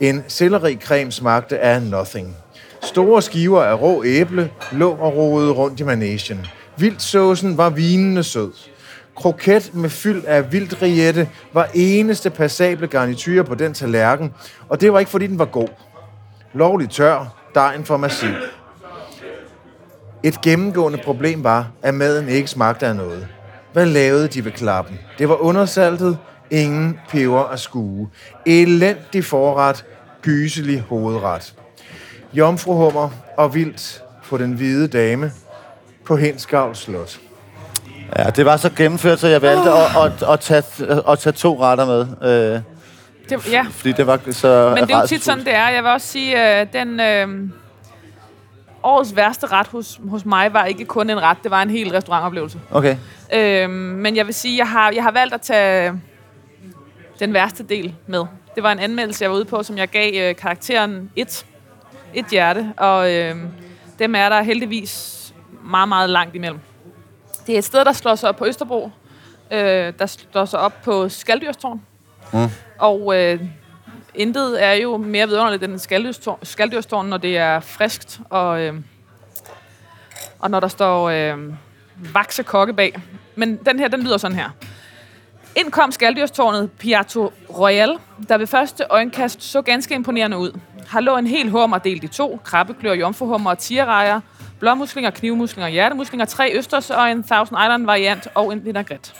En 0.00 0.24
sellericreme 0.28 1.12
smagte 1.12 1.58
af 1.58 1.82
nothing. 1.82 2.36
Store 2.82 3.22
skiver 3.22 3.62
af 3.62 3.80
rå 3.80 4.04
æble 4.04 4.50
lå 4.72 4.90
og 4.90 5.16
rodede 5.16 5.52
rundt 5.52 5.80
i 5.80 5.82
managen. 5.82 6.46
Vildsåsen 6.76 7.58
var 7.58 7.70
vinende 7.70 8.22
sød. 8.22 8.52
Kroket 9.16 9.70
med 9.74 9.90
fyld 9.90 10.24
af 10.24 10.52
vildriette 10.52 11.28
var 11.52 11.68
eneste 11.74 12.30
passable 12.30 12.86
garnityr 12.86 13.42
på 13.42 13.54
den 13.54 13.74
tallerken, 13.74 14.32
og 14.68 14.80
det 14.80 14.92
var 14.92 14.98
ikke 14.98 15.10
fordi 15.10 15.26
den 15.26 15.38
var 15.38 15.44
god. 15.44 15.68
Lovligt 16.52 16.92
tør, 16.92 17.50
dejen 17.54 17.84
for 17.84 17.96
massiv. 17.96 18.30
Et 20.22 20.40
gennemgående 20.40 20.98
problem 21.04 21.44
var, 21.44 21.70
at 21.82 21.94
maden 21.94 22.28
ikke 22.28 22.48
smagte 22.48 22.86
af 22.86 22.96
noget. 22.96 23.28
Hvad 23.72 23.86
lavede 23.86 24.28
de 24.28 24.44
ved 24.44 24.52
klappen? 24.52 24.98
Det 25.18 25.28
var 25.28 25.34
undersaltet, 25.34 26.18
ingen 26.50 26.98
peber 27.08 27.42
at 27.42 27.60
skue. 27.60 28.08
Elendig 28.46 29.24
forret, 29.24 29.84
gyselig 30.22 30.80
hovedret. 30.80 31.54
Jomfruhummer 32.32 33.10
og 33.36 33.54
vildt 33.54 34.02
på 34.24 34.38
den 34.38 34.52
hvide 34.52 34.88
dame 34.88 35.32
på 36.04 36.16
Henskavl 36.16 36.76
Slot. 36.76 37.20
Ja, 38.18 38.30
det 38.30 38.44
var 38.44 38.56
så 38.56 38.70
gennemført, 38.76 39.20
så 39.20 39.28
jeg 39.28 39.42
valgte 39.42 39.70
at, 39.70 40.04
at, 40.04 40.22
at, 40.32 40.40
tage, 40.40 40.62
at 41.08 41.18
tage 41.18 41.32
to 41.32 41.60
retter 41.62 41.86
med. 41.86 42.00
Øh, 42.54 42.60
Det, 43.28 43.52
ja, 43.52 43.66
fordi 43.70 43.92
det 43.92 44.06
var 44.06 44.20
så 44.30 44.72
men 44.74 44.88
det 44.88 44.94
er 44.94 45.00
jo 45.00 45.06
tit 45.06 45.24
sådan, 45.24 45.44
det 45.44 45.54
er. 45.54 45.68
Jeg 45.68 45.82
vil 45.82 45.90
også 45.90 46.06
sige, 46.06 46.60
øh, 46.60 46.66
den 46.72 47.00
øh, 47.00 47.28
årets 48.82 49.16
værste 49.16 49.46
ret 49.46 49.66
hos, 49.66 50.00
hos 50.08 50.24
mig 50.24 50.52
var 50.52 50.64
ikke 50.64 50.84
kun 50.84 51.10
en 51.10 51.22
ret, 51.22 51.36
det 51.42 51.50
var 51.50 51.62
en 51.62 51.70
hel 51.70 51.90
restaurantoplevelse. 51.90 52.58
Okay. 52.70 52.96
Øh, 53.34 53.70
men 53.70 54.16
jeg 54.16 54.26
vil 54.26 54.34
sige, 54.34 54.58
jeg 54.58 54.68
har, 54.68 54.90
jeg 54.90 55.02
har 55.02 55.12
valgt 55.12 55.34
at 55.34 55.40
tage 55.40 55.92
den 57.20 57.34
værste 57.34 57.62
del 57.62 57.94
med. 58.06 58.24
Det 58.54 58.62
var 58.62 58.72
en 58.72 58.78
anmeldelse, 58.78 59.22
jeg 59.22 59.30
var 59.30 59.36
ude 59.36 59.44
på, 59.44 59.62
som 59.62 59.78
jeg 59.78 59.88
gav 59.88 60.28
øh, 60.28 60.36
karakteren 60.36 61.10
et, 61.16 61.46
et 62.14 62.26
hjerte, 62.26 62.72
og 62.76 63.12
øh, 63.12 63.36
dem 63.98 64.14
er 64.14 64.28
der 64.28 64.42
heldigvis 64.42 65.20
meget, 65.64 65.88
meget 65.88 66.10
langt 66.10 66.34
imellem. 66.34 66.60
Det 67.46 67.54
er 67.54 67.58
et 67.58 67.64
sted, 67.64 67.84
der 67.84 67.92
slår 67.92 68.14
sig 68.14 68.28
op 68.28 68.36
på 68.36 68.46
Østerbro, 68.46 68.90
øh, 69.50 69.92
der 69.98 70.06
slår 70.06 70.44
sig 70.44 70.58
op 70.60 70.82
på 70.82 71.08
Skaldyrstårn, 71.08 71.82
Mm. 72.32 72.48
og 72.78 73.16
øh, 73.20 73.40
intet 74.14 74.64
er 74.64 74.72
jo 74.72 74.96
mere 74.96 75.26
vidunderligt 75.28 75.64
end 75.64 75.72
en 75.72 75.78
skaldyrstårn, 75.78 76.38
skaldyrstårn, 76.42 77.06
når 77.06 77.16
det 77.16 77.38
er 77.38 77.60
friskt, 77.60 78.20
og, 78.30 78.60
øh, 78.60 78.74
og 80.38 80.50
når 80.50 80.60
der 80.60 80.68
står 80.68 81.08
øh, 81.10 81.38
vakse 82.14 82.42
kokke 82.42 82.72
bag. 82.72 83.00
Men 83.34 83.56
den 83.56 83.78
her, 83.78 83.88
den 83.88 84.02
lyder 84.02 84.16
sådan 84.16 84.36
her. 84.36 84.50
Ind 85.56 85.70
kom 85.70 85.92
skaldyrstårnet 85.92 86.70
Piatto 86.72 87.32
Royal, 87.58 87.98
der 88.28 88.38
ved 88.38 88.46
første 88.46 88.84
øjenkast 88.90 89.42
så 89.42 89.62
ganske 89.62 89.94
imponerende 89.94 90.38
ud. 90.38 90.58
Her 90.92 91.00
lå 91.00 91.16
en 91.16 91.26
hel 91.26 91.50
hummer 91.50 91.78
delt 91.78 92.04
i 92.04 92.08
to, 92.08 92.40
krabbeklør, 92.44 92.92
jomfruhummer 92.92 93.50
og 93.50 93.58
tierrejer, 93.58 94.20
blåmuslinger, 94.60 95.10
knivmuslinger, 95.10 95.68
hjertemuslinger, 95.68 96.24
tre 96.24 96.52
østers 96.58 96.90
og 96.90 97.10
en 97.10 97.22
Thousand 97.22 97.58
Island 97.62 97.86
variant 97.86 98.28
og 98.34 98.52
en 98.52 98.64
vinaigrette. 98.64 99.12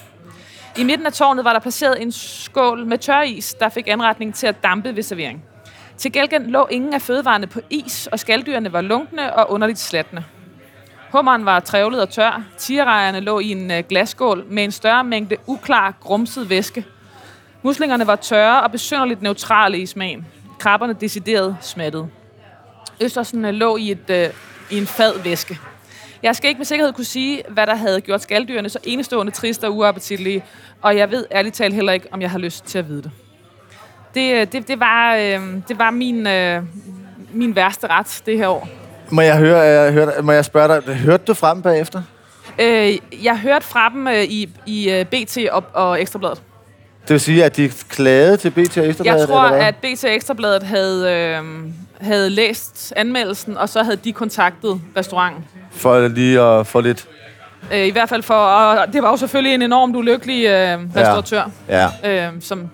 I 0.77 0.85
midten 0.85 1.06
af 1.06 1.12
tårnet 1.12 1.44
var 1.44 1.52
der 1.52 1.61
placeret 1.61 2.02
en 2.02 2.12
skål 2.12 2.86
med 2.86 2.98
tør 2.98 3.23
is, 3.23 3.55
der 3.55 3.69
fik 3.69 3.89
anretning 3.89 4.35
til 4.35 4.47
at 4.47 4.62
dampe 4.62 4.97
ved 4.97 5.02
servering. 5.02 5.44
Til 5.97 6.12
gengæld 6.12 6.47
lå 6.47 6.66
ingen 6.70 6.94
af 6.94 7.02
fødevarene 7.02 7.47
på 7.47 7.61
is, 7.70 8.06
og 8.06 8.19
skaldyrene 8.19 8.73
var 8.73 8.81
lunkne 8.81 9.35
og 9.36 9.51
underligt 9.51 9.78
slatne. 9.78 10.24
Hummeren 11.15 11.45
var 11.45 11.61
trævlet 11.61 12.03
og 12.03 12.11
tør. 12.11 12.43
Tierrejerne 12.59 13.20
lå 13.20 13.39
i 13.39 13.51
en 13.51 13.70
øh, 13.70 13.85
glasskål 13.89 14.45
med 14.49 14.65
en 14.65 14.73
større 14.73 15.05
mængde 15.05 15.36
uklar, 15.47 15.95
grumset 16.01 16.51
væske. 16.51 16.85
Muslingerne 17.62 18.07
var 18.07 18.16
tørre 18.16 18.62
og 18.62 18.70
besynderligt 18.70 19.23
neutrale 19.23 19.78
i 19.78 19.86
smagen. 19.86 20.27
Krabberne 20.59 20.93
decideret 20.93 21.57
smattede. 21.61 22.09
Østersen 23.01 23.45
øh, 23.45 23.55
lå 23.55 23.77
i, 23.77 23.91
et, 23.91 24.11
øh, 24.11 24.28
i 24.70 24.78
en 24.78 24.86
fad 24.86 25.23
væske. 25.23 25.59
Jeg 26.23 26.36
skal 26.36 26.49
ikke 26.49 26.59
med 26.59 26.66
sikkerhed 26.66 26.93
kunne 26.93 27.05
sige, 27.05 27.43
hvad 27.49 27.66
der 27.66 27.74
havde 27.74 28.01
gjort 28.01 28.23
skaldyrene 28.23 28.69
så 28.69 28.78
enestående 28.85 29.32
triste 29.32 29.65
og 29.65 29.77
uappetitlige, 29.77 30.45
og 30.82 30.97
jeg 30.97 31.11
ved 31.11 31.27
ærligt 31.32 31.55
talt 31.55 31.74
heller 31.74 31.93
ikke, 31.93 32.07
om 32.12 32.20
jeg 32.20 32.31
har 32.31 32.39
lyst 32.39 32.65
til 32.65 32.78
at 32.78 32.89
vide 32.89 33.03
det. 33.03 33.11
Det, 34.15 34.35
øh, 34.35 34.53
det, 34.53 34.69
det, 34.69 34.81
var, 34.81 35.15
øh, 35.15 35.62
det 35.69 35.78
var 35.78 35.91
min, 35.91 36.27
øh, 36.27 36.62
min 37.32 37.57
værste 37.57 37.86
ret 37.86 38.23
det 38.27 38.39
her 38.39 38.49
år. 38.49 38.84
Må 39.11 39.21
jeg, 39.21 39.37
høre, 39.39 39.59
jeg 39.59 39.93
hørte, 39.93 40.23
må 40.23 40.33
jeg 40.33 40.45
spørge 40.45 40.81
dig, 40.87 40.95
hørte 40.95 41.25
du 41.27 41.35
frem 41.35 41.63
bagefter? 41.63 42.03
Øh, 42.59 42.99
jeg 43.25 43.39
hørte 43.39 43.67
fra 43.67 43.89
dem 43.89 44.07
øh, 44.09 44.23
i, 44.25 44.49
i 44.67 44.91
øh, 44.91 45.05
BT 45.05 45.39
og, 45.53 45.65
og 45.73 46.01
Ekstrabladet. 46.01 46.43
Det 47.03 47.11
vil 47.11 47.21
sige, 47.21 47.45
at 47.45 47.57
de 47.57 47.71
klagede 47.89 48.37
til 48.37 48.51
BT 48.51 48.59
og 48.79 48.87
Ekstrabladet, 48.89 49.21
Jeg 49.21 49.29
tror, 49.29 49.43
at 49.43 49.75
BT 49.77 50.05
og 50.05 50.15
Ekstrabladet 50.15 50.63
havde, 50.63 51.13
øh, 51.13 51.43
havde 52.01 52.31
læst 52.31 52.93
anmeldelsen, 52.97 53.57
og 53.57 53.69
så 53.69 53.83
havde 53.83 53.97
de 53.97 54.13
kontaktet 54.13 54.81
restauranten. 54.97 55.45
For 55.71 56.09
lige 56.09 56.41
at 56.41 56.67
få 56.67 56.81
lidt... 56.81 57.07
Øh, 57.73 57.87
I 57.87 57.91
hvert 57.91 58.09
fald 58.09 58.23
for, 58.23 58.35
og 58.35 58.93
det 58.93 59.03
var 59.03 59.11
jo 59.11 59.17
selvfølgelig 59.17 59.55
en 59.55 59.63
enormt 59.63 59.97
ulykkelig 59.97 60.45
øh, 60.47 60.79
restauratør, 60.97 61.51
Ja, 61.69 61.89
øh, 62.27 62.33
som, 62.41 62.71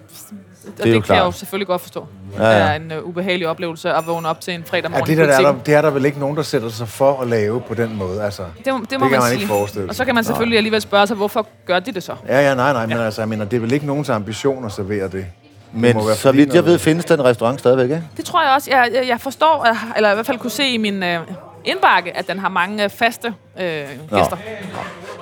og 0.67 0.73
det, 0.79 0.81
jo 0.81 0.85
det 0.85 0.93
kan 0.93 1.03
klart. 1.03 1.19
jeg 1.19 1.25
jo 1.25 1.33
selvfølgelig 1.33 1.67
godt 1.67 1.81
forstå. 1.81 2.07
Ja, 2.39 2.45
Ja, 2.45 2.51
ja. 2.51 2.59
Det 2.59 2.71
er 2.71 2.75
en 2.75 2.93
uh, 3.03 3.09
ubehagelig 3.09 3.49
oplevelse 3.49 3.93
at 3.93 4.07
vågne 4.07 4.29
op 4.29 4.41
til 4.41 4.55
en 4.55 4.65
fredag 4.65 4.83
Ja, 4.85 4.89
morgen 4.89 5.07
det, 5.07 5.13
i 5.13 5.17
der, 5.17 5.27
der, 5.27 5.35
er 5.35 5.41
der, 5.53 5.55
det 5.67 5.75
er 5.75 5.83
der 5.83 5.91
vel 5.91 6.05
ikke 6.05 6.19
nogen, 6.21 6.37
der 6.37 6.43
sætter 6.43 6.69
sig 6.69 6.89
for 6.89 7.21
at 7.21 7.29
lave 7.29 7.61
på 7.61 7.75
den 7.75 7.97
måde. 7.97 8.23
Altså, 8.23 8.43
Det, 8.65 8.73
må- 8.73 8.79
det 8.79 8.79
må 8.81 8.85
det 8.91 9.01
man, 9.01 9.11
kan 9.11 9.19
man 9.19 9.23
sige. 9.23 9.35
ikke 9.35 9.47
forestille 9.49 9.89
Og 9.89 9.95
så 9.95 10.05
kan 10.05 10.15
man 10.15 10.25
selvfølgelig 10.25 10.57
alligevel 10.57 10.81
spørge 10.81 11.07
sig, 11.07 11.17
hvorfor 11.17 11.47
gør 11.67 11.79
de 11.79 11.93
det 11.93 12.03
så? 12.03 12.15
ja, 12.29 12.41
ja, 12.49 12.55
nej, 12.55 12.73
nej, 12.73 12.87
men 12.87 12.99
altså, 12.99 13.21
jeg 13.21 13.29
mener, 13.29 13.45
det 13.45 13.57
er 13.57 13.61
vel 13.61 13.73
ikke 13.73 13.87
nogens 13.87 14.09
ambition 14.09 14.65
at 14.65 14.73
servere 14.73 15.09
det. 15.09 15.27
men 15.73 15.97
så 16.15 16.33
vidt 16.33 16.55
jeg 16.55 16.65
ved, 16.65 16.79
findes 16.79 17.05
den 17.05 17.25
restaurant 17.25 17.61
stadigvæk, 17.61 17.85
ikke? 17.85 18.03
Det 18.17 18.25
tror 18.25 18.43
jeg 18.43 18.53
også. 18.55 18.71
Jeg, 18.71 18.91
jeg, 18.95 19.09
jeg 19.09 19.21
forstår, 19.21 19.67
eller 19.97 20.11
i 20.11 20.15
hvert 20.15 20.27
fald 20.27 20.39
kunne 20.39 20.51
se 20.51 20.69
i 20.69 20.77
min 20.77 21.03
øh, 21.03 21.19
indbakke, 21.65 22.17
at 22.17 22.29
den 22.29 22.39
har 22.39 22.49
mange 22.49 22.85
øh, 22.85 22.91
faste 22.91 23.35
øh, 23.61 23.65
gæster. 24.15 24.37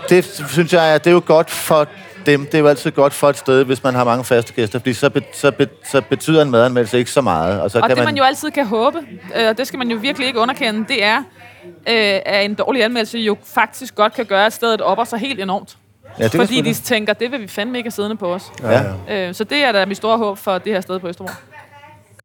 Det 0.09 0.43
synes 0.49 0.73
jeg, 0.73 0.95
er, 0.95 0.99
det 0.99 1.07
er 1.07 1.15
jo 1.15 1.23
godt 1.27 1.51
for 1.51 1.87
dem. 2.31 2.45
Det 2.47 2.55
er 2.55 2.59
jo 2.59 2.67
altid 2.67 2.91
godt 2.91 3.13
for 3.13 3.29
et 3.31 3.39
sted, 3.39 3.65
hvis 3.65 3.83
man 3.83 3.95
har 3.95 4.05
mange 4.05 4.25
faste 4.25 4.53
gæster, 4.53 4.79
fordi 4.79 4.95
så, 4.95 5.11
be, 5.11 5.23
så, 5.33 5.51
be, 5.51 5.69
så 5.85 6.01
betyder 6.01 6.43
en 6.43 6.51
madanmeldelse 6.51 6.99
ikke 6.99 7.11
så 7.11 7.21
meget. 7.21 7.61
Og 7.61 7.71
så 7.71 7.79
Og 7.79 7.89
kan 7.89 7.97
det, 7.97 8.05
man 8.05 8.17
jo 8.17 8.23
altid 8.23 8.51
kan 8.51 8.67
håbe, 8.67 8.99
øh, 9.37 9.49
og 9.49 9.59
det 9.59 9.67
skal 9.67 9.79
man 9.79 9.91
jo 9.91 9.97
virkelig 9.97 10.27
ikke 10.27 10.41
underkende, 10.41 10.85
det 10.89 11.05
er, 11.05 11.19
øh, 11.67 12.21
at 12.27 12.45
en 12.45 12.55
dårlig 12.55 12.85
anmeldelse 12.85 13.19
jo 13.19 13.37
faktisk 13.55 13.95
godt 13.95 14.15
kan 14.15 14.25
gøre, 14.27 14.47
at 14.47 14.53
stedet 14.53 14.81
opper 14.81 15.05
sig 15.05 15.19
helt 15.19 15.41
enormt. 15.41 15.77
ja, 16.19 16.25
det 16.25 16.33
Fordi 16.33 16.61
de 16.61 16.75
tænker, 16.75 17.13
det 17.13 17.33
vil 17.33 17.41
vi 17.41 17.49
fandme 17.49 17.79
ikke 17.79 17.87
have 17.87 17.93
siddende 17.93 18.17
på 18.17 18.35
os. 18.35 18.43
Ja, 18.63 18.83
ja. 19.09 19.29
Øh, 19.29 19.35
så 19.35 19.45
det 19.45 19.65
er 19.65 19.73
da 19.73 19.87
mit 19.87 19.97
store 19.97 20.19
håb 20.19 20.39
for 20.39 20.59
det 20.59 20.73
her 20.73 20.81
sted 20.81 20.99
på 20.99 21.09
Østerbro. 21.09 21.31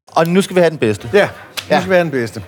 Og 0.06 0.26
nu 0.26 0.42
skal 0.42 0.56
vi 0.56 0.60
have 0.60 0.70
den 0.70 0.78
bedste. 0.78 1.10
Ja, 1.12 1.28
det 1.68 1.78
skal 1.78 1.90
være 1.90 2.00
den 2.00 2.10
bedste. 2.10 2.42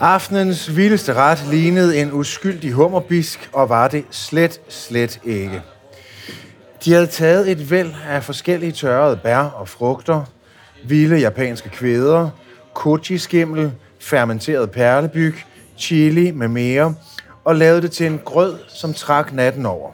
Aftenens 0.00 0.76
vildeste 0.76 1.14
ret 1.14 1.44
lignede 1.50 2.00
en 2.00 2.12
uskyldig 2.12 2.72
hummerbisk, 2.72 3.50
og 3.52 3.68
var 3.68 3.88
det 3.88 4.04
slet, 4.10 4.60
slet 4.68 5.20
ikke. 5.24 5.62
De 6.84 6.92
havde 6.92 7.06
taget 7.06 7.50
et 7.50 7.70
væld 7.70 7.92
af 8.08 8.24
forskellige 8.24 8.72
tørrede 8.72 9.16
bær 9.16 9.38
og 9.38 9.68
frugter, 9.68 10.24
vilde 10.84 11.16
japanske 11.18 11.68
kvæder, 11.68 12.30
kochi-skimmel, 12.74 13.72
fermenteret 14.00 14.70
perlebyg, 14.70 15.34
chili 15.78 16.30
med 16.30 16.48
mere, 16.48 16.94
og 17.44 17.56
lavede 17.56 17.82
det 17.82 17.90
til 17.90 18.06
en 18.06 18.20
grød, 18.24 18.58
som 18.68 18.94
trak 18.94 19.32
natten 19.32 19.66
over. 19.66 19.90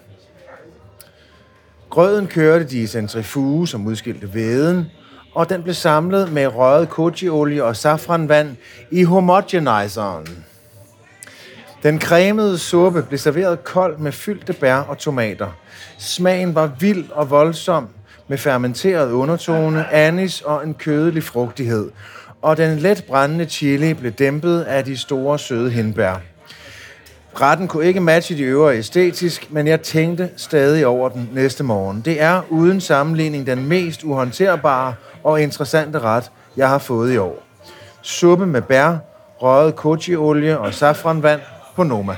Grøden 1.90 2.26
kørte 2.26 2.64
de 2.64 2.82
i 2.82 2.86
centrifuge, 2.86 3.68
som 3.68 3.86
udskilte 3.86 4.34
væden, 4.34 4.86
og 5.34 5.48
den 5.48 5.62
blev 5.62 5.74
samlet 5.74 6.32
med 6.32 6.46
røget 6.46 6.88
kochiolie 6.88 7.64
og 7.64 7.76
safranvand 7.76 8.56
i 8.90 9.04
homogenizeren. 9.04 10.44
Den 11.82 12.00
cremede 12.00 12.58
suppe 12.58 13.02
blev 13.02 13.18
serveret 13.18 13.64
kold 13.64 13.98
med 13.98 14.12
fyldte 14.12 14.52
bær 14.52 14.76
og 14.76 14.98
tomater. 14.98 15.48
Smagen 15.98 16.54
var 16.54 16.70
vild 16.78 17.04
og 17.10 17.30
voldsom 17.30 17.88
med 18.28 18.38
fermenteret 18.38 19.12
undertone, 19.12 19.92
anis 19.92 20.40
og 20.40 20.64
en 20.66 20.74
kødelig 20.74 21.22
frugtighed. 21.22 21.90
Og 22.42 22.56
den 22.56 22.78
let 22.78 23.04
brændende 23.08 23.44
chili 23.44 23.94
blev 23.94 24.12
dæmpet 24.12 24.60
af 24.60 24.84
de 24.84 24.96
store 24.96 25.38
søde 25.38 25.70
hindbær. 25.70 26.14
Retten 27.40 27.68
kunne 27.68 27.86
ikke 27.86 28.00
matche 28.00 28.36
de 28.36 28.42
øvrige 28.42 28.78
æstetisk, 28.78 29.46
men 29.50 29.66
jeg 29.66 29.80
tænkte 29.82 30.30
stadig 30.36 30.86
over 30.86 31.08
den 31.08 31.30
næste 31.32 31.64
morgen. 31.64 32.00
Det 32.04 32.22
er 32.22 32.42
uden 32.50 32.80
sammenligning 32.80 33.46
den 33.46 33.68
mest 33.68 34.04
uhåndterbare 34.04 34.94
og 35.24 35.42
interessante 35.42 35.98
ret, 35.98 36.30
jeg 36.56 36.68
har 36.68 36.78
fået 36.78 37.12
i 37.12 37.16
år. 37.16 37.42
Suppe 38.02 38.46
med 38.46 38.62
bær, 38.62 38.96
røget 39.42 39.76
kochiolie 39.76 40.58
og 40.58 40.74
safranvand 40.74 41.40
på 41.78 41.84
Noma. 41.84 42.16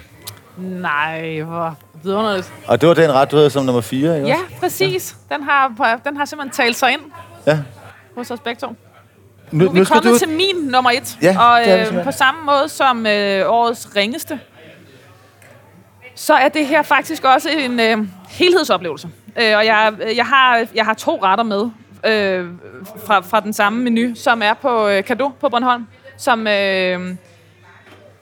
Nej, 0.57 1.41
hvor 1.41 1.77
vidunderligt. 2.03 2.53
Og 2.67 2.81
det 2.81 2.89
var 2.89 2.95
den 2.95 3.13
ret, 3.13 3.31
du 3.31 3.37
havde 3.37 3.51
som 3.51 3.65
nummer 3.65 3.81
4, 3.81 4.17
ikke? 4.17 4.29
Ja, 4.29 4.37
præcis. 4.61 5.17
Den 5.29 5.43
har, 5.43 5.99
den 6.05 6.17
har 6.17 6.25
simpelthen 6.25 6.65
talt 6.65 6.77
sig 6.77 6.93
ind 6.93 7.01
ja. 7.47 7.59
hos 8.17 8.31
os 8.31 8.41
begge 8.41 8.61
to. 8.61 8.67
Nu, 8.67 8.75
Nu 9.65 9.71
er 9.71 9.73
vi 9.73 9.85
kommet 9.85 10.19
til 10.19 10.29
min 10.29 10.57
nummer 10.57 10.91
et. 10.91 11.19
Ja, 11.23 11.39
og 11.41 11.61
er 11.63 11.99
øh, 11.99 12.05
på 12.05 12.11
samme 12.11 12.41
måde 12.45 12.69
som 12.69 13.07
øh, 13.07 13.43
årets 13.47 13.89
ringeste, 13.97 14.41
så 16.15 16.35
er 16.35 16.49
det 16.49 16.67
her 16.67 16.83
faktisk 16.83 17.25
også 17.25 17.49
en 17.49 17.81
øh, 17.81 17.99
helhedsoplevelse. 18.29 19.09
Øh, 19.37 19.57
og 19.57 19.67
jeg, 19.67 19.93
jeg, 20.17 20.27
har, 20.27 20.67
jeg 20.75 20.85
har 20.85 20.95
to 20.95 21.21
retter 21.23 21.45
med 21.45 21.71
øh, 22.07 22.49
fra, 23.07 23.21
fra 23.21 23.41
den 23.41 23.53
samme 23.53 23.83
menu, 23.83 24.15
som 24.15 24.43
er 24.43 24.55
på 24.55 24.89
øh, 24.89 25.05
Kado 25.05 25.29
på 25.41 25.49
Bornholm, 25.49 25.87
som 26.17 26.47
øh, 26.47 27.15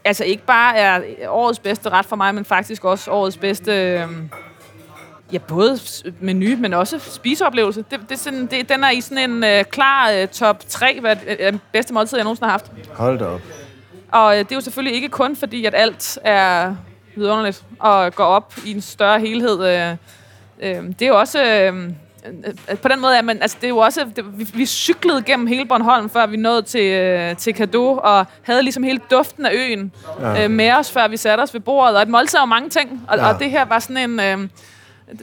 altså 0.08 0.24
ikke 0.24 0.42
bare 0.46 0.76
er 0.76 1.00
årets 1.28 1.58
bedste 1.58 1.88
ret 1.88 2.06
for 2.06 2.16
mig, 2.16 2.34
men 2.34 2.44
faktisk 2.44 2.84
også 2.84 3.10
årets 3.10 3.36
bedste... 3.36 3.72
Øh, 3.72 4.08
Ja, 5.32 5.38
både 5.38 5.78
menu, 6.20 6.56
men 6.56 6.74
også 6.74 6.98
spiseoplevelse. 6.98 7.84
Det, 7.90 8.00
det 8.08 8.12
er 8.14 8.18
sådan, 8.18 8.46
det, 8.46 8.68
den 8.68 8.84
er 8.84 8.90
i 8.90 9.00
sådan 9.00 9.30
en 9.30 9.44
øh, 9.44 9.64
klar 9.64 10.10
øh, 10.10 10.28
top 10.28 10.64
3, 10.68 11.00
hvad 11.00 11.16
det 11.16 11.60
bedste 11.72 11.94
måltid, 11.94 12.18
jeg 12.18 12.24
nogensinde 12.24 12.46
har 12.46 12.50
haft. 12.50 12.72
Hold 12.94 13.18
da 13.18 13.24
op. 13.24 13.40
Og 14.12 14.32
øh, 14.32 14.38
det 14.38 14.52
er 14.52 14.56
jo 14.56 14.60
selvfølgelig 14.60 14.94
ikke 14.94 15.08
kun 15.08 15.36
fordi, 15.36 15.64
at 15.64 15.74
alt 15.74 16.18
er 16.24 16.74
vidunderligt 17.16 17.64
og 17.78 18.14
går 18.14 18.24
op 18.24 18.54
i 18.66 18.70
en 18.70 18.80
større 18.80 19.20
helhed. 19.20 19.66
Øh, 19.66 19.96
øh, 20.60 20.84
det 20.98 21.02
er 21.02 21.08
jo 21.08 21.18
også... 21.18 21.44
Øh, 21.44 21.76
øh, 21.76 21.90
på 22.82 22.88
den 22.88 23.00
måde, 23.00 23.18
at 23.18 23.24
man, 23.24 23.42
altså, 23.42 23.56
det 23.60 23.64
er 23.64 23.68
jo 23.68 23.78
også, 23.78 24.06
det, 24.16 24.38
vi, 24.38 24.46
vi 24.54 24.66
cyklede 24.66 25.22
gennem 25.22 25.46
hele 25.46 25.66
Bornholm, 25.66 26.10
før 26.10 26.26
vi 26.26 26.36
nåede 26.36 26.62
til, 26.62 26.92
øh, 26.92 27.36
til 27.36 27.54
Kado, 27.54 28.00
og 28.02 28.26
havde 28.42 28.62
ligesom 28.62 28.82
hele 28.82 29.00
duften 29.10 29.46
af 29.46 29.50
øen 29.54 29.92
ja. 30.20 30.44
øh, 30.44 30.50
med 30.50 30.72
os, 30.72 30.92
før 30.92 31.08
vi 31.08 31.16
satte 31.16 31.42
os 31.42 31.54
ved 31.54 31.60
bordet. 31.60 31.96
Og 31.96 32.02
et 32.02 32.08
måltid 32.08 32.38
er 32.38 32.42
jo 32.42 32.46
mange 32.46 32.68
ting, 32.68 33.02
og, 33.08 33.18
ja. 33.18 33.28
og 33.28 33.40
det 33.40 33.50
her 33.50 33.64
var 33.64 33.78
sådan 33.78 34.10
en... 34.10 34.20
Øh, 34.20 34.48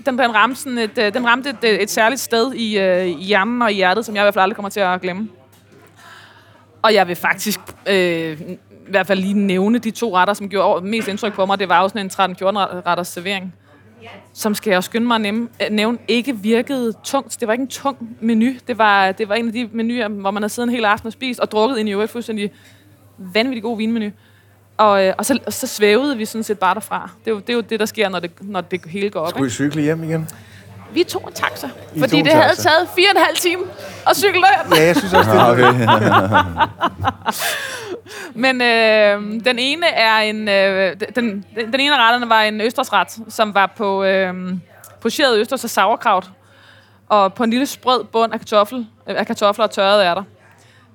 den, 0.06 0.18
den, 0.18 0.36
ramte 0.36 0.62
sådan 0.62 0.78
et, 0.78 0.98
øh, 0.98 1.14
den 1.14 1.28
ramte 1.28 1.50
et, 1.50 1.82
et 1.82 1.90
særligt 1.90 2.22
sted 2.22 2.54
i, 2.54 2.80
øh, 2.80 3.06
i 3.06 3.24
hjernen 3.24 3.62
og 3.62 3.72
i 3.72 3.76
hjertet, 3.76 4.06
som 4.06 4.16
jeg 4.16 4.22
i 4.22 4.26
hvert 4.26 4.34
fald 4.34 4.44
aldrig 4.44 4.56
kommer 4.56 4.70
til 4.70 4.80
at 4.80 5.02
glemme. 5.02 5.30
Og 6.82 6.94
jeg 6.94 7.08
vil 7.08 7.16
faktisk 7.16 7.60
øh, 7.88 8.42
i 8.88 8.90
hvert 8.90 9.08
fald 9.08 9.20
lige 9.20 9.34
nævne 9.34 9.80
de 9.80 9.92
to 9.92 10.16
retter, 10.16 10.34
som 10.34 10.50
gjorde 10.50 10.86
mest 10.86 11.08
indtryk 11.08 11.34
på 11.34 11.46
mig. 11.46 11.60
Det 11.60 11.70
var 11.70 11.82
jo 11.82 11.88
sådan 11.88 12.06
en 12.06 12.12
13-14 12.12 12.48
retters 12.86 13.08
servering, 13.08 13.54
som 14.34 14.56
skal 14.56 14.72
jeg 14.72 14.78
også 14.78 14.88
skynde 14.88 15.08
mig 15.08 15.16
at 15.16 15.22
nævne, 15.22 15.48
nævne, 15.72 15.98
ikke 16.08 16.38
virkede 16.38 16.94
tungt. 17.04 17.38
Det 17.40 17.48
var 17.48 17.54
ikke 17.54 17.62
en 17.62 17.68
tung 17.68 18.18
menu. 18.22 18.52
Det 18.68 18.78
var, 18.78 19.12
det 19.12 19.30
var 19.30 19.36
en 19.36 19.48
af 19.48 19.54
de 19.54 19.70
menuer, 19.72 20.08
hvor 20.08 20.32
man 20.32 20.44
har 20.44 20.48
siddet 20.48 20.70
en 20.70 20.76
hel 20.76 20.86
aften 20.86 21.08
og 21.08 21.14
spist 21.14 21.40
og 21.40 21.52
drukket 21.52 21.78
ind 21.78 21.90
i 21.90 21.92
øvrigt 21.92 22.12
fuldstændig 22.12 22.52
vanvittig 23.18 23.64
god 23.64 23.78
vinmenu. 23.78 24.12
Og, 24.78 25.06
øh, 25.06 25.14
og, 25.18 25.26
så, 25.26 25.40
og 25.46 25.54
så 25.54 25.68
svævede 25.68 26.18
vi 26.18 26.26
sådan 26.26 26.44
set 26.44 26.60
bare 26.60 26.74
derfra. 26.74 27.10
Det 27.26 27.32
er 27.32 27.36
jo 27.36 27.40
det, 27.40 27.50
er 27.50 27.54
jo 27.54 27.62
det 27.62 27.80
der 27.80 27.86
sker, 27.86 28.10
når 28.10 28.20
det, 28.20 28.32
når 28.42 28.62
det 28.62 28.86
hele 28.86 29.10
går 29.10 29.20
op. 29.20 29.30
Skulle 29.30 29.48
I 29.48 29.50
cykle 29.50 29.82
hjem 29.82 30.04
igen? 30.04 30.30
Vi 30.96 31.04
tog 31.04 31.24
en 31.28 31.34
taxa, 31.34 31.68
I 31.96 32.00
fordi 32.00 32.22
det 32.22 32.32
havde 32.34 32.48
taxa? 32.56 32.70
taget 32.70 32.88
fire 32.96 33.08
og 33.08 33.20
en 33.20 33.26
halv 33.26 33.36
time 33.38 33.64
at 34.10 34.18
cykle 34.18 34.42
derind. 34.42 34.74
Ja, 34.76 34.86
jeg 34.86 34.96
synes 34.96 35.14
også, 35.14 35.32
det 35.32 35.40
er 35.40 35.46
okay. 35.52 35.74
Men 38.44 38.62
øh, 38.62 39.46
den 39.46 39.60
ene 39.60 39.88
er 39.88 40.18
en... 40.18 40.48
Øh, 40.50 40.96
den, 41.16 41.16
den, 41.16 41.46
den 41.72 41.80
ene 41.80 41.96
af 41.96 42.00
retterne 42.08 42.30
var 42.30 42.42
en 42.42 42.62
østersret, 42.62 43.08
som 43.30 43.54
var 43.54 43.74
på 43.78 44.04
øh, 44.04 44.34
pocheret 45.02 45.40
østers 45.40 45.64
og 45.64 45.70
sauerkraut. 45.70 46.30
Og 47.10 47.34
på 47.34 47.44
en 47.44 47.50
lille 47.50 47.66
sprød 47.66 48.04
bund 48.04 48.34
af, 48.34 48.40
kartoffel, 48.40 48.88
øh, 49.10 49.16
af 49.20 49.28
kartofler 49.28 49.66
og 49.66 49.72
tørrede 49.72 50.06
ærter. 50.06 50.24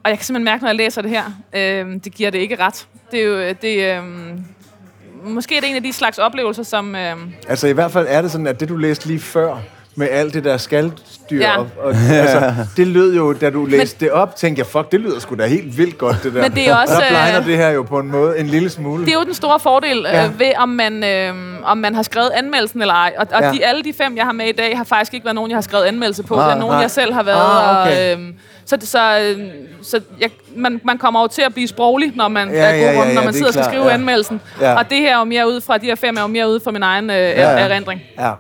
Og 0.05 0.10
jeg 0.10 0.18
kan 0.18 0.24
simpelthen 0.24 0.44
mærke, 0.44 0.62
når 0.62 0.68
jeg 0.68 0.77
læser 0.77 1.02
det 1.02 1.10
her, 1.10 1.24
øh, 1.52 1.94
det 2.05 2.14
giver 2.14 2.31
det 2.31 2.39
ikke 2.39 2.56
ret. 2.60 2.86
Det 3.10 3.20
er 3.20 3.24
jo... 3.24 3.55
Det, 3.62 3.97
øh, 3.97 4.02
måske 5.24 5.56
er 5.56 5.60
det 5.60 5.70
en 5.70 5.77
af 5.77 5.82
de 5.82 5.93
slags 5.93 6.18
oplevelser, 6.18 6.62
som... 6.62 6.94
Øh, 6.94 7.16
Altså 7.48 7.66
i 7.66 7.72
hvert 7.72 7.90
fald 7.93 8.06
er 8.09 8.22
det 8.22 8.31
sådan, 8.31 8.47
at 8.47 8.60
det 8.60 8.68
du 8.68 8.77
læste 8.77 9.06
lige 9.06 9.20
før, 9.20 9.56
med 9.95 10.09
alt 10.11 10.35
det 10.35 10.45
der 10.45 10.57
skalddyr, 10.57 11.41
Ja. 11.41 11.59
og, 11.59 11.67
og, 11.83 11.95
altså, 12.11 12.55
det 12.77 12.87
lød 12.87 13.17
jo, 13.17 13.33
da 13.33 13.51
du 13.51 13.65
læste 13.65 13.97
Men, 14.01 14.09
det 14.09 14.12
op, 14.12 14.37
tænkte 14.37 14.61
jeg, 14.61 14.67
fuck, 14.67 14.93
det 14.93 15.01
lyder 15.01 15.21
sgu 15.21 15.35
da 15.35 15.47
helt 15.47 15.79
vildt 15.79 15.99
godt, 15.99 16.17
det 16.23 16.35
der. 16.35 16.43
Men 16.43 16.53
det 16.53 16.69
er 16.69 16.77
også, 16.77 16.95
og 16.95 17.01
der 17.03 17.09
blegner 17.09 17.41
øh, 17.41 17.47
det 17.47 17.57
her 17.57 17.69
jo 17.71 17.83
på 17.83 17.99
en 17.99 18.11
måde 18.11 18.39
en 18.39 18.47
lille 18.47 18.71
smule. 18.71 19.05
Det 19.07 19.12
er 19.12 19.19
jo 19.19 19.25
den 19.25 19.35
store 19.35 19.61
fordel 19.61 20.07
Ja. 20.12 20.21
ja. 20.21 20.27
øh, 20.27 20.39
ved, 20.39 20.53
om 20.59 20.69
man, 20.69 21.05
øh, 21.05 21.35
om 21.65 21.79
man 21.79 21.95
har 21.95 22.03
skrevet 22.03 22.31
anmeldelsen 22.35 22.81
eller 22.81 22.95
ej. 22.95 23.12
Og, 23.19 23.27
og 23.33 23.43
Ja. 23.43 23.51
de, 23.53 23.65
alle 23.67 23.83
de 23.85 23.93
fem, 23.93 24.17
jeg 24.17 24.25
har 24.25 24.33
med 24.33 24.47
i 24.47 24.53
dag, 24.53 24.77
har 24.77 24.85
faktisk 24.85 25.15
ikke 25.15 25.25
været 25.25 25.35
nogen, 25.35 25.51
jeg 25.51 25.57
har 25.57 25.62
skrevet 25.62 25.85
anmeldelse 25.85 26.23
på. 26.23 26.35
Nej, 26.35 26.45
det 26.47 26.55
er 26.55 26.59
nogen, 26.59 26.73
nej. 26.75 26.81
jeg 26.83 26.91
selv 26.91 27.12
har 27.12 27.23
været. 27.23 27.41
Ah, 27.41 27.87
okay. 27.87 28.15
og, 28.15 28.21
øh, 28.21 28.29
så 28.67 28.77
så, 28.85 29.21
øh, 29.39 29.47
så 29.83 30.01
jeg, 30.21 30.31
man, 30.57 30.81
man 30.85 30.99
kommer 30.99 31.21
jo 31.21 31.27
til 31.27 31.43
at 31.43 31.55
blive 31.55 31.69
sproglig, 31.69 32.12
når 32.17 32.29
man, 32.29 32.49
Ja, 32.51 32.55
ja, 32.55 32.62
er 32.65 32.75
ja, 32.91 32.97
god 32.99 33.07
ja, 33.07 33.15
når 33.15 33.21
man 33.21 33.29
er 33.29 33.33
sidder 33.33 33.47
og 33.47 33.53
skal 33.53 33.65
skrive 33.65 33.87
ja. 33.87 33.95
anmeldelsen. 33.95 34.41
Ja. 34.61 34.79
Og 34.79 34.91
det 34.91 34.99
her 34.99 35.15
er 35.15 35.19
jo 35.19 35.25
mere 35.25 35.49
ud 35.49 35.61
fra, 35.61 35.79
de 35.79 35.87
her 35.87 35.95
fem 35.95 36.17
er 36.17 36.21
jo 36.21 36.27
mere 36.27 36.49
ud 36.49 36.61
fra 36.61 36.71
min 36.71 36.83
egen 36.83 37.11
øh, 37.11 37.17
ja. 37.17 37.51
ja. 37.51 37.59
erindring. 37.69 38.01
Ja. 38.19 38.33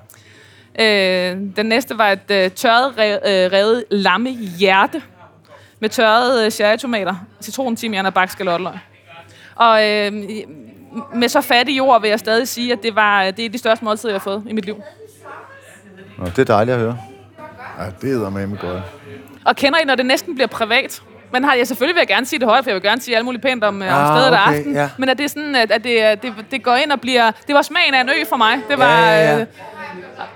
Øh, 0.80 1.36
den 1.56 1.66
næste 1.66 1.98
var 1.98 2.08
et 2.08 2.30
øh, 2.30 2.50
tørret 2.50 2.90
øh, 2.90 3.52
revet 3.52 3.84
lamme 3.90 4.30
hjerte 4.30 5.02
med 5.80 5.88
tørrede 5.88 6.44
øh, 6.44 6.50
cherrytomater, 6.50 7.14
citron, 7.40 7.76
timian 7.76 8.06
og 8.06 8.14
bakskalotteløg. 8.14 8.74
Og 9.54 9.88
øh, 9.88 10.12
med 11.14 11.28
så 11.28 11.40
fattig 11.40 11.78
jord 11.78 12.00
vil 12.00 12.10
jeg 12.10 12.18
stadig 12.18 12.48
sige, 12.48 12.72
at 12.72 12.82
det, 12.82 12.94
var, 12.94 13.30
det 13.30 13.44
er 13.44 13.48
de 13.48 13.58
største 13.58 13.84
måltider, 13.84 14.12
jeg 14.12 14.14
har 14.14 14.24
fået 14.24 14.44
i 14.48 14.52
mit 14.52 14.64
liv. 14.64 14.82
Nå, 16.18 16.24
det 16.24 16.38
er 16.38 16.44
dejligt 16.44 16.74
at 16.74 16.80
høre. 16.80 16.98
ja, 17.78 17.84
det 18.00 18.12
er 18.24 18.30
med 18.30 18.58
godt. 18.58 18.82
Og 19.44 19.56
kender 19.56 19.78
I, 19.78 19.84
når 19.84 19.94
det 19.94 20.06
næsten 20.06 20.34
bliver 20.34 20.48
privat? 20.48 21.02
Men 21.32 21.44
har 21.44 21.54
jeg 21.54 21.66
selvfølgelig 21.66 21.94
vil 21.94 22.00
jeg 22.00 22.08
gerne 22.08 22.26
sige 22.26 22.38
det 22.40 22.48
højt, 22.48 22.64
for 22.64 22.70
jeg 22.70 22.74
vil 22.74 22.82
gerne 22.82 23.00
sige 23.00 23.16
alt 23.16 23.24
muligt 23.24 23.42
pænt 23.42 23.64
om, 23.64 23.82
ah, 23.82 23.88
om 24.10 24.16
stedet 24.18 24.32
okay, 24.32 24.56
aften. 24.58 24.74
ja. 24.74 24.88
Men 24.98 25.08
at 25.08 25.18
det 25.18 25.24
er 25.24 25.28
sådan, 25.28 25.54
at, 25.54 25.70
at 25.70 25.84
det, 25.84 26.02
er- 26.02 26.14
det, 26.14 26.32
det 26.50 26.62
går 26.62 26.74
ind 26.76 26.92
og 26.92 27.00
bliver... 27.00 27.30
Det 27.46 27.54
var 27.54 27.62
smagen 27.62 27.94
af 27.94 28.00
en 28.00 28.08
ø 28.08 28.12
for 28.28 28.36
mig. 28.36 28.58
Det 28.70 28.78
var... 28.78 29.00
Ja, 29.00 29.10
ja, 29.10 29.30
ja. 29.36 29.40
øh, 29.40 29.46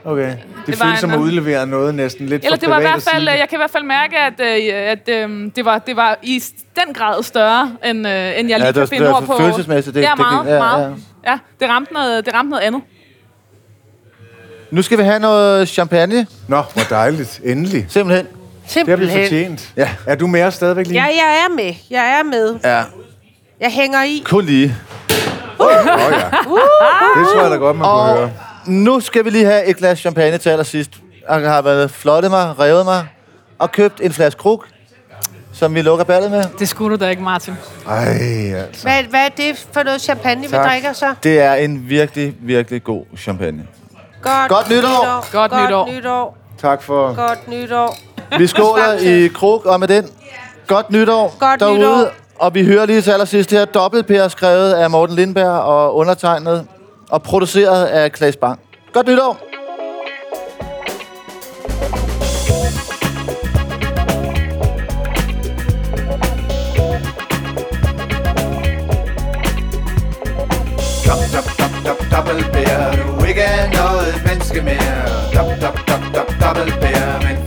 Okay. 0.04 0.28
Det, 0.30 0.38
Det 0.66 0.78
føles 0.78 0.98
som 1.00 1.10
at 1.10 1.18
udlevere 1.18 1.66
noget 1.66 1.94
næsten 1.94 2.26
lidt 2.26 2.44
Eller 2.44 2.56
for 2.56 2.60
det 2.60 2.70
var 2.70 2.78
i 2.78 2.82
hvert 2.82 2.96
at 2.96 3.08
fald, 3.12 3.28
jeg 3.28 3.46
kan 3.48 3.56
i 3.56 3.60
hvert 3.60 3.70
fald 3.70 3.84
mærke, 3.84 4.18
at, 4.18 4.32
øh, 4.40 4.90
at 4.90 5.08
øh, 5.30 5.50
det, 5.56 5.64
var, 5.64 5.78
det 5.78 5.96
var 5.96 6.18
i 6.22 6.42
den 6.86 6.94
grad 6.94 7.22
større, 7.22 7.72
end, 7.84 8.06
øh, 8.08 8.12
end 8.38 8.48
jeg 8.48 8.58
lige 8.58 8.58
Ja, 8.58 8.66
det 8.66 8.74
kan 8.74 8.88
finde 8.88 9.14
ord 9.14 9.22
på. 9.22 9.36
følelsesmæssigt, 9.38 9.94
det- 9.96 10.02
ja, 10.02 10.14
meget, 10.14 10.48
ja, 10.52 10.58
meget. 10.58 10.96
Ja, 11.26 11.38
det 11.60 11.68
ramte 11.68 11.92
noget, 11.92 12.26
det 12.26 12.34
ramte 12.34 12.50
noget 12.50 12.62
andet. 12.62 12.82
Nu 14.70 14.82
skal 14.82 14.98
vi 14.98 15.02
have 15.02 15.18
noget 15.18 15.68
champagne, 15.68 16.26
Nå, 16.48 16.62
hvor 16.74 16.82
dejligt. 16.90 17.40
Endelig. 17.44 17.86
simpelthen. 17.88 18.26
Det 18.68 18.72
har 18.74 18.84
vi 18.84 19.06
Simpelthen. 19.06 19.22
fortjent. 19.24 19.72
Ja. 19.76 19.88
Er 20.06 20.14
du 20.14 20.26
med 20.26 20.42
os 20.44 20.54
stadigvæk 20.54 20.86
lige? 20.86 21.00
Ja, 21.00 21.06
jeg 21.06 21.44
er 21.48 21.54
med. 21.54 21.74
Jeg 21.90 22.18
er 22.18 22.22
med. 22.22 22.58
Ja, 22.64 22.82
Jeg 23.60 23.70
hænger 23.70 24.02
i. 24.02 24.22
kun 24.26 24.44
lige. 24.44 24.76
Åh, 25.60 25.66
ja. 25.72 25.78
Det 27.20 27.26
tror 27.32 27.42
jeg 27.42 27.50
da 27.50 27.56
godt, 27.56 27.76
man 27.76 27.84
kunne 27.84 27.92
Og 27.94 28.16
høre. 28.18 28.30
nu 28.66 29.00
skal 29.00 29.24
vi 29.24 29.30
lige 29.30 29.44
have 29.44 29.64
et 29.64 29.76
glas 29.76 29.98
champagne 29.98 30.38
til 30.38 30.50
allersidst. 30.50 30.90
Jeg 31.30 31.50
har 31.50 31.62
været 31.62 31.90
flottet 31.90 32.30
mig, 32.30 32.58
revet 32.60 32.84
mig 32.84 33.06
og 33.58 33.72
købt 33.72 34.00
en 34.00 34.12
flaske 34.12 34.38
krug, 34.38 34.64
som 35.52 35.74
vi 35.74 35.82
lukker 35.82 36.04
ballet 36.04 36.30
med. 36.30 36.44
Det 36.58 36.68
skulle 36.68 36.96
du 36.98 37.04
da 37.04 37.10
ikke, 37.10 37.22
Martin. 37.22 37.54
Ej, 37.88 38.06
altså. 38.54 38.82
Hvad, 38.82 39.02
hvad 39.02 39.24
er 39.24 39.28
det 39.28 39.66
for 39.72 39.82
noget 39.82 40.00
champagne, 40.00 40.42
vi 40.42 40.48
Tak. 40.48 40.66
drikker 40.66 40.92
så? 40.92 41.14
Det 41.22 41.40
er 41.40 41.54
en 41.54 41.88
virkelig, 41.88 42.34
virkelig 42.40 42.84
god 42.84 43.04
champagne. 43.18 43.66
Godt, 44.22 44.48
Godt 44.48 44.70
nytår. 44.70 45.32
Godt 45.32 45.52
nytår. 45.52 45.84
Godt 45.84 45.94
nytår. 45.96 46.36
Tak 46.60 46.82
for... 46.82 47.14
Godt 47.14 47.48
nytår. 47.48 47.96
Vi 48.38 48.46
skåler 48.46 48.92
i 49.00 49.28
krug, 49.28 49.66
og 49.66 49.80
med 49.80 49.88
den 49.88 50.10
godt 50.66 50.90
nytår 50.90 51.36
Godt 51.40 51.60
derude. 51.60 51.78
nytår. 51.78 52.08
Og 52.38 52.54
vi 52.54 52.64
hører 52.64 52.86
lige 52.86 53.00
til 53.02 53.10
allersidst 53.10 53.50
her 53.50 53.64
dobbelt 53.64 54.06
Per 54.06 54.28
skrevet 54.28 54.72
af 54.72 54.90
Morten 54.90 55.16
Lindberg 55.16 55.48
og 55.60 55.96
undertegnet 55.96 56.66
og 57.10 57.22
produceret 57.22 57.84
af 57.84 58.12
Klaas 58.12 58.36
Bang. 58.36 58.60
Godt 58.92 59.06
nytår! 59.08 59.38
Dop, 71.06 71.18
dop, 71.34 71.48
dop, 71.58 71.74
dop, 71.86 71.98
dobbeltbær 72.12 72.92
Du 72.96 73.22
er 73.22 73.26
ikke 73.26 73.50
noget 73.72 74.22
menneske 74.26 74.60
mere 74.62 74.96
Dop, 75.34 75.46
dop, 75.62 75.78
dop, 75.88 76.02
dop, 76.14 76.28
dobbeltbær 76.42 77.20
Men 77.26 77.43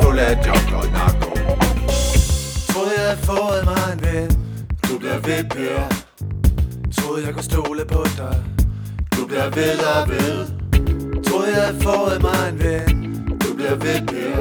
eller 9.72 10.06
ved. 10.08 10.46
Troede 11.24 11.48
jeg 11.56 11.64
havde 11.64 11.80
fået 11.82 12.22
mig 12.22 12.50
en 12.50 12.60
ven. 12.64 12.96
Du 13.40 13.54
bliver 13.56 13.76
ved, 13.76 14.00
Per 14.08 14.38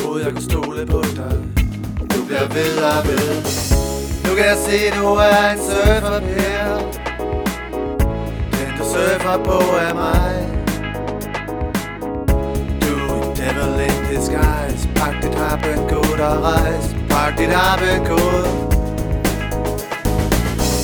Troede 0.00 0.24
jeg 0.24 0.32
kunne 0.32 0.42
stole 0.42 0.86
på 0.86 1.02
dig. 1.02 1.36
Du 2.14 2.24
bliver 2.26 2.48
ved 2.56 2.74
og 2.90 3.06
ved. 3.08 3.28
Nu 4.24 4.34
kan 4.36 4.44
jeg 4.44 4.58
se, 4.66 5.00
du 5.00 5.06
er 5.06 5.50
en 5.52 5.58
surfer, 5.58 6.20
Per 6.20 6.78
den 8.52 8.70
du 8.78 8.84
surfer 8.92 9.38
på 9.44 9.58
er 9.86 9.94
mig. 9.94 10.32
Du 12.82 12.92
er 12.94 13.22
en 13.22 13.36
devil 13.36 13.72
in 13.88 14.16
disguise. 14.16 14.88
Pak 14.94 15.22
dit 15.22 15.34
harpengud 15.34 16.20
og 16.20 16.42
rejs. 16.42 16.96
Pak 17.08 17.38
dit 17.38 17.48
harpengud. 17.48 18.44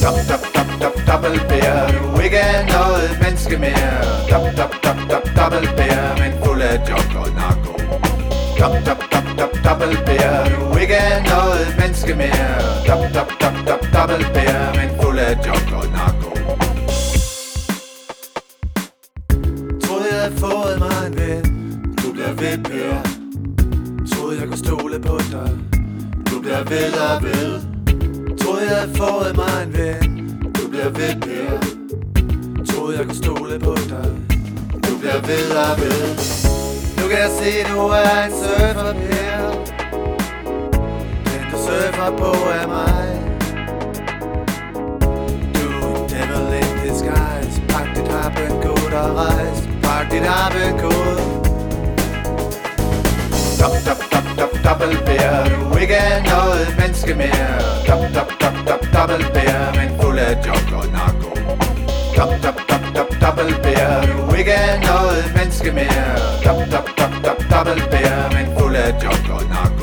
Dop, 0.02 0.18
Stop, 0.18 0.40
stop 0.40 0.53
dop, 0.84 0.96
dobbeltbær 1.08 1.72
Du 1.94 2.16
er 2.16 2.22
ikke 2.28 2.44
noget 2.76 3.08
menneske 3.22 3.56
mere. 3.64 3.94
Dop, 4.30 4.44
dop, 4.58 4.72
dop, 4.84 4.98
dop, 5.10 5.24
dobbeltbær 5.38 5.96
Men 6.20 6.32
fuld 6.44 6.62
af 6.62 6.76
jok 6.88 7.10
og 7.22 7.28
narko. 7.38 7.74
Dop, 8.60 8.74
dop, 8.86 9.00
dop, 9.12 9.26
dop, 9.38 9.52
dobbeltbær 9.64 10.28
Du 10.52 10.60
er 10.74 10.78
ikke 10.84 11.02
noget 11.32 11.66
menneske 11.80 12.14
mere. 12.22 12.50
Dop, 12.88 13.02
dop, 13.16 13.30
dop, 13.42 13.56
dop, 13.68 13.82
dobbeltbær 13.94 14.56
Men 14.78 14.88
fuld 15.00 15.18
af 15.18 15.32
jok 15.46 15.68
og 15.78 15.86
narko. 15.96 16.30
Troede 19.84 20.06
jeg 20.12 20.20
havde 20.22 20.36
fået 20.44 20.76
mig 20.84 20.98
en 21.06 21.14
ven. 21.20 21.44
Du 22.02 22.12
bliver 22.12 22.32
ved, 22.40 22.56
Per. 22.68 22.94
Troede 24.12 24.40
jeg 24.40 24.46
kunne 24.48 24.64
stole 24.66 24.96
på 25.08 25.16
dig. 25.34 25.50
Du 26.30 26.40
bliver 26.42 26.62
ved 26.72 26.92
og 27.08 27.22
ved. 27.22 27.74
Troede 28.40 28.62
jeg 28.68 28.76
havde 28.76 28.94
fået 28.96 29.36
mig 29.36 29.53
jeg 37.24 37.32
se, 37.38 37.72
du 37.72 37.80
er 37.80 38.24
en 38.24 38.32
surfer 38.32 38.92
her 38.92 39.40
Den 41.24 41.42
du 41.50 41.56
surfer 41.66 42.10
på 42.18 42.30
er 42.60 42.66
mig. 42.66 43.06
Du 45.54 45.66
er 45.70 45.96
en 45.96 46.08
devil 46.12 46.46
in 46.60 46.72
disguise 46.82 47.56
Pak 47.68 47.88
dit 47.96 48.08
harpenkode 48.08 48.94
og 49.02 49.16
rejs. 49.16 49.58
Pak 49.82 50.10
dit 50.10 50.26
harpenkode 50.32 51.20
Dop, 53.60 53.74
dop, 53.86 54.00
dop, 54.12 54.26
dop, 54.38 54.52
dobbeltbær 54.64 55.44
Du 55.44 55.76
ikke 55.76 55.94
er 55.94 56.22
noget 56.32 56.76
menneske 56.78 57.14
mere. 57.14 57.54
Dop, 57.88 58.02
dop, 58.16 58.30
dop, 58.42 58.56
dop, 58.68 58.82
dobbeltbær 58.94 59.72
Men 59.78 60.00
fuld 60.00 60.18
af 60.18 60.46
jok 60.46 60.66
og 60.78 60.86
narko. 60.96 61.30
Dop, 62.16 62.30
dop, 62.44 62.58
dop 62.68 62.73
dobbeltbær 63.36 64.06
Du 64.06 64.34
ikke 64.34 64.50
er 64.50 64.80
noget 64.80 65.32
menneske 65.36 65.72
mere. 65.72 66.04
Dop, 66.44 66.58
dop, 66.72 66.88
dop, 66.98 67.14
dop, 67.24 67.38
dobbeltbær 67.52 68.30
Men 68.34 68.58
fuld 68.58 68.76
af 68.76 68.90
junk 69.02 69.28
og 69.30 69.42
nok. 69.54 69.73